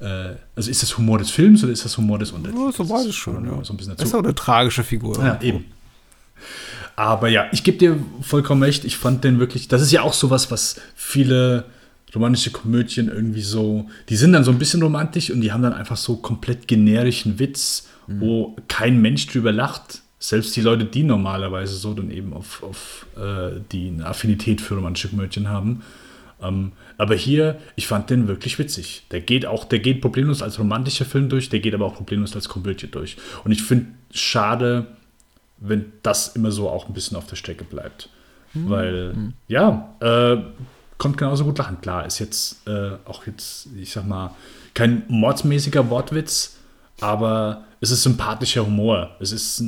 äh, 0.00 0.34
also 0.56 0.70
ist 0.70 0.82
das 0.82 0.96
Humor 0.98 1.18
des 1.18 1.30
Films 1.30 1.62
oder 1.62 1.72
ist 1.72 1.84
das 1.84 1.96
Humor 1.96 2.18
des 2.18 2.32
Untertitels? 2.32 2.76
So 2.76 2.88
war 2.88 3.04
es 3.06 3.14
schon, 3.14 3.44
Das 3.44 3.54
ja. 3.56 3.64
So 3.64 3.72
ein 3.72 3.76
bisschen 3.76 3.92
Das 3.96 4.04
ist 4.04 4.12
dazu. 4.12 4.18
auch 4.18 4.24
eine 4.24 4.34
tragische 4.34 4.82
Figur. 4.82 5.18
Ja, 5.24 5.40
eben. 5.40 5.66
Aber 6.96 7.28
ja, 7.28 7.46
ich 7.52 7.62
gebe 7.62 7.78
dir 7.78 7.96
vollkommen 8.22 8.62
recht. 8.62 8.84
Ich 8.84 8.96
fand 8.96 9.22
den 9.22 9.38
wirklich, 9.38 9.68
das 9.68 9.82
ist 9.82 9.92
ja 9.92 10.02
auch 10.02 10.12
sowas, 10.14 10.50
was 10.50 10.80
viele 10.96 11.64
romantische 12.12 12.50
Komödien 12.50 13.08
irgendwie 13.08 13.42
so, 13.42 13.88
die 14.08 14.16
sind 14.16 14.32
dann 14.32 14.42
so 14.42 14.50
ein 14.50 14.58
bisschen 14.58 14.82
romantisch 14.82 15.30
und 15.30 15.42
die 15.42 15.52
haben 15.52 15.62
dann 15.62 15.74
einfach 15.74 15.96
so 15.96 16.16
komplett 16.16 16.66
generischen 16.66 17.38
Witz, 17.38 17.86
wo 18.06 18.56
kein 18.68 19.00
Mensch 19.02 19.26
drüber 19.26 19.52
lacht. 19.52 20.00
Selbst 20.20 20.56
die 20.56 20.60
Leute, 20.60 20.84
die 20.84 21.04
normalerweise 21.04 21.76
so 21.76 21.94
dann 21.94 22.10
eben 22.10 22.32
auf, 22.32 22.62
auf 22.62 23.06
äh, 23.16 23.60
die 23.70 23.88
eine 23.88 24.06
Affinität 24.06 24.60
für 24.60 24.74
romantische 24.74 25.08
Komödien 25.08 25.48
haben. 25.48 25.82
Ähm, 26.42 26.72
aber 26.96 27.14
hier, 27.14 27.58
ich 27.76 27.86
fand 27.86 28.10
den 28.10 28.26
wirklich 28.26 28.58
witzig. 28.58 29.06
Der 29.10 29.20
geht 29.20 29.46
auch, 29.46 29.64
der 29.64 29.78
geht 29.78 30.00
problemlos 30.00 30.42
als 30.42 30.58
romantischer 30.58 31.04
Film 31.04 31.28
durch, 31.28 31.48
der 31.48 31.60
geht 31.60 31.74
aber 31.74 31.86
auch 31.86 31.94
problemlos 31.94 32.34
als 32.34 32.48
Komödie 32.48 32.88
durch. 32.88 33.16
Und 33.44 33.52
ich 33.52 33.62
finde 33.62 33.86
schade, 34.12 34.86
wenn 35.58 35.92
das 36.02 36.34
immer 36.34 36.50
so 36.50 36.68
auch 36.68 36.88
ein 36.88 36.94
bisschen 36.94 37.16
auf 37.16 37.26
der 37.26 37.36
Strecke 37.36 37.64
bleibt. 37.64 38.08
Hm. 38.52 38.70
Weil, 38.70 39.32
ja, 39.46 39.94
äh, 40.00 40.38
kommt 40.96 41.16
genauso 41.16 41.44
gut 41.44 41.58
lachen. 41.58 41.80
Klar, 41.80 42.06
ist 42.06 42.18
jetzt 42.18 42.66
äh, 42.66 42.92
auch 43.04 43.26
jetzt, 43.26 43.68
ich 43.76 43.92
sag 43.92 44.06
mal, 44.06 44.34
kein 44.74 45.04
mordsmäßiger 45.08 45.88
Wortwitz, 45.90 46.57
aber 47.00 47.64
es 47.80 47.90
ist 47.90 48.02
sympathischer 48.02 48.66
Humor. 48.66 49.16
Es 49.20 49.32
ist 49.32 49.62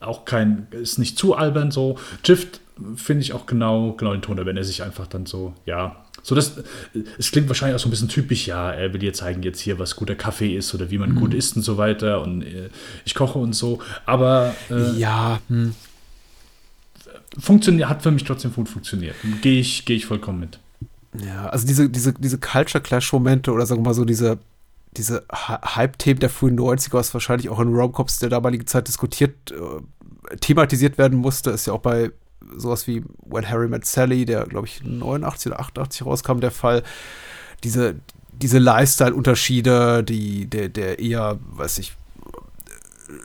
auch 0.00 0.24
kein, 0.24 0.66
ist 0.70 0.98
nicht 0.98 1.18
zu 1.18 1.34
albern 1.34 1.70
so. 1.70 1.98
Trifft, 2.22 2.60
finde 2.96 3.22
ich 3.22 3.32
auch 3.32 3.46
genau, 3.46 3.92
genau 3.92 4.12
den 4.12 4.22
Ton, 4.22 4.36
wenn 4.44 4.56
er 4.56 4.64
sich 4.64 4.82
einfach 4.82 5.06
dann 5.06 5.26
so, 5.26 5.52
ja, 5.66 5.96
so 6.24 6.36
das, 6.36 6.52
es 7.18 7.32
klingt 7.32 7.48
wahrscheinlich 7.48 7.74
auch 7.74 7.80
so 7.80 7.88
ein 7.88 7.90
bisschen 7.90 8.08
typisch, 8.08 8.46
ja, 8.46 8.70
er 8.70 8.92
will 8.92 9.00
dir 9.00 9.12
zeigen 9.12 9.42
jetzt 9.42 9.60
hier, 9.60 9.80
was 9.80 9.96
guter 9.96 10.14
Kaffee 10.14 10.56
ist 10.56 10.72
oder 10.72 10.90
wie 10.92 10.98
man 10.98 11.10
Mhm. 11.10 11.16
gut 11.16 11.34
isst 11.34 11.56
und 11.56 11.62
so 11.62 11.76
weiter 11.78 12.22
und 12.22 12.42
äh, 12.42 12.68
ich 13.04 13.14
koche 13.16 13.40
und 13.40 13.54
so, 13.54 13.80
aber 14.06 14.54
äh, 14.70 14.92
Ja, 14.98 15.40
hm. 15.48 15.74
funktioniert, 17.38 17.88
hat 17.88 18.02
für 18.02 18.10
mich 18.12 18.24
trotzdem 18.24 18.52
gut 18.54 18.68
funktioniert. 18.68 19.16
Gehe 19.40 19.60
ich, 19.60 19.84
gehe 19.84 19.96
ich 19.96 20.06
vollkommen 20.06 20.40
mit. 20.40 20.58
Ja, 21.26 21.48
also 21.48 21.66
diese, 21.66 21.88
diese, 21.90 22.12
diese 22.14 22.38
Culture 22.38 22.82
Clash-Momente 22.82 23.50
oder 23.52 23.66
sagen 23.66 23.80
wir 23.82 23.88
mal 23.90 23.94
so 23.94 24.04
diese, 24.04 24.38
diese 24.96 25.24
Hy- 25.30 25.76
Hype-Themen 25.76 26.20
der 26.20 26.30
frühen 26.30 26.58
90er, 26.58 26.94
was 26.94 27.14
wahrscheinlich 27.14 27.48
auch 27.48 27.60
in 27.60 27.74
Romcops 27.74 28.18
der 28.18 28.28
damaligen 28.28 28.66
Zeit 28.66 28.88
diskutiert, 28.88 29.50
äh, 29.50 30.36
thematisiert 30.40 30.98
werden 30.98 31.18
musste, 31.18 31.50
ist 31.50 31.66
ja 31.66 31.72
auch 31.72 31.80
bei 31.80 32.10
sowas 32.56 32.86
wie 32.86 33.02
When 33.24 33.48
Harry 33.48 33.68
Met 33.68 33.86
Sally, 33.86 34.24
der 34.24 34.44
glaube 34.44 34.66
ich 34.66 34.82
89 34.84 35.52
oder 35.52 35.60
88 35.60 36.06
rauskam, 36.06 36.40
der 36.40 36.50
Fall. 36.50 36.82
Diese, 37.64 37.96
diese 38.32 38.58
Lifestyle-Unterschiede, 38.58 40.02
die, 40.04 40.46
der, 40.50 40.68
der 40.68 40.98
eher, 40.98 41.38
weiß 41.52 41.78
ich, 41.78 41.96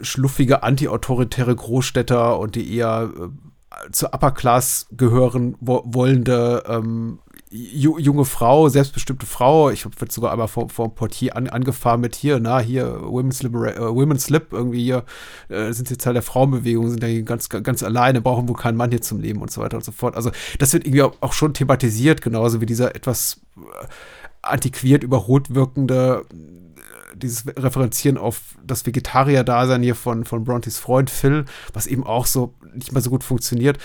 schluffige 0.02 0.64
anti-autoritäre 0.64 1.56
Großstädter 1.56 2.40
und 2.40 2.56
die 2.56 2.76
eher 2.76 3.10
äh, 3.18 3.92
zur 3.92 4.14
Upper 4.14 4.32
Class 4.32 4.88
gehören 4.92 5.56
wo 5.60 5.82
wollende 5.86 6.64
ähm, 6.68 7.20
junge 7.50 8.26
Frau, 8.26 8.68
selbstbestimmte 8.68 9.26
Frau. 9.26 9.70
Ich 9.70 9.86
habe 9.86 9.96
sogar 10.10 10.32
einmal 10.32 10.48
vor, 10.48 10.70
vor 10.70 10.90
dem 10.90 10.96
Portier 10.96 11.36
an, 11.36 11.48
angefahren 11.48 12.02
mit 12.02 12.16
hier, 12.16 12.40
na, 12.40 12.60
hier, 12.60 13.02
Women's, 13.02 13.42
Libera 13.42 13.72
äh, 13.72 13.96
Women's 13.96 14.30
Lib, 14.30 14.52
irgendwie 14.52 14.84
hier, 14.84 15.06
äh, 15.50 15.72
sind 15.72 15.90
jetzt 15.90 16.04
Teil 16.04 16.14
der 16.14 16.24
Frauenbewegung, 16.24 16.90
sind 16.90 17.04
hier 17.04 17.24
ganz, 17.24 17.50
ganz 17.50 17.84
alleine, 17.84 18.22
brauchen 18.22 18.50
wohl 18.50 18.56
keinen 18.56 18.78
Mann 18.78 18.90
hier 18.90 19.02
zum 19.02 19.22
Leben 19.22 19.42
und 19.42 19.52
so 19.52 19.62
weiter 19.62 19.78
und 19.78 19.84
so 19.84 19.92
fort. 19.92 20.16
Also, 20.16 20.32
das 20.60 20.74
wird 20.74 20.86
irgendwie 20.86 21.04
auch, 21.04 21.34
schon 21.34 21.54
thematisiert, 21.54 22.22
genauso 22.22 22.62
wie 22.62 22.66
dieser 22.66 22.96
etwas 22.96 23.40
äh, 23.58 23.88
antiquiert, 24.42 25.04
überholt 25.04 25.54
wirkende 25.54 26.26
dieses 27.16 27.48
Referenzieren 27.48 28.18
auf 28.18 28.42
das 28.64 28.86
Vegetarier-Dasein 28.86 29.82
hier 29.82 29.96
von, 29.96 30.24
von 30.24 30.44
Brontys 30.44 30.78
Freund 30.78 31.10
Phil, 31.10 31.46
was 31.74 31.88
eben 31.88 32.06
auch 32.06 32.28
so 32.28 32.54
nicht 32.76 32.92
mehr 32.92 33.02
so 33.02 33.10
gut 33.10 33.24
funktioniert. 33.24 33.80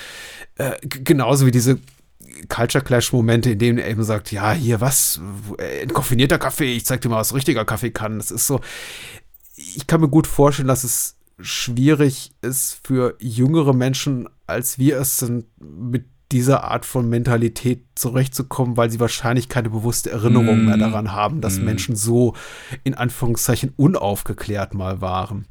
Äh, 0.57 0.73
genauso 0.83 1.47
wie 1.47 1.51
diese 1.51 1.79
Culture 2.49 2.83
Clash-Momente, 2.85 3.51
in 3.51 3.59
denen 3.59 3.79
er 3.79 3.89
eben 3.89 4.03
sagt, 4.05 4.33
ja, 4.33 4.53
hier 4.53 4.81
was, 4.81 5.21
äh, 5.59 5.83
entkoffinierter 5.83 6.39
Kaffee, 6.39 6.73
ich 6.75 6.85
zeig 6.87 7.01
dir 7.01 7.09
mal, 7.09 7.19
was 7.19 7.35
richtiger 7.35 7.65
Kaffee 7.65 7.91
kann. 7.91 8.19
Das 8.19 8.31
ist 8.31 8.47
so, 8.47 8.61
ich 9.57 9.87
kann 9.87 10.01
mir 10.01 10.09
gut 10.09 10.27
vorstellen, 10.27 10.69
dass 10.69 10.85
es 10.85 11.17
schwierig 11.41 12.33
ist 12.43 12.79
für 12.85 13.17
jüngere 13.21 13.73
Menschen, 13.75 14.29
als 14.47 14.79
wir 14.79 14.99
es 14.99 15.19
sind, 15.19 15.47
mit 15.61 16.07
dieser 16.31 16.65
Art 16.65 16.87
von 16.87 17.09
Mentalität 17.09 17.85
zurechtzukommen, 17.95 18.77
weil 18.79 18.91
sie 18.91 19.01
wahrscheinlich 19.01 19.49
keine 19.51 19.69
bewusste 19.69 20.11
Erinnerung 20.11 20.63
Mm. 20.63 20.65
mehr 20.67 20.77
daran 20.79 21.13
haben, 21.13 21.43
dass 21.43 21.59
Mm. 21.59 21.65
Menschen 21.65 21.97
so 21.97 22.35
in 22.85 22.95
Anführungszeichen 22.95 23.75
unaufgeklärt 23.77 24.73
mal 24.73 25.01
waren. 25.03 25.47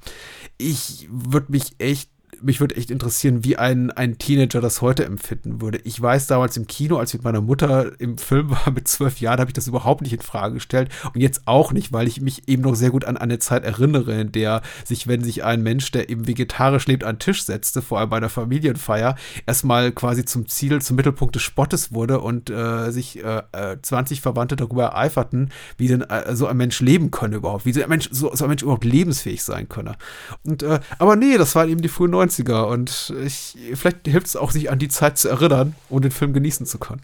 Ich 0.58 1.08
würde 1.12 1.52
mich 1.52 1.76
echt 1.78 2.10
mich 2.42 2.60
würde 2.60 2.76
echt 2.76 2.92
interessieren, 2.92 3.44
wie 3.44 3.58
ein, 3.58 3.92
ein 3.92 4.18
Teenager 4.18 4.62
das 4.62 4.82
heute 4.82 5.06
empfinden 5.06 5.62
würde. 5.62 5.80
Ich 5.84 6.02
weiß 6.02 6.28
damals 6.28 6.58
im 6.58 6.68
Kino, 6.68 6.98
als 6.98 7.12
ich 7.12 7.20
mit 7.20 7.24
meiner 7.24 7.42
Mutter 7.42 8.00
im 8.00 8.18
Film 8.18 8.52
war 8.52 8.72
mit 8.74 8.88
zwölf 8.88 9.20
Jahren, 9.20 9.40
habe 9.40 9.50
ich 9.50 9.54
das 9.54 9.68
überhaupt 9.68 10.02
nicht 10.02 10.14
in 10.14 10.22
Frage 10.22 10.56
gestellt 10.56 10.90
und 11.14 11.22
jetzt 11.22 11.42
auch 11.46 11.72
nicht, 11.72 11.94
weil 11.94 12.08
ich 12.08 12.22
mich 12.22 12.48
eben 12.48 12.64
noch 12.64 12.76
sehr 12.76 12.90
gut 12.90 13.06
an 13.06 13.18
eine 13.18 13.40
Zeit 13.40 13.64
erinnere, 13.64 14.20
in 14.20 14.32
der 14.32 14.62
sich, 14.84 15.08
wenn 15.08 15.24
sich 15.24 15.44
ein 15.44 15.64
Mensch, 15.64 15.92
der 15.92 16.10
eben 16.10 16.28
vegetarisch 16.28 16.88
lebt, 16.88 17.04
an 17.04 17.16
den 17.16 17.20
Tisch 17.20 17.44
setzte, 17.44 17.82
vor 17.82 18.00
allem 18.00 18.10
bei 18.10 18.18
einer 18.18 18.30
Familienfeier, 18.30 19.16
erstmal 19.46 19.92
quasi 19.92 20.26
zum 20.26 20.48
Ziel, 20.48 20.82
zum 20.82 20.96
Mittelpunkt 20.96 21.36
des 21.36 21.44
Spottes 21.44 21.94
wurde 21.94 22.20
und 22.20 22.50
äh, 22.50 22.92
sich 22.92 23.24
äh, 23.24 23.42
äh, 23.52 23.78
20 23.82 24.22
Verwandte 24.22 24.56
darüber 24.56 24.86
ereiferten, 24.86 25.52
wie 25.78 25.88
denn 25.88 26.02
äh, 26.02 26.36
so 26.36 26.48
ein 26.48 26.58
Mensch 26.58 26.80
leben 26.82 27.12
könne 27.12 27.38
überhaupt, 27.38 27.66
wie 27.66 27.74
so 27.74 27.82
ein 27.82 27.90
Mensch, 27.90 28.10
so, 28.12 28.34
so 28.34 28.46
ein 28.46 28.50
Mensch 28.50 28.64
überhaupt 28.64 28.86
lebensfähig 28.86 29.44
sein 29.44 29.70
könne. 29.70 29.96
Und 30.44 30.64
äh, 30.64 30.80
aber 31.00 31.16
nee, 31.16 31.38
das 31.38 31.56
waren 31.56 31.70
eben 31.70 31.82
die 31.82 31.90
frühen 31.90 32.12
90er 32.32 32.64
und 32.64 33.14
ich, 33.26 33.58
vielleicht 33.76 34.08
hilft 34.08 34.28
es 34.28 34.36
auch, 34.36 34.52
sich 34.52 34.70
an 34.72 34.80
die 34.80 34.90
Zeit 34.90 35.18
zu 35.18 35.30
erinnern 35.30 35.76
und 35.90 36.04
den 36.04 36.12
Film 36.12 36.34
genießen 36.34 36.66
zu 36.66 36.80
können. 36.80 37.02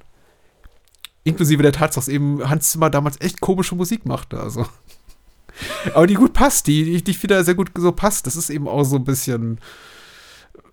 Inklusive 1.24 1.62
der 1.62 1.74
Tatsache, 1.74 2.06
dass 2.06 2.08
eben 2.08 2.48
Hans 2.48 2.72
Zimmer 2.72 2.90
damals 2.90 3.20
echt 3.20 3.42
komische 3.42 3.76
Musik 3.76 4.06
machte, 4.06 4.40
also. 4.40 4.66
Aber 5.94 6.08
die 6.08 6.14
gut 6.14 6.34
passt, 6.34 6.68
die, 6.68 6.84
die, 6.84 7.04
die 7.04 7.24
wieder 7.24 7.44
sehr 7.44 7.56
gut 7.56 7.72
so 7.76 7.92
passt. 7.92 8.28
Das 8.28 8.36
ist 8.36 8.50
eben 8.50 8.68
auch 8.68 8.84
so 8.84 8.96
ein 8.96 9.04
bisschen 9.04 9.60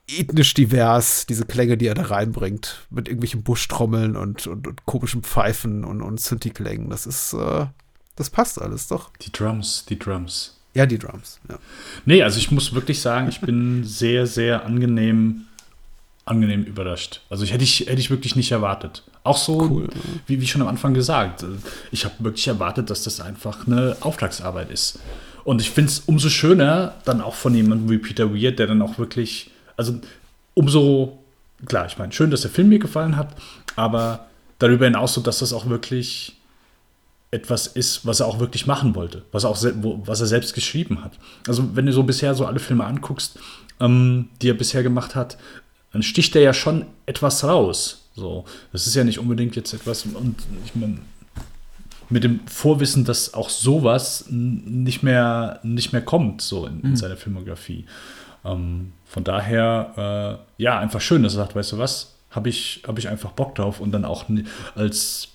ethnisch 0.06 0.54
divers, 0.54 1.26
diese 1.26 1.46
Klänge, 1.46 1.76
die 1.76 1.86
er 1.86 1.94
da 1.94 2.02
reinbringt. 2.02 2.86
Mit 2.90 3.08
irgendwelchen 3.08 3.42
Buschtrommeln 3.42 4.16
und, 4.16 4.46
und, 4.46 4.66
und 4.66 4.86
komischen 4.86 5.22
Pfeifen 5.22 5.84
und, 5.84 6.02
und 6.02 6.20
Synthi-Klängen. 6.20 6.90
Das 6.90 7.06
ist, 7.06 7.32
äh, 7.32 7.66
das 8.16 8.30
passt 8.30 8.60
alles 8.60 8.88
doch. 8.88 9.10
Die 9.16 9.32
Drums, 9.32 9.86
die 9.88 9.98
Drums. 9.98 10.53
Ja, 10.74 10.86
die 10.86 10.98
Drums, 10.98 11.38
ja. 11.48 11.56
Nee, 12.04 12.22
also 12.22 12.38
ich 12.38 12.50
muss 12.50 12.74
wirklich 12.74 13.00
sagen, 13.00 13.28
ich 13.28 13.40
bin 13.40 13.84
sehr, 13.86 14.26
sehr 14.26 14.64
angenehm, 14.66 15.42
angenehm 16.24 16.64
überrascht. 16.64 17.20
Also 17.30 17.44
ich 17.44 17.52
hätte 17.52 17.64
ich, 17.64 17.80
hätte 17.80 18.00
ich 18.00 18.10
wirklich 18.10 18.34
nicht 18.36 18.50
erwartet. 18.50 19.02
Auch 19.22 19.36
so, 19.38 19.60
Cool. 19.62 19.88
wie, 20.26 20.40
wie 20.40 20.46
schon 20.46 20.62
am 20.62 20.68
Anfang 20.68 20.92
gesagt, 20.94 21.44
ich 21.92 22.04
habe 22.04 22.14
wirklich 22.18 22.48
erwartet, 22.48 22.90
dass 22.90 23.04
das 23.04 23.20
einfach 23.20 23.66
eine 23.66 23.96
Auftragsarbeit 24.00 24.70
ist. 24.70 24.98
Und 25.44 25.60
ich 25.60 25.70
finde 25.70 25.90
es 25.90 26.00
umso 26.00 26.28
schöner, 26.28 26.94
dann 27.04 27.20
auch 27.20 27.34
von 27.34 27.54
jemandem 27.54 27.90
wie 27.90 27.98
Peter 27.98 28.34
Weir, 28.34 28.52
der 28.52 28.66
dann 28.66 28.82
auch 28.82 28.98
wirklich, 28.98 29.50
also 29.76 29.98
umso, 30.54 31.18
klar, 31.66 31.86
ich 31.86 31.98
meine, 31.98 32.12
schön, 32.12 32.30
dass 32.30 32.42
der 32.42 32.50
Film 32.50 32.68
mir 32.68 32.78
gefallen 32.78 33.16
hat, 33.16 33.34
aber 33.76 34.26
darüber 34.58 34.86
hinaus 34.86 35.14
so, 35.14 35.20
dass 35.20 35.38
das 35.40 35.52
auch 35.52 35.68
wirklich 35.68 36.36
etwas 37.34 37.66
ist, 37.66 38.06
was 38.06 38.20
er 38.20 38.26
auch 38.26 38.38
wirklich 38.38 38.66
machen 38.66 38.94
wollte, 38.94 39.22
was 39.32 39.44
er 39.44 39.50
auch 39.50 39.58
wo, 39.82 40.00
was 40.06 40.20
er 40.20 40.26
selbst 40.26 40.54
geschrieben 40.54 41.02
hat. 41.04 41.12
Also 41.46 41.74
wenn 41.76 41.86
du 41.86 41.92
so 41.92 42.02
bisher 42.04 42.34
so 42.34 42.46
alle 42.46 42.60
Filme 42.60 42.84
anguckst, 42.84 43.38
ähm, 43.80 44.28
die 44.40 44.48
er 44.50 44.54
bisher 44.54 44.82
gemacht 44.82 45.14
hat, 45.14 45.36
dann 45.92 46.02
sticht 46.02 46.34
er 46.36 46.42
ja 46.42 46.52
schon 46.54 46.86
etwas 47.06 47.44
raus. 47.44 48.08
So, 48.16 48.44
das 48.72 48.86
ist 48.86 48.94
ja 48.94 49.04
nicht 49.04 49.18
unbedingt 49.18 49.56
jetzt 49.56 49.74
etwas 49.74 50.04
und 50.06 50.36
ich 50.64 50.74
meine 50.74 50.98
mit 52.10 52.22
dem 52.22 52.40
Vorwissen, 52.46 53.04
dass 53.04 53.32
auch 53.34 53.48
sowas 53.50 54.26
nicht 54.30 55.02
mehr 55.02 55.58
nicht 55.62 55.92
mehr 55.92 56.02
kommt 56.02 56.42
so 56.42 56.66
in, 56.66 56.80
in 56.80 56.90
Mhm. 56.90 56.96
seiner 56.96 57.16
Filmografie. 57.16 57.86
Ähm, 58.44 58.92
von 59.06 59.24
daher 59.24 60.38
äh, 60.58 60.62
ja 60.62 60.78
einfach 60.78 61.00
schön, 61.00 61.22
dass 61.22 61.34
er 61.34 61.38
sagt, 61.44 61.56
weißt 61.56 61.72
du 61.72 61.78
was, 61.78 62.14
habe 62.30 62.48
ich 62.50 62.82
habe 62.86 63.00
ich 63.00 63.08
einfach 63.08 63.32
Bock 63.32 63.54
drauf 63.54 63.80
und 63.80 63.90
dann 63.92 64.04
auch 64.04 64.24
als 64.74 65.28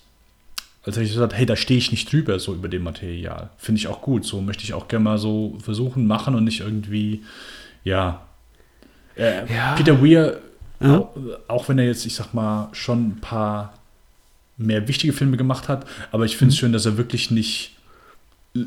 als 0.84 0.96
hätte 0.96 1.04
ich 1.06 1.12
gesagt, 1.12 1.34
hey, 1.34 1.44
da 1.46 1.56
stehe 1.56 1.78
ich 1.78 1.90
nicht 1.90 2.10
drüber, 2.10 2.38
so 2.38 2.54
über 2.54 2.68
dem 2.68 2.82
Material. 2.82 3.50
Finde 3.58 3.78
ich 3.80 3.86
auch 3.88 4.00
gut. 4.00 4.24
So 4.24 4.40
möchte 4.40 4.64
ich 4.64 4.72
auch 4.74 4.88
gerne 4.88 5.04
mal 5.04 5.18
so 5.18 5.58
versuchen, 5.62 6.06
machen 6.06 6.34
und 6.34 6.44
nicht 6.44 6.60
irgendwie, 6.60 7.22
ja. 7.84 8.22
Äh, 9.16 9.52
Ja. 9.52 9.74
Peter 9.74 10.02
Weir, 10.02 10.40
Ja. 10.80 10.98
auch, 10.98 11.10
auch 11.48 11.68
wenn 11.68 11.78
er 11.78 11.84
jetzt, 11.84 12.06
ich 12.06 12.14
sag 12.14 12.32
mal, 12.32 12.68
schon 12.72 13.08
ein 13.08 13.20
paar 13.20 13.74
mehr 14.56 14.88
wichtige 14.88 15.12
Filme 15.12 15.36
gemacht 15.36 15.68
hat, 15.68 15.86
aber 16.12 16.24
ich 16.24 16.34
Mhm. 16.34 16.38
finde 16.38 16.52
es 16.52 16.58
schön, 16.58 16.72
dass 16.72 16.86
er 16.86 16.96
wirklich 16.96 17.30
nicht 17.30 17.72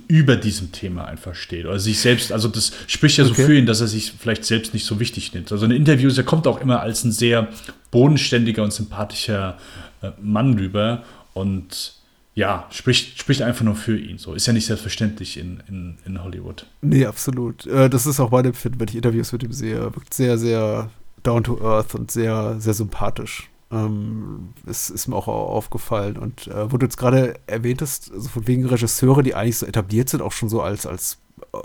über 0.07 0.37
diesem 0.37 0.71
Thema 0.71 1.05
einfach 1.05 1.35
steht 1.35 1.65
oder 1.65 1.77
sich 1.77 1.99
selbst, 1.99 2.31
also 2.31 2.47
das 2.47 2.71
spricht 2.87 3.17
ja 3.17 3.25
so 3.25 3.31
Okay. 3.33 3.45
für 3.45 3.57
ihn, 3.57 3.65
dass 3.65 3.81
er 3.81 3.87
sich 3.87 4.13
vielleicht 4.17 4.45
selbst 4.45 4.73
nicht 4.73 4.85
so 4.85 4.99
wichtig 4.99 5.33
nimmt. 5.33 5.51
Also 5.51 5.65
in 5.65 5.71
Interviews, 5.71 6.17
er 6.17 6.23
kommt 6.23 6.47
auch 6.47 6.61
immer 6.61 6.79
als 6.79 7.03
ein 7.03 7.11
sehr 7.11 7.49
bodenständiger 7.91 8.63
und 8.63 8.71
sympathischer 8.71 9.57
äh, 10.01 10.11
Mann 10.21 10.57
rüber 10.57 11.03
und 11.33 11.93
ja, 12.35 12.67
spricht, 12.71 13.19
spricht 13.19 13.41
einfach 13.41 13.63
nur 13.63 13.75
für 13.75 13.97
ihn. 13.97 14.17
So 14.17 14.33
ist 14.33 14.47
ja 14.47 14.53
nicht 14.53 14.65
selbstverständlich 14.65 15.37
in, 15.37 15.61
in, 15.67 15.97
in 16.05 16.23
Hollywood. 16.23 16.65
Nee, 16.81 17.05
absolut. 17.05 17.65
Äh, 17.67 17.89
das 17.89 18.05
ist 18.05 18.19
auch 18.19 18.31
mein 18.31 18.45
Empfinden, 18.45 18.79
wenn 18.79 18.87
ich 18.87 18.95
Interviews 18.95 19.31
mit 19.31 19.43
ihm 19.43 19.53
sehe. 19.53 19.75
Er 19.75 19.95
wirkt 19.95 20.13
sehr, 20.13 20.37
sehr 20.37 20.89
down 21.21 21.43
to 21.43 21.61
earth 21.61 21.93
und 21.93 22.09
sehr, 22.09 22.59
sehr 22.59 22.73
sympathisch. 22.73 23.49
Ähm, 23.71 24.53
es 24.65 24.89
ist 24.89 25.07
mir 25.07 25.15
auch 25.15 25.27
aufgefallen. 25.27 26.17
Und 26.17 26.47
äh, 26.47 26.71
wo 26.71 26.77
du 26.77 26.85
jetzt 26.87 26.97
gerade 26.97 27.35
erwähntest, 27.45 28.11
also 28.11 28.29
von 28.29 28.47
wegen 28.47 28.65
Regisseure, 28.65 29.21
die 29.21 29.35
eigentlich 29.35 29.59
so 29.59 29.67
etabliert 29.67 30.09
sind, 30.09 30.21
auch 30.21 30.31
schon 30.31 30.49
so 30.49 30.61
als, 30.61 30.87
als 30.87 31.19
äh, 31.53 31.57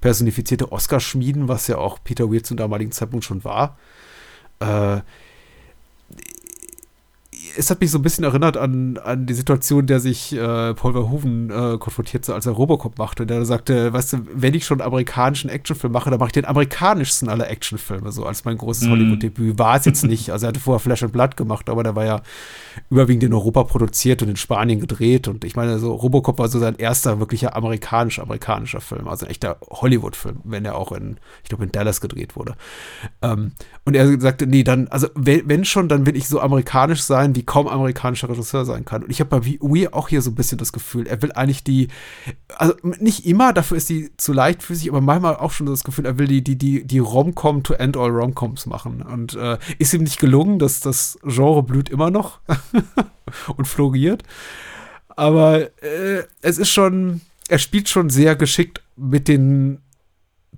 personifizierte 0.00 0.72
Oscar-Schmieden, 0.72 1.48
was 1.48 1.66
ja 1.66 1.76
auch 1.76 1.98
Peter 2.02 2.32
Weir 2.32 2.42
zum 2.42 2.56
damaligen 2.56 2.92
Zeitpunkt 2.92 3.26
schon 3.26 3.44
war. 3.44 3.78
Äh, 4.60 5.00
es 7.56 7.70
hat 7.70 7.80
mich 7.80 7.90
so 7.90 7.98
ein 7.98 8.02
bisschen 8.02 8.24
erinnert 8.24 8.56
an, 8.56 8.98
an 8.98 9.26
die 9.26 9.34
Situation, 9.34 9.86
der 9.86 10.00
sich 10.00 10.32
äh, 10.32 10.74
Paul 10.74 10.92
Verhoeven 10.92 11.50
äh, 11.50 11.78
konfrontierte, 11.78 12.34
als 12.34 12.46
er 12.46 12.52
Robocop 12.52 12.98
machte. 12.98 13.26
Der 13.26 13.44
sagte, 13.44 13.92
weißt 13.92 14.12
du, 14.12 14.18
wenn 14.32 14.54
ich 14.54 14.66
schon 14.66 14.80
einen 14.80 14.86
amerikanischen 14.88 15.50
Actionfilm 15.50 15.92
mache, 15.92 16.10
dann 16.10 16.18
mache 16.18 16.28
ich 16.28 16.32
den 16.32 16.44
amerikanischsten 16.44 17.28
aller 17.28 17.48
Actionfilme, 17.50 18.12
so 18.12 18.24
als 18.26 18.44
mein 18.44 18.58
großes 18.58 18.84
Mhm. 18.84 18.90
Hollywood-Debüt. 18.90 19.58
War 19.58 19.76
es 19.76 19.84
jetzt 19.84 20.04
nicht. 20.04 20.30
Also 20.30 20.46
er 20.46 20.48
hatte 20.48 20.60
vorher 20.60 20.80
Flash 20.80 21.02
and 21.02 21.12
Blood 21.12 21.36
gemacht, 21.36 21.68
aber 21.70 21.82
der 21.82 21.94
war 21.96 22.04
ja 22.04 22.22
überwiegend 22.90 23.24
in 23.24 23.32
Europa 23.32 23.64
produziert 23.64 24.22
und 24.22 24.28
in 24.28 24.36
Spanien 24.36 24.80
gedreht. 24.80 25.28
Und 25.28 25.44
ich 25.44 25.56
meine, 25.56 25.78
so 25.78 25.92
Robocop 25.94 26.38
war 26.38 26.48
so 26.48 26.58
sein 26.58 26.76
erster 26.76 27.20
wirklicher 27.20 27.56
amerikanisch-amerikanischer 27.56 28.80
Film, 28.80 29.08
also 29.08 29.26
ein 29.26 29.30
echter 29.30 29.58
Hollywood-Film, 29.70 30.40
wenn 30.44 30.64
er 30.64 30.76
auch 30.76 30.92
in, 30.92 31.18
ich 31.42 31.48
glaube, 31.48 31.64
in 31.64 31.72
Dallas 31.72 32.00
gedreht 32.00 32.36
wurde. 32.36 32.54
Ähm, 33.22 33.52
und 33.84 33.94
er 33.94 34.20
sagte, 34.20 34.46
nee, 34.46 34.64
dann, 34.64 34.88
also 34.88 35.08
wenn, 35.14 35.48
wenn 35.48 35.64
schon, 35.64 35.88
dann 35.88 36.06
will 36.06 36.16
ich 36.16 36.28
so 36.28 36.40
amerikanisch 36.40 37.02
sein, 37.02 37.34
wie 37.36 37.43
kaum 37.46 37.68
amerikanischer 37.68 38.28
Regisseur 38.28 38.64
sein 38.64 38.84
kann. 38.84 39.02
Und 39.02 39.10
ich 39.10 39.20
habe 39.20 39.40
bei 39.40 39.46
Weir 39.60 39.94
auch 39.94 40.08
hier 40.08 40.22
so 40.22 40.30
ein 40.30 40.34
bisschen 40.34 40.58
das 40.58 40.72
Gefühl, 40.72 41.06
er 41.06 41.20
will 41.22 41.32
eigentlich 41.32 41.64
die, 41.64 41.88
also 42.56 42.74
nicht 42.82 43.26
immer, 43.26 43.52
dafür 43.52 43.76
ist 43.76 43.88
die 43.88 44.10
zu 44.16 44.32
leichtfüßig, 44.32 44.88
aber 44.90 45.00
manchmal 45.00 45.36
auch 45.36 45.50
schon 45.50 45.66
das 45.66 45.84
Gefühl, 45.84 46.06
er 46.06 46.18
will 46.18 46.26
die, 46.26 46.42
die, 46.42 46.56
die, 46.56 46.84
die 46.84 46.98
Rom-Com 46.98 47.62
to 47.62 47.74
end 47.74 47.96
all 47.96 48.10
Rom-Coms 48.10 48.66
machen. 48.66 49.02
Und 49.02 49.34
äh, 49.34 49.58
ist 49.78 49.94
ihm 49.94 50.02
nicht 50.02 50.18
gelungen, 50.18 50.58
dass 50.58 50.80
das 50.80 51.18
Genre 51.22 51.62
blüht 51.62 51.88
immer 51.88 52.10
noch 52.10 52.40
und 53.56 53.66
floriert. 53.66 54.22
Aber 55.16 55.60
äh, 55.82 56.24
es 56.42 56.58
ist 56.58 56.70
schon, 56.70 57.20
er 57.48 57.58
spielt 57.58 57.88
schon 57.88 58.10
sehr 58.10 58.36
geschickt 58.36 58.82
mit 58.96 59.28
den 59.28 59.80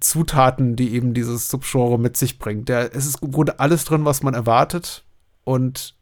Zutaten, 0.00 0.76
die 0.76 0.92
eben 0.94 1.14
dieses 1.14 1.48
Subgenre 1.48 1.98
mit 1.98 2.16
sich 2.16 2.38
bringt. 2.38 2.68
Der, 2.68 2.94
es 2.94 3.06
ist 3.06 3.22
im 3.22 3.30
Grunde 3.30 3.60
alles 3.60 3.84
drin, 3.84 4.04
was 4.04 4.22
man 4.22 4.34
erwartet. 4.34 5.04
Und 5.44 5.94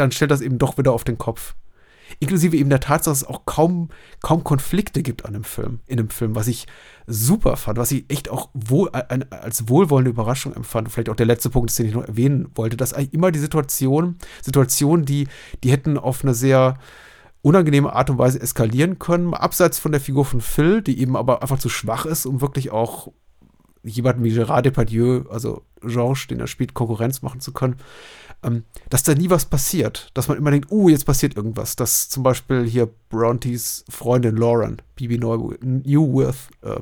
dann 0.00 0.12
stellt 0.12 0.30
das 0.30 0.40
eben 0.40 0.58
doch 0.58 0.78
wieder 0.78 0.92
auf 0.92 1.04
den 1.04 1.18
Kopf. 1.18 1.54
Inklusive 2.18 2.56
eben 2.56 2.70
der 2.70 2.80
Tatsache, 2.80 3.12
dass 3.12 3.22
es 3.22 3.28
auch 3.28 3.46
kaum, 3.46 3.88
kaum 4.20 4.42
Konflikte 4.42 5.02
gibt 5.02 5.24
an 5.24 5.32
dem 5.32 5.44
Film, 5.44 5.80
in 5.86 5.96
dem 5.96 6.10
Film, 6.10 6.34
was 6.34 6.48
ich 6.48 6.66
super 7.06 7.56
fand, 7.56 7.78
was 7.78 7.92
ich 7.92 8.04
echt 8.08 8.28
auch 8.28 8.48
wohl, 8.52 8.88
als 8.90 9.68
wohlwollende 9.68 10.10
Überraschung 10.10 10.52
empfand. 10.54 10.90
Vielleicht 10.90 11.08
auch 11.08 11.16
der 11.16 11.26
letzte 11.26 11.50
Punkt, 11.50 11.76
den 11.78 11.86
ich 11.86 11.94
noch 11.94 12.06
erwähnen 12.06 12.50
wollte, 12.56 12.76
dass 12.76 12.92
eigentlich 12.92 13.14
immer 13.14 13.30
die 13.30 13.38
Situation, 13.38 14.16
Situationen, 14.42 15.04
die, 15.04 15.28
die 15.62 15.70
hätten 15.70 15.98
auf 15.98 16.24
eine 16.24 16.34
sehr 16.34 16.78
unangenehme 17.42 17.92
Art 17.92 18.10
und 18.10 18.18
Weise 18.18 18.40
eskalieren 18.40 18.98
können, 18.98 19.32
abseits 19.32 19.78
von 19.78 19.92
der 19.92 20.00
Figur 20.00 20.24
von 20.24 20.40
Phil, 20.40 20.82
die 20.82 21.00
eben 21.00 21.16
aber 21.16 21.42
einfach 21.42 21.58
zu 21.58 21.68
schwach 21.68 22.06
ist, 22.06 22.26
um 22.26 22.40
wirklich 22.40 22.70
auch 22.70 23.12
jemanden 23.82 24.24
wie 24.24 24.32
Gerard 24.32 24.66
Depardieu, 24.66 25.22
also 25.30 25.62
Georges, 25.80 26.26
den 26.26 26.40
er 26.40 26.46
spielt, 26.46 26.74
Konkurrenz 26.74 27.22
machen 27.22 27.40
zu 27.40 27.52
können, 27.52 27.76
ähm, 28.42 28.64
dass 28.88 29.02
da 29.02 29.14
nie 29.14 29.30
was 29.30 29.44
passiert. 29.44 30.10
Dass 30.14 30.28
man 30.28 30.38
immer 30.38 30.50
denkt, 30.50 30.70
uh, 30.70 30.88
jetzt 30.88 31.06
passiert 31.06 31.36
irgendwas. 31.36 31.76
Dass 31.76 32.08
zum 32.08 32.22
Beispiel 32.22 32.64
hier 32.64 32.88
Brontys 33.08 33.84
Freundin 33.88 34.36
Lauren, 34.36 34.80
Bibi 34.96 35.18
Newworth, 35.18 36.48
äh, 36.62 36.80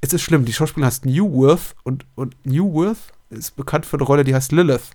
es 0.00 0.12
ist 0.12 0.22
schlimm, 0.22 0.44
die 0.44 0.52
Schauspielerin 0.52 0.86
heißt 0.86 1.06
Newworth 1.06 1.74
und, 1.84 2.04
und 2.14 2.36
Newworth 2.44 3.12
ist 3.30 3.56
bekannt 3.56 3.86
für 3.86 3.96
eine 3.96 4.04
Rolle, 4.04 4.24
die 4.24 4.34
heißt 4.34 4.52
Lilith. 4.52 4.90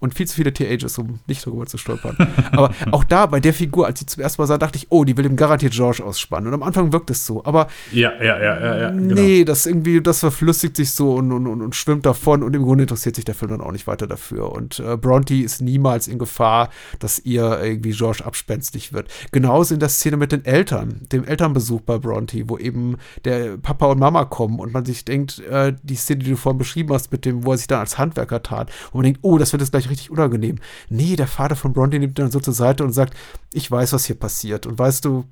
Und 0.00 0.14
viel 0.14 0.26
zu 0.26 0.36
viele 0.36 0.52
T-Ages, 0.52 0.98
um 0.98 1.18
nicht 1.26 1.46
darüber 1.46 1.66
zu 1.66 1.78
stolpern. 1.78 2.16
Aber 2.52 2.70
auch 2.92 3.04
da, 3.04 3.26
bei 3.26 3.40
der 3.40 3.52
Figur, 3.52 3.86
als 3.86 4.00
ich 4.00 4.06
zum 4.06 4.22
ersten 4.22 4.40
Mal 4.40 4.46
sah, 4.46 4.58
dachte 4.58 4.76
ich, 4.76 4.86
oh, 4.90 5.04
die 5.04 5.16
will 5.16 5.26
ihm 5.26 5.36
garantiert 5.36 5.72
George 5.72 6.04
ausspannen. 6.04 6.48
Und 6.48 6.54
am 6.54 6.62
Anfang 6.62 6.92
wirkt 6.92 7.10
es 7.10 7.26
so. 7.26 7.44
Aber 7.44 7.68
Ja, 7.92 8.12
ja, 8.22 8.40
ja, 8.40 8.60
ja, 8.60 8.78
ja. 8.78 8.90
Genau. 8.90 9.14
nee, 9.14 9.44
das 9.44 9.66
irgendwie, 9.66 10.00
das 10.00 10.20
verflüssigt 10.20 10.76
sich 10.76 10.92
so 10.92 11.14
und, 11.14 11.32
und, 11.32 11.46
und, 11.46 11.62
und 11.62 11.74
schwimmt 11.74 12.06
davon 12.06 12.42
und 12.42 12.54
im 12.54 12.62
Grunde 12.62 12.84
interessiert 12.84 13.16
sich 13.16 13.24
der 13.24 13.34
Film 13.34 13.50
dann 13.50 13.60
auch 13.60 13.72
nicht 13.72 13.86
weiter 13.86 14.06
dafür. 14.06 14.52
Und 14.52 14.78
äh, 14.80 14.96
Bronte 14.96 15.34
ist 15.34 15.60
niemals 15.60 16.06
in 16.06 16.18
Gefahr, 16.18 16.70
dass 17.00 17.18
ihr 17.18 17.60
irgendwie 17.62 17.90
George 17.90 18.24
abspenstig 18.24 18.92
wird. 18.92 19.08
Genauso 19.32 19.74
in 19.74 19.80
der 19.80 19.88
Szene 19.88 20.16
mit 20.16 20.32
den 20.32 20.44
Eltern, 20.44 21.06
dem 21.12 21.24
Elternbesuch 21.24 21.80
bei 21.80 21.98
Bronte, 21.98 22.48
wo 22.48 22.56
eben 22.58 22.96
der 23.24 23.56
Papa 23.56 23.86
und 23.86 23.98
Mama 23.98 24.24
kommen 24.24 24.60
und 24.60 24.72
man 24.72 24.84
sich 24.84 25.04
denkt, 25.04 25.40
äh, 25.40 25.74
die 25.82 25.96
Szene, 25.96 26.22
die 26.22 26.30
du 26.30 26.36
vorhin 26.36 26.58
beschrieben 26.58 26.92
hast, 26.92 27.10
mit 27.10 27.24
dem, 27.24 27.44
wo 27.44 27.52
er 27.52 27.58
sich 27.58 27.66
dann 27.66 27.80
als 27.80 27.98
Handwerker 27.98 28.42
tat, 28.42 28.70
wo 28.92 28.98
man 28.98 29.04
denkt, 29.04 29.20
oh, 29.22 29.38
das 29.38 29.52
wird 29.52 29.62
jetzt 29.62 29.70
gleich 29.70 29.87
richtig 29.88 30.10
unangenehm. 30.10 30.58
Nee, 30.88 31.16
der 31.16 31.26
Vater 31.26 31.56
von 31.56 31.72
Bronte 31.72 31.98
nimmt 31.98 32.18
ihn 32.18 32.22
dann 32.22 32.30
so 32.30 32.40
zur 32.40 32.54
Seite 32.54 32.84
und 32.84 32.92
sagt, 32.92 33.14
ich 33.52 33.70
weiß, 33.70 33.92
was 33.92 34.04
hier 34.04 34.18
passiert. 34.18 34.66
Und 34.66 34.78
weißt 34.78 35.04
du, 35.04 35.24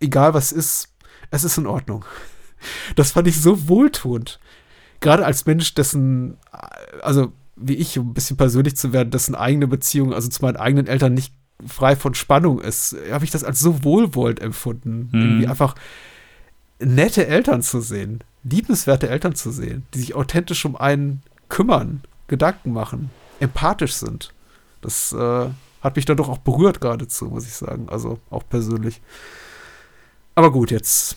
egal 0.00 0.34
was 0.34 0.52
ist, 0.52 0.94
es 1.30 1.44
ist 1.44 1.58
in 1.58 1.66
Ordnung. 1.66 2.04
Das 2.96 3.12
fand 3.12 3.28
ich 3.28 3.40
so 3.40 3.68
wohltuend. 3.68 4.40
Gerade 5.00 5.24
als 5.24 5.46
Mensch, 5.46 5.74
dessen, 5.74 6.38
also 7.02 7.32
wie 7.56 7.74
ich, 7.74 7.98
um 7.98 8.10
ein 8.10 8.14
bisschen 8.14 8.36
persönlich 8.36 8.76
zu 8.76 8.92
werden, 8.92 9.10
dessen 9.10 9.34
eigene 9.34 9.66
Beziehung, 9.66 10.12
also 10.12 10.28
zu 10.28 10.42
meinen 10.42 10.56
eigenen 10.56 10.86
Eltern 10.86 11.14
nicht 11.14 11.34
frei 11.66 11.96
von 11.96 12.14
Spannung 12.14 12.60
ist, 12.60 12.96
habe 13.10 13.24
ich 13.24 13.30
das 13.30 13.44
als 13.44 13.60
so 13.60 13.84
wohlwollend 13.84 14.40
empfunden. 14.40 15.08
Mhm. 15.12 15.20
Irgendwie 15.20 15.46
einfach 15.46 15.74
nette 16.78 17.26
Eltern 17.26 17.62
zu 17.62 17.80
sehen, 17.80 18.20
liebenswerte 18.42 19.08
Eltern 19.08 19.34
zu 19.34 19.50
sehen, 19.50 19.84
die 19.94 20.00
sich 20.00 20.14
authentisch 20.14 20.64
um 20.64 20.76
einen 20.76 21.22
kümmern, 21.48 22.02
Gedanken 22.26 22.72
machen, 22.72 23.10
empathisch 23.40 23.94
sind. 23.94 24.32
Das 24.80 25.12
äh, 25.12 25.46
hat 25.82 25.96
mich 25.96 26.04
dann 26.04 26.16
doch 26.16 26.28
auch 26.28 26.38
berührt 26.38 26.80
geradezu, 26.80 27.26
muss 27.26 27.44
ich 27.46 27.54
sagen. 27.54 27.86
Also 27.90 28.18
auch 28.30 28.42
persönlich. 28.48 29.00
Aber 30.34 30.50
gut, 30.50 30.70
jetzt, 30.70 31.16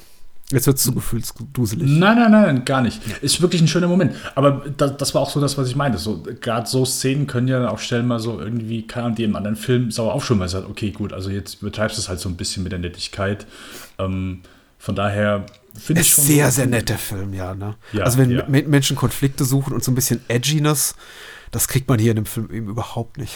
jetzt 0.52 0.68
wird 0.68 0.78
es 0.78 0.84
zu 0.84 0.94
gefühlsduselig. 0.94 1.90
Nein, 1.90 2.18
nein, 2.20 2.32
nein, 2.32 2.66
gar 2.66 2.82
nicht. 2.82 3.02
Ist 3.22 3.42
wirklich 3.42 3.62
ein 3.62 3.68
schöner 3.68 3.88
Moment. 3.88 4.16
Aber 4.36 4.64
das, 4.78 4.96
das 4.98 5.16
war 5.16 5.22
auch 5.22 5.30
so 5.30 5.42
das, 5.42 5.58
was 5.58 5.68
ich 5.68 5.76
meinte. 5.76 5.98
So, 5.98 6.24
Gerade 6.40 6.68
so 6.70 6.86
Szenen 6.86 7.28
können 7.28 7.48
ja 7.48 7.60
dann 7.60 7.70
auch 7.70 7.80
stellen 7.80 8.08
mal 8.08 8.20
so 8.20 8.40
irgendwie, 8.40 8.86
Ahnung, 8.94 9.16
die 9.16 9.24
im 9.24 9.36
anderen 9.36 9.56
Film 9.56 9.90
sauer 9.92 10.14
aufschauen, 10.14 10.40
weil 10.40 10.46
es 10.48 10.52
sagt, 10.54 10.70
okay, 10.70 10.92
gut, 10.92 11.14
also 11.14 11.30
jetzt 11.30 11.62
übertreibst 11.62 11.98
du 11.98 12.02
es 12.02 12.10
halt 12.10 12.20
so 12.20 12.30
ein 12.30 12.38
bisschen 12.38 12.64
mit 12.64 12.72
der 12.72 12.80
Nettigkeit. 12.80 13.48
Ähm, 13.98 14.42
von 14.78 14.96
daher 14.96 15.46
finde 15.78 16.02
ich 16.02 16.12
schon. 16.12 16.24
sehr, 16.24 16.46
so- 16.52 16.58
sehr 16.58 16.68
netter 16.68 16.98
Film, 16.98 17.34
ja. 17.34 17.56
Ne? 17.56 17.76
Ja, 17.94 18.04
also 18.04 18.20
wenn 18.20 18.30
ja. 18.32 18.46
Me- 18.48 18.64
Menschen 18.64 18.96
Konflikte 18.96 19.44
suchen 19.46 19.74
und 19.74 19.84
so 19.84 19.92
ein 19.92 19.96
bisschen 19.96 20.22
Edginess, 20.28 20.96
das 21.52 21.68
kriegt 21.68 21.88
man 21.88 22.00
hier 22.00 22.12
in 22.12 22.18
dem 22.18 22.26
Film 22.26 22.50
eben 22.52 22.68
überhaupt 22.68 23.18
nicht. 23.18 23.34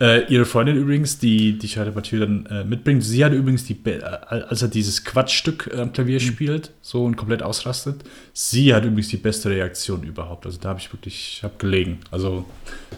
Äh, 0.00 0.24
ihre 0.32 0.46
Freundin 0.46 0.76
übrigens, 0.76 1.18
die, 1.18 1.58
die 1.58 1.68
Shada 1.68 1.90
Batü 1.90 2.18
dann 2.18 2.46
äh, 2.46 2.64
mitbringt, 2.64 3.04
sie 3.04 3.22
hat 3.22 3.34
übrigens, 3.34 3.64
die, 3.64 3.74
Be- 3.74 4.00
äh, 4.00 4.42
als 4.48 4.62
er 4.62 4.68
dieses 4.68 5.04
Quatschstück 5.04 5.70
äh, 5.72 5.80
am 5.80 5.92
Klavier 5.92 6.18
spielt, 6.18 6.70
so 6.80 7.04
und 7.04 7.16
komplett 7.16 7.42
ausrastet, 7.42 8.02
sie 8.32 8.72
hat 8.74 8.84
übrigens 8.84 9.08
die 9.08 9.18
beste 9.18 9.50
Reaktion 9.50 10.02
überhaupt. 10.02 10.46
Also 10.46 10.58
da 10.58 10.70
habe 10.70 10.80
ich 10.80 10.90
wirklich, 10.92 11.34
ich 11.36 11.42
habe 11.44 11.54
gelegen. 11.58 11.98
Also 12.10 12.46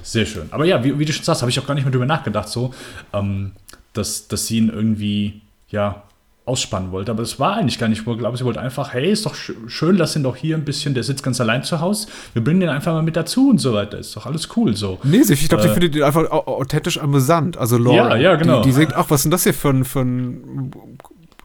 sehr 0.04 0.24
schön. 0.24 0.46
Aber 0.52 0.64
ja, 0.64 0.84
wie, 0.84 0.96
wie 0.96 1.04
du 1.04 1.12
schon 1.12 1.24
sagst, 1.24 1.42
habe 1.42 1.50
ich 1.50 1.58
auch 1.58 1.66
gar 1.66 1.74
nicht 1.74 1.84
mehr 1.84 1.92
drüber 1.92 2.06
nachgedacht, 2.06 2.48
so, 2.48 2.72
ähm, 3.12 3.52
dass, 3.92 4.28
dass 4.28 4.46
sie 4.46 4.58
ihn 4.58 4.68
irgendwie, 4.68 5.40
ja, 5.68 6.04
ausspannen 6.44 6.90
wollte. 6.90 7.12
Aber 7.12 7.22
es 7.22 7.38
war 7.38 7.56
eigentlich 7.56 7.78
gar 7.78 7.88
nicht. 7.88 7.98
Ich 8.06 8.18
glaube, 8.18 8.36
sie 8.36 8.44
wollte 8.44 8.60
einfach, 8.60 8.92
hey, 8.92 9.10
ist 9.12 9.24
doch 9.26 9.34
sch 9.34 9.52
schön, 9.68 9.96
lass 9.96 10.16
ihn 10.16 10.22
doch 10.24 10.34
hier 10.34 10.56
ein 10.56 10.64
bisschen, 10.64 10.92
der 10.94 11.04
sitzt 11.04 11.22
ganz 11.22 11.40
allein 11.40 11.62
zu 11.62 11.80
Hause. 11.80 12.08
Wir 12.32 12.42
bringen 12.42 12.58
den 12.60 12.68
einfach 12.68 12.92
mal 12.92 13.02
mit 13.02 13.14
dazu 13.16 13.50
und 13.50 13.58
so 13.58 13.72
weiter. 13.72 13.98
Ist 13.98 14.16
doch 14.16 14.26
alles 14.26 14.48
cool 14.56 14.74
so. 14.76 14.98
Nee, 15.04 15.22
sie- 15.22 15.34
ich 15.34 15.48
glaube, 15.48 15.62
sie 15.62 15.68
Äh, 15.68 15.72
findet 15.74 15.94
ihn 15.94 16.02
einfach 16.02 16.28
au- 16.30 16.46
authentisch 16.58 16.98
amüsant. 16.98 17.56
Also 17.56 17.78
Laura, 17.78 18.16
Ja, 18.16 18.32
ja, 18.32 18.34
genau. 18.36 18.62
die, 18.62 18.70
die 18.70 18.76
denkt, 18.76 18.94
ach, 18.96 19.06
was 19.08 19.20
ist 19.20 19.24
denn 19.24 19.30
das 19.30 19.44
hier 19.44 19.54
für 19.54 19.68
ein, 19.70 19.84
für 19.84 20.00
ein 20.00 20.72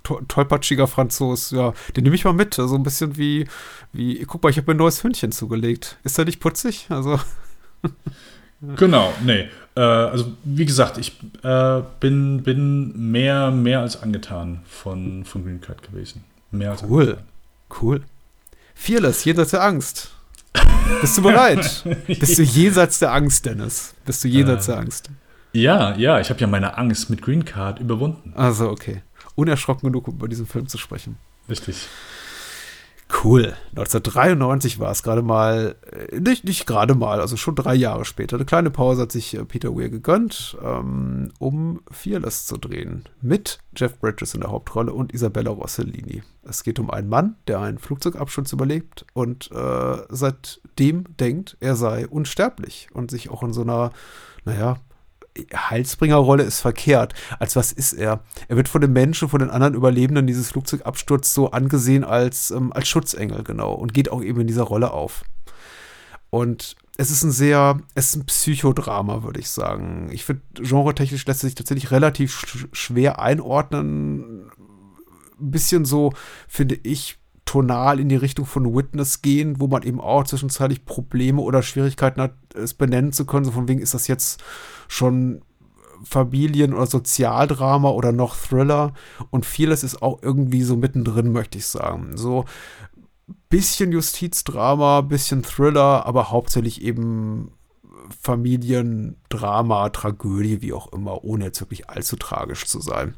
to- 0.03 0.21
tollpatschiger 0.27 0.87
Franzos? 0.87 1.51
Ja, 1.51 1.73
den 1.95 2.03
nehme 2.03 2.15
ich 2.15 2.25
mal 2.25 2.33
mit. 2.33 2.55
So 2.55 2.73
ein 2.73 2.81
bisschen 2.83 3.17
wie, 3.17 3.45
wie, 3.93 4.23
guck 4.25 4.41
mal, 4.41 4.49
ich 4.49 4.57
habe 4.57 4.71
mir 4.71 4.75
ein 4.75 4.79
neues 4.79 5.03
Hündchen 5.03 5.31
zugelegt. 5.31 5.97
Ist 6.03 6.17
der 6.17 6.25
nicht 6.25 6.39
putzig? 6.39 6.87
Also, 6.89 7.19
Genau, 8.75 9.13
nee. 9.23 9.47
Äh, 9.75 9.79
also 9.81 10.33
wie 10.43 10.65
gesagt, 10.65 10.97
ich 10.97 11.13
äh, 11.43 11.81
bin, 11.99 12.41
bin 12.43 13.11
mehr, 13.11 13.51
mehr 13.51 13.81
als 13.81 14.01
angetan 14.01 14.61
von, 14.65 15.23
von 15.25 15.43
Green 15.43 15.61
Card 15.61 15.83
gewesen. 15.83 16.23
Mehr 16.51 16.71
als 16.71 16.83
Cool. 16.83 17.03
angetan. 17.03 17.23
cool. 17.81 18.01
Fearless, 18.73 19.25
jenseits 19.25 19.51
der 19.51 19.63
Angst. 19.63 20.11
Bist 21.01 21.17
du 21.17 21.21
bereit? 21.21 21.83
Bist 22.07 22.37
du 22.37 22.43
jenseits 22.43 22.99
der 22.99 23.11
Angst, 23.13 23.45
Dennis? 23.45 23.93
Bist 24.05 24.23
du 24.23 24.27
jenseits 24.27 24.67
Äh. 24.67 24.71
der 24.71 24.79
Angst? 24.81 25.09
Ja, 25.53 25.95
ja, 25.95 26.19
ich 26.19 26.29
habe 26.29 26.39
ja 26.39 26.47
meine 26.47 26.77
Angst 26.77 27.09
mit 27.09 27.21
Green 27.21 27.45
Card 27.45 27.79
überwunden. 27.79 28.33
Also, 28.35 28.69
okay. 28.69 29.01
Unerschrocken 29.35 29.89
genug, 29.89 30.07
um 30.07 30.15
über 30.15 30.27
diesen 30.27 30.45
Film 30.47 30.67
zu 30.67 30.77
sprechen. 30.77 31.17
Richtig. 31.49 31.87
Cool. 33.09 33.55
1993 33.69 34.79
war 34.79 34.91
es 34.91 35.01
gerade 35.01 35.21
mal, 35.21 35.75
äh, 35.91 36.19
nicht, 36.19 36.43
nicht 36.43 36.67
gerade 36.67 36.93
mal, 36.93 37.21
also 37.21 37.37
schon 37.37 37.55
drei 37.55 37.73
Jahre 37.73 38.03
später. 38.03 38.35
Eine 38.35 38.45
kleine 38.45 38.69
Pause 38.69 39.03
hat 39.03 39.11
sich 39.13 39.33
äh, 39.33 39.45
Peter 39.45 39.75
Weir 39.75 39.89
gegönnt, 39.89 40.57
ähm, 40.61 41.31
um 41.39 41.81
Fearless 41.89 42.45
zu 42.45 42.57
drehen. 42.57 43.05
Mit 43.21 43.59
Jeff 43.75 43.97
Bridges 43.99 44.33
in 44.33 44.41
der 44.41 44.51
Hauptrolle 44.51 44.91
und 44.91 45.13
Isabella 45.13 45.51
Rossellini. 45.51 46.21
Es 46.43 46.63
geht 46.63 46.79
um 46.79 46.89
einen 46.89 47.07
Mann, 47.07 47.35
der 47.47 47.61
einen 47.61 47.77
Flugzeugabsturz 47.77 48.51
überlebt 48.51 49.05
und 49.13 49.51
äh, 49.51 49.97
seitdem 50.09 51.05
denkt, 51.17 51.55
er 51.61 51.75
sei 51.77 52.07
unsterblich 52.07 52.89
und 52.93 53.09
sich 53.09 53.29
auch 53.29 53.41
in 53.41 53.53
so 53.53 53.61
einer, 53.61 53.91
naja, 54.43 54.77
Heilsbringerrolle 55.55 56.43
ist 56.43 56.59
verkehrt. 56.59 57.13
Als 57.39 57.55
was 57.55 57.71
ist 57.71 57.93
er? 57.93 58.23
Er 58.47 58.57
wird 58.57 58.67
von 58.67 58.81
den 58.81 58.93
Menschen, 58.93 59.29
von 59.29 59.39
den 59.39 59.49
anderen 59.49 59.75
Überlebenden 59.75 60.27
dieses 60.27 60.49
Flugzeugabsturz 60.49 61.33
so 61.33 61.51
angesehen 61.51 62.03
als, 62.03 62.51
ähm, 62.51 62.73
als 62.73 62.87
Schutzengel, 62.87 63.43
genau, 63.43 63.73
und 63.73 63.93
geht 63.93 64.11
auch 64.11 64.23
eben 64.23 64.41
in 64.41 64.47
dieser 64.47 64.63
Rolle 64.63 64.91
auf. 64.91 65.23
Und 66.29 66.75
es 66.97 67.11
ist 67.11 67.23
ein 67.23 67.31
sehr, 67.31 67.79
es 67.93 68.07
ist 68.07 68.15
ein 68.15 68.25
Psychodrama, 68.25 69.23
würde 69.23 69.39
ich 69.39 69.49
sagen. 69.49 70.09
Ich 70.11 70.25
finde, 70.25 70.41
genretechnisch 70.55 71.25
lässt 71.25 71.43
es 71.43 71.49
sich 71.49 71.55
tatsächlich 71.55 71.91
relativ 71.91 72.33
sch 72.33 72.67
schwer 72.71 73.19
einordnen. 73.19 74.51
Ein 75.39 75.51
bisschen 75.51 75.85
so, 75.85 76.13
finde 76.47 76.79
ich, 76.81 77.19
tonal 77.47 77.99
in 77.99 78.09
die 78.09 78.15
Richtung 78.15 78.45
von 78.45 78.75
Witness 78.75 79.23
gehen, 79.23 79.59
wo 79.59 79.67
man 79.67 79.81
eben 79.81 79.99
auch 79.99 80.23
zwischenzeitlich 80.25 80.85
Probleme 80.85 81.41
oder 81.41 81.63
Schwierigkeiten 81.63 82.21
hat, 82.21 82.33
es 82.53 82.75
benennen 82.75 83.13
zu 83.13 83.25
können. 83.25 83.45
So 83.45 83.51
von 83.51 83.67
wegen, 83.67 83.81
ist 83.81 83.95
das 83.95 84.07
jetzt 84.07 84.43
schon 84.87 85.41
Familien- 86.03 86.75
oder 86.75 86.85
Sozialdrama 86.85 87.89
oder 87.89 88.11
noch 88.11 88.35
Thriller? 88.35 88.93
Und 89.31 89.45
vieles 89.45 89.83
ist 89.83 90.03
auch 90.03 90.19
irgendwie 90.21 90.61
so 90.61 90.75
mittendrin, 90.75 91.31
möchte 91.31 91.57
ich 91.57 91.65
sagen. 91.65 92.17
So 92.17 92.45
bisschen 93.49 93.91
Justizdrama, 93.91 95.01
bisschen 95.01 95.41
Thriller, 95.41 96.05
aber 96.05 96.29
hauptsächlich 96.29 96.81
eben 96.81 97.51
Familiendrama, 98.21 99.89
Tragödie, 99.89 100.61
wie 100.61 100.73
auch 100.73 100.91
immer, 100.93 101.23
ohne 101.23 101.45
jetzt 101.45 101.61
wirklich 101.61 101.89
allzu 101.89 102.15
tragisch 102.17 102.65
zu 102.65 102.79
sein. 102.79 103.15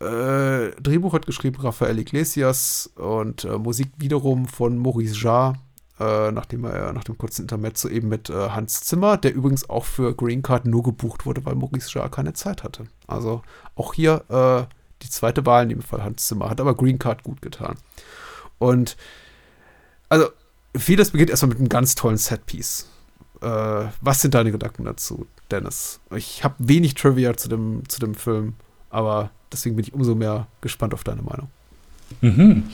Äh, 0.00 0.70
Drehbuch 0.80 1.12
hat 1.12 1.26
geschrieben 1.26 1.60
Rafael 1.60 1.98
Iglesias 1.98 2.90
und 2.96 3.44
äh, 3.44 3.58
Musik 3.58 3.88
wiederum 3.96 4.46
von 4.48 4.76
Maurice 4.76 5.14
Jarre, 5.14 5.54
äh, 6.00 6.32
nachdem 6.32 6.64
er 6.64 6.92
nach 6.92 7.04
dem 7.04 7.16
kurzen 7.16 7.42
Intermezzo 7.42 7.88
eben 7.88 8.08
mit 8.08 8.28
äh, 8.28 8.50
Hans 8.50 8.80
Zimmer, 8.80 9.16
der 9.16 9.34
übrigens 9.34 9.70
auch 9.70 9.84
für 9.84 10.14
Green 10.14 10.42
Card 10.42 10.66
nur 10.66 10.82
gebucht 10.82 11.26
wurde, 11.26 11.44
weil 11.44 11.54
Maurice 11.54 11.90
Jarre 11.92 12.10
keine 12.10 12.32
Zeit 12.32 12.64
hatte. 12.64 12.84
Also 13.06 13.42
auch 13.76 13.94
hier 13.94 14.24
äh, 14.28 14.74
die 15.02 15.10
zweite 15.10 15.46
Wahl 15.46 15.64
in 15.64 15.68
dem 15.70 15.82
Fall 15.82 16.02
Hans 16.02 16.26
Zimmer, 16.26 16.50
hat 16.50 16.60
aber 16.60 16.74
Green 16.74 16.98
Card 16.98 17.22
gut 17.22 17.40
getan. 17.40 17.76
Und 18.58 18.96
also 20.08 20.28
vieles 20.76 21.10
beginnt 21.10 21.30
erstmal 21.30 21.50
mit 21.50 21.58
einem 21.58 21.68
ganz 21.68 21.94
tollen 21.94 22.16
Setpiece. 22.16 22.88
Äh, 23.40 23.86
was 24.00 24.22
sind 24.22 24.34
deine 24.34 24.52
Gedanken 24.52 24.84
dazu, 24.84 25.26
Dennis? 25.50 26.00
Ich 26.14 26.42
habe 26.42 26.54
wenig 26.58 26.94
Trivia 26.94 27.36
zu 27.36 27.48
dem, 27.48 27.88
zu 27.88 28.00
dem 28.00 28.14
Film, 28.14 28.54
aber 28.90 29.30
deswegen 29.54 29.76
bin 29.76 29.84
ich 29.84 29.94
umso 29.94 30.14
mehr 30.14 30.46
gespannt 30.60 30.92
auf 30.94 31.04
deine 31.04 31.22
Meinung. 31.22 31.48
Mhm. 32.20 32.64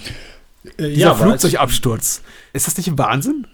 Äh, 0.77 0.95
Dieser 0.95 1.11
als- 1.13 1.21
Flugzeugabsturz. 1.21 2.23
Ist 2.53 2.67
das 2.67 2.77
nicht 2.77 2.89
ein 2.89 2.99
Wahnsinn? 2.99 3.47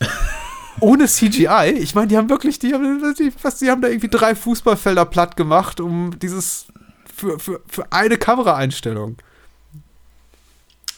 Ohne 0.80 1.06
CGI? 1.06 1.70
Ich 1.78 1.94
meine, 1.94 2.08
die 2.08 2.16
haben 2.18 2.28
wirklich, 2.28 2.58
die 2.58 2.74
haben, 2.74 3.14
die, 3.18 3.32
was, 3.42 3.58
die 3.58 3.70
haben 3.70 3.80
da 3.80 3.88
irgendwie 3.88 4.08
drei 4.08 4.34
Fußballfelder 4.34 5.06
platt 5.06 5.36
gemacht, 5.36 5.80
um 5.80 6.18
dieses 6.18 6.66
für, 7.14 7.38
für, 7.38 7.62
für 7.66 7.90
eine 7.92 8.18
Kameraeinstellung. 8.18 9.16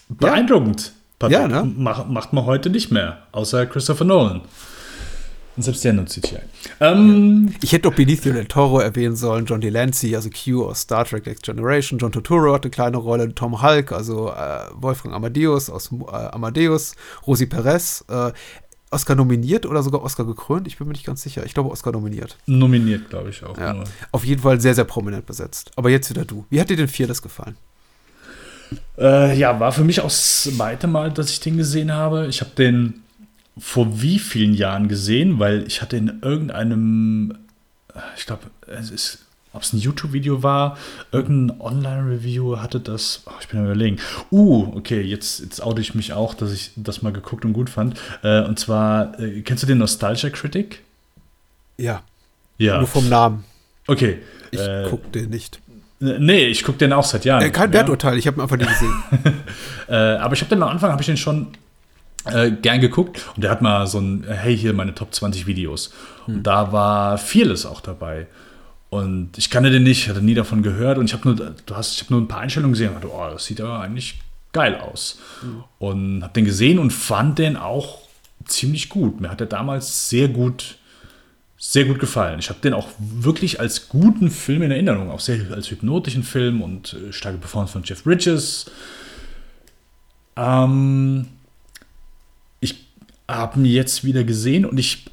Beeindruckend. 0.09 0.93
Patrick. 1.19 1.39
Ja, 1.39 1.49
ne? 1.49 1.73
Mach, 1.77 2.07
macht 2.07 2.33
man 2.33 2.45
heute 2.45 2.71
nicht 2.71 2.91
mehr, 2.91 3.23
außer 3.33 3.67
Christopher 3.67 4.05
Nolan. 4.05 4.41
Und 5.59 5.63
selbst 5.65 5.85
der 5.85 5.93
nutzt 5.93 6.15
CGI. 6.15 6.39
Ähm, 6.79 7.53
Ich 7.63 7.73
hätte 7.73 7.89
noch 7.89 7.97
Benicio 7.97 8.33
del 8.33 8.45
Toro 8.45 8.79
erwähnen 8.79 9.17
sollen, 9.17 9.45
John 9.45 9.61
Delancey, 9.61 10.15
also 10.15 10.31
Q 10.31 10.65
aus 10.65 10.83
Star 10.83 11.05
Trek 11.05 11.27
Next 11.27 11.43
Generation, 11.43 11.99
John 11.99 12.13
Turturro 12.13 12.55
hat 12.55 12.63
eine 12.63 12.71
kleine 12.71 12.97
Rolle, 12.97 13.35
Tom 13.35 13.61
Hulk, 13.61 13.91
also 13.91 14.29
äh, 14.31 14.61
Wolfgang 14.75 15.17
Amadeus 15.17 15.69
aus 15.69 15.91
äh, 15.93 16.15
Amadeus, 16.15 16.95
Rosi 17.27 17.47
Perez. 17.47 18.05
Äh, 18.09 18.31
Oscar 18.93 19.17
nominiert 19.17 19.67
oder 19.67 19.83
sogar 19.83 20.05
Oscar 20.05 20.25
gekrönt. 20.25 20.69
Ich 20.69 20.79
bin 20.79 20.87
mir 20.87 20.93
nicht 20.93 21.05
ganz 21.05 21.25
sicher. 21.25 21.45
Ich 21.45 21.55
glaube, 21.55 21.71
Oscar 21.71 21.91
nominiert. 21.91 22.39
Nominiert, 22.47 23.11
glaube 23.11 23.31
ich 23.31 23.43
auch. 23.43 23.59
Ja. 23.59 23.73
nur. 23.73 23.85
Auf 24.13 24.25
jeden 24.25 24.43
Fall 24.43 24.61
sehr, 24.61 24.77
sehr 24.77 24.85
prominent 24.85 25.27
besetzt. 25.27 25.73
Aber 25.75 25.91
jetzt 25.91 26.09
wieder 26.09 26.25
du. 26.25 26.47
Wie 26.51 26.61
hat 26.61 26.71
dir 26.71 26.77
denn 26.77 26.87
Fearless 26.87 27.21
gefallen? 27.21 27.57
Äh, 28.97 29.37
ja, 29.37 29.59
war 29.59 29.73
für 29.73 29.83
mich 29.83 30.01
auch 30.01 30.05
das 30.05 30.45
zweite 30.45 30.87
Mal, 30.87 31.11
dass 31.11 31.31
ich 31.31 31.41
den 31.41 31.57
gesehen 31.57 31.93
habe. 31.93 32.29
Ich 32.29 32.41
habe 32.41 32.53
den 32.57 33.03
vor 33.59 34.01
wie 34.01 34.19
vielen 34.19 34.55
Jahren 34.55 34.89
gesehen, 34.89 35.39
weil 35.39 35.67
ich 35.67 35.83
hatte 35.83 35.97
in 35.97 36.21
irgendeinem, 36.23 37.39
äh, 37.95 38.01
ich 38.17 38.27
glaube, 38.27 38.45
es 38.67 38.91
ist, 38.91 39.27
ob 39.53 39.63
es 39.63 39.73
ein 39.73 39.79
YouTube-Video 39.79 40.43
war, 40.43 40.77
irgendein 41.11 41.61
Online-Review 41.61 42.59
hatte 42.59 42.81
das, 42.81 43.23
oh, 43.27 43.33
ich 43.41 43.49
bin 43.49 43.61
am 43.61 43.67
überlegen. 43.67 43.99
Uh, 44.31 44.73
okay, 44.77 45.01
jetzt, 45.01 45.41
jetzt 45.41 45.63
oute 45.63 45.81
ich 45.81 45.95
mich 45.95 46.13
auch, 46.13 46.35
dass 46.35 46.53
ich 46.53 46.71
das 46.77 47.03
mal 47.03 47.13
geguckt 47.13 47.45
und 47.45 47.53
gut 47.53 47.71
fand. 47.71 47.99
Äh, 48.23 48.43
und 48.43 48.59
zwar, 48.59 49.19
äh, 49.19 49.41
kennst 49.43 49.63
du 49.63 49.67
den 49.67 49.79
Nostalgia 49.79 50.31
Critic? 50.31 50.83
Ja. 51.77 52.03
Ja. 52.59 52.79
Nur 52.79 52.87
vom 52.87 53.09
Namen. 53.09 53.45
Okay. 53.87 54.19
Ich 54.51 54.61
äh, 54.61 54.87
guck 54.89 55.11
den 55.13 55.31
nicht. 55.31 55.61
Nee, 56.01 56.47
ich 56.47 56.63
gucke 56.63 56.79
den 56.79 56.93
auch 56.93 57.05
seit 57.05 57.25
Jahren. 57.25 57.43
Äh, 57.43 57.51
kein 57.51 57.71
Ja. 57.71 57.79
Werturteil, 57.79 58.19
ich 58.19 58.27
habe 58.27 58.39
ihn 58.39 58.43
einfach 58.43 58.57
nicht 58.57 58.71
gesehen. 58.71 58.95
Äh, 59.89 59.95
aber 59.95 60.35
ich 60.35 60.43
habe 60.43 60.55
den 60.55 60.63
am 60.63 60.69
Anfang, 60.69 60.93
habe 60.93 61.01
ich 61.01 61.07
den 61.07 61.17
schon 61.17 61.47
äh, 62.33 62.51
gern 62.51 62.81
geguckt 62.81 63.27
und 63.35 63.45
der 63.45 63.51
hat 63.51 63.63
mal 63.63 63.87
so 63.87 63.99
ein, 63.99 64.25
hey, 64.29 64.57
hier 64.57 64.73
meine 64.73 64.95
Top 64.95 65.15
20 65.15 65.47
Videos. 65.47 65.93
Und 66.27 66.43
da 66.43 66.73
war 66.73 67.19
Fearless 67.19 67.65
auch 67.65 67.81
dabei. 67.81 68.27
Und 68.91 69.37
ich 69.37 69.51
kannte 69.51 69.71
den 69.71 69.83
nicht, 69.83 70.09
hatte 70.09 70.23
nie 70.23 70.35
davon 70.35 70.63
gehört 70.63 70.99
und 70.99 71.07
ich 71.07 71.13
habe 71.13 71.29
nur, 71.29 71.55
du 71.67 71.77
hast, 71.77 71.95
ich 71.95 72.03
habe 72.03 72.15
nur 72.15 72.23
ein 72.23 72.29
paar 72.29 72.41
Einstellungen 72.41 72.73
gesehen 72.73 72.89
und 72.89 72.95
dachte, 72.97 73.13
oh, 73.13 73.31
das 73.31 73.45
sieht 73.45 73.61
aber 73.61 73.81
eigentlich 73.81 74.21
geil 74.53 74.77
aus. 74.77 75.19
Und 75.79 76.23
habe 76.23 76.33
den 76.33 76.45
gesehen 76.45 76.79
und 76.79 76.93
fand 76.93 77.39
den 77.39 77.57
auch 77.57 77.99
ziemlich 78.47 78.89
gut. 78.89 79.21
Mir 79.21 79.31
hat 79.31 79.41
er 79.41 79.47
damals 79.47 80.09
sehr 80.09 80.29
gut, 80.29 80.79
sehr 81.59 81.85
gut 81.85 81.99
gefallen. 81.99 82.39
Ich 82.39 82.49
habe 82.49 82.61
den 82.61 82.73
auch 82.73 82.89
wirklich 82.99 83.61
als 83.61 83.89
guten 83.89 84.31
Film 84.31 84.63
in 84.63 84.71
Erinnerung, 84.71 85.11
auch 85.11 85.21
sehr 85.21 85.53
als 85.53 85.71
hypnotischen 85.71 86.23
Film 86.23 86.63
und 86.63 86.95
äh, 86.95 87.13
starke 87.13 87.39
Performance 87.39 87.73
von 87.73 87.83
Jeff 87.85 88.05
Bridges. 88.05 88.71
Ähm, 90.37 91.27
habe 93.29 93.61
ihn 93.61 93.67
jetzt 93.67 94.05
wieder 94.05 94.25
gesehen 94.25 94.65
und 94.65 94.79
ich, 94.79 95.11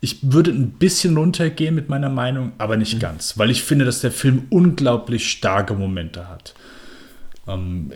ich 0.00 0.18
würde 0.22 0.52
ein 0.52 0.70
bisschen 0.70 1.16
runtergehen 1.16 1.74
mit 1.74 1.88
meiner 1.88 2.08
Meinung, 2.08 2.52
aber 2.58 2.76
nicht 2.76 3.00
ganz, 3.00 3.36
weil 3.36 3.50
ich 3.50 3.62
finde, 3.62 3.84
dass 3.84 4.00
der 4.00 4.12
Film 4.12 4.46
unglaublich 4.50 5.28
starke 5.30 5.74
Momente 5.74 6.28
hat. 6.28 6.54
Ähm, 7.48 7.90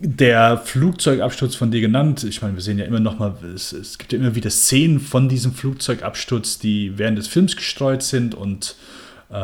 der 0.00 0.58
Flugzeugabsturz 0.58 1.54
von 1.54 1.70
dir 1.70 1.80
genannt, 1.80 2.24
ich 2.24 2.40
meine, 2.40 2.54
wir 2.54 2.62
sehen 2.62 2.78
ja 2.78 2.86
immer 2.86 3.00
noch 3.00 3.18
mal, 3.18 3.34
es, 3.54 3.72
es 3.72 3.98
gibt 3.98 4.12
ja 4.12 4.18
immer 4.18 4.34
wieder 4.34 4.50
Szenen 4.50 4.98
von 4.98 5.28
diesem 5.28 5.52
Flugzeugabsturz, 5.52 6.58
die 6.58 6.98
während 6.98 7.18
des 7.18 7.28
Films 7.28 7.54
gestreut 7.54 8.02
sind 8.02 8.34
und 8.34 8.76
äh, 9.28 9.34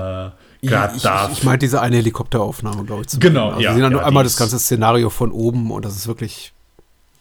gerade 0.63 0.97
ich, 0.97 1.03
da. 1.03 1.29
Ich, 1.31 1.39
ich 1.39 1.45
meine 1.45 1.59
diese 1.59 1.83
eine 1.83 1.97
Helikopteraufnahme, 1.97 2.85
glaube 2.85 3.05
ich. 3.07 3.21
Genau, 3.21 3.51
also 3.51 3.61
ja, 3.61 3.71
Wir 3.71 3.75
sehen 3.75 3.83
dann 3.83 3.93
ja, 3.93 3.99
nur 3.99 4.07
einmal 4.07 4.25
das 4.25 4.39
ganze 4.39 4.59
Szenario 4.59 5.11
von 5.11 5.31
oben 5.31 5.71
und 5.71 5.85
das 5.85 5.95
ist 5.95 6.09
wirklich 6.09 6.55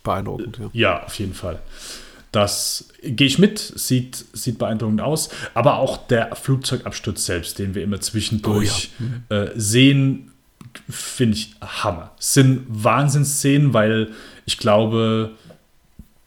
beeindruckend. 0.06 0.58
Ja. 0.58 0.70
Ja, 0.74 1.04
auf 1.04 1.20
jeden 1.20 1.34
Fall. 1.34 1.60
Das 2.32 2.90
gehe 3.02 3.28
ich 3.28 3.40
mit, 3.40 3.60
sieht, 3.60 4.26
sieht 4.34 4.58
beeindruckend 4.58 5.02
aus. 5.02 5.30
Aber 5.54 5.80
auch 5.80 6.08
der 6.08 6.36
Flugzeugabsturz 6.36 7.26
selbst, 7.26 7.60
den 7.60 7.76
wir 7.76 7.84
immer 7.84 8.02
zwischendurch 8.02 8.92
äh, 9.30 9.48
sehen, 9.56 10.32
finde 10.90 11.38
ich 11.38 11.56
Hammer. 11.62 12.12
Es 12.20 12.34
sind 12.34 12.66
Wahnsinnsszenen, 12.68 13.74
weil 13.74 14.12
ich 14.46 14.58
glaube, 14.58 15.32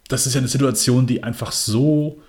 das 0.08 0.26
ist 0.26 0.34
ja 0.34 0.38
eine 0.40 0.48
Situation, 0.48 1.06
die 1.06 1.22
einfach 1.22 1.52
so. 1.52 2.22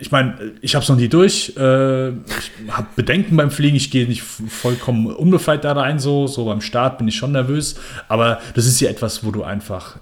Ich 0.00 0.10
meine, 0.10 0.52
ich 0.60 0.74
habe 0.74 0.82
es 0.82 0.88
noch 0.88 0.96
nie 0.96 1.08
durch. 1.08 1.54
Äh, 1.56 2.08
ich 2.10 2.50
habe 2.68 2.86
Bedenken 2.96 3.36
beim 3.36 3.50
Fliegen. 3.50 3.76
Ich 3.76 3.90
gehe 3.90 4.06
nicht 4.06 4.22
vollkommen 4.22 5.06
unbefreit 5.06 5.64
da 5.64 5.72
rein. 5.72 5.98
So, 5.98 6.26
so 6.26 6.44
beim 6.44 6.60
Start 6.60 6.98
bin 6.98 7.08
ich 7.08 7.16
schon 7.16 7.32
nervös. 7.32 7.76
Aber 8.08 8.40
das 8.54 8.66
ist 8.66 8.78
ja 8.80 8.90
etwas, 8.90 9.24
wo 9.24 9.30
du 9.30 9.44
einfach 9.44 9.96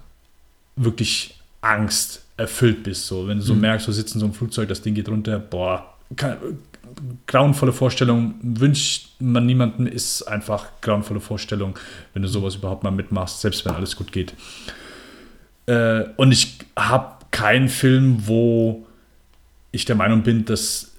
wirklich 0.75 1.39
Angst 1.61 2.23
erfüllt 2.37 2.83
bist. 2.83 3.07
So, 3.07 3.29
wenn 3.29 3.39
du 3.39 3.45
so 3.45 3.55
Mhm. 3.55 3.61
merkst, 3.61 3.87
du 3.87 3.93
sitzt 3.93 4.15
in 4.15 4.21
so 4.21 4.27
einem 4.27 4.35
Flugzeug, 4.35 4.69
das 4.69 4.83
Ding 4.83 4.95
geht 4.95 5.09
runter, 5.09 5.39
boah, 5.39 5.95
kann, 6.17 6.37
grauenvolle 7.27 7.73
Vorstellung, 7.73 8.35
wünscht 8.43 9.09
man 9.19 9.47
niemandem, 9.47 9.87
ist 9.87 10.23
einfach 10.23 10.67
grauenvolle 10.81 11.21
Vorstellung, 11.21 11.79
wenn 12.15 12.23
du 12.23 12.29
sowas 12.29 12.57
überhaupt 12.57 12.85
mal 12.85 12.91
mitmachst, 12.91 13.41
selbst 13.41 13.65
wenn 13.65 13.75
alles 13.75 13.97
gut 13.97 14.13
geht. 14.13 14.35
Äh, 15.67 16.05
und 16.17 16.33
ich 16.33 16.59
habe 16.79 17.17
keinen 17.31 17.69
Film, 17.69 18.27
wo 18.27 18.86
ich 19.77 19.85
der 19.85 19.97
Meinung 19.97 20.23
bin, 20.23 20.45
dass 20.45 20.93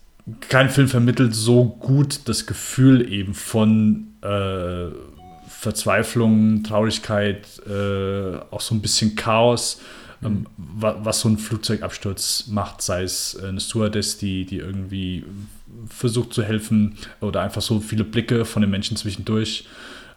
kein 0.49 0.69
Film 0.69 0.87
vermittelt 0.87 1.33
so 1.33 1.65
gut 1.65 2.21
das 2.25 2.45
Gefühl 2.45 3.11
eben 3.11 3.33
von 3.33 4.07
äh, 4.21 4.87
Verzweiflung, 5.47 6.63
Traurigkeit, 6.63 7.47
äh, 7.67 8.37
auch 8.51 8.61
so 8.61 8.75
ein 8.75 8.81
bisschen 8.81 9.15
Chaos, 9.15 9.81
ähm, 10.23 10.47
wa 10.57 10.97
was 11.01 11.21
so 11.21 11.29
ein 11.29 11.37
Flugzeugabsturz 11.37 12.47
macht, 12.47 12.81
sei 12.81 13.03
es 13.03 13.37
eine 13.41 13.59
Stewardess, 13.59 14.17
die, 14.17 14.45
die 14.45 14.57
irgendwie 14.57 15.23
versucht 15.89 16.33
zu 16.33 16.43
helfen 16.43 16.97
oder 17.21 17.41
einfach 17.41 17.61
so 17.61 17.79
viele 17.79 18.03
Blicke 18.03 18.45
von 18.45 18.61
den 18.61 18.71
Menschen 18.71 18.97
zwischendurch 18.97 19.65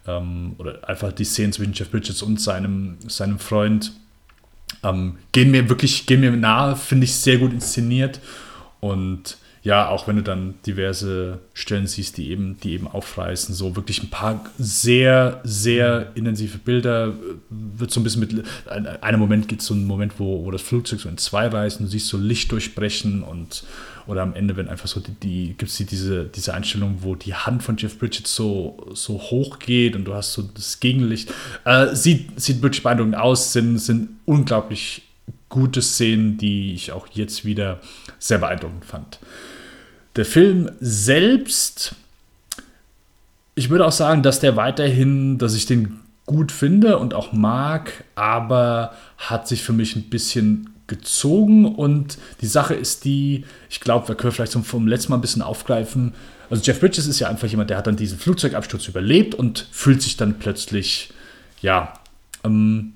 ähm, 0.07 0.55
oder 0.59 0.89
einfach 0.89 1.13
die 1.13 1.25
Szenen 1.25 1.53
zwischen 1.53 1.73
Jeff 1.73 1.91
Bridges 1.91 2.23
und 2.23 2.41
seinem, 2.41 2.97
seinem 3.07 3.39
Freund 3.39 3.93
ähm, 4.83 5.19
gehen 5.33 5.51
mir 5.51 5.69
wirklich, 5.69 6.07
gehen 6.07 6.21
mir 6.21 6.33
nahe, 6.33 6.77
finde 6.77 7.05
ich 7.05 7.15
sehr 7.15 7.39
gut 7.39 7.53
inszeniert 7.53 8.21
und 8.81 9.39
ja, 9.63 9.89
auch 9.89 10.09
wenn 10.09 10.17
du 10.17 10.23
dann 10.23 10.55
diverse 10.65 11.39
Stellen 11.53 11.87
siehst, 11.87 12.17
die 12.17 12.31
eben, 12.31 12.59
die 12.63 12.73
eben 12.73 12.89
aufreißen, 12.89 13.55
so 13.55 13.77
wirklich 13.77 14.03
ein 14.03 14.09
paar 14.09 14.47
sehr, 14.59 15.41
sehr 15.45 16.13
intensive 16.15 16.57
Bilder, 16.57 17.09
äh, 17.09 17.13
wird 17.51 17.91
so 17.91 18.01
ein 18.01 18.05
bisschen 18.05 18.21
mit, 18.21 18.45
ein, 18.71 18.87
einem 18.87 19.21
Moment 19.21 19.49
gibt 19.49 19.61
es 19.61 19.67
so 19.67 19.75
einen 19.75 19.87
Moment, 19.87 20.15
wo, 20.19 20.47
wo 20.47 20.51
das 20.51 20.63
Flugzeug 20.63 21.01
so 21.01 21.11
in 21.11 21.19
zwei 21.19 21.47
reißt 21.47 21.79
und 21.79 21.87
du 21.87 21.91
siehst 21.91 22.09
so 22.09 22.17
Licht 22.17 22.51
durchbrechen 22.53 23.23
und 23.23 23.65
oder 24.07 24.23
am 24.23 24.35
Ende, 24.35 24.57
wenn 24.57 24.69
einfach 24.69 24.89
so 24.89 24.99
die, 24.99 25.13
die 25.13 25.55
gibt 25.57 25.71
es 25.71 25.77
die, 25.77 25.85
diese, 25.85 26.25
diese 26.25 26.55
Einstellung, 26.55 26.99
wo 27.03 27.15
die 27.15 27.35
Hand 27.35 27.63
von 27.63 27.77
Jeff 27.77 27.99
Bridges 27.99 28.35
so, 28.35 28.91
so 28.95 29.19
hoch 29.19 29.59
geht 29.59 29.95
und 29.95 30.05
du 30.05 30.15
hast 30.15 30.33
so 30.33 30.43
das 30.43 30.81
Gegenlicht. 30.81 31.33
Äh, 31.65 31.95
sieht, 31.95 32.41
sieht 32.41 32.63
wirklich 32.63 32.83
beeindruckend 32.83 33.17
aus, 33.17 33.53
sind, 33.53 33.79
sind 33.79 34.09
unglaublich 34.25 35.03
gute 35.51 35.83
Szenen, 35.83 36.39
die 36.39 36.73
ich 36.73 36.93
auch 36.93 37.09
jetzt 37.13 37.45
wieder 37.45 37.81
sehr 38.21 38.39
beeindruckend 38.39 38.85
fand. 38.85 39.19
Der 40.15 40.25
Film 40.25 40.71
selbst, 40.81 41.97
ich 43.57 43.71
würde 43.71 43.87
auch 43.87 43.93
sagen, 43.93 44.23
dass 44.23 44.39
der 44.39 44.55
weiterhin, 44.55 45.39
dass 45.39 45.55
ich 45.55 45.67
den 45.67 46.01
gut 46.27 46.53
finde 46.53 46.99
und 46.99 47.15
auch 47.15 47.33
mag, 47.33 48.05
aber 48.15 48.95
hat 49.19 49.49
sich 49.49 49.63
für 49.63 49.73
mich 49.73 49.97
ein 49.97 50.11
bisschen 50.11 50.71
gezogen 50.87 51.65
und 51.65 52.19
die 52.41 52.47
Sache 52.47 52.75
ist 52.75 53.05
die, 53.05 53.45
ich 53.69 53.81
glaube, 53.81 54.09
wir 54.09 54.15
können 54.15 54.33
vielleicht 54.33 54.53
so 54.53 54.61
vom 54.63 54.87
letzten 54.87 55.11
Mal 55.11 55.19
ein 55.19 55.23
bisschen 55.23 55.43
aufgreifen. 55.43 56.15
Also 56.51 56.63
Jeff 56.65 56.81
Bridges 56.81 57.07
ist 57.07 57.21
ja 57.21 57.29
einfach 57.29 57.49
jemand, 57.49 57.71
der 57.71 57.79
hat 57.79 57.87
dann 57.87 57.97
diesen 57.97 58.19
Flugzeugabsturz 58.19 58.89
überlebt 58.89 59.35
und 59.35 59.69
fühlt 59.71 60.03
sich 60.03 60.17
dann 60.17 60.39
plötzlich, 60.39 61.13
ja, 61.63 61.95
ähm, 62.45 62.93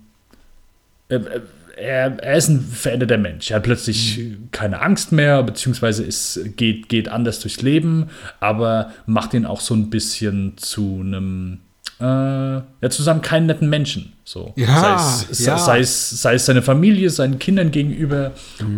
er, 1.08 1.42
er, 1.76 2.18
er 2.22 2.36
ist 2.36 2.48
ein 2.48 2.60
veränderter 2.60 3.18
Mensch. 3.18 3.50
Er 3.50 3.56
hat 3.56 3.64
plötzlich 3.64 4.20
keine 4.50 4.80
Angst 4.80 5.12
mehr, 5.12 5.42
beziehungsweise 5.42 6.04
ist, 6.04 6.40
geht, 6.56 6.88
geht 6.88 7.08
anders 7.08 7.40
durchs 7.40 7.62
Leben, 7.62 8.10
aber 8.40 8.92
macht 9.06 9.34
ihn 9.34 9.46
auch 9.46 9.60
so 9.60 9.74
ein 9.74 9.90
bisschen 9.90 10.56
zu 10.56 11.00
einem, 11.00 11.60
äh, 12.00 12.04
ja, 12.04 12.90
zusammen 12.90 13.22
keinen 13.22 13.46
netten 13.46 13.68
Menschen. 13.68 14.12
So. 14.24 14.52
Ja, 14.56 14.98
sei, 14.98 15.30
es, 15.30 15.44
ja. 15.44 15.58
sei, 15.58 15.80
es, 15.80 16.10
sei 16.10 16.34
es 16.34 16.46
seine 16.46 16.62
Familie, 16.62 17.10
seinen 17.10 17.38
Kindern 17.38 17.70
gegenüber. 17.70 18.32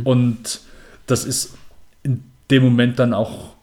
Und 0.05 0.61
das 1.07 1.25
ist 1.25 1.55
in 2.03 2.25
dem 2.51 2.65
Moment 2.65 2.99
dann 2.99 3.15
auch 3.15 3.55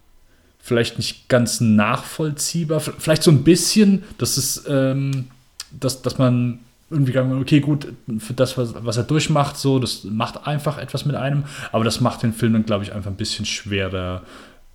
vielleicht 0.60 0.98
nicht 0.98 1.28
ganz 1.28 1.60
nachvollziehbar. 1.60 2.80
Vielleicht 2.80 3.24
so 3.24 3.32
ein 3.32 3.44
bisschen, 3.44 4.04
dass 4.18 4.38
es, 4.38 4.64
ähm, 4.68 5.28
dass, 5.72 6.02
dass 6.02 6.18
man 6.18 6.60
irgendwie 6.94 7.12
sagen, 7.12 7.42
okay, 7.42 7.60
gut, 7.60 7.88
für 8.20 8.34
das, 8.34 8.58
was, 8.58 8.74
was 8.86 8.98
er 8.98 9.04
durchmacht, 9.04 9.58
so, 9.58 9.80
das 9.80 10.04
macht 10.04 10.48
einfach 10.48 10.78
etwas 10.78 11.06
mit 11.06 11.16
einem, 11.16 11.44
aber 11.72 11.84
das 11.84 12.00
macht 12.02 12.24
den 12.24 12.34
Film 12.34 12.54
dann, 12.54 12.66
glaube 12.66 12.84
ich, 12.84 12.94
einfach 12.94 13.12
ein 13.12 13.18
bisschen 13.18 13.46
schwerer 13.46 14.22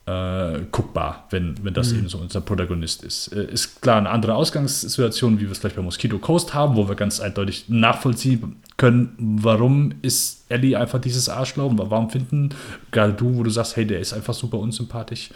äh, 0.07 0.61
guckbar, 0.73 1.27
wenn, 1.31 1.62
wenn 1.62 1.74
das 1.74 1.93
Mhm. 1.93 1.99
eben 1.99 2.09
so 2.09 2.19
unser 2.19 2.40
Protagonist 2.40 3.05
ist. 3.05 3.28
Äh, 3.28 3.45
ist 3.53 3.82
klar 3.82 3.99
eine 3.99 4.09
andere 4.09 4.35
Ausgangssituation, 4.35 5.39
wie 5.39 5.45
wir 5.45 5.53
es 5.53 5.59
vielleicht 5.59 5.77
bei 5.77 5.82
Mosquito 5.82 6.19
Coast 6.19 6.55
haben, 6.55 6.77
wo 6.77 6.89
wir 6.89 6.95
ganz 6.95 7.20
eindeutig 7.20 7.66
nachvollziehen 7.69 8.57
können, 8.78 9.15
warum 9.19 9.93
ist 10.01 10.47
Ellie 10.49 10.78
einfach 10.78 10.99
dieses 10.99 11.28
Arschloch, 11.28 11.70
und 11.70 11.78
warum 11.78 12.09
finden 12.09 12.51
gerade 12.90 13.12
du, 13.12 13.36
wo 13.36 13.43
du 13.43 13.51
sagst, 13.51 13.77
hey, 13.77 13.86
der 13.86 14.01
ist 14.01 14.15
einfach 14.15 14.32
super 14.32 14.59
unsympathisch. 14.59 15.31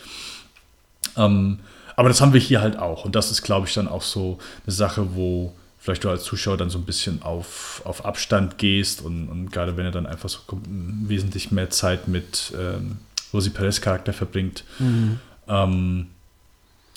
Ähm, 1.18 1.58
aber 1.94 2.08
das 2.08 2.22
haben 2.22 2.32
wir 2.32 2.40
hier 2.40 2.62
halt 2.62 2.78
auch. 2.78 3.04
Und 3.04 3.14
das 3.14 3.30
ist, 3.30 3.42
glaube 3.42 3.66
ich, 3.66 3.74
dann 3.74 3.88
auch 3.88 4.00
so 4.00 4.38
eine 4.64 4.72
Sache, 4.74 5.14
wo 5.14 5.52
vielleicht 5.82 6.04
du 6.04 6.10
als 6.10 6.22
Zuschauer 6.22 6.56
dann 6.56 6.70
so 6.70 6.78
ein 6.78 6.84
bisschen 6.84 7.22
auf, 7.22 7.82
auf 7.84 8.04
Abstand 8.04 8.56
gehst 8.56 9.02
und, 9.02 9.28
und 9.28 9.50
gerade 9.50 9.76
wenn 9.76 9.84
er 9.84 9.90
dann 9.90 10.06
einfach 10.06 10.28
so 10.28 10.38
wesentlich 10.64 11.50
mehr 11.50 11.70
Zeit 11.70 12.06
mit 12.06 12.52
ähm, 12.56 12.98
Rosie 13.34 13.50
Perez 13.50 13.80
Charakter 13.80 14.12
verbringt. 14.12 14.62
Mhm. 14.78 15.18
Ähm, 15.48 16.06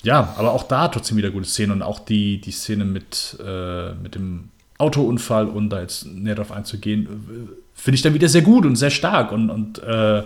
ja, 0.04 0.34
aber 0.38 0.52
auch 0.52 0.62
da 0.62 0.86
trotzdem 0.86 1.16
wieder 1.16 1.30
gute 1.30 1.48
Szenen 1.48 1.72
und 1.72 1.82
auch 1.82 1.98
die, 1.98 2.40
die 2.40 2.52
Szene 2.52 2.84
mit, 2.84 3.36
äh, 3.44 3.92
mit 3.94 4.14
dem 4.14 4.50
Autounfall 4.78 5.48
und 5.48 5.70
da 5.70 5.80
jetzt 5.80 6.06
näher 6.06 6.36
darauf 6.36 6.52
einzugehen, 6.52 7.06
äh, 7.06 7.52
finde 7.74 7.96
ich 7.96 8.02
dann 8.02 8.14
wieder 8.14 8.28
sehr 8.28 8.42
gut 8.42 8.64
und 8.66 8.76
sehr 8.76 8.90
stark 8.90 9.32
und, 9.32 9.50
und 9.50 9.82
äh, 9.82 10.18
äh, 10.18 10.24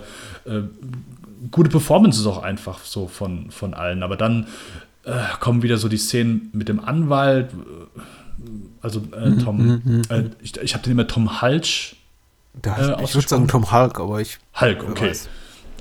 gute 1.49 1.71
Performances 1.71 2.27
auch 2.27 2.43
einfach 2.43 2.85
so 2.85 3.07
von, 3.07 3.49
von 3.49 3.73
allen. 3.73 4.03
Aber 4.03 4.17
dann 4.17 4.45
äh, 5.03 5.13
kommen 5.39 5.63
wieder 5.63 5.77
so 5.77 5.89
die 5.89 5.97
Szenen 5.97 6.51
mit 6.53 6.69
dem 6.69 6.79
Anwalt, 6.79 7.49
also 8.81 9.01
äh, 9.15 9.29
Mhm, 9.29 9.39
Tom, 9.39 9.57
mhm, 9.57 9.81
mhm. 9.83 10.01
äh, 10.09 10.23
ich, 10.41 10.57
ich 10.57 10.73
habe 10.73 10.83
den 10.83 10.91
immer 10.93 11.07
Tom 11.07 11.41
Halsch. 11.41 11.95
Da, 12.61 12.97
äh, 12.99 13.03
ich 13.03 13.15
würde 13.15 13.27
sagen 13.27 13.47
Tom 13.47 13.71
Hulk, 13.71 13.99
aber 13.99 14.19
ich. 14.21 14.37
Hulk, 14.59 14.83
okay. 14.89 15.13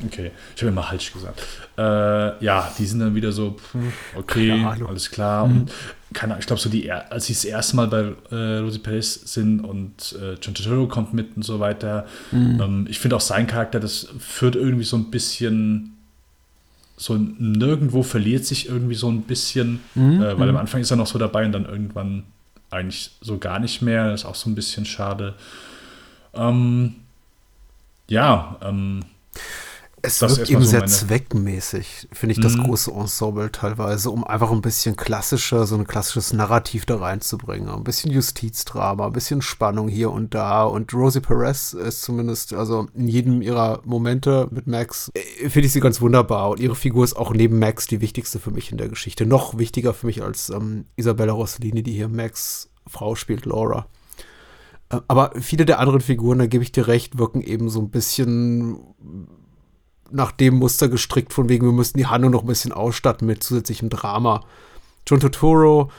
Okay, 0.07 0.31
ich 0.57 0.63
habe 0.63 0.73
immer 0.73 0.91
Halsch 0.91 1.13
gesagt. 1.13 1.43
Äh, 1.77 2.43
ja, 2.43 2.73
die 2.79 2.87
sind 2.87 3.01
dann 3.01 3.15
wieder 3.15 3.33
so, 3.33 3.53
pff, 3.53 4.17
okay, 4.17 4.65
alles 4.89 5.11
klar. 5.11 5.47
Mhm. 5.47 5.61
Und 5.61 5.73
keine 6.15 6.33
Ahnung, 6.33 6.41
ich 6.41 6.47
glaube, 6.47 6.61
so 6.63 6.71
die, 6.71 6.91
als 6.91 7.27
sie 7.27 7.35
das 7.35 7.45
erste 7.45 7.77
Mal 7.77 7.87
bei 7.87 8.13
äh, 8.35 8.59
Rosie 8.59 8.79
Perez 8.79 9.21
sind 9.33 9.61
und 9.61 10.17
äh, 10.21 10.35
John 10.41 10.55
Turturro 10.55 10.89
kommt 10.89 11.13
mit 11.13 11.37
und 11.37 11.43
so 11.45 11.61
weiter. 11.61 12.07
Mhm. 12.33 12.61
Ähm, 12.61 12.87
ich 12.89 12.99
finde 12.99 13.17
auch 13.17 13.21
sein 13.21 13.47
Charakter, 13.47 13.79
das 13.79 14.09
führt 14.19 14.57
irgendwie 14.57 14.85
so 14.85 14.97
ein 14.97 15.11
bisschen, 15.11 15.97
so 16.97 17.17
nirgendwo 17.17 18.03
verliert 18.03 18.47
sich 18.47 18.69
irgendwie 18.69 18.95
so 18.95 19.11
ein 19.11 19.23
bisschen, 19.23 19.81
Mhm, 19.95 20.23
äh, 20.23 20.39
weil 20.39 20.49
am. 20.49 20.57
Anfang 20.57 20.81
ist 20.81 20.91
er 20.91 20.97
noch 20.97 21.07
so 21.07 21.19
dabei 21.19 21.45
und 21.45 21.53
dann 21.53 21.67
irgendwann 21.67 22.25
eigentlich 22.71 23.11
so 23.21 23.39
gar 23.39 23.59
nicht 23.59 23.83
mehr. 23.83 24.11
Das 24.11 24.21
ist 24.21 24.27
auch 24.27 24.35
so 24.35 24.49
ein 24.49 24.55
bisschen 24.55 24.85
schade. 24.87 25.35
Ähm, 26.35 26.97
ja, 28.09 28.57
ähm, 28.63 29.05
Es 30.03 30.19
das 30.19 30.39
wirkt 30.39 30.51
eben 30.51 30.63
so 30.63 30.71
sehr 30.71 30.87
zweckmäßig, 30.87 32.09
finde 32.13 32.33
ich, 32.35 32.41
das 32.41 32.57
Mhm. 32.57 32.65
große 32.65 32.91
Ensemble 32.91 33.53
teilweise, 33.53 34.11
um 34.11 34.25
einfach 34.25 34.51
ein 34.51 34.63
bisschen 34.63 34.97
klassischer, 34.97 35.67
so 35.67 35.77
ein 35.77 35.87
klassisches 35.87 36.33
Narrativ 36.33 36.87
da 36.87 36.97
reinzubringen. 36.97 37.69
Ein 37.69 37.85
bisschen 37.85 38.11
Justizdrama, 38.11 39.07
ein 39.07 39.13
bisschen 39.13 39.43
Spannung 39.43 39.89
hier 39.89 40.11
und 40.11 40.35
da. 40.35 40.65
Und 40.65 40.95
Rosie 40.95 41.21
Perez 41.21 41.75
ist 41.75 42.03
zumindest, 42.03 42.55
also 42.55 42.87
in 42.95 43.09
jedem 43.09 43.43
ihrer 43.43 43.81
Momente 43.85 44.49
mit 44.51 44.67
Max, 44.67 45.11
äh, 45.15 45.49
finde 45.51 45.67
ich 45.67 45.73
sie 45.73 45.81
ganz 45.81 46.01
wunderbar. 46.01 46.51
Und 46.51 46.61
ihre 46.61 46.75
Figur 46.77 47.05
ist 47.05 47.17
auch 47.17 47.33
neben 47.33 47.59
Max 47.59 47.87
die 47.87 48.01
wichtigste 48.01 48.39
für 48.39 48.51
mich 48.51 48.73
in 48.73 48.79
der 48.79 48.89
Geschichte. 48.89 49.27
Noch 49.27 49.59
wichtiger 49.59 49.93
für 49.93 50.07
mich 50.07 50.23
als 50.23 50.49
ähm, 50.51 50.87
Isabella 50.97 51.33
Rossellini, 51.33 51.83
die 51.83 51.93
hier 51.93 52.09
Max 52.09 52.71
Frau 52.87 53.15
spielt, 53.15 53.45
Laura. 53.45 53.87
Äh, 54.89 55.01
Aber 55.09 55.33
viele 55.41 55.65
der 55.67 55.79
anderen 55.79 56.01
Figuren, 56.01 56.39
da 56.39 56.47
gebe 56.47 56.65
ich 56.65 56.73
dir 56.73 56.89
recht, 56.89 57.19
wirken 57.19 57.43
eben 57.43 57.69
so 57.69 57.81
ein 57.81 57.91
bisschen 57.91 58.79
nach 60.13 60.33
dem 60.33 60.55
Muster 60.57 60.89
gestrickt, 60.89 61.33
von 61.33 61.49
wegen, 61.49 61.67
wir 61.67 61.73
müssen 61.73 61.99
die 61.99 62.07
Handlung 62.07 62.33
noch 62.33 62.43
ein 62.43 62.47
bisschen 62.49 62.73
ausstatten 62.73 63.27
mit 63.27 63.43
zusätzlichem 63.43 63.89
Drama. 63.91 64.45
John 65.07 65.21
Turturro 65.21 65.91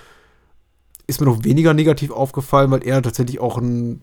ist 1.07 1.19
mir 1.19 1.27
noch 1.27 1.43
weniger 1.43 1.73
negativ 1.73 2.11
aufgefallen, 2.11 2.71
weil 2.71 2.85
er 2.85 3.01
tatsächlich 3.01 3.39
auch 3.39 3.57
ein, 3.57 4.01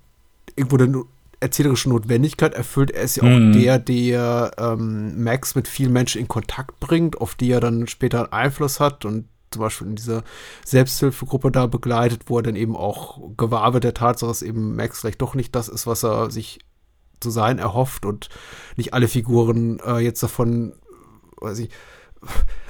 irgendwo 0.57 0.77
eine 0.77 1.05
erzählerische 1.41 1.89
Notwendigkeit 1.89 2.55
erfüllt. 2.55 2.91
Er 2.91 3.03
ist 3.03 3.17
ja 3.17 3.23
auch 3.23 3.39
Mhm. 3.39 3.53
der, 3.53 3.79
der 3.79 4.51
ähm, 4.59 5.23
Max 5.23 5.55
mit 5.55 5.69
vielen 5.69 5.93
Menschen 5.93 6.21
in 6.21 6.29
Kontakt 6.29 6.81
bringt, 6.81 7.21
auf 7.21 7.35
die 7.37 7.51
er 7.51 7.61
dann 7.61 7.87
später 7.87 8.19
einen 8.25 8.33
Einfluss 8.33 8.81
hat 8.81 9.05
und 9.05 9.27
zum 9.51 9.63
Beispiel 9.63 9.87
in 9.87 9.97
dieser 9.97 10.25
Selbsthilfegruppe 10.65 11.51
da 11.51 11.67
begleitet, 11.67 12.23
wo 12.27 12.39
er 12.39 12.43
dann 12.43 12.57
eben 12.57 12.77
auch 12.77 13.19
gewahr 13.37 13.73
wird 13.73 13.85
der 13.85 13.95
Tatsache, 13.95 14.29
dass 14.29 14.43
eben 14.43 14.77
Max 14.77 15.01
vielleicht 15.01 15.23
doch 15.23 15.35
nicht 15.35 15.55
das 15.55 15.69
ist, 15.69 15.87
was 15.87 16.05
er 16.05 16.31
sich 16.31 16.59
zu 17.21 17.31
sein 17.31 17.59
erhofft 17.59 18.05
und 18.05 18.29
nicht 18.77 18.95
alle 18.95 19.09
Figuren 19.09 19.81
äh, 19.81 19.99
jetzt 19.99 20.23
davon, 20.23 20.75
weiß 21.41 21.59
ich, 21.61 21.71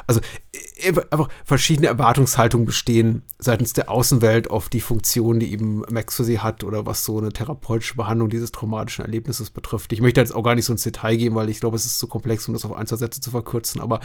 also 0.07 0.21
äh, 0.53 0.93
einfach 1.11 1.29
verschiedene 1.45 1.89
Erwartungshaltungen 1.89 2.67
bestehen 2.67 3.23
seitens 3.39 3.75
der 3.75 3.91
Außenwelt 3.91 4.51
auf 4.51 4.69
die 4.69 4.81
Funktion, 4.81 5.39
die 5.39 5.53
eben 5.53 5.83
Max 5.91 6.17
für 6.17 6.25
sie 6.25 6.41
hat 6.41 6.65
oder 6.65 6.87
was 6.87 7.05
so 7.05 7.19
eine 7.19 7.33
therapeutische 7.33 7.95
Behandlung 7.95 8.31
dieses 8.31 8.51
traumatischen 8.51 9.05
Erlebnisses 9.05 9.51
betrifft. 9.51 9.93
Ich 9.93 10.01
möchte 10.01 10.21
jetzt 10.21 10.35
auch 10.35 10.43
gar 10.43 10.55
nicht 10.55 10.65
so 10.65 10.73
ins 10.73 10.83
Detail 10.83 11.17
gehen, 11.17 11.35
weil 11.35 11.51
ich 11.51 11.61
glaube, 11.61 11.77
es 11.77 11.85
ist 11.85 11.99
zu 11.99 12.07
komplex, 12.07 12.49
um 12.49 12.55
das 12.55 12.65
auf 12.65 12.73
ein, 12.73 12.87
zwei 12.87 12.97
Sätze 12.97 13.21
zu 13.21 13.31
verkürzen, 13.31 13.81
aber 13.81 14.01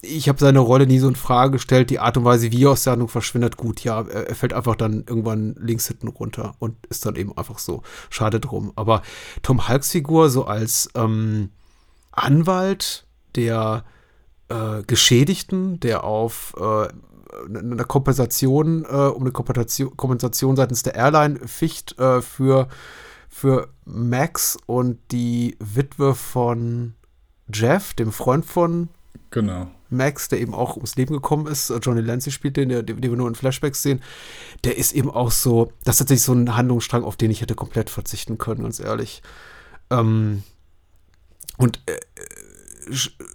ich 0.00 0.28
habe 0.28 0.38
seine 0.38 0.60
Rolle 0.60 0.86
nie 0.86 1.00
so 1.00 1.08
in 1.08 1.16
Frage 1.16 1.52
gestellt. 1.52 1.90
Die 1.90 1.98
Art 1.98 2.16
und 2.16 2.24
Weise, 2.24 2.52
wie 2.52 2.64
er 2.64 2.70
aus 2.70 2.84
der 2.84 2.92
Handlung 2.92 3.08
verschwindet, 3.08 3.56
gut, 3.56 3.82
ja, 3.82 4.02
er, 4.02 4.28
er 4.28 4.34
fällt 4.36 4.52
einfach 4.52 4.76
dann 4.76 5.04
irgendwann 5.08 5.56
links 5.58 5.88
hinten 5.88 6.06
runter 6.06 6.54
und 6.60 6.76
ist 6.86 7.04
dann 7.04 7.16
eben 7.16 7.36
einfach 7.36 7.58
so. 7.58 7.82
Schade 8.10 8.38
drum. 8.38 8.72
Aber 8.76 9.02
Tom 9.42 9.68
Hulks 9.68 9.90
Figur 9.90 10.30
so 10.30 10.44
als 10.44 10.88
ähm, 10.94 11.50
Anwalt, 12.12 13.06
der 13.34 13.84
äh, 14.48 14.82
Geschädigten, 14.86 15.80
der 15.80 16.04
auf 16.04 16.54
äh, 16.58 16.88
eine 17.46 17.84
Kompensation, 17.84 18.84
äh, 18.84 18.88
um 18.88 19.22
eine 19.22 19.32
Kompensation, 19.32 19.96
Kompensation 19.96 20.56
seitens 20.56 20.82
der 20.82 20.94
Airline 20.94 21.38
ficht 21.46 21.98
äh, 21.98 22.22
für, 22.22 22.68
für 23.28 23.68
Max 23.84 24.58
und 24.66 24.98
die 25.12 25.56
Witwe 25.60 26.14
von 26.14 26.94
Jeff, 27.52 27.94
dem 27.94 28.12
Freund 28.12 28.44
von 28.44 28.88
Genau. 29.30 29.70
Max, 29.90 30.28
der 30.28 30.40
eben 30.40 30.54
auch 30.54 30.76
ums 30.76 30.96
Leben 30.96 31.14
gekommen 31.14 31.46
ist, 31.46 31.70
äh, 31.70 31.78
Johnny 31.78 32.00
Lancy 32.00 32.30
spielt 32.30 32.56
den, 32.56 32.68
der, 32.68 32.82
den 32.82 33.02
wir 33.02 33.10
nur 33.10 33.28
in 33.28 33.34
Flashbacks 33.34 33.82
sehen, 33.82 34.02
der 34.64 34.76
ist 34.76 34.92
eben 34.92 35.10
auch 35.10 35.30
so, 35.30 35.72
das 35.84 35.96
ist 35.96 35.98
tatsächlich 35.98 36.22
so 36.22 36.32
ein 36.32 36.56
Handlungsstrang, 36.56 37.04
auf 37.04 37.16
den 37.16 37.30
ich 37.30 37.40
hätte 37.40 37.54
komplett 37.54 37.90
verzichten 37.90 38.38
können, 38.38 38.62
ganz 38.62 38.80
ehrlich. 38.80 39.22
Ähm, 39.90 40.42
und 41.56 41.80
äh, 41.86 41.98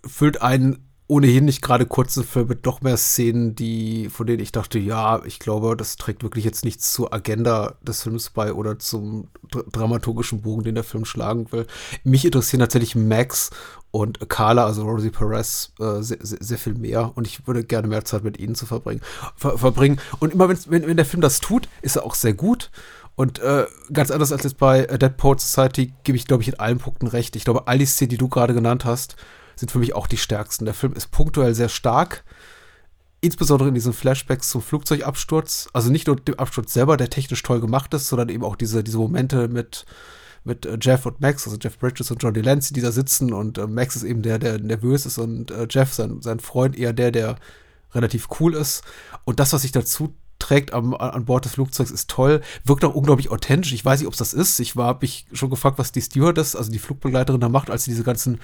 füllt 0.08 0.42
einen 0.42 0.83
ohnehin 1.08 1.46
nicht 1.46 1.62
gerade 1.62 1.86
kurzen 1.86 2.24
Film 2.24 2.48
mit 2.48 2.66
doch 2.66 2.82
mehr 2.82 2.98
Szenen, 2.98 3.56
die, 3.56 4.10
von 4.10 4.26
denen 4.26 4.42
ich 4.42 4.52
dachte, 4.52 4.80
ja, 4.80 5.22
ich 5.26 5.40
glaube, 5.40 5.76
das 5.76 5.98
trägt 5.98 6.24
wirklich 6.24 6.46
jetzt 6.46 6.64
nichts 6.64 6.94
zur 6.94 7.14
Agenda 7.14 7.76
des 7.82 8.04
Films 8.04 8.30
bei 8.30 8.54
oder 8.54 8.80
zum 8.80 9.28
dr 9.50 9.64
dramaturgischen 9.72 10.42
Bogen, 10.42 10.64
den 10.64 10.76
der 10.76 10.84
Film 10.84 11.06
schlagen 11.06 11.52
will. 11.52 11.68
Mich 12.04 12.26
interessieren 12.26 12.62
tatsächlich 12.62 12.96
Max 12.96 13.50
und 13.92 14.28
Carla, 14.30 14.66
also 14.66 14.84
Rosie 14.84 15.12
Perez, 15.12 15.72
äh, 15.80 16.02
sehr, 16.02 16.18
sehr, 16.22 16.58
viel 16.58 16.74
mehr 16.74 17.12
und 17.16 17.28
ich 17.28 17.46
würde 17.48 17.64
gerne 17.64 17.88
mehr 17.88 18.06
Zeit 18.06 18.24
mit 18.24 18.40
ihnen 18.40 18.56
zu 18.56 18.66
verbringen. 18.66 19.02
Ver 19.36 19.58
verbringen. 19.58 20.00
Und 20.20 20.34
immer 20.34 20.50
wenn, 20.50 20.88
wenn 20.88 20.98
der 20.98 21.06
Film 21.06 21.22
das 21.22 21.42
tut, 21.42 21.68
ist 21.82 21.98
er 21.98 22.06
auch 22.06 22.16
sehr 22.16 22.34
gut. 22.34 22.72
Und 23.16 23.40
äh, 23.40 23.68
ganz 23.92 24.10
anders 24.10 24.32
als 24.32 24.44
jetzt 24.44 24.58
bei 24.58 24.86
äh, 24.86 24.98
Dead 24.98 25.16
Poet 25.16 25.40
Society 25.40 25.94
gebe 26.04 26.18
ich, 26.18 26.26
glaube 26.26 26.42
ich, 26.42 26.50
in 26.50 26.60
allen 26.60 26.80
Punkten 26.80 27.08
recht. 27.08 27.36
Ich 27.36 27.44
glaube, 27.44 27.68
all 27.68 27.78
die 27.78 27.86
Szenen, 27.86 28.10
die 28.10 28.18
du 28.18 28.30
gerade 28.30 28.56
genannt 28.56 28.86
hast, 28.86 29.16
sind 29.56 29.72
für 29.72 29.80
mich 29.80 29.96
auch 29.96 30.08
die 30.08 30.18
stärksten. 30.18 30.66
Der 30.66 30.74
Film 30.74 30.94
ist 30.94 31.12
punktuell 31.12 31.54
sehr 31.56 31.70
stark, 31.70 32.24
insbesondere 33.22 33.70
in 33.70 33.76
diesen 33.76 33.94
Flashbacks 33.94 34.50
zum 34.50 34.62
Flugzeugabsturz. 34.62 35.70
Also 35.74 35.90
nicht 35.90 36.08
nur 36.08 36.16
dem 36.16 36.40
Absturz 36.40 36.74
selber, 36.74 36.98
der 36.98 37.10
technisch 37.10 37.44
toll 37.44 37.62
gemacht 37.62 37.94
ist, 37.94 38.08
sondern 38.08 38.30
eben 38.30 38.44
auch 38.44 38.56
diese, 38.56 38.84
diese 38.84 38.98
Momente 38.98 39.48
mit, 39.48 39.86
mit 40.44 40.66
äh, 40.66 40.78
Jeff 40.82 41.06
und 41.06 41.22
Max, 41.22 41.46
also 41.46 41.58
Jeff 41.60 41.78
Bridges 41.78 42.12
und 42.12 42.22
John 42.22 42.34
Delancey, 42.34 42.74
die 42.74 42.82
da 42.82 42.92
sitzen 42.92 43.34
und 43.34 43.58
äh, 43.58 43.68
Max 43.68 43.96
ist 43.96 44.04
eben 44.04 44.22
der, 44.22 44.40
der 44.40 44.60
nervös 44.60 45.06
ist 45.06 45.18
und 45.18 45.52
äh, 45.52 45.68
Jeff, 45.70 45.94
sein, 45.94 46.22
sein 46.22 46.40
Freund, 46.40 46.78
eher 46.78 46.94
der, 46.94 47.12
der 47.12 47.38
relativ 47.94 48.28
cool 48.40 48.56
ist. 48.56 48.84
Und 49.24 49.40
das, 49.40 49.54
was 49.54 49.62
sich 49.62 49.72
dazu 49.72 50.16
trägt 50.44 50.74
am, 50.74 50.94
an 50.94 51.24
Bord 51.26 51.46
des 51.46 51.54
Flugzeugs, 51.54 51.90
ist 51.90 52.10
toll, 52.10 52.42
wirkt 52.66 52.84
auch 52.84 52.94
unglaublich 52.94 53.32
authentisch. 53.32 53.72
Ich 53.72 53.86
weiß 53.86 54.00
nicht, 54.02 54.08
ob 54.08 54.14
es 54.14 54.20
das 54.20 54.34
ist. 54.34 54.60
Ich 54.60 54.76
war, 54.76 54.88
habe 54.88 55.00
mich 55.02 55.26
schon 55.32 55.50
gefragt, 55.50 55.78
was 55.80 55.92
die 55.94 56.02
Stewardess, 56.02 56.56
also 56.56 56.70
die 56.72 56.80
Flugbegleiterin 56.80 57.40
da 57.40 57.48
macht, 57.48 57.70
als 57.70 57.86
sie 57.86 57.92
diese 57.92 58.04
ganzen, 58.04 58.40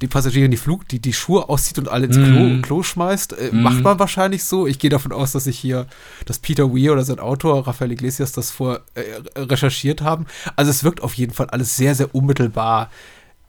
die 0.00 0.06
Passagiere 0.06 0.48
die 0.48 0.56
Flug, 0.56 0.88
die, 0.88 1.00
die 1.00 1.12
Schuhe 1.12 1.48
auszieht 1.50 1.78
und 1.78 1.88
alle 1.88 2.06
ins 2.06 2.16
Klo, 2.16 2.44
Mhm. 2.44 2.62
Klo 2.62 2.82
schmeißt. 2.82 3.34
Äh, 3.34 3.50
Mhm. 3.52 3.62
Macht 3.62 3.82
man 3.82 3.98
wahrscheinlich 3.98 4.44
so. 4.44 4.66
Ich 4.66 4.78
gehe 4.78 4.90
davon 4.90 5.12
aus, 5.12 5.32
dass 5.32 5.44
sich 5.44 5.58
hier, 5.58 5.86
dass 6.24 6.38
Peter 6.38 6.74
Weir 6.74 6.92
oder 6.92 7.04
sein 7.04 7.18
Autor, 7.20 7.66
Rafael 7.66 7.92
Iglesias, 7.92 8.32
das 8.32 8.50
vor 8.50 8.80
äh, 8.94 9.02
recherchiert 9.40 10.00
haben. 10.00 10.26
Also 10.56 10.70
es 10.70 10.82
wirkt 10.82 11.02
auf 11.02 11.14
jeden 11.14 11.32
Fall 11.34 11.50
alles 11.50 11.76
sehr, 11.76 11.94
sehr 11.94 12.14
unmittelbar 12.14 12.90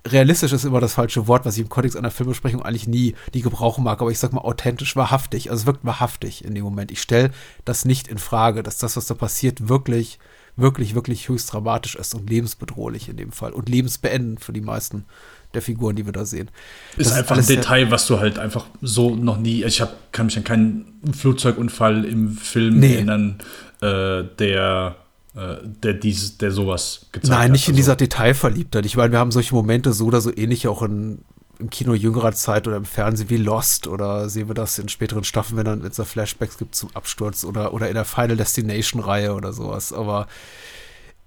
realistisch 0.06 0.52
ist 0.54 0.66
immer 0.66 0.80
das 0.80 0.94
falsche 0.94 1.28
Wort, 1.28 1.46
was 1.46 1.56
ich 1.58 1.64
im 1.64 1.70
Kontext 1.70 1.98
einer 1.98 2.12
Filmbesprechung 2.12 2.62
eigentlich 2.64 2.88
nie, 2.88 3.16
nie 3.34 3.42
gebrauchen 3.42 3.84
mag, 3.84 4.02
aber 4.02 4.12
ich 4.12 4.20
sag 4.20 4.34
mal 4.34 4.42
authentisch, 4.42 4.96
wahrhaftig. 4.96 5.50
Also 5.50 5.62
es 5.62 5.66
wirkt 5.66 5.84
wahrhaftig 5.86 6.46
in 6.46 6.54
dem 6.56 6.64
Moment. 6.64 6.92
Ich 6.92 7.02
stelle 7.02 7.32
das 7.66 7.86
nicht 7.86 8.08
in 8.08 8.18
Frage, 8.18 8.64
dass 8.64 8.78
das, 8.78 8.96
was 8.98 9.08
da 9.08 9.14
passiert, 9.16 9.68
wirklich, 9.68 10.20
wirklich, 10.56 10.96
wirklich 10.96 11.28
höchst 11.28 11.52
dramatisch 11.52 11.96
ist 11.96 12.14
und 12.16 12.30
lebensbedrohlich 12.30 13.10
in 13.10 13.18
dem 13.18 13.32
Fall 13.32 13.52
und 13.52 13.68
lebensbeendend 13.68 14.40
für 14.42 14.54
die 14.54 14.62
meisten 14.62 15.06
der 15.54 15.62
Figuren, 15.62 15.96
die 15.96 16.06
wir 16.06 16.14
da 16.14 16.26
sehen. 16.26 16.50
Ist 16.98 17.10
Das 17.12 17.18
einfach 17.18 17.32
ein 17.32 17.38
alles 17.38 17.48
sehr- 17.48 17.56
Detail, 17.58 17.90
was 17.92 18.08
du 18.08 18.20
halt 18.20 18.38
einfach 18.40 18.66
so 18.82 19.16
noch 19.16 19.38
nie. 19.38 19.64
Ich 19.64 19.82
hab, 19.82 20.12
kann 20.12 20.26
mich 20.28 20.38
an 20.38 20.44
keinen 20.44 21.00
Flugzeugunfall 21.14 22.06
im 22.06 22.32
Film 22.38 22.80
Nee. 22.80 22.96
erinnern, 22.96 23.38
äh, 23.82 24.24
der, 24.38 24.98
der, 25.36 25.94
dies, 25.94 26.38
der 26.38 26.52
sowas 26.52 27.08
gezeigt 27.12 27.32
hat. 27.32 27.40
Nein, 27.40 27.52
nicht 27.52 27.68
in 27.68 27.74
Also, 27.74 27.78
dieser 27.78 27.96
Detailverliebtheit. 27.96 28.86
Ich 28.86 28.96
meine, 28.96 29.12
wir 29.12 29.20
haben 29.20 29.32
solche 29.32 29.54
Momente 29.54 29.92
so 29.94 30.06
oder 30.06 30.22
so 30.22 30.36
ähnlich 30.36 30.68
auch 30.68 30.82
in 30.82 31.20
im 31.60 31.70
Kino 31.70 31.94
jüngerer 31.94 32.34
Zeit 32.34 32.68
oder 32.68 32.78
im 32.78 32.86
Fernsehen 32.86 33.30
wie 33.30 33.38
Lost 33.38 33.88
oder 33.88 34.30
sehen 34.30 34.48
wir 34.48 34.56
das 34.56 34.80
in 34.80 34.90
späteren 34.90 35.24
Staffeln, 35.24 35.58
wenn 35.58 35.66
dann 35.66 35.84
jetzt 35.84 36.02
Flashbacks 36.02 36.58
gibt 36.58 36.76
zum 36.76 36.90
Absturz 36.94 37.44
oder, 37.44 37.74
oder 37.74 37.88
in 37.88 37.96
der 37.96 38.06
Final 38.06 38.38
Destination-Reihe 38.38 39.34
oder 39.34 39.54
sowas. 39.54 39.94
Aber 39.94 40.28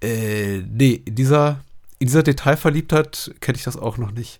äh, 0.01 0.59
nee, 0.59 1.01
in 1.05 1.15
dieser, 1.15 1.61
in 1.99 2.07
dieser 2.07 2.23
Detailverliebtheit 2.23 3.35
kenne 3.39 3.57
ich 3.57 3.63
das 3.63 3.77
auch 3.77 3.97
noch 3.97 4.11
nicht. 4.11 4.39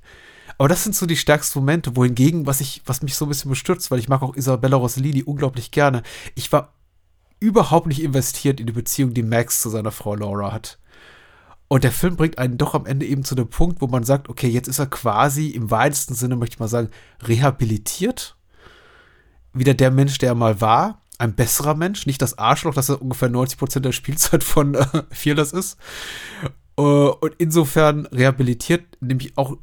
Aber 0.57 0.67
das 0.67 0.83
sind 0.83 0.95
so 0.95 1.05
die 1.05 1.17
stärksten 1.17 1.59
Momente, 1.59 1.95
wohingegen, 1.95 2.45
was 2.45 2.59
ich, 2.59 2.81
was 2.85 3.01
mich 3.01 3.15
so 3.15 3.25
ein 3.25 3.29
bisschen 3.29 3.49
bestürzt, 3.49 3.91
weil 3.91 3.99
ich 3.99 4.09
mag 4.09 4.21
auch 4.21 4.35
Isabella 4.35 4.75
Rossellini 4.75 5.23
unglaublich 5.23 5.71
gerne. 5.71 6.03
Ich 6.35 6.51
war 6.51 6.73
überhaupt 7.39 7.87
nicht 7.87 8.01
investiert 8.01 8.59
in 8.59 8.67
die 8.67 8.73
Beziehung, 8.73 9.13
die 9.13 9.23
Max 9.23 9.61
zu 9.61 9.69
seiner 9.69 9.91
Frau 9.91 10.15
Laura 10.15 10.51
hat. 10.51 10.79
Und 11.67 11.83
der 11.83 11.91
Film 11.91 12.15
bringt 12.15 12.39
einen 12.39 12.57
doch 12.57 12.73
am 12.73 12.87
Ende 12.87 13.05
eben 13.05 13.23
zu 13.23 13.35
dem 13.35 13.47
Punkt, 13.47 13.79
wo 13.81 13.87
man 13.87 14.03
sagt, 14.03 14.27
okay, 14.27 14.47
jetzt 14.47 14.67
ist 14.67 14.79
er 14.79 14.87
quasi 14.87 15.49
im 15.49 15.69
weitesten 15.69 16.15
Sinne, 16.15 16.35
möchte 16.35 16.55
ich 16.55 16.59
mal 16.59 16.67
sagen, 16.67 16.89
rehabilitiert. 17.21 18.35
Wieder 19.53 19.75
der 19.75 19.91
Mensch, 19.91 20.17
der 20.17 20.29
er 20.29 20.35
mal 20.35 20.61
war. 20.61 21.01
Ein 21.19 21.35
besserer 21.35 21.75
Mensch, 21.75 22.05
nicht 22.05 22.21
das 22.21 22.37
Arschloch, 22.39 22.73
das 22.73 22.89
er 22.89 23.01
ungefähr 23.01 23.29
90 23.29 23.59
Prozent 23.59 23.85
der 23.85 23.91
Spielzeit 23.91 24.43
von 24.43 24.73
äh, 24.73 24.85
Fearless 25.11 25.51
ist. 25.51 25.77
Äh, 26.75 26.81
und 26.81 27.35
insofern 27.37 28.07
rehabilitiert, 28.07 28.97
nämlich 28.99 29.37
auch 29.37 29.55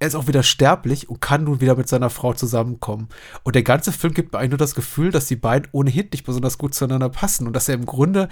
er 0.00 0.08
ist 0.08 0.16
auch 0.16 0.26
wieder 0.26 0.42
sterblich 0.42 1.08
und 1.08 1.20
kann 1.20 1.44
nun 1.44 1.60
wieder 1.60 1.76
mit 1.76 1.88
seiner 1.88 2.10
Frau 2.10 2.34
zusammenkommen. 2.34 3.08
Und 3.42 3.54
der 3.54 3.62
ganze 3.62 3.92
Film 3.92 4.12
gibt 4.12 4.32
mir 4.32 4.38
eigentlich 4.38 4.50
nur 4.50 4.58
das 4.58 4.74
Gefühl, 4.74 5.10
dass 5.10 5.26
die 5.26 5.36
beiden 5.36 5.68
ohnehin 5.72 6.08
nicht 6.12 6.26
besonders 6.26 6.58
gut 6.58 6.74
zueinander 6.74 7.08
passen 7.08 7.46
und 7.46 7.54
dass 7.54 7.68
er 7.68 7.76
im 7.76 7.86
Grunde 7.86 8.28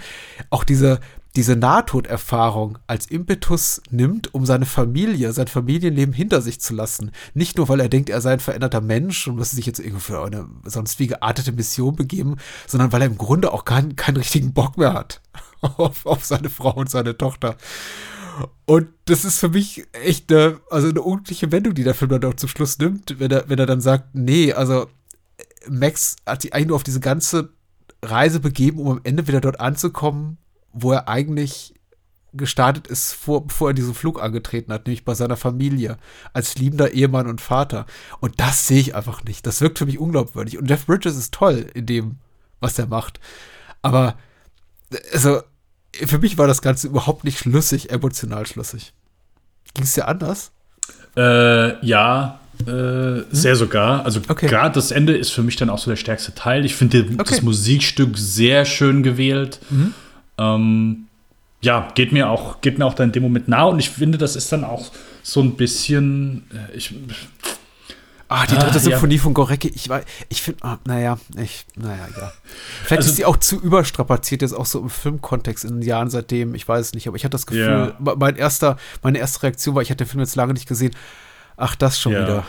auch 0.49 0.65
diese, 0.65 0.99
diese 1.37 1.55
Nahtoderfahrung 1.55 2.77
als 2.85 3.07
Impetus 3.07 3.81
nimmt, 3.89 4.33
um 4.33 4.45
seine 4.45 4.65
Familie, 4.65 5.31
sein 5.31 5.47
Familienleben 5.47 6.13
hinter 6.13 6.41
sich 6.41 6.59
zu 6.59 6.75
lassen. 6.75 7.11
Nicht 7.33 7.57
nur, 7.57 7.69
weil 7.69 7.79
er 7.79 7.89
denkt, 7.89 8.09
er 8.09 8.21
sei 8.21 8.33
ein 8.33 8.39
veränderter 8.41 8.81
Mensch 8.81 9.27
und 9.27 9.35
müsse 9.35 9.55
sich 9.55 9.65
jetzt 9.65 9.79
irgendwie 9.79 10.01
für 10.01 10.23
eine 10.23 10.47
sonst 10.65 10.99
wie 10.99 11.07
geartete 11.07 11.53
Mission 11.53 11.95
begeben, 11.95 12.35
sondern 12.67 12.91
weil 12.91 13.01
er 13.01 13.07
im 13.07 13.17
Grunde 13.17 13.53
auch 13.53 13.63
keinen, 13.63 13.95
keinen 13.95 14.17
richtigen 14.17 14.53
Bock 14.53 14.77
mehr 14.77 14.93
hat 14.93 15.21
auf, 15.61 16.05
auf 16.05 16.25
seine 16.25 16.49
Frau 16.49 16.73
und 16.73 16.89
seine 16.89 17.17
Tochter. 17.17 17.55
Und 18.65 18.87
das 19.05 19.25
ist 19.25 19.39
für 19.39 19.49
mich 19.49 19.85
echt 19.91 20.31
eine, 20.31 20.59
also 20.69 20.89
eine 20.89 21.01
unglückliche 21.01 21.51
Wendung, 21.51 21.73
die 21.73 21.83
der 21.83 21.93
Film 21.93 22.09
dann 22.09 22.25
auch 22.25 22.35
zum 22.35 22.49
Schluss 22.49 22.77
nimmt, 22.79 23.19
wenn 23.19 23.31
er, 23.31 23.49
wenn 23.49 23.59
er 23.59 23.65
dann 23.65 23.81
sagt, 23.81 24.15
nee, 24.15 24.53
also 24.53 24.87
Max 25.67 26.15
hat 26.25 26.41
sich 26.41 26.53
eigentlich 26.53 26.67
nur 26.67 26.75
auf 26.75 26.83
diese 26.83 26.99
ganze 26.99 27.49
Reise 28.01 28.39
begeben, 28.39 28.79
um 28.79 28.87
am 28.89 29.01
Ende 29.03 29.27
wieder 29.27 29.41
dort 29.41 29.59
anzukommen, 29.59 30.37
wo 30.71 30.91
er 30.91 31.07
eigentlich 31.07 31.73
gestartet 32.33 32.87
ist, 32.87 33.13
vor, 33.13 33.45
bevor 33.47 33.69
er 33.69 33.73
diesen 33.73 33.93
Flug 33.93 34.21
angetreten 34.21 34.73
hat, 34.73 34.87
nämlich 34.87 35.05
bei 35.05 35.13
seiner 35.13 35.37
Familie, 35.37 35.97
als 36.33 36.55
liebender 36.55 36.91
Ehemann 36.91 37.27
und 37.27 37.41
Vater. 37.41 37.85
Und 38.19 38.39
das 38.39 38.67
sehe 38.67 38.79
ich 38.79 38.95
einfach 38.95 39.23
nicht. 39.23 39.45
Das 39.45 39.61
wirkt 39.61 39.77
für 39.77 39.85
mich 39.85 39.99
unglaubwürdig. 39.99 40.57
Und 40.57 40.69
Jeff 40.69 40.85
Bridges 40.85 41.15
ist 41.15 41.33
toll 41.33 41.67
in 41.73 41.85
dem, 41.85 42.17
was 42.59 42.79
er 42.79 42.87
macht. 42.87 43.19
Aber, 43.81 44.17
also, 45.11 45.41
für 45.93 46.19
mich 46.19 46.37
war 46.37 46.47
das 46.47 46.61
Ganze 46.61 46.87
überhaupt 46.87 47.23
nicht 47.23 47.39
schlüssig, 47.39 47.91
emotional 47.91 48.45
schlüssig. 48.45 48.93
Ging 49.73 49.83
es 49.83 49.93
dir 49.93 50.07
anders? 50.07 50.51
Äh, 51.15 51.85
ja, 51.85 52.39
äh, 52.61 52.65
hm? 52.65 53.25
sehr 53.31 53.55
sogar. 53.55 54.05
Also 54.05 54.21
okay. 54.27 54.47
gerade 54.47 54.75
das 54.75 54.91
Ende 54.91 55.15
ist 55.15 55.31
für 55.31 55.43
mich 55.43 55.55
dann 55.55 55.69
auch 55.69 55.79
so 55.79 55.89
der 55.89 55.95
stärkste 55.95 56.33
Teil. 56.33 56.65
Ich 56.65 56.75
finde 56.75 57.05
okay. 57.17 57.23
das 57.29 57.41
Musikstück 57.41 58.17
sehr 58.17 58.65
schön 58.65 59.03
gewählt. 59.03 59.59
Mhm. 59.69 59.93
Ähm, 60.37 61.05
ja, 61.61 61.87
geht 61.95 62.11
mir 62.11 62.29
auch, 62.29 62.61
geht 62.61 62.77
mir 62.77 62.85
auch 62.85 62.93
dann 62.93 63.09
in 63.09 63.13
dem 63.13 63.23
Moment 63.23 63.47
nah 63.47 63.63
und 63.63 63.79
ich 63.79 63.89
finde, 63.89 64.17
das 64.17 64.35
ist 64.35 64.51
dann 64.51 64.63
auch 64.63 64.91
so 65.21 65.41
ein 65.41 65.55
bisschen, 65.55 66.43
äh, 66.53 66.75
ich, 66.75 66.93
Ah, 68.29 68.47
die 68.47 68.55
dritte 68.55 68.77
ah, 68.77 68.79
Symphonie 68.79 69.15
ja. 69.15 69.21
von 69.21 69.33
Gorecki, 69.33 69.71
ich 69.75 69.87
weiß, 69.87 70.05
ich 70.29 70.41
finde, 70.41 70.61
oh, 70.63 70.75
naja, 70.85 71.19
ich, 71.37 71.65
naja, 71.75 72.07
ja. 72.17 72.33
Vielleicht 72.83 73.01
also, 73.01 73.09
ist 73.09 73.15
sie 73.17 73.25
auch 73.25 73.37
zu 73.37 73.59
überstrapaziert, 73.59 74.41
jetzt 74.41 74.53
auch 74.53 74.65
so 74.65 74.79
im 74.79 74.89
Filmkontext 74.89 75.65
in 75.65 75.79
den 75.79 75.81
Jahren 75.81 76.09
seitdem, 76.09 76.55
ich 76.55 76.67
weiß 76.67 76.87
es 76.87 76.93
nicht, 76.93 77.07
aber 77.07 77.17
ich 77.17 77.25
hatte 77.25 77.33
das 77.33 77.45
Gefühl, 77.45 77.93
ja. 78.03 78.15
mein 78.15 78.35
erster, 78.35 78.77
meine 79.03 79.19
erste 79.19 79.43
Reaktion 79.43 79.75
war, 79.75 79.81
ich 79.81 79.89
hatte 79.89 80.05
den 80.05 80.07
Film 80.07 80.21
jetzt 80.21 80.35
lange 80.35 80.53
nicht 80.53 80.67
gesehen, 80.67 80.95
ach, 81.57 81.75
das 81.75 81.99
schon 81.99 82.13
ja. 82.13 82.23
wieder. 82.23 82.43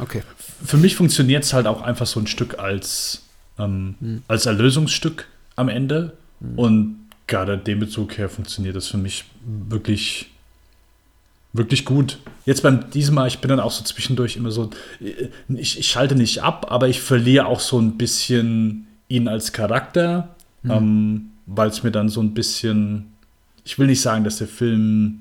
Okay. 0.00 0.22
Für 0.64 0.76
mich 0.76 0.96
funktioniert 0.96 1.44
es 1.44 1.52
halt 1.52 1.66
auch 1.66 1.82
einfach 1.82 2.06
so 2.06 2.20
ein 2.20 2.26
Stück 2.26 2.58
als, 2.58 3.22
ähm, 3.58 3.94
hm. 4.00 4.22
als 4.28 4.46
Erlösungsstück 4.46 5.26
am 5.56 5.68
Ende 5.68 6.16
hm. 6.40 6.58
und 6.58 6.96
gerade 7.26 7.56
dem 7.56 7.78
Bezug 7.80 8.18
her 8.18 8.28
funktioniert 8.28 8.76
das 8.76 8.88
für 8.88 8.98
mich 8.98 9.24
wirklich 9.46 10.33
wirklich 11.54 11.84
gut. 11.86 12.18
Jetzt 12.44 12.62
beim 12.62 12.90
diesem 12.90 13.14
Mal, 13.14 13.28
ich 13.28 13.38
bin 13.38 13.48
dann 13.48 13.60
auch 13.60 13.70
so 13.70 13.82
zwischendurch 13.84 14.36
immer 14.36 14.50
so, 14.50 14.68
ich, 15.48 15.78
ich 15.78 15.88
schalte 15.88 16.14
nicht 16.14 16.42
ab, 16.42 16.66
aber 16.68 16.88
ich 16.88 17.00
verliere 17.00 17.46
auch 17.46 17.60
so 17.60 17.78
ein 17.78 17.96
bisschen 17.96 18.86
ihn 19.08 19.28
als 19.28 19.52
Charakter, 19.52 20.34
mhm. 20.62 20.70
ähm, 20.70 21.30
weil 21.46 21.68
es 21.68 21.82
mir 21.82 21.92
dann 21.92 22.10
so 22.10 22.20
ein 22.20 22.34
bisschen, 22.34 23.06
ich 23.64 23.78
will 23.78 23.86
nicht 23.86 24.02
sagen, 24.02 24.24
dass 24.24 24.38
der 24.38 24.48
Film, 24.48 25.20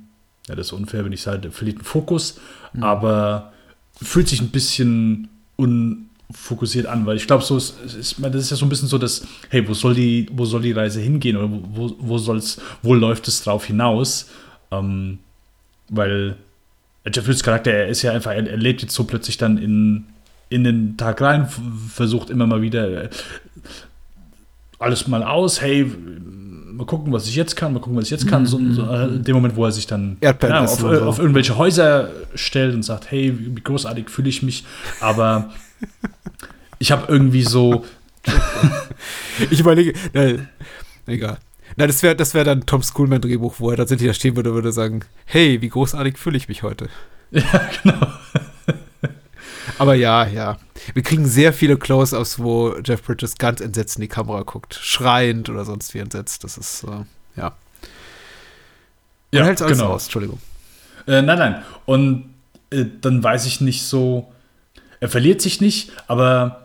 ja, 0.50 0.56
das 0.56 0.68
ist 0.68 0.74
unfair, 0.74 1.06
wenn 1.06 1.14
ich 1.14 1.22
sage, 1.22 1.40
der 1.40 1.52
verliert 1.52 1.78
den 1.78 1.86
Fokus, 1.86 2.40
mhm. 2.74 2.84
aber 2.84 3.54
fühlt 4.02 4.28
sich 4.28 4.42
ein 4.42 4.50
bisschen 4.50 5.30
unfokussiert 5.56 6.88
an, 6.88 7.06
weil 7.06 7.16
ich 7.16 7.28
glaube, 7.28 7.44
so 7.44 7.56
ist, 7.58 7.80
ist, 7.86 8.16
das 8.20 8.36
ist 8.36 8.50
ja 8.50 8.58
so 8.58 8.66
ein 8.66 8.70
bisschen 8.70 8.88
so, 8.88 8.98
dass, 8.98 9.26
hey, 9.50 9.66
wo 9.68 9.76
soll 9.76 9.94
die, 9.94 10.28
wo 10.34 10.46
soll 10.46 10.64
die 10.64 10.72
Reise 10.72 11.00
hingehen 11.00 11.38
oder 11.38 11.50
wo, 11.52 11.96
wo 12.00 12.18
soll's, 12.18 12.60
wo 12.82 12.96
läuft 12.96 13.28
es 13.28 13.44
drauf 13.44 13.66
hinaus? 13.66 14.30
Ähm, 14.72 15.20
weil 15.94 16.36
Jeff 17.06 17.26
Bridges 17.26 17.44
Charakter, 17.44 17.72
er 17.72 17.88
ist 17.88 18.02
ja 18.02 18.12
einfach, 18.12 18.32
er, 18.32 18.48
er, 18.48 18.58
lebt 18.58 18.82
jetzt 18.82 18.94
so 18.94 19.04
plötzlich 19.04 19.38
dann 19.38 19.58
in, 19.58 20.06
in 20.50 20.64
den 20.64 20.98
Tag 20.98 21.22
rein, 21.22 21.48
versucht 21.90 22.30
immer 22.30 22.48
mal 22.48 22.62
wieder 22.62 23.04
äh, 23.06 23.10
alles 24.80 25.08
mal 25.08 25.24
aus, 25.24 25.62
hey, 25.62 25.90
mal 26.74 26.86
gucken, 26.86 27.14
was 27.14 27.28
ich 27.28 27.36
jetzt 27.36 27.56
kann, 27.56 27.74
mal 27.74 27.80
gucken, 27.80 27.98
was 27.98 28.06
ich 28.06 28.12
jetzt 28.12 28.28
kann. 28.28 28.46
So, 28.46 28.60
so 28.72 28.90
äh, 28.90 29.06
in 29.06 29.24
dem 29.24 29.36
Moment, 29.36 29.56
wo 29.56 29.66
er 29.66 29.72
sich 29.72 29.88
dann 29.88 30.18
ja, 30.22 30.34
auf, 30.64 30.80
so. 30.80 30.90
auf, 30.90 31.20
irgendwelche 31.20 31.58
Häuser 31.58 32.10
stellt 32.36 32.74
und 32.74 32.84
sagt, 32.84 33.12
hey, 33.12 33.34
wie 33.38 33.62
großartig 33.62 34.10
fühle 34.10 34.30
ich 34.30 34.44
mich. 34.44 34.66
Aber 35.00 35.52
ich 36.80 36.92
habe 36.92 37.12
irgendwie 37.12 37.44
so. 37.44 37.86
ich 39.50 39.60
überlege, 39.60 39.94
egal. 41.06 41.38
Na, 41.76 41.88
das 41.88 42.04
wäre 42.04 42.16
das 42.16 42.34
wär 42.34 42.44
dann 42.44 42.66
Tom 42.66 42.84
Schoolman-Drehbuch, 42.84 43.56
wo 43.60 43.72
er 43.72 43.78
tatsächlich 43.78 44.08
da 44.08 44.14
stehen 44.14 44.36
würde 44.36 44.50
und 44.50 44.56
würde 44.56 44.72
sagen, 44.72 45.06
hey, 45.26 45.62
wie 45.62 45.70
großartig 45.70 46.18
fühle 46.18 46.38
ich 46.38 46.48
mich 46.48 46.64
heute. 46.64 46.90
Ja, 47.32 47.68
genau. 47.82 48.08
Aber 49.80 49.96
ja, 49.96 50.28
ja. 50.28 50.60
Wir 50.94 51.02
kriegen 51.02 51.26
sehr 51.26 51.52
viele 51.52 51.78
Close-Ups, 51.78 52.38
wo 52.38 52.76
Jeff 52.86 53.02
Bridges 53.02 53.40
ganz 53.40 53.60
entsetzt 53.60 53.96
in 53.96 54.02
die 54.02 54.08
Kamera 54.08 54.44
guckt, 54.44 54.76
schreiend 54.76 55.50
oder 55.50 55.66
sonst 55.66 55.96
wie 55.96 56.00
entsetzt. 56.00 56.44
Das 56.44 56.60
ist, 56.60 56.84
äh, 56.84 57.06
ja. 57.36 57.48
Und 57.48 59.40
ja, 59.40 59.46
hält 59.46 59.64
alles 59.64 59.80
genau. 59.80 59.94
aus, 59.94 60.04
Entschuldigung. 60.04 60.40
Äh, 61.08 61.24
nein, 61.24 61.40
nein. 61.40 61.64
Und 61.86 62.36
äh, 62.70 62.86
dann 63.02 63.24
weiß 63.24 63.48
ich 63.48 63.62
nicht 63.62 63.82
so, 63.84 64.32
er 65.00 65.10
verliert 65.10 65.42
sich 65.42 65.60
nicht, 65.60 65.92
aber 66.08 66.62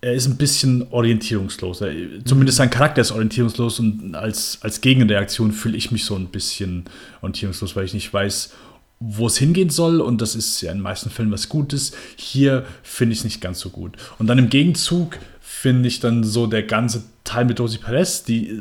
er 0.00 0.14
ist 0.14 0.26
ein 0.26 0.36
bisschen 0.36 0.86
orientierungslos. 0.90 1.82
Zumindest 2.24 2.58
sein 2.58 2.70
Charakter 2.70 3.00
ist 3.00 3.10
orientierungslos 3.10 3.80
und 3.80 4.14
als, 4.14 4.58
als 4.62 4.80
Gegenreaktion 4.80 5.52
fühle 5.52 5.76
ich 5.76 5.90
mich 5.90 6.04
so 6.04 6.14
ein 6.14 6.28
bisschen 6.28 6.84
orientierungslos, 7.20 7.74
weil 7.74 7.84
ich 7.84 7.94
nicht 7.94 8.12
weiß, 8.12 8.52
wo 9.00 9.26
es 9.26 9.38
hingehen 9.38 9.70
soll 9.70 10.00
und 10.00 10.20
das 10.20 10.34
ist 10.34 10.60
ja 10.60 10.70
in 10.70 10.78
den 10.78 10.82
meisten 10.82 11.10
Fällen 11.10 11.32
was 11.32 11.48
Gutes. 11.48 11.92
Hier 12.16 12.64
finde 12.82 13.12
ich 13.12 13.20
es 13.20 13.24
nicht 13.24 13.40
ganz 13.40 13.58
so 13.60 13.70
gut. 13.70 13.96
Und 14.18 14.28
dann 14.28 14.38
im 14.38 14.50
Gegenzug 14.50 15.18
finde 15.40 15.88
ich 15.88 16.00
dann 16.00 16.22
so 16.22 16.46
der 16.46 16.62
ganze 16.62 17.02
Teil 17.24 17.44
mit 17.44 17.58
Rosie 17.58 17.78
Perez, 17.78 18.22
die 18.22 18.50
äh, 18.50 18.60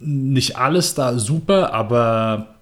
nicht 0.00 0.56
alles 0.56 0.94
da 0.94 1.18
super, 1.18 1.74
aber 1.74 2.54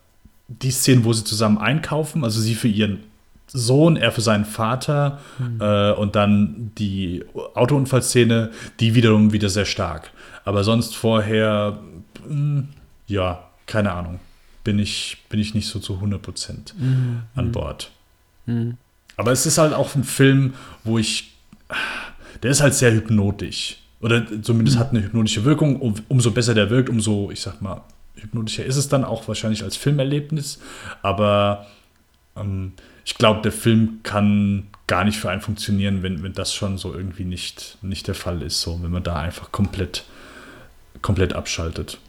die 0.48 0.70
Szenen, 0.70 1.04
wo 1.04 1.12
sie 1.12 1.24
zusammen 1.24 1.58
einkaufen, 1.58 2.24
also 2.24 2.40
sie 2.40 2.54
für 2.54 2.68
ihren 2.68 3.00
Sohn, 3.48 3.96
er 3.96 4.12
für 4.12 4.20
seinen 4.20 4.44
Vater 4.44 5.20
mhm. 5.38 5.60
äh, 5.60 5.92
und 5.92 6.16
dann 6.16 6.72
die 6.78 7.24
Autounfallszene, 7.54 8.50
die 8.80 8.94
wiederum 8.94 9.32
wieder 9.32 9.48
sehr 9.48 9.64
stark. 9.64 10.10
Aber 10.44 10.64
sonst 10.64 10.96
vorher, 10.96 11.78
mh, 12.24 12.28
hm, 12.28 12.68
ja, 13.06 13.44
keine 13.66 13.92
Ahnung, 13.92 14.20
bin 14.64 14.78
ich, 14.78 15.18
bin 15.28 15.40
ich 15.40 15.54
nicht 15.54 15.68
so 15.68 15.78
zu 15.78 15.94
100% 15.94 16.74
mhm. 16.76 17.22
an 17.34 17.52
Bord. 17.52 17.90
Mhm. 18.46 18.76
Aber 19.16 19.32
es 19.32 19.46
ist 19.46 19.58
halt 19.58 19.72
auch 19.72 19.94
ein 19.94 20.04
Film, 20.04 20.54
wo 20.84 20.98
ich, 20.98 21.36
der 22.42 22.50
ist 22.50 22.60
halt 22.60 22.74
sehr 22.74 22.92
hypnotisch. 22.92 23.78
Oder 24.00 24.24
zumindest 24.42 24.76
mhm. 24.76 24.80
hat 24.80 24.90
eine 24.90 25.02
hypnotische 25.02 25.44
Wirkung. 25.44 25.80
Um, 25.80 25.94
umso 26.08 26.30
besser 26.30 26.54
der 26.54 26.68
wirkt, 26.70 26.90
umso, 26.90 27.30
ich 27.30 27.40
sag 27.40 27.62
mal, 27.62 27.82
hypnotischer 28.16 28.64
ist 28.64 28.76
es 28.76 28.88
dann 28.88 29.04
auch 29.04 29.26
wahrscheinlich 29.28 29.62
als 29.62 29.76
Filmerlebnis. 29.76 30.58
Aber 31.02 31.66
ähm, 32.36 32.72
ich 33.06 33.14
glaube, 33.14 33.40
der 33.40 33.52
Film 33.52 34.00
kann 34.02 34.66
gar 34.86 35.04
nicht 35.04 35.18
für 35.18 35.30
einen 35.30 35.40
funktionieren, 35.40 36.02
wenn, 36.02 36.22
wenn 36.22 36.34
das 36.34 36.52
schon 36.52 36.76
so 36.76 36.92
irgendwie 36.92 37.24
nicht, 37.24 37.78
nicht 37.80 38.06
der 38.06 38.14
Fall 38.14 38.42
ist. 38.42 38.60
So, 38.60 38.82
wenn 38.82 38.90
man 38.90 39.02
da 39.02 39.16
einfach 39.16 39.50
komplett 39.50 40.04
komplett 41.02 41.34
abschaltet. 41.34 42.00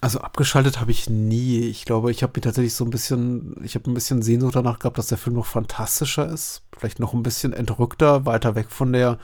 Also 0.00 0.20
abgeschaltet 0.20 0.80
habe 0.80 0.90
ich 0.90 1.08
nie. 1.08 1.60
Ich 1.60 1.84
glaube, 1.84 2.10
ich 2.10 2.22
habe 2.22 2.32
mir 2.34 2.40
tatsächlich 2.40 2.74
so 2.74 2.84
ein 2.84 2.90
bisschen, 2.90 3.54
ich 3.62 3.76
habe 3.76 3.88
ein 3.90 3.94
bisschen 3.94 4.22
Sehnsucht 4.22 4.56
danach 4.56 4.80
gehabt, 4.80 4.98
dass 4.98 5.06
der 5.06 5.18
Film 5.18 5.36
noch 5.36 5.46
fantastischer 5.46 6.28
ist. 6.28 6.62
Vielleicht 6.76 6.98
noch 6.98 7.14
ein 7.14 7.22
bisschen 7.22 7.52
entrückter, 7.52 8.26
weiter 8.26 8.56
weg 8.56 8.70
von 8.70 8.92
der, 8.92 9.18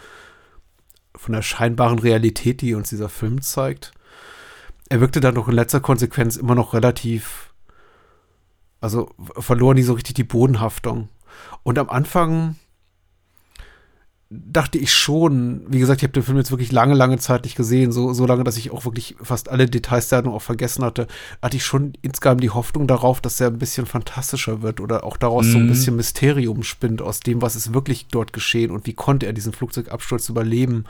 von 1.15 1.33
der 1.33 1.43
scheinbaren 1.43 1.99
Realität, 1.99 2.61
die 2.61 2.75
uns 2.75 2.91
dieser 2.91 3.09
Film 3.09 3.43
zeigt. 3.43 3.93
Er 4.89 5.01
wirkte 5.01 5.21
dann 5.21 5.35
doch 5.35 5.49
in 5.49 5.55
letzter 5.55 5.81
Konsequenz 5.81 6.37
immer 6.37 6.55
noch 6.55 6.73
relativ, 6.75 7.50
also 8.81 9.11
verlor 9.39 9.75
nie 9.75 9.83
so 9.83 9.93
richtig 9.95 10.15
die 10.15 10.25
Bodenhaftung. 10.25 11.09
Und 11.63 11.79
am 11.79 11.89
Anfang 11.91 12.57
dachte 14.33 14.79
ich 14.79 14.93
schon, 14.95 15.63
wie 15.67 15.81
gesagt, 15.81 16.01
ich 16.01 16.05
habe 16.05 16.13
den 16.13 16.23
Film 16.23 16.37
jetzt 16.39 16.53
wirklich 16.53 16.71
lange, 16.71 16.95
lange 16.95 17.19
Zeit 17.19 17.43
nicht 17.43 17.57
gesehen, 17.57 17.91
so, 17.91 18.13
so 18.13 18.27
lange, 18.27 18.45
dass 18.45 18.57
ich 18.57 18.71
auch 18.71 18.85
wirklich 18.85 19.17
fast 19.21 19.49
alle 19.49 19.67
Details 19.67 20.09
der 20.09 20.19
Handlung 20.19 20.37
auch 20.37 20.43
vergessen 20.43 20.85
hatte, 20.85 21.09
hatte 21.43 21.57
ich 21.57 21.65
schon 21.65 21.95
insgesamt 22.01 22.41
die 22.41 22.51
Hoffnung 22.51 22.87
darauf, 22.87 23.21
dass 23.21 23.41
er 23.41 23.49
ein 23.49 23.59
bisschen 23.59 23.87
fantastischer 23.87 24.63
wird 24.63 24.81
oder 24.81 25.03
auch 25.03 25.17
daraus 25.17 25.51
so 25.51 25.59
ein 25.59 25.65
Mhm. 25.65 25.69
bisschen 25.69 25.97
Mysterium 25.97 26.63
spinnt 26.63 27.03
aus 27.03 27.19
dem, 27.19 27.43
was 27.43 27.57
ist 27.57 27.75
wirklich 27.75 28.07
dort 28.07 28.33
geschehen 28.33 28.71
und 28.71 28.87
wie 28.87 28.95
konnte 28.95 29.27
er 29.27 29.33
diesen 29.33 29.53
Flugzeugabsturz 29.53 30.29
überleben. 30.29 30.85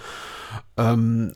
Ähm, 0.76 1.32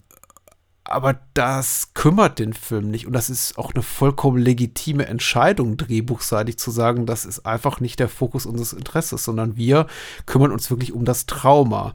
aber 0.85 1.19
das 1.33 1.95
kümmert 1.95 2.39
den 2.39 2.53
Film 2.53 2.91
nicht. 2.91 3.07
Und 3.07 3.15
das 3.15 3.31
ist 3.31 3.57
auch 3.59 3.75
eine 3.75 3.83
vollkommen 3.83 4.39
legitime 4.39 5.07
Entscheidung, 5.07 5.79
drehbuchseitig 5.79 6.59
zu 6.59 6.71
sagen, 6.71 7.07
das 7.07 7.25
ist 7.25 7.47
einfach 7.47 7.81
nicht 7.81 7.99
der 8.01 8.11
Fokus 8.11 8.45
unseres 8.45 8.75
Interesses, 8.75 9.25
sondern 9.25 9.57
wir 9.57 9.87
kümmern 10.27 10.53
uns 10.53 10.71
wirklich 10.71 10.93
um 10.93 11.07
das 11.07 11.25
Trauma. 11.25 11.95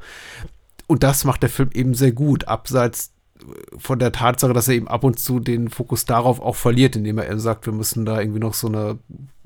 Und 0.87 1.03
das 1.03 1.23
macht 1.23 1.43
der 1.43 1.51
Film 1.51 1.69
eben 1.73 1.93
sehr 1.93 2.11
gut, 2.11 2.47
abseits 2.47 3.13
von 3.77 3.99
der 3.99 4.11
Tatsache, 4.11 4.53
dass 4.53 4.67
er 4.67 4.75
eben 4.75 4.87
ab 4.87 5.03
und 5.03 5.17
zu 5.17 5.39
den 5.39 5.69
Fokus 5.69 6.05
darauf 6.05 6.41
auch 6.41 6.55
verliert, 6.55 6.95
indem 6.95 7.17
er 7.17 7.29
eben 7.29 7.39
sagt, 7.39 7.65
wir 7.65 7.73
müssen 7.73 8.05
da 8.05 8.19
irgendwie 8.19 8.39
noch 8.39 8.53
so 8.53 8.67
eine 8.67 8.99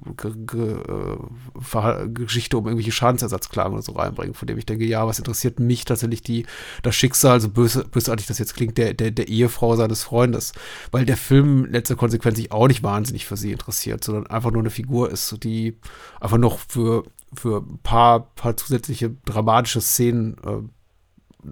äh, 0.06 2.07
Geschichte 2.10 2.57
um 2.57 2.65
irgendwelche 2.65 2.91
Schadensersatzklagen 2.91 3.74
oder 3.74 3.84
so 3.84 3.94
reinbringen, 3.94 4.34
von 4.34 4.48
dem 4.48 4.57
ich 4.57 4.65
denke, 4.65 4.86
ja, 4.86 5.06
was 5.06 5.20
interessiert 5.20 5.60
mich 5.60 5.86
tatsächlich 5.86 6.24
die, 6.24 6.45
das 6.82 6.95
Schicksal, 6.95 7.40
so 7.40 7.49
böse, 7.49 7.86
bösartig 7.86 8.26
das 8.26 8.40
jetzt 8.40 8.56
klingt, 8.56 8.78
der, 8.78 8.94
der, 8.94 9.11
der 9.11 9.28
Ehefrau 9.28 9.76
seines 9.76 10.03
Freundes, 10.03 10.53
weil 10.91 11.06
der 11.06 11.18
Film 11.18 11.65
letzter 11.65 11.95
Konsequenz 11.95 12.38
sich 12.38 12.52
auch 12.52 12.68
nicht 12.68 12.84
wahnsinnig 12.84 13.26
für 13.26 13.38
sie 13.38 13.52
interessiert, 13.52 14.03
sondern 14.03 14.28
einfach 14.28 14.52
nur 14.52 14.61
eine 14.61 14.72
Figur 14.72 15.11
ist, 15.11 15.44
die 15.44 15.78
einfach 16.20 16.38
noch 16.38 16.60
für, 16.68 17.03
für 17.34 17.61
ein 17.61 17.80
paar, 17.84 18.32
paar 18.36 18.57
zusätzliche 18.57 19.15
dramatische 19.26 19.82
Szenen 19.82 20.38
äh, 20.45 20.82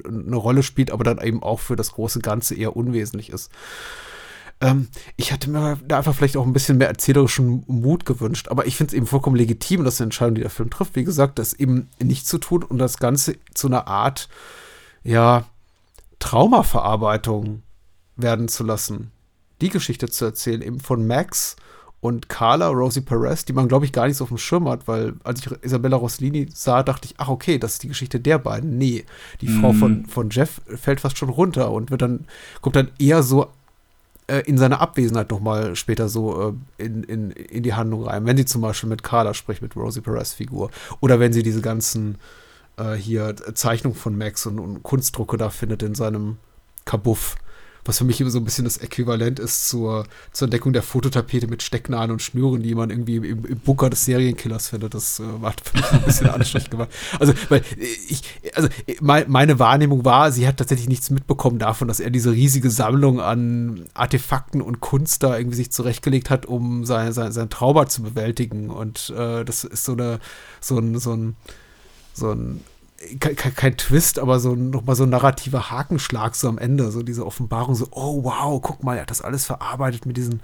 eine 0.05 0.35
Rolle 0.35 0.63
spielt, 0.63 0.91
aber 0.91 1.03
dann 1.03 1.19
eben 1.19 1.43
auch 1.43 1.59
für 1.59 1.75
das 1.75 1.91
große 1.91 2.19
Ganze 2.19 2.55
eher 2.55 2.75
unwesentlich 2.75 3.29
ist. 3.29 3.51
Ähm, 4.61 4.87
ich 5.17 5.31
hatte 5.33 5.49
mir 5.49 5.79
da 5.87 5.97
einfach 5.97 6.15
vielleicht 6.15 6.37
auch 6.37 6.45
ein 6.45 6.53
bisschen 6.53 6.77
mehr 6.77 6.87
erzählerischen 6.87 7.63
Mut 7.67 8.05
gewünscht, 8.05 8.47
aber 8.49 8.67
ich 8.67 8.77
finde 8.77 8.91
es 8.91 8.93
eben 8.93 9.07
vollkommen 9.07 9.35
legitim, 9.35 9.83
dass 9.83 9.97
die 9.97 10.03
Entscheidung, 10.03 10.35
die 10.35 10.41
der 10.41 10.49
Film 10.49 10.69
trifft, 10.69 10.95
wie 10.95 11.03
gesagt, 11.03 11.39
das 11.39 11.53
eben 11.53 11.89
nicht 12.01 12.27
zu 12.27 12.37
tun 12.37 12.63
und 12.63 12.77
das 12.77 12.97
Ganze 12.97 13.35
zu 13.53 13.67
einer 13.67 13.87
Art, 13.87 14.29
ja, 15.03 15.45
Traumaverarbeitung 16.19 17.63
werden 18.15 18.47
zu 18.47 18.63
lassen. 18.63 19.11
Die 19.61 19.69
Geschichte 19.69 20.07
zu 20.09 20.25
erzählen, 20.25 20.61
eben 20.61 20.79
von 20.79 21.05
Max 21.07 21.55
und 22.01 22.29
Carla, 22.29 22.67
Rosie 22.69 23.01
Perez, 23.01 23.45
die 23.45 23.53
man, 23.53 23.67
glaube 23.67 23.85
ich, 23.85 23.91
gar 23.91 24.07
nicht 24.07 24.17
so 24.17 24.23
auf 24.23 24.29
dem 24.29 24.39
Schirm 24.39 24.67
hat, 24.67 24.87
weil 24.87 25.13
als 25.23 25.39
ich 25.39 25.51
Isabella 25.61 25.97
Rossellini 25.97 26.49
sah, 26.51 26.81
dachte 26.81 27.05
ich, 27.05 27.13
ach 27.17 27.29
okay, 27.29 27.59
das 27.59 27.73
ist 27.73 27.83
die 27.83 27.87
Geschichte 27.89 28.19
der 28.19 28.39
beiden. 28.39 28.77
Nee, 28.77 29.05
die 29.39 29.47
Mhm. 29.47 29.61
Frau 29.61 29.73
von, 29.73 30.05
von 30.07 30.29
Jeff 30.31 30.61
fällt 30.65 30.99
fast 30.99 31.17
schon 31.19 31.29
runter 31.29 31.71
und 31.71 31.91
wird 31.91 32.01
dann, 32.01 32.25
kommt 32.61 32.75
dann 32.75 32.89
eher 32.97 33.21
so 33.21 33.47
äh, 34.27 34.39
in 34.47 34.57
seiner 34.57 34.81
Abwesenheit 34.81 35.29
nochmal 35.29 35.75
später 35.75 36.09
so 36.09 36.55
äh, 36.79 36.83
in, 36.83 37.03
in, 37.03 37.31
in 37.31 37.61
die 37.61 37.75
Handlung 37.75 38.03
rein. 38.05 38.25
Wenn 38.25 38.37
sie 38.37 38.45
zum 38.45 38.61
Beispiel 38.61 38.89
mit 38.89 39.03
Carla 39.03 39.35
spricht, 39.35 39.61
mit 39.61 39.75
Rosie 39.75 40.01
Perez 40.01 40.33
Figur. 40.33 40.71
Oder 41.01 41.19
wenn 41.19 41.33
sie 41.33 41.43
diese 41.43 41.61
ganzen 41.61 42.17
äh, 42.77 42.93
hier 42.95 43.35
Zeichnungen 43.53 43.97
von 43.97 44.17
Max 44.17 44.47
und, 44.47 44.57
und 44.59 44.81
Kunstdrucke 44.81 45.37
da 45.37 45.51
findet 45.51 45.83
in 45.83 45.93
seinem 45.93 46.37
Kabuff. 46.85 47.35
Was 47.85 47.97
für 47.97 48.03
mich 48.03 48.21
immer 48.21 48.29
so 48.29 48.39
ein 48.39 48.45
bisschen 48.45 48.65
das 48.65 48.77
Äquivalent 48.77 49.39
ist 49.39 49.67
zur, 49.67 50.05
zur 50.31 50.45
Entdeckung 50.45 50.73
der 50.73 50.83
Fototapete 50.83 51.47
mit 51.47 51.63
Stecknadeln 51.63 52.11
und 52.11 52.21
Schnüren, 52.21 52.61
die 52.61 52.75
man 52.75 52.89
irgendwie 52.89 53.15
im, 53.15 53.45
im 53.45 53.59
Bunker 53.59 53.89
des 53.89 54.05
Serienkillers 54.05 54.69
findet. 54.69 54.93
Das 54.93 55.19
äh, 55.19 55.23
für 55.23 55.77
mich 55.77 55.91
ein 55.91 56.01
bisschen 56.03 56.29
anstrengend 56.29 56.71
gemacht. 56.71 56.89
Also, 57.19 57.33
weil 57.49 57.63
ich, 57.77 58.23
also 58.53 58.69
mein, 59.01 59.25
meine 59.29 59.59
Wahrnehmung 59.59 60.05
war, 60.05 60.31
sie 60.31 60.47
hat 60.47 60.57
tatsächlich 60.57 60.89
nichts 60.89 61.09
mitbekommen 61.09 61.59
davon, 61.59 61.87
dass 61.87 61.99
er 61.99 62.11
diese 62.11 62.31
riesige 62.31 62.69
Sammlung 62.69 63.19
an 63.19 63.85
Artefakten 63.93 64.61
und 64.61 64.79
Kunst 64.79 65.23
da 65.23 65.37
irgendwie 65.37 65.57
sich 65.57 65.71
zurechtgelegt 65.71 66.29
hat, 66.29 66.45
um 66.45 66.85
sein, 66.85 67.13
sein, 67.13 67.31
sein 67.31 67.49
Trauma 67.49 67.87
zu 67.87 68.03
bewältigen. 68.03 68.69
Und 68.69 69.11
äh, 69.17 69.43
das 69.43 69.63
ist 69.63 69.85
so 69.85 69.93
eine, 69.93 70.19
so 70.59 70.77
ein, 70.77 70.99
so 70.99 71.13
ein, 71.13 71.35
so 72.13 72.31
ein 72.31 72.61
kein, 73.19 73.35
kein 73.35 73.77
Twist, 73.77 74.19
aber 74.19 74.39
so 74.39 74.55
nochmal 74.55 74.95
so 74.95 75.03
ein 75.03 75.09
narrativer 75.09 75.71
Hakenschlag 75.71 76.35
so 76.35 76.47
am 76.49 76.57
Ende, 76.57 76.91
so 76.91 77.01
diese 77.03 77.25
Offenbarung, 77.25 77.75
so, 77.75 77.87
oh 77.91 78.23
wow, 78.23 78.61
guck 78.61 78.83
mal, 78.83 78.95
er 78.95 79.01
hat 79.03 79.11
das 79.11 79.21
alles 79.21 79.45
verarbeitet 79.45 80.05
mit 80.05 80.17
diesen 80.17 80.41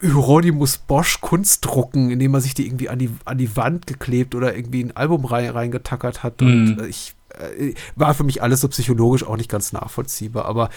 Hieronymus 0.00 0.78
Bosch 0.78 1.20
Kunstdrucken, 1.20 2.10
indem 2.10 2.34
er 2.34 2.40
sich 2.40 2.54
die 2.54 2.66
irgendwie 2.66 2.88
an 2.88 2.98
die, 2.98 3.10
an 3.24 3.38
die 3.38 3.56
Wand 3.56 3.86
geklebt 3.86 4.34
oder 4.34 4.54
irgendwie 4.54 4.84
ein 4.84 4.96
Album 4.96 5.24
rein, 5.24 5.48
reingetackert 5.50 6.22
hat. 6.22 6.42
Und 6.42 6.76
Mhm. 6.76 6.84
ich 6.84 7.14
äh, 7.38 7.74
war 7.96 8.14
für 8.14 8.24
mich 8.24 8.42
alles 8.42 8.60
so 8.60 8.68
psychologisch 8.68 9.24
auch 9.24 9.36
nicht 9.36 9.50
ganz 9.50 9.72
nachvollziehbar. 9.72 10.44
Aber 10.44 10.70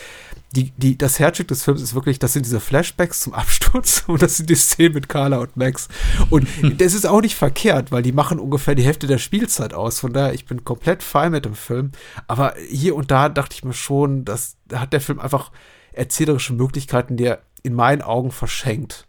die, 0.56 0.72
die, 0.78 0.98
das 0.98 1.20
Herzstück 1.20 1.48
des 1.48 1.64
Films 1.64 1.82
ist 1.82 1.96
wirklich, 1.96 2.20
das 2.20 2.34
sind 2.34 2.46
diese 2.46 2.60
Flashbacks 2.60 3.22
zum 3.22 3.34
Absturz 3.34 4.04
und 4.08 4.22
das 4.22 4.38
sind 4.38 4.50
die 4.50 4.56
Szenen 4.56 4.94
mit 4.94 5.10
Carla 5.10 5.38
und 5.38 5.58
Max. 5.58 5.88
Und 6.30 6.48
das 6.82 6.94
ist 6.94 7.06
auch 7.06 7.22
nicht 7.22 7.36
verkehrt, 7.36 7.92
weil 7.92 8.04
die 8.04 8.12
machen 8.12 8.40
ungefähr 8.40 8.76
die 8.76 8.84
Hälfte 8.84 9.08
der 9.08 9.18
Spielzeit 9.18 9.74
aus. 9.74 10.00
Von 10.00 10.14
daher, 10.14 10.34
ich 10.34 10.46
bin 10.46 10.64
komplett 10.64 11.04
fein 11.04 11.32
mit 11.32 11.46
dem 11.46 11.56
Film. 11.56 11.92
Aber 12.28 12.54
hier 12.70 12.96
und 12.96 13.12
da 13.12 13.30
dachte 13.30 13.56
ich 13.56 13.64
mir 13.64 13.74
schon, 13.74 14.26
dass 14.26 14.58
da 14.66 14.82
hat 14.82 14.94
der 14.94 15.02
Film 15.02 15.20
einfach 15.20 15.52
erzählerische 15.94 16.54
Möglichkeiten, 16.54 17.18
die 17.18 17.26
er 17.26 17.42
in 17.64 17.74
meinen 17.74 18.02
Augen 18.02 18.32
verschenkt. 18.32 19.08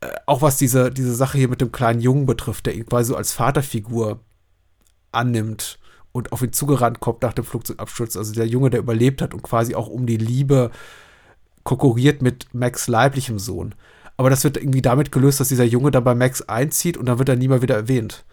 Äh, 0.00 0.10
auch 0.26 0.42
was 0.42 0.56
diese, 0.56 0.90
diese 0.90 1.14
Sache 1.14 1.38
hier 1.38 1.48
mit 1.48 1.60
dem 1.60 1.72
kleinen 1.72 2.00
Jungen 2.00 2.26
betrifft, 2.26 2.66
der 2.66 2.74
ihn 2.74 2.86
quasi 2.86 3.08
so 3.08 3.16
als 3.16 3.32
Vaterfigur 3.32 4.20
annimmt 5.12 5.78
und 6.18 6.32
auf 6.32 6.42
ihn 6.42 6.52
zugerannt 6.52 6.98
kommt 6.98 7.22
nach 7.22 7.32
dem 7.32 7.44
Flugzeugabsturz. 7.44 8.16
Also 8.16 8.34
der 8.34 8.48
Junge, 8.48 8.70
der 8.70 8.80
überlebt 8.80 9.22
hat 9.22 9.34
und 9.34 9.42
quasi 9.42 9.76
auch 9.76 9.86
um 9.86 10.04
die 10.04 10.16
Liebe 10.16 10.72
konkurriert 11.62 12.22
mit 12.22 12.52
Max 12.52 12.88
leiblichem 12.88 13.38
Sohn. 13.38 13.74
Aber 14.16 14.28
das 14.28 14.42
wird 14.42 14.56
irgendwie 14.56 14.82
damit 14.82 15.12
gelöst, 15.12 15.38
dass 15.38 15.46
dieser 15.48 15.64
Junge 15.64 15.92
dann 15.92 16.02
bei 16.02 16.16
Max 16.16 16.42
einzieht 16.42 16.96
und 16.96 17.06
dann 17.06 17.20
wird 17.20 17.28
er 17.28 17.36
nie 17.36 17.46
mal 17.46 17.62
wieder 17.62 17.76
erwähnt. 17.76 18.24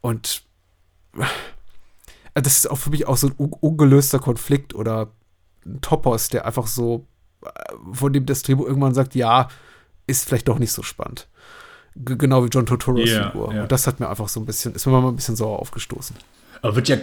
Und 0.00 0.42
äh, 1.18 2.40
das 2.40 2.56
ist 2.56 2.70
auch 2.70 2.76
für 2.78 2.88
mich 2.88 3.06
auch 3.06 3.18
so 3.18 3.26
ein 3.26 3.34
un 3.38 3.52
ungelöster 3.52 4.18
Konflikt 4.18 4.74
oder 4.74 5.12
ein 5.66 5.82
Topos, 5.82 6.30
der 6.30 6.46
einfach 6.46 6.66
so, 6.66 7.06
äh, 7.44 7.50
von 7.92 8.14
dem 8.14 8.24
das 8.24 8.42
Drehbuch 8.42 8.66
irgendwann 8.66 8.94
sagt, 8.94 9.14
ja, 9.14 9.48
ist 10.06 10.26
vielleicht 10.26 10.48
doch 10.48 10.58
nicht 10.58 10.72
so 10.72 10.82
spannend. 10.82 11.28
G 11.94 12.16
genau 12.16 12.42
wie 12.42 12.48
John 12.48 12.64
Totoros 12.64 13.10
Ja, 13.10 13.30
Figur. 13.30 13.52
ja. 13.52 13.62
Und 13.62 13.70
das 13.72 13.86
hat 13.86 14.00
mir 14.00 14.08
einfach 14.08 14.28
so 14.28 14.40
ein 14.40 14.46
bisschen, 14.46 14.74
ist 14.74 14.86
mir 14.86 14.92
mal 14.92 15.06
ein 15.08 15.16
bisschen 15.16 15.36
sauer 15.36 15.58
aufgestoßen. 15.58 16.16
Aber 16.62 16.76
wird 16.76 16.88
ja. 16.88 16.96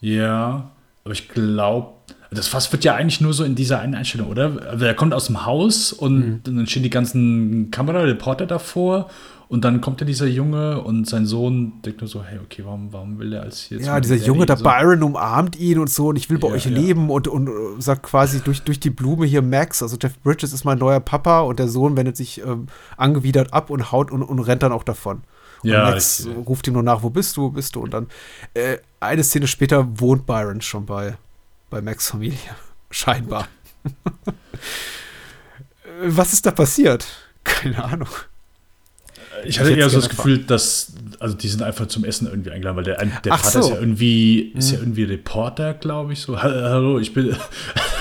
Ja, 0.00 0.70
aber 1.04 1.12
ich 1.12 1.28
glaube, 1.28 1.92
das 2.30 2.48
Fass 2.48 2.72
wird 2.72 2.84
ja 2.84 2.94
eigentlich 2.94 3.20
nur 3.20 3.32
so 3.32 3.44
in 3.44 3.54
dieser 3.54 3.80
einen 3.80 3.94
Einstellung, 3.94 4.28
oder? 4.28 4.52
Also 4.68 4.84
er 4.84 4.94
kommt 4.94 5.14
aus 5.14 5.26
dem 5.26 5.44
Haus 5.44 5.92
und 5.92 6.42
dann 6.44 6.66
stehen 6.66 6.82
die 6.82 6.90
ganzen 6.90 7.70
Kamerareporter 7.70 8.46
davor 8.46 9.10
und 9.48 9.64
dann 9.64 9.82
kommt 9.82 10.00
ja 10.00 10.06
dieser 10.06 10.26
Junge 10.26 10.80
und 10.80 11.06
sein 11.06 11.26
Sohn 11.26 11.74
denkt 11.84 12.00
nur 12.00 12.08
so, 12.08 12.24
hey, 12.24 12.38
okay, 12.42 12.62
warum, 12.64 12.90
warum 12.90 13.18
will 13.18 13.34
er 13.34 13.42
als 13.42 13.68
jetzt 13.68 13.84
Ja, 13.84 14.00
dieser 14.00 14.16
Junge 14.16 14.46
da, 14.46 14.56
so? 14.56 14.64
Byron 14.64 15.02
umarmt 15.02 15.56
ihn 15.58 15.78
und 15.78 15.90
so 15.90 16.08
und 16.08 16.16
ich 16.16 16.30
will 16.30 16.38
bei 16.38 16.48
Ja, 16.48 16.54
euch 16.54 16.64
ja. 16.64 16.70
leben 16.72 17.10
und, 17.10 17.28
und 17.28 17.50
sagt 17.78 18.02
quasi 18.02 18.40
durch, 18.40 18.62
durch 18.62 18.80
die 18.80 18.90
Blume 18.90 19.26
hier 19.26 19.42
Max, 19.42 19.82
also 19.82 19.98
Jeff 20.00 20.18
Bridges 20.20 20.54
ist 20.54 20.64
mein 20.64 20.78
neuer 20.78 21.00
Papa 21.00 21.40
und 21.40 21.58
der 21.58 21.68
Sohn 21.68 21.96
wendet 21.98 22.16
sich 22.16 22.40
ähm, 22.40 22.66
angewidert 22.96 23.52
ab 23.52 23.68
und 23.68 23.92
haut 23.92 24.10
und, 24.10 24.22
und 24.22 24.38
rennt 24.40 24.62
dann 24.62 24.72
auch 24.72 24.84
davon. 24.84 25.20
Und 25.62 25.70
Ja, 25.70 25.90
Max 25.90 26.20
ich- 26.20 26.26
äh, 26.26 26.30
ruft 26.32 26.66
ihm 26.66 26.74
nur 26.74 26.82
nach, 26.82 27.02
wo 27.02 27.10
bist 27.10 27.36
du, 27.36 27.42
wo 27.42 27.50
bist 27.50 27.74
du? 27.76 27.80
Und 27.80 27.92
dann 27.94 28.08
äh, 28.54 28.78
eine 29.00 29.22
Szene 29.24 29.46
später 29.46 29.86
wohnt 30.00 30.26
Byron 30.26 30.60
schon 30.60 30.86
bei, 30.86 31.16
bei 31.70 31.80
Max 31.80 32.08
Familie. 32.10 32.38
Scheinbar. 32.90 33.48
Äh, 35.84 35.88
Was 36.16 36.32
ist 36.32 36.46
da 36.46 36.50
passiert? 36.50 37.06
Keine 37.44 37.82
Ahnung. 37.82 38.08
Ich 39.44 39.58
hatte 39.58 39.70
hätte 39.70 39.80
eher 39.80 39.90
so 39.90 40.00
das 40.00 40.08
Gefühl, 40.08 40.44
dass 40.44 40.92
also 41.22 41.36
die 41.36 41.48
sind 41.48 41.62
einfach 41.62 41.86
zum 41.86 42.04
Essen 42.04 42.26
irgendwie 42.26 42.50
eingeladen, 42.50 42.76
weil 42.76 42.84
der, 42.84 42.96
der 43.24 43.32
Ach 43.32 43.38
Vater 43.38 43.62
so. 43.62 43.68
ist 43.70 43.74
ja 43.74 43.80
irgendwie, 43.80 44.40
ist 44.56 44.70
ja 44.72 44.76
Mhm. 44.78 44.82
irgendwie 44.84 45.04
Reporter, 45.04 45.74
glaube 45.74 46.12
ich. 46.12 46.20
So, 46.20 46.36
"Ha- 46.42 46.42
hallo, 46.70 46.98
ich 46.98 47.14
bin. 47.14 47.34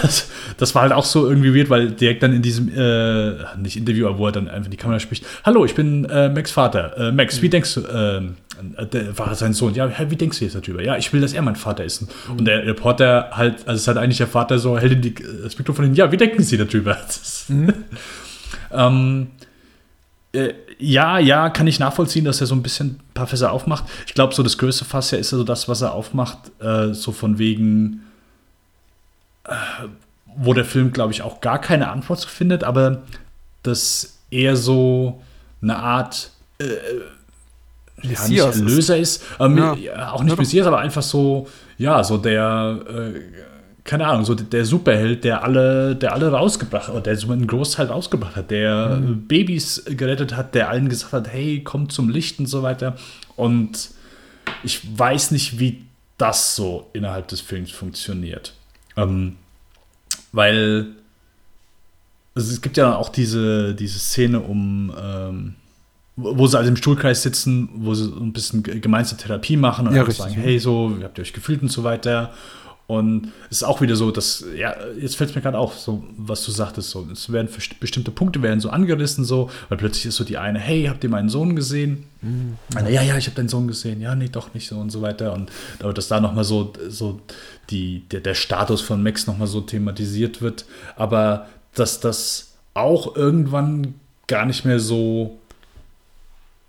das, 0.57 0.76
war 0.76 0.81
halt 0.81 0.91
auch 0.91 1.06
so 1.06 1.27
irgendwie 1.30 1.56
weird, 1.56 1.69
weil 1.69 1.91
direkt 1.91 2.23
dann 2.23 2.34
in 2.34 2.41
diesem, 2.41 2.69
äh, 2.76 3.35
nicht 3.57 3.77
Interview, 3.77 4.07
aber 4.07 4.18
wo 4.18 4.26
er 4.26 4.31
dann 4.31 4.48
einfach 4.48 4.65
in 4.65 4.72
die 4.72 4.77
Kamera 4.77 4.99
spricht, 4.99 5.26
hallo, 5.43 5.64
ich 5.65 5.76
bin 5.76 6.06
äh, 6.06 6.30
Max 6.30 6.52
Vater. 6.52 6.98
Äh, 6.98 7.11
Max, 7.11 7.38
Mhm. 7.38 7.41
wie 7.43 7.49
denkst 7.49 7.73
du, 7.76 7.81
äh, 7.81 8.85
der 8.91 9.18
war 9.18 9.34
sein 9.35 9.53
Sohn, 9.53 9.73
ja, 9.73 9.91
wie 10.10 10.15
denkst 10.15 10.39
du 10.39 10.45
jetzt 10.45 10.56
darüber? 10.56 10.84
Ja, 10.84 10.98
ich 10.98 11.11
will, 11.14 11.22
dass 11.22 11.34
er 11.34 11.41
mein 11.41 11.56
Vater 11.56 11.84
ist. 11.84 12.02
Mhm. 12.30 12.38
Und 12.39 12.45
der 12.45 12.65
Reporter 12.65 13.30
halt, 13.31 13.68
also 13.68 13.80
es 13.80 13.88
hat 13.88 13.98
eigentlich 13.98 14.18
der 14.18 14.27
Vater 14.27 14.60
so, 14.60 14.77
hält 14.77 15.03
die, 15.03 15.14
das 15.14 15.57
Mikrofon 15.57 15.85
hin, 15.85 15.95
ja, 15.95 16.11
wie 16.11 16.18
denken 16.18 16.43
Sie 16.43 16.57
darüber? 16.57 16.98
Mhm. 17.48 17.73
ähm, 18.72 19.27
äh, 20.34 20.53
ja, 20.81 21.19
ja, 21.19 21.49
kann 21.49 21.67
ich 21.67 21.79
nachvollziehen, 21.79 22.25
dass 22.25 22.41
er 22.41 22.47
so 22.47 22.55
ein 22.55 22.63
bisschen 22.63 22.87
ein 22.87 23.13
paar 23.13 23.27
Fässer 23.27 23.51
aufmacht. 23.51 23.83
Ich 24.07 24.13
glaube, 24.13 24.33
so 24.33 24.41
das 24.43 24.57
größte 24.57 24.83
Fass 24.85 25.11
ja 25.11 25.17
ist 25.17 25.31
ja 25.31 25.37
so 25.37 25.43
das, 25.43 25.67
was 25.69 25.81
er 25.81 25.93
aufmacht, 25.93 26.37
äh, 26.59 26.93
so 26.93 27.11
von 27.11 27.37
wegen, 27.37 28.03
äh, 29.45 29.53
wo 30.35 30.53
der 30.53 30.65
Film, 30.65 30.91
glaube 30.91 31.13
ich, 31.13 31.21
auch 31.21 31.39
gar 31.41 31.59
keine 31.59 31.89
Antwort 31.89 32.19
zu 32.19 32.27
findet, 32.29 32.63
aber 32.63 33.03
das 33.63 34.17
eher 34.31 34.55
so 34.55 35.21
eine 35.61 35.77
Art 35.77 36.31
äh, 36.59 36.65
ja, 36.65 38.09
nicht 38.09 38.19
Messias 38.19 38.55
ist. 38.57 38.89
Ist, 38.89 39.23
aber 39.37 39.75
Ja. 39.77 40.11
auch 40.13 40.23
nicht 40.23 40.33
Ja. 40.33 40.39
Messias, 40.39 40.65
aber 40.67 40.79
einfach 40.79 41.03
so, 41.03 41.47
ja, 41.77 42.03
so 42.03 42.17
der, 42.17 42.79
äh, 42.89 43.19
keine 43.83 44.05
Ahnung, 44.07 44.25
so 44.25 44.35
der 44.35 44.63
Superheld, 44.65 45.23
der 45.23 45.43
alle, 45.43 45.95
der 45.95 46.13
alle 46.13 46.31
rausgebracht 46.31 46.89
hat, 46.89 47.05
der 47.07 47.17
so 47.17 47.31
einen 47.31 47.47
Großteil 47.47 47.87
rausgebracht 47.87 48.35
hat, 48.35 48.51
der 48.51 48.97
Mhm. 48.97 49.27
Babys 49.27 49.83
gerettet 49.85 50.35
hat, 50.35 50.53
der 50.53 50.69
allen 50.69 50.87
gesagt 50.89 51.13
hat, 51.13 51.27
hey, 51.27 51.63
kommt 51.63 51.91
zum 51.91 52.09
Licht 52.09 52.39
und 52.39 52.45
so 52.45 52.61
weiter. 52.63 52.95
Und 53.35 53.89
ich 54.63 54.81
weiß 54.97 55.31
nicht, 55.31 55.59
wie 55.59 55.83
das 56.17 56.55
so 56.55 56.89
innerhalb 56.93 57.27
des 57.29 57.41
Films 57.41 57.71
funktioniert. 57.71 58.53
Ähm, 58.95 59.37
weil 60.31 60.87
also 62.35 62.51
es 62.53 62.61
gibt 62.61 62.77
ja 62.77 62.95
auch 62.95 63.09
diese, 63.09 63.73
diese 63.75 63.99
Szene 63.99 64.39
um, 64.39 64.93
ähm, 65.01 65.55
wo 66.15 66.47
sie 66.47 66.57
also 66.57 66.69
im 66.69 66.77
Stuhlkreis 66.77 67.23
sitzen, 67.23 67.67
wo 67.75 67.93
sie 67.93 68.05
so 68.05 68.15
ein 68.19 68.31
bisschen 68.31 68.63
ge- 68.63 68.79
gemeinsame 68.79 69.19
Therapie 69.19 69.57
machen 69.57 69.87
und 69.87 69.95
Ja, 69.95 70.09
sagen, 70.11 70.35
hey, 70.35 70.59
so, 70.59 70.93
wie 70.97 71.03
habt 71.03 71.17
ihr 71.17 71.23
euch 71.23 71.33
gefühlt 71.33 71.61
und 71.61 71.69
so 71.71 71.83
weiter. 71.83 72.31
Und 72.91 73.31
es 73.49 73.59
ist 73.59 73.63
auch 73.63 73.80
wieder 73.80 73.95
so, 73.95 74.11
dass, 74.11 74.43
ja, 74.53 74.76
jetzt 74.99 75.15
fällt 75.15 75.30
es 75.30 75.35
mir 75.38 75.41
gerade 75.41 75.57
auf, 75.57 75.80
so, 75.80 76.03
was 76.18 76.43
du 76.43 76.51
sagtest, 76.51 76.89
so, 76.89 77.07
es 77.09 77.31
werden 77.31 77.47
bestimmte 77.80 78.11
Punkte 78.11 78.41
werden 78.41 78.59
so 78.59 78.69
angerissen, 78.69 79.23
so, 79.23 79.49
weil 79.69 79.77
plötzlich 79.77 80.07
ist 80.07 80.18
so 80.18 80.26
die 80.26 80.38
eine, 80.38 80.59
hey, 80.59 80.88
habt 80.89 81.01
ihr 81.05 81.09
meinen 81.09 81.30
Sohn 81.30 81.55
gesehen? 81.55 82.03
Mhm. 82.22 82.57
Eine, 82.76 82.91
ja, 82.91 83.01
ja, 83.01 83.15
ich 83.15 83.27
habe 83.27 83.35
deinen 83.38 83.47
Sohn 83.47 83.69
gesehen, 83.69 84.01
ja, 84.01 84.13
nee, 84.13 84.27
doch 84.27 84.53
nicht 84.53 84.68
so 84.68 84.76
und 84.76 84.89
so 84.89 85.01
weiter. 85.01 85.31
Und 85.31 85.49
aber 85.80 85.93
dass 85.93 86.09
da 86.09 86.19
nochmal 86.19 86.43
so, 86.43 86.73
so 86.89 87.22
die, 87.69 88.03
der, 88.11 88.19
der 88.19 88.34
Status 88.34 88.81
von 88.81 89.01
Max 89.01 89.26
nochmal 89.26 89.47
so 89.47 89.61
thematisiert 89.61 90.41
wird, 90.41 90.65
aber 90.97 91.47
dass 91.73 92.01
das 92.01 92.55
auch 92.73 93.15
irgendwann 93.15 93.93
gar 94.27 94.45
nicht 94.45 94.65
mehr 94.65 94.81
so 94.81 95.39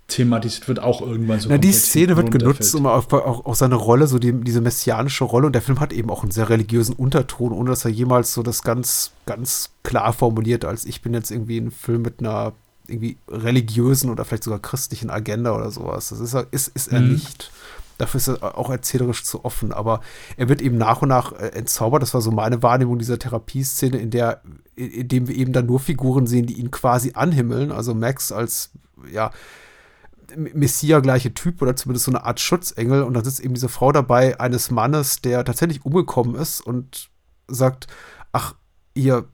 thematisiert 0.07 0.67
wird, 0.67 0.79
auch 0.79 1.01
irgendwann 1.01 1.39
so 1.39 1.49
Na, 1.49 1.57
die 1.57 1.71
Szene 1.71 2.17
wird 2.17 2.31
genutzt, 2.31 2.75
um 2.75 2.85
auf, 2.85 3.11
auch, 3.13 3.45
auch 3.45 3.55
seine 3.55 3.75
Rolle, 3.75 4.07
so 4.07 4.19
die, 4.19 4.33
diese 4.33 4.61
messianische 4.61 5.23
Rolle. 5.23 5.47
Und 5.47 5.53
der 5.53 5.61
Film 5.61 5.79
hat 5.79 5.93
eben 5.93 6.09
auch 6.09 6.23
einen 6.23 6.31
sehr 6.31 6.49
religiösen 6.49 6.93
Unterton, 6.93 7.51
ohne 7.53 7.69
dass 7.69 7.85
er 7.85 7.91
jemals 7.91 8.33
so 8.33 8.43
das 8.43 8.63
ganz, 8.63 9.11
ganz 9.25 9.71
klar 9.83 10.13
formuliert, 10.13 10.65
als 10.65 10.85
ich 10.85 11.01
bin 11.01 11.13
jetzt 11.13 11.31
irgendwie 11.31 11.57
ein 11.57 11.71
Film 11.71 12.01
mit 12.01 12.19
einer 12.19 12.53
irgendwie 12.85 13.17
religiösen 13.29 14.09
oder 14.09 14.25
vielleicht 14.25 14.43
sogar 14.43 14.59
christlichen 14.59 15.09
Agenda 15.09 15.55
oder 15.55 15.71
sowas. 15.71 16.09
Das 16.09 16.19
ist 16.19 16.33
er, 16.33 16.47
ist, 16.51 16.67
ist 16.69 16.91
er 16.91 16.99
Mhm. 16.99 17.13
nicht. 17.13 17.51
Dafür 17.97 18.17
ist 18.17 18.27
er 18.27 18.57
auch 18.57 18.69
erzählerisch 18.69 19.23
zu 19.23 19.45
offen. 19.45 19.71
Aber 19.71 20.01
er 20.35 20.49
wird 20.49 20.61
eben 20.61 20.77
nach 20.77 21.01
und 21.01 21.07
nach 21.09 21.31
äh, 21.31 21.47
entzaubert. 21.49 22.01
Das 22.01 22.13
war 22.13 22.19
so 22.21 22.31
meine 22.31 22.61
Wahrnehmung 22.61 22.99
dieser 22.99 23.17
Therapieszene, 23.19 23.97
in 23.97 24.09
der, 24.09 24.41
in, 24.75 24.89
in 24.91 25.07
dem 25.07 25.27
wir 25.29 25.35
eben 25.35 25.53
dann 25.53 25.65
nur 25.65 25.79
Figuren 25.79 26.27
sehen, 26.27 26.45
die 26.45 26.59
ihn 26.59 26.71
quasi 26.71 27.11
anhimmeln. 27.13 27.71
Also 27.71 27.93
Max 27.93 28.33
als, 28.33 28.71
ja, 29.09 29.31
Messia-gleiche 30.35 31.33
Typ 31.33 31.61
oder 31.61 31.75
zumindest 31.75 32.05
so 32.05 32.11
eine 32.11 32.23
Art 32.23 32.39
Schutzengel. 32.39 33.03
Und 33.03 33.13
dann 33.13 33.23
sitzt 33.23 33.39
eben 33.39 33.53
diese 33.53 33.69
Frau 33.69 33.91
dabei, 33.91 34.39
eines 34.39 34.71
Mannes, 34.71 35.21
der 35.21 35.43
tatsächlich 35.45 35.85
umgekommen 35.85 36.35
ist 36.35 36.61
und 36.61 37.09
sagt, 37.47 37.87
ach, 38.31 38.55
ihr, 38.93 39.27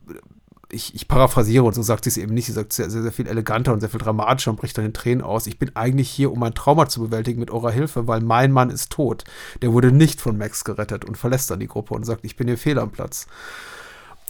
ich, 0.72 0.94
ich 0.94 1.08
paraphrasiere 1.08 1.64
und 1.64 1.74
so 1.74 1.82
sagt 1.82 2.04
sie 2.04 2.10
es 2.10 2.18
eben 2.18 2.34
nicht. 2.34 2.46
Sie 2.46 2.52
sagt 2.52 2.74
sehr, 2.74 2.90
sehr, 2.90 3.02
sehr 3.02 3.12
viel 3.12 3.28
eleganter 3.28 3.74
und 3.74 3.80
sehr 3.80 3.90
viel 3.90 4.00
dramatischer 4.00 4.52
und 4.52 4.58
bricht 4.58 4.78
dann 4.78 4.86
in 4.86 4.94
Tränen 4.94 5.24
aus. 5.24 5.48
Ich 5.48 5.58
bin 5.58 5.76
eigentlich 5.76 6.10
hier, 6.10 6.32
um 6.32 6.40
mein 6.40 6.54
Trauma 6.54 6.88
zu 6.88 7.02
bewältigen 7.02 7.40
mit 7.40 7.52
eurer 7.52 7.72
Hilfe, 7.72 8.08
weil 8.08 8.22
mein 8.22 8.52
Mann 8.52 8.70
ist 8.70 8.92
tot. 8.92 9.24
Der 9.62 9.74
wurde 9.74 9.92
nicht 9.92 10.22
von 10.22 10.38
Max 10.38 10.64
gerettet 10.64 11.06
und 11.06 11.18
verlässt 11.18 11.50
dann 11.50 11.60
die 11.60 11.68
Gruppe 11.68 11.94
und 11.96 12.06
sagt, 12.06 12.24
ich 12.24 12.36
bin 12.36 12.48
hier 12.48 12.58
fehl 12.58 12.78
am 12.78 12.92
Platz. 12.92 13.28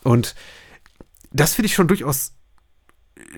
Und 0.04 0.36
das 1.32 1.54
finde 1.54 1.68
ich 1.68 1.76
schon 1.76 1.88
durchaus 1.88 2.34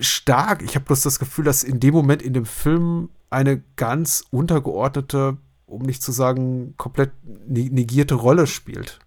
stark. 0.00 0.62
Ich 0.62 0.74
habe 0.74 0.84
bloß 0.84 1.02
das 1.02 1.18
Gefühl, 1.18 1.44
dass 1.44 1.62
in 1.62 1.80
dem 1.80 1.94
Moment 1.94 2.22
in 2.22 2.32
dem 2.32 2.46
Film 2.46 3.10
eine 3.30 3.62
ganz 3.76 4.24
untergeordnete, 4.30 5.36
um 5.66 5.82
nicht 5.82 6.02
zu 6.02 6.12
sagen, 6.12 6.74
komplett 6.76 7.12
ne- 7.24 7.70
negierte 7.70 8.14
Rolle 8.14 8.46
spielt. 8.46 8.98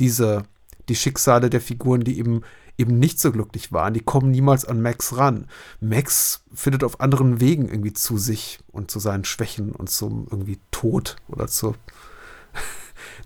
Diese, 0.00 0.44
die 0.88 0.96
Schicksale 0.96 1.50
der 1.50 1.60
Figuren, 1.60 2.02
die 2.02 2.18
eben 2.18 2.42
eben 2.76 2.98
nicht 2.98 3.20
so 3.20 3.30
glücklich 3.30 3.72
waren, 3.72 3.94
die 3.94 4.00
kommen 4.00 4.30
niemals 4.30 4.64
an 4.64 4.82
Max 4.82 5.16
ran. 5.16 5.46
Max 5.80 6.42
findet 6.52 6.82
auf 6.82 7.00
anderen 7.00 7.40
Wegen 7.40 7.68
irgendwie 7.68 7.92
zu 7.92 8.18
sich 8.18 8.58
und 8.72 8.90
zu 8.90 8.98
seinen 8.98 9.24
Schwächen 9.24 9.72
und 9.72 9.90
zum 9.90 10.26
irgendwie 10.30 10.58
Tod 10.70 11.16
oder 11.28 11.46
zu, 11.46 11.76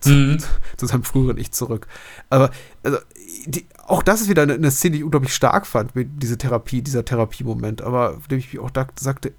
zu, 0.01 0.11
Mhm. 0.11 0.39
zu 0.77 0.87
seinem 0.87 1.05
früheren 1.05 1.39
Ich 1.39 1.53
zurück. 1.53 1.87
Aber 2.31 2.51
also, 2.83 2.99
die, 3.47 3.67
auch 3.87 4.03
das 4.03 4.21
ist 4.21 4.29
wieder 4.29 4.43
eine, 4.43 4.55
eine 4.55 4.71
Szene, 4.71 4.93
die 4.93 4.99
ich 4.99 5.05
unglaublich 5.05 5.35
stark 5.35 5.67
fand, 5.67 5.95
mit 5.95 6.09
diese 6.23 6.39
Therapie, 6.39 6.83
dieser 6.83 7.05
Therapiemoment. 7.05 7.83
Aber 7.83 8.19
dem 8.31 8.39
ich 8.39 8.53
mich 8.53 8.63
auch 8.63 8.71
da, 8.71 8.87
sagte, 8.99 9.33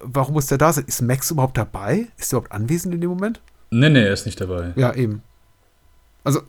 warum 0.00 0.34
muss 0.34 0.46
der 0.46 0.58
da 0.58 0.72
sein? 0.72 0.84
Ist 0.86 1.02
Max 1.02 1.30
überhaupt 1.30 1.56
dabei? 1.56 2.08
Ist 2.18 2.32
er 2.32 2.38
überhaupt 2.38 2.52
anwesend 2.52 2.94
in 2.94 3.00
dem 3.00 3.10
Moment? 3.10 3.40
Nee, 3.70 3.90
nee, 3.90 4.02
er 4.04 4.12
ist 4.12 4.26
nicht 4.26 4.40
dabei. 4.40 4.72
Ja, 4.76 4.94
eben. 4.94 5.22
Also, 6.22 6.42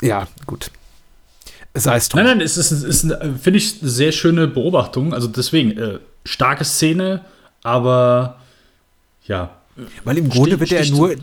ja, 0.00 0.26
gut. 0.46 0.70
Sei 1.74 1.96
es 1.96 2.08
drum. 2.08 2.22
Nein, 2.22 2.38
nein, 2.38 2.46
es 2.46 2.56
ist, 2.56 2.70
ist 2.70 3.04
eine, 3.04 3.36
finde 3.36 3.58
ich, 3.58 3.80
eine 3.82 3.90
sehr 3.90 4.12
schöne 4.12 4.46
Beobachtung. 4.46 5.12
Also 5.12 5.26
deswegen, 5.28 5.76
äh, 5.76 5.98
starke 6.24 6.64
Szene, 6.64 7.24
aber 7.62 8.38
ja. 9.24 9.56
Weil 10.04 10.18
im 10.18 10.28
Grunde 10.28 10.60
wird 10.60 10.72
er 10.72 10.88
nur 10.90 11.14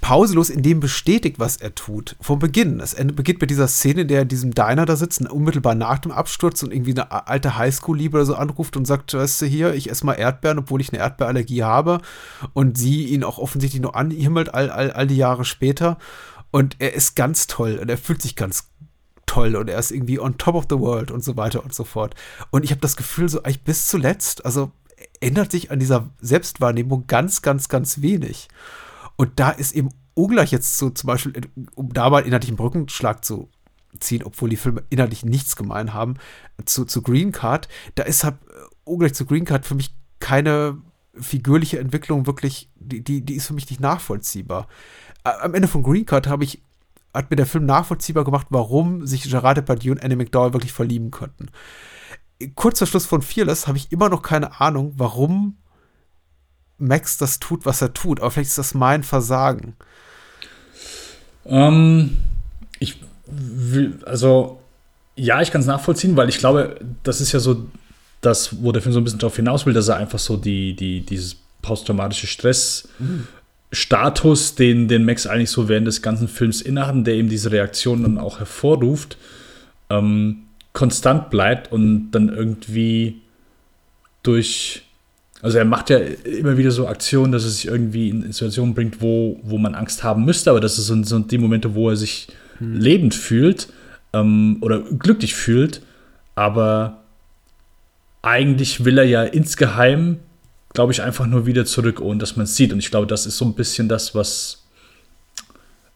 pauselos 0.00 0.50
in 0.50 0.62
dem 0.62 0.80
bestätigt, 0.80 1.38
was 1.38 1.56
er 1.56 1.74
tut. 1.74 2.16
Vom 2.20 2.38
Beginn. 2.38 2.80
Es 2.80 2.94
beginnt 2.94 3.40
mit 3.40 3.50
dieser 3.50 3.68
Szene, 3.68 4.02
in 4.02 4.08
der 4.08 4.18
er 4.18 4.22
in 4.22 4.28
diesem 4.28 4.54
Diner 4.54 4.86
da 4.86 4.96
sitzt, 4.96 5.20
unmittelbar 5.20 5.74
nach 5.74 5.98
dem 5.98 6.12
Absturz 6.12 6.62
und 6.62 6.72
irgendwie 6.72 6.92
eine 6.92 7.28
alte 7.28 7.56
Highschool-Liebe 7.56 8.16
oder 8.16 8.26
so 8.26 8.34
anruft 8.34 8.76
und 8.76 8.86
sagt, 8.86 9.14
weißt 9.14 9.42
du 9.42 9.46
hier, 9.46 9.74
ich 9.74 9.90
esse 9.90 10.04
mal 10.04 10.14
Erdbeeren, 10.14 10.58
obwohl 10.58 10.80
ich 10.80 10.92
eine 10.92 11.02
Erdbeerallergie 11.02 11.62
habe. 11.62 12.00
Und 12.52 12.76
sie 12.76 13.06
ihn 13.06 13.24
auch 13.24 13.38
offensichtlich 13.38 13.82
noch 13.82 13.94
anhimmelt, 13.94 14.52
all, 14.52 14.70
all, 14.70 14.90
all 14.90 15.06
die 15.06 15.16
Jahre 15.16 15.44
später. 15.44 15.98
Und 16.50 16.76
er 16.78 16.94
ist 16.94 17.14
ganz 17.14 17.46
toll 17.46 17.78
und 17.80 17.88
er 17.88 17.98
fühlt 17.98 18.22
sich 18.22 18.36
ganz 18.36 18.70
toll 19.26 19.56
und 19.56 19.68
er 19.68 19.78
ist 19.78 19.90
irgendwie 19.90 20.18
on 20.18 20.38
top 20.38 20.54
of 20.54 20.66
the 20.70 20.78
world 20.78 21.10
und 21.10 21.22
so 21.22 21.36
weiter 21.36 21.62
und 21.62 21.74
so 21.74 21.84
fort. 21.84 22.14
Und 22.50 22.64
ich 22.64 22.70
habe 22.70 22.80
das 22.80 22.96
Gefühl, 22.96 23.28
so 23.28 23.42
eigentlich 23.42 23.62
bis 23.62 23.86
zuletzt, 23.86 24.44
also 24.44 24.72
ändert 25.20 25.50
sich 25.50 25.70
an 25.70 25.78
dieser 25.78 26.10
Selbstwahrnehmung 26.20 27.06
ganz, 27.06 27.42
ganz, 27.42 27.68
ganz 27.68 28.00
wenig. 28.02 28.48
Und 29.16 29.40
da 29.40 29.50
ist 29.50 29.72
eben 29.72 29.90
ungleich 30.14 30.50
jetzt 30.52 30.78
so 30.78 30.90
zum 30.90 31.06
Beispiel, 31.06 31.32
um 31.74 31.92
da 31.92 32.10
mal 32.10 32.20
inhaltlich 32.20 32.50
einen 32.50 32.56
Brückenschlag 32.56 33.24
zu 33.24 33.48
ziehen, 34.00 34.22
obwohl 34.22 34.50
die 34.50 34.56
Filme 34.56 34.84
inhaltlich 34.90 35.24
nichts 35.24 35.56
gemein 35.56 35.94
haben, 35.94 36.14
zu, 36.64 36.84
zu 36.84 37.02
Green 37.02 37.32
Card, 37.32 37.68
da 37.94 38.02
ist 38.02 38.24
halt 38.24 38.36
äh, 38.48 38.54
ungleich 38.84 39.14
zu 39.14 39.24
Green 39.26 39.44
Card 39.44 39.66
für 39.66 39.74
mich 39.74 39.94
keine 40.20 40.78
figürliche 41.14 41.78
Entwicklung 41.78 42.26
wirklich, 42.26 42.70
die, 42.76 43.02
die, 43.02 43.22
die 43.22 43.34
ist 43.34 43.46
für 43.46 43.54
mich 43.54 43.68
nicht 43.70 43.80
nachvollziehbar. 43.80 44.68
Am 45.24 45.54
Ende 45.54 45.68
von 45.68 45.82
Green 45.82 46.06
Card 46.06 46.26
habe 46.26 46.44
ich, 46.44 46.62
hat 47.12 47.30
mir 47.30 47.36
der 47.36 47.46
Film 47.46 47.66
nachvollziehbar 47.66 48.24
gemacht, 48.24 48.46
warum 48.50 49.06
sich 49.06 49.24
Gerard 49.24 49.56
Depardieu 49.56 49.92
und 49.92 50.02
Annie 50.02 50.16
McDowell 50.16 50.52
wirklich 50.52 50.72
verlieben 50.72 51.10
könnten. 51.10 51.50
Kurz 52.54 52.78
vor 52.78 52.86
Schluss 52.86 53.06
von 53.06 53.22
Fearless 53.22 53.66
habe 53.66 53.78
ich 53.78 53.90
immer 53.90 54.08
noch 54.08 54.22
keine 54.22 54.60
Ahnung, 54.60 54.92
warum 54.96 55.56
Max 56.78 57.18
das 57.18 57.40
tut, 57.40 57.66
was 57.66 57.82
er 57.82 57.92
tut. 57.92 58.20
Aber 58.20 58.30
vielleicht 58.30 58.50
ist 58.50 58.58
das 58.58 58.74
mein 58.74 59.02
Versagen. 59.02 59.74
Ähm, 61.46 62.16
ich 62.78 63.00
will, 63.26 63.98
also, 64.06 64.60
ja, 65.16 65.42
ich 65.42 65.50
kann 65.50 65.62
es 65.62 65.66
nachvollziehen, 65.66 66.16
weil 66.16 66.28
ich 66.28 66.38
glaube, 66.38 66.80
das 67.02 67.20
ist 67.20 67.32
ja 67.32 67.40
so 67.40 67.66
das, 68.20 68.62
wo 68.62 68.72
der 68.72 68.82
Film 68.82 68.92
so 68.92 69.00
ein 69.00 69.04
bisschen 69.04 69.18
darauf 69.18 69.36
hinaus 69.36 69.66
will, 69.66 69.74
dass 69.74 69.88
er 69.88 69.96
einfach 69.96 70.18
so 70.18 70.36
die, 70.36 70.74
die, 70.76 71.00
dieses 71.00 71.36
posttraumatische 71.62 72.26
Stress. 72.26 72.88
Status, 73.72 74.54
den, 74.54 74.88
den 74.88 75.04
Max 75.04 75.26
eigentlich 75.26 75.50
so 75.50 75.68
während 75.68 75.86
des 75.86 76.02
ganzen 76.02 76.28
Films 76.28 76.62
innehat, 76.62 76.94
und 76.94 77.04
der 77.04 77.14
eben 77.14 77.28
diese 77.28 77.50
Reaktion 77.50 78.02
dann 78.02 78.18
auch 78.18 78.38
hervorruft, 78.38 79.18
ähm, 79.90 80.44
konstant 80.78 81.28
bleibt 81.28 81.72
und 81.72 82.12
dann 82.12 82.28
irgendwie 82.28 83.20
durch 84.22 84.82
Also 85.42 85.58
er 85.58 85.64
macht 85.64 85.90
ja 85.90 85.98
immer 85.98 86.56
wieder 86.56 86.70
so 86.70 86.86
Aktionen, 86.86 87.32
dass 87.32 87.42
er 87.42 87.50
sich 87.50 87.66
irgendwie 87.66 88.10
in 88.10 88.22
Situationen 88.30 88.74
bringt, 88.74 89.02
wo, 89.02 89.40
wo 89.42 89.58
man 89.58 89.74
Angst 89.74 90.04
haben 90.04 90.24
müsste, 90.24 90.50
aber 90.50 90.60
das 90.60 90.76
sind 90.76 91.04
so 91.04 91.18
die 91.18 91.38
Momente, 91.38 91.74
wo 91.74 91.90
er 91.90 91.96
sich 91.96 92.28
hm. 92.58 92.76
lebend 92.76 93.16
fühlt 93.16 93.72
ähm, 94.12 94.58
oder 94.60 94.78
glücklich 94.78 95.34
fühlt, 95.34 95.82
aber 96.36 97.02
eigentlich 98.22 98.84
will 98.84 98.98
er 98.98 99.04
ja 99.04 99.24
insgeheim, 99.24 100.20
glaube 100.74 100.92
ich, 100.92 101.02
einfach 101.02 101.26
nur 101.26 101.44
wieder 101.44 101.64
zurück, 101.64 102.00
ohne 102.00 102.20
dass 102.20 102.36
man 102.36 102.44
es 102.44 102.54
sieht. 102.54 102.72
Und 102.72 102.78
ich 102.78 102.90
glaube, 102.92 103.08
das 103.08 103.26
ist 103.26 103.36
so 103.36 103.44
ein 103.46 103.54
bisschen 103.54 103.88
das, 103.88 104.14
was, 104.14 104.62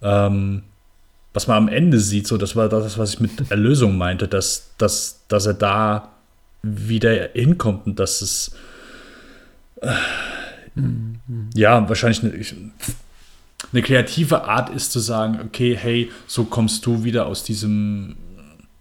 ähm, 0.02 0.64
was 1.34 1.46
man 1.46 1.56
am 1.56 1.68
Ende 1.68 1.98
sieht. 1.98 2.26
So, 2.26 2.36
das 2.36 2.56
war 2.56 2.68
das, 2.68 2.98
was 2.98 3.14
ich 3.14 3.20
mit 3.20 3.50
Erlösung 3.50 3.96
meinte, 3.96 4.28
dass, 4.28 4.70
dass, 4.78 5.24
dass 5.28 5.46
er 5.46 5.54
da 5.54 6.10
wieder 6.62 7.30
hinkommt 7.32 7.86
und 7.86 7.98
dass 7.98 8.22
es 8.22 8.54
äh, 9.80 9.92
mhm. 10.74 11.18
ja 11.54 11.88
wahrscheinlich 11.88 12.22
eine, 12.22 12.72
eine 13.72 13.82
kreative 13.82 14.44
Art 14.44 14.70
ist 14.70 14.92
zu 14.92 15.00
sagen, 15.00 15.40
okay, 15.44 15.76
hey, 15.76 16.10
so 16.26 16.44
kommst 16.44 16.86
du 16.86 17.04
wieder 17.04 17.26
aus 17.26 17.42
diesem 17.42 18.16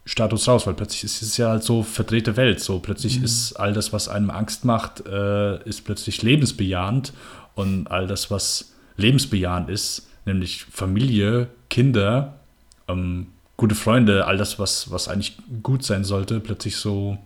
Status 0.05 0.47
raus, 0.47 0.67
weil 0.67 0.73
plötzlich 0.73 1.03
ist 1.03 1.21
es 1.21 1.37
ja 1.37 1.49
halt 1.49 1.63
so 1.63 1.83
verdrehte 1.83 2.35
Welt. 2.35 2.59
So 2.59 2.79
plötzlich 2.79 3.19
mhm. 3.19 3.25
ist 3.25 3.53
all 3.53 3.73
das, 3.73 3.93
was 3.93 4.09
einem 4.09 4.29
Angst 4.29 4.65
macht, 4.65 5.05
äh, 5.05 5.63
ist 5.63 5.85
plötzlich 5.85 6.21
lebensbejahend 6.21 7.13
und 7.55 7.87
all 7.89 8.07
das, 8.07 8.29
was 8.29 8.73
lebensbejahend 8.97 9.69
ist, 9.69 10.07
nämlich 10.25 10.65
Familie, 10.65 11.47
Kinder, 11.69 12.40
ähm, 12.87 13.27
gute 13.57 13.75
Freunde, 13.75 14.25
all 14.25 14.37
das, 14.37 14.59
was, 14.59 14.91
was 14.91 15.07
eigentlich 15.07 15.37
gut 15.61 15.83
sein 15.83 16.03
sollte, 16.03 16.39
plötzlich 16.39 16.77
so 16.77 17.17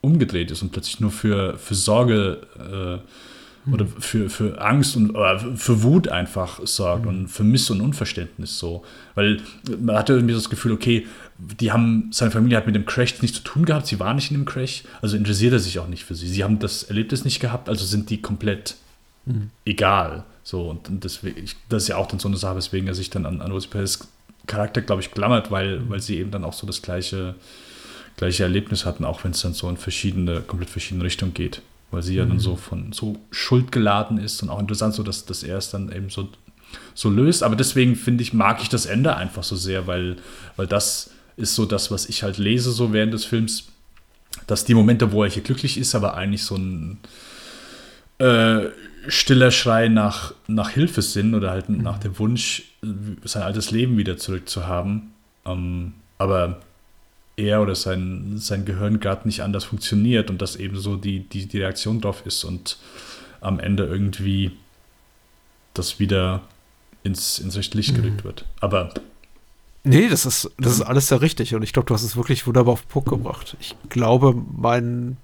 umgedreht 0.00 0.50
ist 0.50 0.62
und 0.62 0.72
plötzlich 0.72 1.00
nur 1.00 1.10
für, 1.10 1.58
für 1.58 1.74
Sorge 1.74 2.46
äh, 2.58 3.72
oder 3.72 3.86
für, 3.86 4.30
für 4.30 4.60
Angst 4.60 4.96
und 4.96 5.16
für 5.56 5.82
Wut 5.82 6.08
einfach 6.08 6.60
sorgt 6.64 7.02
mhm. 7.02 7.08
und 7.08 7.28
für 7.28 7.42
Miss- 7.42 7.68
und 7.70 7.80
Unverständnis 7.80 8.58
so. 8.58 8.84
Weil 9.14 9.40
man 9.80 9.96
hatte 9.96 10.12
irgendwie 10.12 10.34
das 10.34 10.48
Gefühl, 10.48 10.72
okay, 10.72 11.06
die 11.38 11.72
haben, 11.72 12.08
seine 12.12 12.30
Familie 12.30 12.56
hat 12.56 12.66
mit 12.66 12.76
dem 12.76 12.86
Crash 12.86 13.20
nichts 13.20 13.38
zu 13.38 13.44
tun 13.44 13.64
gehabt, 13.64 13.86
sie 13.86 13.98
war 13.98 14.14
nicht 14.14 14.30
in 14.30 14.38
dem 14.38 14.44
Crash, 14.44 14.84
also 15.02 15.16
interessiert 15.16 15.52
er 15.52 15.58
sich 15.58 15.78
auch 15.78 15.88
nicht 15.88 16.04
für 16.04 16.14
sie. 16.14 16.28
Sie 16.28 16.44
haben 16.44 16.58
das 16.58 16.84
Erlebnis 16.84 17.24
nicht 17.24 17.40
gehabt, 17.40 17.68
also 17.68 17.84
sind 17.84 18.08
die 18.08 18.22
komplett 18.22 18.76
mhm. 19.24 19.50
egal. 19.64 20.24
So, 20.44 20.70
und, 20.70 20.88
und 20.88 21.02
deswegen, 21.02 21.44
das 21.68 21.82
ist 21.82 21.88
ja 21.88 21.96
auch 21.96 22.06
dann 22.06 22.20
so 22.20 22.28
eine 22.28 22.36
Sache, 22.36 22.56
weswegen 22.56 22.86
er 22.86 22.94
sich 22.94 23.10
dann 23.10 23.26
an, 23.26 23.40
an 23.40 23.50
Rosie 23.50 23.68
Perez 23.68 24.06
Charakter, 24.46 24.82
glaube 24.82 25.02
ich, 25.02 25.10
klammert, 25.10 25.50
weil, 25.50 25.80
mhm. 25.80 25.90
weil 25.90 26.00
sie 26.00 26.18
eben 26.18 26.30
dann 26.30 26.44
auch 26.44 26.52
so 26.52 26.66
das 26.66 26.82
gleiche, 26.82 27.34
gleiche 28.16 28.42
Erlebnis 28.42 28.84
hatten, 28.84 29.04
auch 29.04 29.24
wenn 29.24 29.32
es 29.32 29.42
dann 29.42 29.54
so 29.54 29.68
in 29.68 29.76
verschiedene, 29.76 30.40
komplett 30.40 30.70
verschiedene 30.70 31.04
Richtungen 31.04 31.34
geht 31.34 31.62
weil 31.90 32.02
sie 32.02 32.16
ja 32.16 32.24
dann 32.24 32.36
mhm. 32.36 32.40
so 32.40 32.56
von 32.56 32.92
so 32.92 33.16
schuldgeladen 33.30 34.18
ist 34.18 34.42
und 34.42 34.50
auch 34.50 34.58
interessant, 34.58 34.94
so 34.94 35.02
dass, 35.02 35.24
dass 35.24 35.42
er 35.42 35.58
es 35.58 35.70
dann 35.70 35.92
eben 35.92 36.10
so, 36.10 36.28
so 36.94 37.10
löst. 37.10 37.42
Aber 37.42 37.56
deswegen 37.56 37.96
finde 37.96 38.22
ich, 38.22 38.32
mag 38.32 38.60
ich 38.62 38.68
das 38.68 38.86
Ende 38.86 39.16
einfach 39.16 39.44
so 39.44 39.56
sehr, 39.56 39.86
weil, 39.86 40.16
weil 40.56 40.66
das 40.66 41.10
ist 41.36 41.54
so 41.54 41.64
das, 41.64 41.90
was 41.90 42.08
ich 42.08 42.22
halt 42.22 42.38
lese, 42.38 42.72
so 42.72 42.92
während 42.92 43.14
des 43.14 43.24
Films, 43.24 43.68
dass 44.46 44.64
die 44.64 44.74
Momente, 44.74 45.12
wo 45.12 45.22
er 45.22 45.30
hier 45.30 45.42
glücklich 45.42 45.78
ist, 45.78 45.94
aber 45.94 46.14
eigentlich 46.14 46.44
so 46.44 46.56
ein 46.56 46.98
äh, 48.18 48.66
stiller 49.08 49.50
Schrei 49.50 49.88
nach, 49.88 50.34
nach 50.46 50.70
Hilfe 50.70 51.02
sind 51.02 51.34
oder 51.34 51.50
halt 51.50 51.68
mhm. 51.68 51.82
nach 51.82 51.98
dem 51.98 52.18
Wunsch, 52.18 52.64
sein 53.24 53.42
altes 53.42 53.70
Leben 53.70 53.96
wieder 53.96 54.16
zurückzuhaben. 54.16 55.12
Ähm, 55.44 55.94
aber 56.18 56.60
er 57.36 57.60
oder 57.60 57.74
sein, 57.74 58.38
sein 58.38 58.64
Gehirn 58.64 59.00
gerade 59.00 59.28
nicht 59.28 59.42
anders 59.42 59.64
funktioniert 59.64 60.30
und 60.30 60.40
das 60.40 60.56
eben 60.56 60.78
so 60.78 60.96
die, 60.96 61.20
die, 61.20 61.46
die 61.46 61.58
Reaktion 61.58 62.00
drauf 62.00 62.24
ist 62.24 62.44
und 62.44 62.78
am 63.40 63.60
Ende 63.60 63.84
irgendwie 63.84 64.52
das 65.74 66.00
wieder 66.00 66.40
ins, 67.02 67.38
ins 67.38 67.56
rechte 67.56 67.76
Licht 67.76 67.94
gerückt 67.94 68.22
mhm. 68.22 68.24
wird. 68.24 68.44
Aber. 68.60 68.92
Nee, 69.84 70.08
das 70.08 70.26
ist, 70.26 70.50
das 70.58 70.72
ist 70.72 70.82
alles 70.82 71.08
sehr 71.08 71.20
richtig 71.20 71.54
und 71.54 71.62
ich 71.62 71.72
glaube, 71.72 71.86
du 71.86 71.94
hast 71.94 72.02
es 72.02 72.16
wirklich 72.16 72.46
wunderbar 72.46 72.72
auf 72.72 72.82
den 72.82 72.88
Punkt 72.88 73.08
gebracht. 73.08 73.56
Ich 73.60 73.76
glaube, 73.88 74.34
mein. 74.56 75.16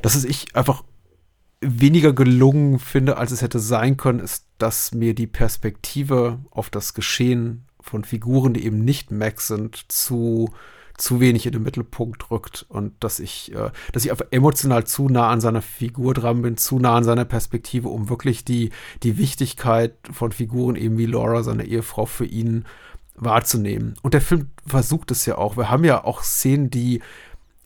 dass 0.00 0.14
es 0.14 0.24
ich 0.24 0.54
einfach 0.54 0.84
weniger 1.62 2.12
gelungen 2.12 2.78
finde, 2.78 3.16
als 3.16 3.32
es 3.32 3.42
hätte 3.42 3.58
sein 3.58 3.96
können, 3.96 4.20
ist, 4.20 4.46
dass 4.58 4.92
mir 4.92 5.14
die 5.14 5.26
Perspektive 5.26 6.40
auf 6.50 6.70
das 6.70 6.94
Geschehen 6.94 7.66
von 7.80 8.04
Figuren, 8.04 8.54
die 8.54 8.64
eben 8.64 8.84
nicht 8.84 9.10
Max 9.10 9.48
sind, 9.48 9.84
zu 9.88 10.50
zu 10.98 11.20
wenig 11.20 11.46
in 11.46 11.52
den 11.52 11.62
Mittelpunkt 11.62 12.30
rückt 12.30 12.66
und 12.68 12.92
dass 13.02 13.18
ich, 13.18 13.52
äh, 13.54 13.70
dass 13.92 14.04
ich 14.04 14.10
einfach 14.10 14.26
emotional 14.30 14.84
zu 14.84 15.08
nah 15.08 15.30
an 15.30 15.40
seiner 15.40 15.62
Figur 15.62 16.14
dran 16.14 16.42
bin, 16.42 16.56
zu 16.56 16.78
nah 16.78 16.96
an 16.96 17.04
seiner 17.04 17.24
Perspektive, 17.24 17.88
um 17.88 18.08
wirklich 18.08 18.44
die, 18.44 18.70
die 19.02 19.18
Wichtigkeit 19.18 19.94
von 20.10 20.32
Figuren 20.32 20.76
eben 20.76 20.98
wie 20.98 21.06
Laura, 21.06 21.42
seine 21.42 21.64
Ehefrau, 21.64 22.06
für 22.06 22.26
ihn 22.26 22.64
wahrzunehmen. 23.16 23.94
Und 24.02 24.14
der 24.14 24.20
Film 24.20 24.50
versucht 24.66 25.10
es 25.10 25.26
ja 25.26 25.38
auch. 25.38 25.56
Wir 25.56 25.70
haben 25.70 25.84
ja 25.84 26.04
auch 26.04 26.22
Szenen, 26.22 26.70
die 26.70 27.02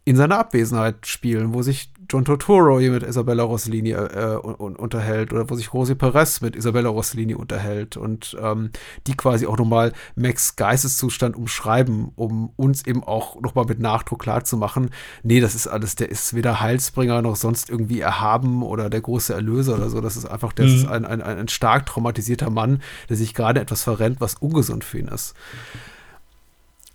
in 0.04 0.16
seiner 0.16 0.38
Abwesenheit 0.38 1.06
spielen, 1.06 1.52
wo 1.52 1.62
sich 1.62 1.90
John 2.08 2.24
Turturro 2.24 2.78
hier 2.78 2.90
mit 2.90 3.02
Isabella 3.02 3.42
Rossellini 3.42 3.90
äh, 3.90 4.38
un 4.42 4.76
unterhält 4.76 5.32
oder 5.32 5.48
wo 5.50 5.54
sich 5.54 5.72
Rosi 5.72 5.94
Perez 5.94 6.40
mit 6.40 6.56
Isabella 6.56 6.88
Rossellini 6.88 7.34
unterhält 7.34 7.96
und 7.96 8.36
ähm, 8.40 8.70
die 9.06 9.16
quasi 9.16 9.46
auch 9.46 9.58
nochmal 9.58 9.92
Max 10.14 10.56
Geisteszustand 10.56 11.36
umschreiben, 11.36 12.12
um 12.16 12.50
uns 12.56 12.86
eben 12.86 13.02
auch 13.02 13.40
nochmal 13.40 13.64
mit 13.66 13.80
Nachdruck 13.80 14.20
klarzumachen, 14.20 14.90
nee, 15.22 15.40
das 15.40 15.54
ist 15.54 15.66
alles, 15.66 15.96
der 15.96 16.10
ist 16.10 16.34
weder 16.34 16.60
Heilsbringer 16.60 17.22
noch 17.22 17.36
sonst 17.36 17.70
irgendwie 17.70 18.00
erhaben 18.00 18.62
oder 18.62 18.90
der 18.90 19.00
große 19.00 19.34
Erlöser 19.34 19.74
oder 19.74 19.90
so, 19.90 20.00
das 20.00 20.16
ist 20.16 20.26
einfach, 20.26 20.52
das 20.52 20.66
mhm. 20.66 20.74
ist 20.74 20.86
ein, 20.88 21.04
ein, 21.04 21.22
ein 21.22 21.48
stark 21.48 21.86
traumatisierter 21.86 22.50
Mann, 22.50 22.82
der 23.08 23.16
sich 23.16 23.34
gerade 23.34 23.60
etwas 23.60 23.82
verrennt, 23.82 24.20
was 24.20 24.34
ungesund 24.34 24.84
für 24.84 24.98
ihn 24.98 25.08
ist. 25.08 25.34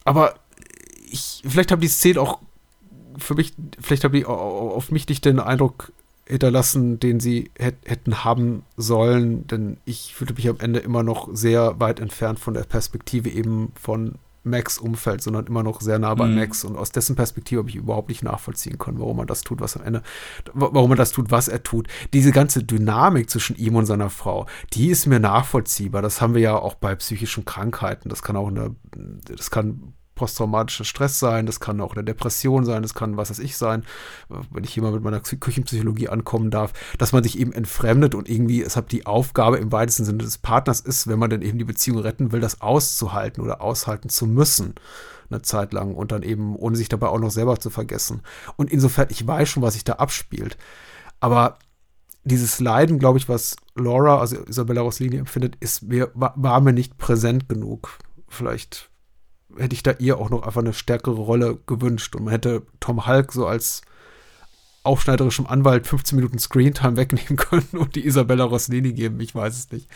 Aber 0.04 0.36
ich, 1.10 1.44
vielleicht 1.46 1.72
haben 1.72 1.82
die 1.82 1.88
Szenen 1.88 2.18
auch 2.18 2.40
für 3.18 3.36
mich, 3.36 3.54
vielleicht 3.80 4.04
habe 4.04 4.18
ich 4.18 4.26
auf 4.26 4.92
mich 4.92 5.08
nicht 5.08 5.26
den 5.26 5.40
Eindruck 5.40 5.92
hinterlassen, 6.26 7.00
den 7.00 7.20
sie 7.20 7.52
hätten 7.58 8.24
haben 8.24 8.64
sollen, 8.78 9.48
denn 9.48 9.78
ich 9.86 10.16
fühlte 10.16 10.34
mich 10.34 10.48
am 10.48 10.60
Ende 10.60 10.80
immer 10.80 11.04
noch 11.04 11.30
sehr 11.34 11.80
weit 11.80 12.00
entfernt 12.00 12.40
von 12.40 12.54
der 12.54 12.64
Perspektive 12.64 13.30
eben 13.30 13.72
von 13.80 14.16
Max 14.44 14.78
Umfeld, 14.78 15.22
sondern 15.22 15.46
immer 15.46 15.62
noch 15.62 15.82
sehr 15.82 16.00
nah 16.00 16.16
bei 16.16 16.26
mhm. 16.26 16.36
Max 16.36 16.64
und 16.64 16.76
aus 16.76 16.92
dessen 16.92 17.16
Perspektive 17.16 17.60
habe 17.60 17.70
ich 17.70 17.76
überhaupt 17.76 18.10
nicht 18.10 18.24
nachvollziehen 18.24 18.78
können, 18.80 19.00
warum 19.00 19.18
man 19.18 19.28
das 19.28 19.42
tut, 19.42 19.62
was 19.62 19.78
am 19.78 19.84
Ende, 19.84 20.02
warum 20.54 20.90
man 20.90 20.98
das 20.98 21.12
tut, 21.12 21.30
was 21.30 21.48
er 21.48 21.62
tut. 21.62 21.88
Diese 22.14 22.32
ganze 22.32 22.64
Dynamik 22.64 23.30
zwischen 23.30 23.56
ihm 23.56 23.76
und 23.76 23.86
seiner 23.86 24.10
Frau, 24.10 24.48
die 24.74 24.90
ist 24.90 25.06
mir 25.06 25.20
nachvollziehbar. 25.20 26.02
Das 26.02 26.22
haben 26.22 26.34
wir 26.34 26.42
ja 26.42 26.58
auch 26.58 26.76
bei 26.76 26.96
psychischen 26.96 27.46
Krankheiten. 27.46 28.10
Das 28.10 28.24
kann 28.24 28.36
auch 28.36 28.48
eine, 28.48 28.76
das 29.26 29.52
kann 29.52 29.94
posttraumatischer 30.22 30.84
Stress 30.84 31.18
sein, 31.20 31.48
das 31.48 31.60
kann 31.60 31.82
auch 31.82 31.96
eine 31.96 32.04
Depression 32.04 32.64
sein, 32.64 32.84
das 32.84 32.94
kann 32.94 33.18
was 33.18 33.32
weiß 33.32 33.40
ich 33.40 33.58
sein, 33.58 33.84
wenn 34.52 34.64
ich 34.64 34.72
hier 34.72 34.84
mal 34.84 34.92
mit 34.92 35.02
meiner 35.04 35.20
Küchenpsychologie 35.20 36.10
ankommen 36.10 36.52
darf, 36.52 36.74
dass 37.00 37.12
man 37.12 37.24
sich 37.24 37.40
eben 37.40 37.52
entfremdet 37.54 38.14
und 38.14 38.30
irgendwie, 38.30 38.62
es 38.62 38.76
hat 38.76 38.92
die 38.92 39.08
Aufgabe 39.08 39.58
im 39.58 39.72
weitesten 39.72 40.06
Sinne 40.06 40.20
des 40.20 40.38
Partners 40.38 40.80
ist, 40.80 41.08
wenn 41.08 41.18
man 41.18 41.32
dann 41.32 41.42
eben 41.42 41.58
die 41.58 41.66
Beziehung 41.66 41.98
retten 41.98 42.32
will, 42.32 42.40
das 42.40 42.62
auszuhalten 42.62 43.44
oder 43.44 43.62
aushalten 43.62 44.10
zu 44.10 44.28
müssen 44.28 44.76
eine 45.32 45.42
Zeit 45.42 45.74
lang 45.74 45.96
und 45.96 46.12
dann 46.12 46.24
eben, 46.24 46.56
ohne 46.58 46.76
sich 46.76 46.90
dabei 46.90 47.08
auch 47.08 47.18
noch 47.18 47.32
selber 47.32 47.58
zu 47.58 47.70
vergessen. 47.70 48.22
Und 48.58 48.70
insofern, 48.70 49.08
ich 49.10 49.26
weiß 49.26 49.48
schon, 49.48 49.64
was 49.64 49.74
sich 49.74 49.86
da 49.86 49.94
abspielt. 49.94 50.58
Aber 51.22 51.58
dieses 52.26 52.60
Leiden, 52.60 53.00
glaube 53.00 53.18
ich, 53.18 53.30
was 53.30 53.56
Laura, 53.76 54.20
also 54.20 54.44
Isabella 54.44 54.82
Rossellini 54.82 55.18
empfindet, 55.18 55.56
ist 55.62 55.84
mir, 55.84 56.12
war, 56.14 56.34
war 56.36 56.60
mir 56.60 56.74
nicht 56.74 56.98
präsent 56.98 57.48
genug. 57.48 57.98
Vielleicht 58.28 58.91
hätte 59.58 59.76
ich 59.76 59.84
da 59.84 59.94
ihr 60.00 60.18
auch 60.18 60.30
noch 60.30 60.44
einfach 60.44 60.62
eine 60.62 60.74
stärkere 60.74 61.16
Rolle 61.16 61.58
gewünscht. 61.68 62.16
Und 62.16 62.26
man 62.26 62.32
hätte 62.32 62.64
Tom 62.80 63.08
Hulk 63.08 63.34
so 63.34 63.46
als 63.46 63.82
aufschneiderischem 64.84 65.46
Anwalt 65.46 65.86
15 65.86 66.16
Minuten 66.16 66.40
Screentime 66.40 66.98
wegnehmen 66.98 67.36
können 67.36 67.68
und 67.74 67.96
die 67.96 68.06
Isabella 68.06 68.46
Rossellini 68.46 68.94
geben. 68.94 69.20
Ich 69.20 69.36
weiß 69.36 69.58
es 69.58 69.72
nicht. 69.72 69.88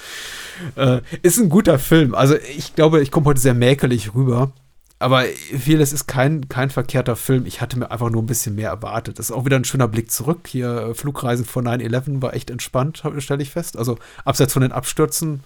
Äh, 0.75 1.01
ist 1.21 1.39
ein 1.39 1.49
guter 1.49 1.79
Film. 1.79 2.13
Also 2.13 2.35
ich 2.35 2.75
glaube, 2.75 3.01
ich 3.01 3.11
komme 3.11 3.25
heute 3.27 3.39
sehr 3.39 3.53
mäkelig 3.53 4.13
rüber. 4.13 4.51
Aber 4.97 5.23
vieles 5.23 5.91
ist 5.91 6.07
kein, 6.07 6.47
kein 6.47 6.69
verkehrter 6.69 7.17
Film. 7.17 7.45
Ich 7.45 7.59
hatte 7.59 7.77
mir 7.77 7.91
einfach 7.91 8.09
nur 8.09 8.23
ein 8.23 8.27
bisschen 8.27 8.55
mehr 8.55 8.69
erwartet. 8.69 9.19
Das 9.19 9.29
ist 9.29 9.35
auch 9.35 9.43
wieder 9.43 9.57
ein 9.57 9.65
schöner 9.65 9.89
Blick 9.89 10.09
zurück. 10.09 10.47
Hier, 10.47 10.77
äh, 10.77 10.93
Flugreisen 10.93 11.45
von 11.45 11.67
9-11 11.67 12.21
war 12.21 12.33
echt 12.33 12.49
entspannt, 12.49 13.03
stelle 13.17 13.43
ich 13.43 13.51
fest. 13.51 13.77
Also 13.77 13.97
abseits 14.23 14.53
von 14.53 14.61
den 14.61 14.71
Abstürzen 14.71 15.43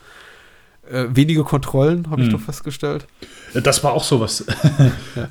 äh, 0.90 1.08
wenige 1.16 1.44
Kontrollen, 1.44 2.10
habe 2.10 2.22
ich 2.22 2.28
hm. 2.28 2.38
doch 2.38 2.42
festgestellt. 2.42 3.06
Das 3.54 3.84
war 3.84 3.94
auch 3.94 4.04
sowas, 4.04 4.46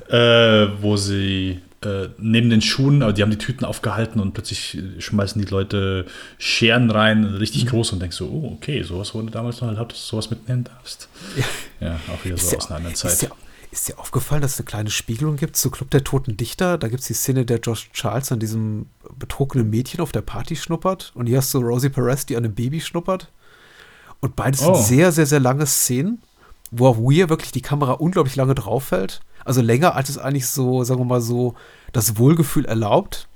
ja. 0.09 0.63
äh, 0.63 0.69
wo 0.81 0.97
sie 0.97 1.59
äh, 1.81 2.09
neben 2.17 2.49
den 2.49 2.61
Schuhen, 2.61 3.01
aber 3.01 3.13
die 3.13 3.21
haben 3.21 3.31
die 3.31 3.37
Tüten 3.37 3.65
aufgehalten 3.65 4.19
und 4.19 4.33
plötzlich 4.33 4.77
schmeißen 4.99 5.41
die 5.41 5.49
Leute 5.49 6.05
Scheren 6.37 6.91
rein, 6.91 7.23
richtig 7.23 7.65
mhm. 7.65 7.69
groß 7.69 7.93
und 7.93 8.01
denkst 8.01 8.17
so, 8.17 8.27
oh, 8.27 8.53
okay, 8.55 8.83
sowas 8.83 9.13
wurde 9.13 9.31
damals 9.31 9.61
noch 9.61 9.69
erlaubt, 9.69 9.93
dass 9.93 10.01
du 10.01 10.07
sowas 10.07 10.29
mitnehmen 10.29 10.65
darfst. 10.65 11.07
Ja, 11.79 11.87
ja 11.87 11.99
auch 12.13 12.23
wieder 12.25 12.37
so 12.37 12.47
ist 12.47 12.57
aus 12.57 12.67
einer 12.67 12.77
anderen 12.77 12.95
Zeit. 12.95 13.13
Ist 13.13 13.21
ja, 13.21 13.29
Ist 13.71 13.87
dir 13.87 13.99
aufgefallen, 13.99 14.41
dass 14.41 14.53
es 14.53 14.59
eine 14.59 14.65
kleine 14.65 14.89
Spiegelung 14.89 15.37
gibt 15.37 15.55
zu 15.55 15.71
Club 15.71 15.89
der 15.91 16.03
Toten 16.03 16.35
Dichter? 16.35 16.77
Da 16.77 16.89
gibt 16.89 17.01
es 17.01 17.07
die 17.07 17.13
Szene, 17.13 17.45
der 17.45 17.59
Josh 17.59 17.89
Charles 17.93 18.31
an 18.31 18.39
diesem 18.39 18.87
betrunkenen 19.17 19.69
Mädchen 19.69 20.01
auf 20.01 20.11
der 20.11 20.21
Party 20.21 20.55
schnuppert. 20.55 21.11
Und 21.15 21.27
hier 21.27 21.37
hast 21.37 21.53
du 21.53 21.59
Rosie 21.59 21.89
Perez, 21.89 22.25
die 22.25 22.35
an 22.35 22.43
einem 22.43 22.55
Baby 22.55 22.81
schnuppert. 22.81 23.29
Und 24.21 24.35
beides 24.35 24.61
Oh. 24.61 24.73
sind 24.73 24.85
sehr, 24.85 25.11
sehr, 25.11 25.25
sehr 25.25 25.39
lange 25.39 25.65
Szenen, 25.65 26.21
wo 26.71 26.87
auf 26.87 26.97
Weir 26.97 27.29
wirklich 27.29 27.51
die 27.51 27.61
Kamera 27.61 27.93
unglaublich 27.93 28.35
lange 28.35 28.55
drauf 28.55 28.91
hält. 28.91 29.21
Also 29.45 29.61
länger, 29.61 29.95
als 29.95 30.09
es 30.09 30.17
eigentlich 30.17 30.47
so, 30.47 30.83
sagen 30.83 30.99
wir 30.99 31.05
mal 31.05 31.21
so, 31.21 31.55
das 31.93 32.17
Wohlgefühl 32.17 32.65
erlaubt. 32.65 33.27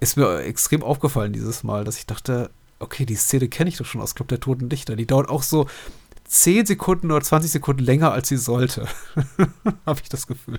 Ist 0.00 0.16
mir 0.16 0.40
extrem 0.40 0.82
aufgefallen 0.82 1.32
dieses 1.32 1.62
Mal, 1.62 1.84
dass 1.84 1.96
ich 1.96 2.06
dachte, 2.06 2.50
okay, 2.80 3.06
die 3.06 3.14
Szene 3.14 3.48
kenne 3.48 3.70
ich 3.70 3.78
doch 3.78 3.86
schon 3.86 4.02
aus 4.02 4.14
Club 4.14 4.28
der 4.28 4.40
Toten 4.40 4.68
Dichter. 4.68 4.96
Die 4.96 5.06
dauert 5.06 5.30
auch 5.30 5.42
so 5.42 5.66
10 6.28 6.66
Sekunden 6.66 7.10
oder 7.12 7.22
20 7.24 7.50
Sekunden 7.50 7.82
länger, 7.84 8.12
als 8.12 8.28
sie 8.28 8.36
sollte. 8.36 8.86
Habe 9.86 10.00
ich 10.02 10.08
das 10.10 10.26
Gefühl. 10.26 10.58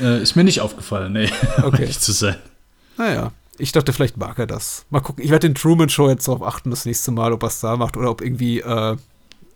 Äh, 0.00 0.22
ist 0.22 0.36
mir 0.36 0.44
nicht 0.44 0.60
aufgefallen, 0.60 1.14
nee. 1.14 1.30
um 1.58 1.64
Okay. 1.64 1.82
ehrlich 1.82 1.98
zu 1.98 2.12
sein. 2.12 2.36
Naja, 2.98 3.32
ich 3.60 3.72
dachte, 3.72 3.92
vielleicht 3.92 4.16
mag 4.16 4.38
er 4.38 4.46
das. 4.46 4.86
Mal 4.90 5.00
gucken. 5.00 5.24
Ich 5.24 5.30
werde 5.30 5.48
den 5.48 5.54
Truman 5.54 5.88
Show 5.88 6.08
jetzt 6.08 6.26
darauf 6.26 6.42
achten, 6.42 6.70
das 6.70 6.86
nächste 6.86 7.10
Mal, 7.10 7.32
ob 7.32 7.42
er 7.42 7.48
es 7.48 7.60
da 7.60 7.76
macht 7.76 7.96
oder 7.96 8.10
ob 8.10 8.20
irgendwie 8.20 8.60
äh, 8.60 8.96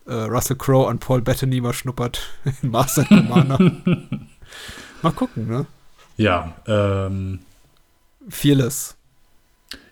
äh, 0.06 0.12
Russell 0.12 0.56
Crowe 0.56 0.88
an 0.88 0.98
Paul 0.98 1.22
Bettany 1.22 1.60
mal 1.60 1.72
schnuppert 1.72 2.20
in 2.62 2.70
Master 2.70 3.04
Commander. 3.04 3.58
mal 5.02 5.12
gucken, 5.12 5.48
ne? 5.48 5.66
Ja, 6.16 6.54
ähm, 6.66 7.40
Fearless. 8.28 8.94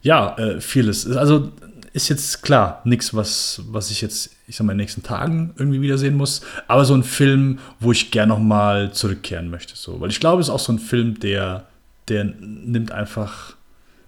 ja, 0.02 0.36
äh, 0.38 0.60
vieles. 0.60 1.06
Also 1.16 1.50
ist 1.92 2.08
jetzt 2.08 2.42
klar, 2.42 2.80
nichts, 2.84 3.12
was, 3.14 3.62
was 3.68 3.90
ich 3.90 4.00
jetzt, 4.00 4.30
ich 4.46 4.56
sag 4.56 4.64
mal, 4.64 4.72
in 4.72 4.78
den 4.78 4.84
nächsten 4.84 5.02
Tagen 5.02 5.54
irgendwie 5.58 5.82
wiedersehen 5.82 6.16
muss. 6.16 6.40
Aber 6.68 6.84
so 6.84 6.94
ein 6.94 7.04
Film, 7.04 7.58
wo 7.80 7.92
ich 7.92 8.10
gern 8.10 8.30
noch 8.30 8.38
mal 8.38 8.92
zurückkehren 8.92 9.50
möchte. 9.50 9.76
So. 9.76 10.00
Weil 10.00 10.10
ich 10.10 10.20
glaube, 10.20 10.40
es 10.40 10.48
ist 10.48 10.54
auch 10.54 10.58
so 10.58 10.72
ein 10.72 10.78
Film, 10.78 11.20
der, 11.20 11.66
der 12.08 12.24
nimmt 12.24 12.92
einfach, 12.92 13.56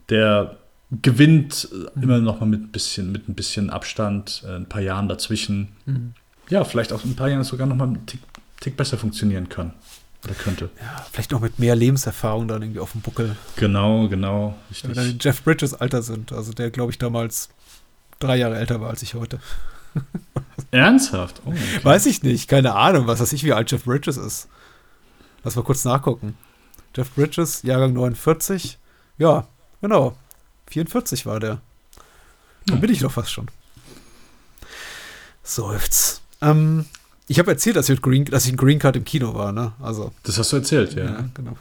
der 0.09 0.56
gewinnt 1.02 1.68
äh, 1.72 2.01
immer 2.01 2.18
noch 2.18 2.40
mal 2.40 2.47
mit 2.47 2.62
ein 2.62 2.72
bisschen, 2.72 3.12
mit 3.12 3.28
ein 3.28 3.35
bisschen 3.35 3.70
Abstand, 3.70 4.44
äh, 4.47 4.56
ein 4.56 4.68
paar 4.68 4.82
Jahren 4.82 5.09
dazwischen. 5.09 5.68
Mhm. 5.86 6.14
Ja, 6.48 6.64
vielleicht 6.64 6.93
auch 6.93 7.05
in 7.05 7.12
ein 7.12 7.16
paar 7.16 7.28
Jahren 7.28 7.44
sogar 7.44 7.66
noch 7.66 7.76
mal 7.76 7.89
einen 7.89 8.06
Tick, 8.06 8.20
Tick 8.60 8.76
besser 8.76 8.98
funktionieren 8.98 9.48
kann. 9.48 9.72
Oder 10.24 10.35
könnte. 10.35 10.70
Ja, 10.81 11.05
vielleicht 11.12 11.32
noch 11.32 11.40
mit 11.40 11.59
mehr 11.59 11.76
Lebenserfahrung 11.76 12.48
dann 12.48 12.62
irgendwie 12.62 12.81
auf 12.81 12.93
dem 12.93 13.02
Buckel. 13.02 13.36
Genau, 13.56 14.09
genau. 14.09 14.56
Wenn 14.81 14.90
wir 14.90 14.94
dann 14.94 15.10
in 15.10 15.18
Jeff 15.20 15.43
Bridges 15.43 15.74
Alter 15.74 16.02
sind. 16.02 16.32
Also 16.32 16.52
der, 16.52 16.70
glaube 16.70 16.93
ich, 16.93 16.98
damals 16.98 17.51
drei 18.20 18.36
Jahre 18.36 18.56
älter 18.56 18.81
war 18.81 18.90
als 18.90 19.02
ich 19.02 19.14
heute. 19.14 19.39
Ernsthaft? 20.70 21.43
Oh, 21.44 21.51
okay. 21.51 21.59
Weiß 21.82 22.06
ich 22.06 22.22
nicht, 22.22 22.48
keine 22.48 22.74
Ahnung, 22.74 23.06
was 23.06 23.20
weiß 23.20 23.32
ich, 23.35 23.44
wie 23.44 23.52
alt 23.52 23.70
Jeff 23.70 23.85
Bridges 23.85 24.16
ist. 24.16 24.48
Lass 25.43 25.56
mal 25.56 25.62
kurz 25.62 25.85
nachgucken. 25.85 26.36
Jeff 26.97 27.10
Bridges, 27.14 27.62
Jahrgang 27.62 27.93
49. 27.93 28.78
Ja, 29.18 29.47
genau. 29.85 30.16
44 30.69 31.27
war 31.27 31.40
der. 31.40 31.61
Dann 32.66 32.81
bin 32.81 32.90
ich 32.90 33.01
doch 33.01 33.12
fast 33.12 33.31
schon. 33.31 33.48
Seufz. 35.43 36.23
Ähm, 36.40 36.86
ich 37.28 37.39
habe 37.39 37.51
erzählt, 37.51 37.77
dass 37.77 37.90
ich, 37.90 38.01
Green, 38.01 38.24
dass 38.24 38.47
ich 38.47 38.55
ein 38.55 38.56
Green 38.56 38.78
Card 38.78 38.97
im 38.97 39.05
Kino 39.05 39.35
war, 39.35 39.52
ne? 39.52 39.73
Also. 39.82 40.12
Das 40.23 40.39
hast 40.39 40.52
du 40.52 40.56
erzählt, 40.56 40.94
ja. 40.94 41.05
Ja, 41.05 41.28
genau. 41.35 41.59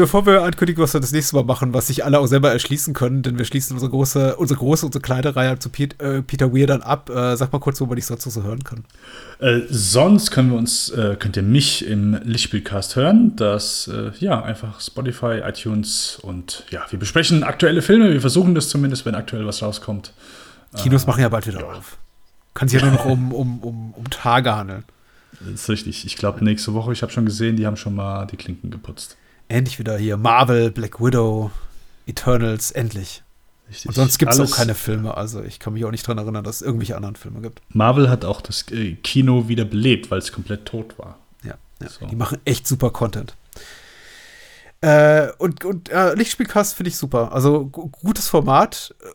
Bevor 0.00 0.24
wir 0.24 0.44
ankündigen, 0.44 0.82
was 0.82 0.94
wir 0.94 1.00
das 1.02 1.12
nächste 1.12 1.36
Mal 1.36 1.44
machen, 1.44 1.74
was 1.74 1.88
sich 1.88 2.06
alle 2.06 2.20
auch 2.20 2.26
selber 2.26 2.50
erschließen 2.50 2.94
können, 2.94 3.20
denn 3.20 3.36
wir 3.36 3.44
schließen 3.44 3.74
unsere 3.74 3.90
große, 3.90 4.34
unsere 4.36 4.58
große, 4.58 4.86
unsere 4.86 5.02
kleine 5.02 5.36
Reihe 5.36 5.58
zu 5.58 5.68
Pete, 5.68 6.02
äh, 6.02 6.22
Peter 6.22 6.54
Weir 6.54 6.66
dann 6.66 6.80
ab. 6.80 7.10
Äh, 7.10 7.36
sag 7.36 7.52
mal 7.52 7.58
kurz, 7.58 7.82
wo 7.82 7.84
man 7.84 7.96
dich 7.96 8.06
sonst 8.06 8.24
noch 8.24 8.32
so 8.32 8.42
hören 8.42 8.64
kann. 8.64 8.86
Äh, 9.40 9.66
sonst 9.68 10.30
können 10.30 10.52
wir 10.52 10.56
uns, 10.56 10.88
äh, 10.88 11.16
könnt 11.18 11.36
ihr 11.36 11.42
mich 11.42 11.86
im 11.86 12.18
Lichtspielcast 12.24 12.96
hören. 12.96 13.36
Das, 13.36 13.88
äh, 13.88 14.12
ja, 14.20 14.42
einfach 14.42 14.80
Spotify, 14.80 15.42
iTunes 15.44 16.18
und 16.22 16.64
ja, 16.70 16.86
wir 16.88 16.98
besprechen 16.98 17.44
aktuelle 17.44 17.82
Filme. 17.82 18.10
Wir 18.10 18.22
versuchen 18.22 18.54
das 18.54 18.70
zumindest, 18.70 19.04
wenn 19.04 19.14
aktuell 19.14 19.44
was 19.44 19.60
rauskommt. 19.60 20.14
Kinos 20.78 21.04
Äh, 21.04 21.08
machen 21.08 21.20
ja 21.20 21.28
bald 21.28 21.46
wieder 21.46 21.62
auf. 21.62 21.98
Kann 22.54 22.68
sich 22.68 22.80
ja 22.80 22.86
nur 22.86 22.96
noch 22.96 23.04
um, 23.04 23.34
um, 23.34 23.58
um, 23.58 23.92
um 23.92 24.08
Tage 24.08 24.56
handeln. 24.56 24.84
Das 25.40 25.50
ist 25.50 25.68
richtig. 25.68 26.06
Ich 26.06 26.16
glaube, 26.16 26.42
nächste 26.42 26.72
Woche, 26.72 26.90
ich 26.90 27.02
habe 27.02 27.12
schon 27.12 27.26
gesehen, 27.26 27.56
die 27.56 27.66
haben 27.66 27.76
schon 27.76 27.94
mal 27.94 28.24
die 28.24 28.38
Klinken 28.38 28.70
geputzt. 28.70 29.18
Endlich 29.50 29.78
wieder 29.78 29.98
hier 29.98 30.16
Marvel, 30.16 30.70
Black 30.70 31.00
Widow, 31.00 31.50
Eternals, 32.06 32.70
endlich. 32.70 33.22
Richtig. 33.68 33.88
Und 33.88 33.94
sonst 33.94 34.18
gibt 34.18 34.32
es 34.32 34.40
auch 34.40 34.50
keine 34.56 34.74
Filme. 34.74 35.16
Also 35.16 35.42
ich 35.42 35.58
kann 35.58 35.72
mich 35.72 35.84
auch 35.84 35.90
nicht 35.90 36.06
dran 36.06 36.18
erinnern, 36.18 36.44
dass 36.44 36.56
es 36.56 36.62
irgendwelche 36.62 36.96
anderen 36.96 37.16
Filme 37.16 37.40
gibt. 37.40 37.60
Marvel 37.68 38.08
hat 38.08 38.24
auch 38.24 38.40
das 38.40 38.64
äh, 38.70 38.94
Kino 38.94 39.48
wieder 39.48 39.64
belebt, 39.64 40.10
weil 40.10 40.18
es 40.18 40.32
komplett 40.32 40.66
tot 40.66 40.98
war. 40.98 41.18
Ja, 41.44 41.54
ja. 41.80 41.88
So. 41.88 42.06
die 42.06 42.16
machen 42.16 42.38
echt 42.44 42.66
super 42.66 42.90
Content. 42.90 43.34
Äh, 44.82 45.28
und 45.38 45.64
und 45.64 45.88
äh, 45.90 46.14
Lichtspielcast 46.14 46.74
finde 46.74 46.88
ich 46.90 46.96
super. 46.96 47.32
Also 47.32 47.66
gu- 47.66 47.88
gutes 47.88 48.28
Format, 48.28 48.94
äh, 49.02 49.08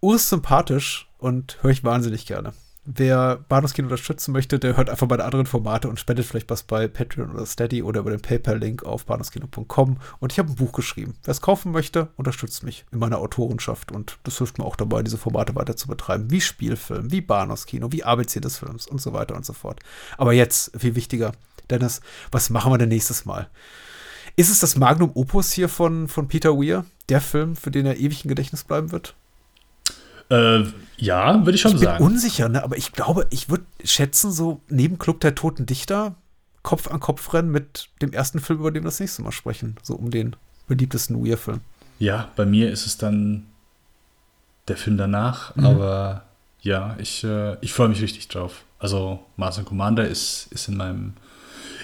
ursympathisch 0.00 1.08
und 1.18 1.58
höre 1.62 1.70
ich 1.70 1.82
wahnsinnig 1.84 2.26
gerne. 2.26 2.52
Wer 2.86 3.36
Bahnhofskino 3.48 3.86
unterstützen 3.86 4.32
möchte, 4.32 4.58
der 4.58 4.76
hört 4.76 4.90
einfach 4.90 5.06
bei 5.06 5.16
den 5.16 5.24
anderen 5.24 5.46
Formate 5.46 5.88
und 5.88 5.98
spendet 5.98 6.26
vielleicht 6.26 6.50
was 6.50 6.64
bei 6.64 6.86
Patreon 6.86 7.30
oder 7.30 7.46
Steady 7.46 7.82
oder 7.82 8.00
über 8.00 8.10
den 8.10 8.20
PayPal-Link 8.20 8.84
auf 8.84 9.06
bahnhofskino.com. 9.06 9.96
Und 10.20 10.32
ich 10.32 10.38
habe 10.38 10.50
ein 10.50 10.56
Buch 10.56 10.72
geschrieben. 10.72 11.14
Wer 11.24 11.32
es 11.32 11.40
kaufen 11.40 11.72
möchte, 11.72 12.08
unterstützt 12.16 12.62
mich 12.62 12.84
in 12.92 12.98
meiner 12.98 13.18
Autorenschaft. 13.18 13.90
Und 13.90 14.18
das 14.24 14.36
hilft 14.36 14.58
mir 14.58 14.66
auch 14.66 14.76
dabei, 14.76 15.02
diese 15.02 15.16
Formate 15.16 15.54
weiter 15.54 15.76
zu 15.76 15.88
betreiben. 15.88 16.30
Wie 16.30 16.42
Spielfilm, 16.42 17.10
wie 17.10 17.22
Bahnhofskino, 17.22 17.90
wie 17.90 18.04
ABC 18.04 18.40
des 18.40 18.58
Films 18.58 18.86
und 18.86 19.00
so 19.00 19.14
weiter 19.14 19.34
und 19.34 19.46
so 19.46 19.54
fort. 19.54 19.80
Aber 20.18 20.34
jetzt, 20.34 20.78
viel 20.78 20.94
wichtiger, 20.94 21.32
Dennis, 21.70 22.02
was 22.32 22.50
machen 22.50 22.70
wir 22.70 22.76
denn 22.76 22.90
nächstes 22.90 23.24
Mal? 23.24 23.48
Ist 24.36 24.50
es 24.50 24.60
das 24.60 24.76
Magnum 24.76 25.12
Opus 25.14 25.52
hier 25.52 25.70
von, 25.70 26.08
von 26.08 26.28
Peter 26.28 26.50
Weir? 26.58 26.84
Der 27.08 27.22
Film, 27.22 27.56
für 27.56 27.70
den 27.70 27.86
er 27.86 27.96
ewig 27.96 28.24
im 28.24 28.28
Gedächtnis 28.28 28.64
bleiben 28.64 28.92
wird? 28.92 29.14
Äh, 30.30 30.64
ja, 30.96 31.44
würde 31.44 31.54
ich 31.56 31.60
schon 31.60 31.72
ich 31.72 31.78
bin 31.80 31.88
sagen. 31.88 32.04
unsicher, 32.04 32.48
ne? 32.48 32.62
aber 32.62 32.76
ich 32.76 32.92
glaube, 32.92 33.26
ich 33.30 33.48
würde 33.48 33.64
schätzen, 33.84 34.32
so 34.32 34.60
neben 34.68 34.98
Club 34.98 35.20
der 35.20 35.34
Toten 35.34 35.66
Dichter 35.66 36.14
Kopf 36.62 36.88
an 36.90 36.98
Kopf 37.00 37.34
rennen 37.34 37.50
mit 37.50 37.88
dem 38.00 38.12
ersten 38.12 38.40
Film, 38.40 38.60
über 38.60 38.70
den 38.70 38.84
wir 38.84 38.88
das 38.88 39.00
nächste 39.00 39.20
Mal 39.22 39.32
sprechen. 39.32 39.76
So 39.82 39.94
um 39.94 40.10
den 40.10 40.34
beliebtesten 40.66 41.22
Weir-Film. 41.22 41.60
Ja, 41.98 42.30
bei 42.36 42.46
mir 42.46 42.70
ist 42.70 42.86
es 42.86 42.96
dann 42.96 43.46
der 44.68 44.76
Film 44.78 44.96
danach, 44.96 45.54
Mhm. 45.56 45.66
aber 45.66 46.24
ja, 46.62 46.96
ich, 46.98 47.22
äh, 47.24 47.58
ich 47.60 47.74
freue 47.74 47.88
mich 47.90 48.00
richtig 48.00 48.28
drauf. 48.28 48.62
Also 48.78 49.18
Mars 49.36 49.58
and 49.58 49.66
Commander 49.66 50.08
ist, 50.08 50.48
ist 50.52 50.68
in 50.68 50.76
meinem 50.78 51.12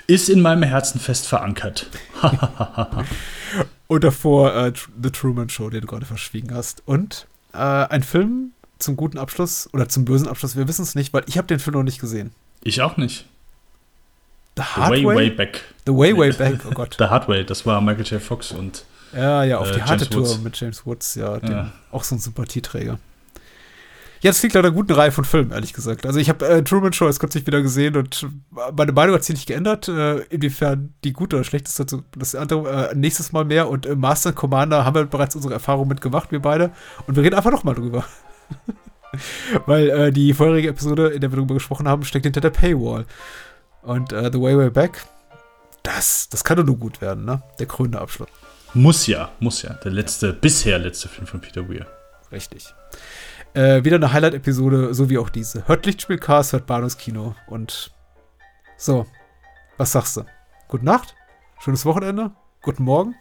ist 0.07 0.29
in 0.31 0.41
meinem 0.41 0.63
Herzen 0.63 0.99
fest 0.99 1.27
verankert. 1.27 1.87
Und 3.87 4.05
davor 4.05 4.55
äh, 4.55 4.73
The 5.03 5.11
Truman 5.11 5.49
Show, 5.49 5.69
den 5.71 5.83
du 5.83 5.87
gerade 5.87 6.07
verschwiegen 6.07 6.55
hast. 6.55 6.83
Und 6.87 7.27
äh, 7.53 7.57
ein 7.59 8.03
Film 8.03 8.53
zum 8.79 8.97
guten 8.97 9.19
Abschluss 9.19 9.69
oder 9.73 9.89
zum 9.89 10.05
bösen 10.05 10.29
Abschluss, 10.29 10.57
wir 10.57 10.67
wissen 10.69 10.83
es 10.83 10.95
nicht, 10.95 11.13
weil 11.13 11.25
ich 11.27 11.37
habe 11.39 11.47
den 11.47 11.59
Film 11.59 11.77
noch 11.77 11.83
nicht 11.83 12.01
gesehen. 12.01 12.33
Ich 12.63 12.81
auch 12.83 12.97
nicht. 12.97 13.27
The 14.57 14.63
The 14.63 14.69
Hard 14.77 14.91
Way, 14.91 15.05
Way? 15.05 15.17
Way 15.17 15.31
Back. 15.31 15.65
The 15.87 15.93
Way, 15.93 16.17
Way 16.17 16.33
Back, 16.33 16.61
oh 16.69 16.71
Gott. 16.75 16.97
The 16.99 17.05
Hard 17.05 17.29
Way, 17.29 17.45
das 17.45 17.65
war 17.67 17.81
Michael 17.81 18.05
J. 18.07 18.21
Fox 18.23 18.53
und 18.53 18.85
Ja, 19.15 19.45
ja, 19.45 19.59
auf 19.59 19.71
äh, 19.71 19.75
die 19.75 19.83
harte 19.83 20.05
James 20.05 20.09
Tour 20.11 20.23
Woods. 20.29 20.41
mit 20.41 20.61
James 20.61 20.87
Woods, 20.87 21.15
ja, 21.15 21.39
Ja. 21.39 21.73
auch 21.93 22.05
so 22.05 22.15
ein 22.17 22.19
Sympathieträger. 22.19 22.99
Ja, 24.23 24.31
das 24.31 24.43
liegt 24.43 24.55
an 24.55 24.65
einer 24.65 24.75
guten 24.75 24.93
Reihe 24.93 25.13
von 25.13 25.25
Filmen, 25.25 25.51
ehrlich 25.51 25.73
gesagt. 25.73 26.05
Also 26.05 26.19
ich 26.19 26.29
habe 26.29 26.47
äh, 26.47 26.63
Truman 26.63 26.93
Show 26.93 27.07
jetzt 27.07 27.21
kürzlich 27.21 27.47
wieder 27.47 27.63
gesehen 27.63 27.97
und 27.97 28.27
meine 28.77 28.93
Meinung 28.93 29.15
hat 29.15 29.25
sich 29.25 29.35
nicht 29.35 29.47
geändert, 29.47 29.89
äh, 29.89 30.19
inwiefern 30.25 30.93
die 31.05 31.15
gut 31.15 31.33
oder 31.33 31.43
schlecht 31.43 31.69
ist. 31.69 31.81
Dazu 31.81 32.03
das 32.17 32.35
andere 32.35 32.91
äh, 32.91 32.95
nächstes 32.95 33.33
Mal 33.33 33.47
mehr 33.47 33.71
und 33.71 33.87
äh, 33.87 33.97
Master 33.97 34.31
and 34.31 34.37
Commander 34.37 34.85
haben 34.85 34.95
wir 34.95 35.07
bereits 35.07 35.37
unsere 35.37 35.55
Erfahrung 35.55 35.89
mitgemacht, 35.89 36.33
wir 36.33 36.41
beide. 36.41 36.71
Und 37.07 37.17
wir 37.17 37.23
reden 37.23 37.35
einfach 37.35 37.51
noch 37.51 37.65
mal 37.65 37.75
drüber. 37.75 38.05
Weil 39.67 39.89
äh, 39.89 40.13
die 40.13 40.35
vorherige 40.35 40.69
Episode, 40.69 41.09
in 41.09 41.23
der 41.23 41.33
wir 41.33 41.37
darüber 41.37 41.55
gesprochen 41.55 41.89
haben, 41.89 42.05
steckt 42.05 42.27
hinter 42.27 42.43
der 42.43 42.51
Paywall. 42.51 43.07
Und 43.83 44.13
äh, 44.13 44.31
The 44.31 44.41
Way 44.41 44.59
Way 44.59 44.71
Back, 44.71 45.07
das, 45.83 46.29
das 46.29 46.45
kann 46.45 46.59
doch 46.59 46.65
nur 46.65 46.77
gut 46.77 47.01
werden, 47.01 47.25
ne? 47.25 47.43
Der 47.59 47.67
krönende 47.67 48.01
Abschluss. 48.01 48.29
muss 48.75 49.07
ja, 49.07 49.31
muss 49.41 49.63
ja. 49.63 49.73
Der 49.83 49.93
letzte, 49.93 50.35
bisher 50.35 50.79
letzte 50.79 51.09
Film 51.09 51.27
von 51.27 51.41
Peter 51.41 51.67
Weir. 51.71 51.87
Richtig. 52.31 52.75
Äh, 53.55 53.85
wieder 53.85 53.97
eine 53.97 54.13
Highlight-Episode, 54.13 54.95
so 54.95 55.11
wie 55.11 55.19
auch 55.19 55.29
diese. 55.29 55.67
Hört 55.67 55.85
Lichtspielcast, 55.87 56.53
hört 56.53 56.67
Bahnhofskino 56.67 57.35
und 57.49 57.93
so. 58.77 59.07
Was 59.77 59.93
sagst 59.93 60.17
du? 60.17 60.25
Gute 60.69 60.85
Nacht, 60.85 61.15
schönes 61.59 61.85
Wochenende, 61.85 62.31
guten 62.63 62.85
Morgen, 62.85 63.15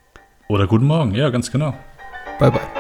Oder 0.48 0.68
guten 0.68 0.86
Morgen, 0.86 1.16
ja, 1.16 1.30
ganz 1.30 1.52
genau. 1.52 1.74
bye 2.38 2.52
bye. 2.52 2.79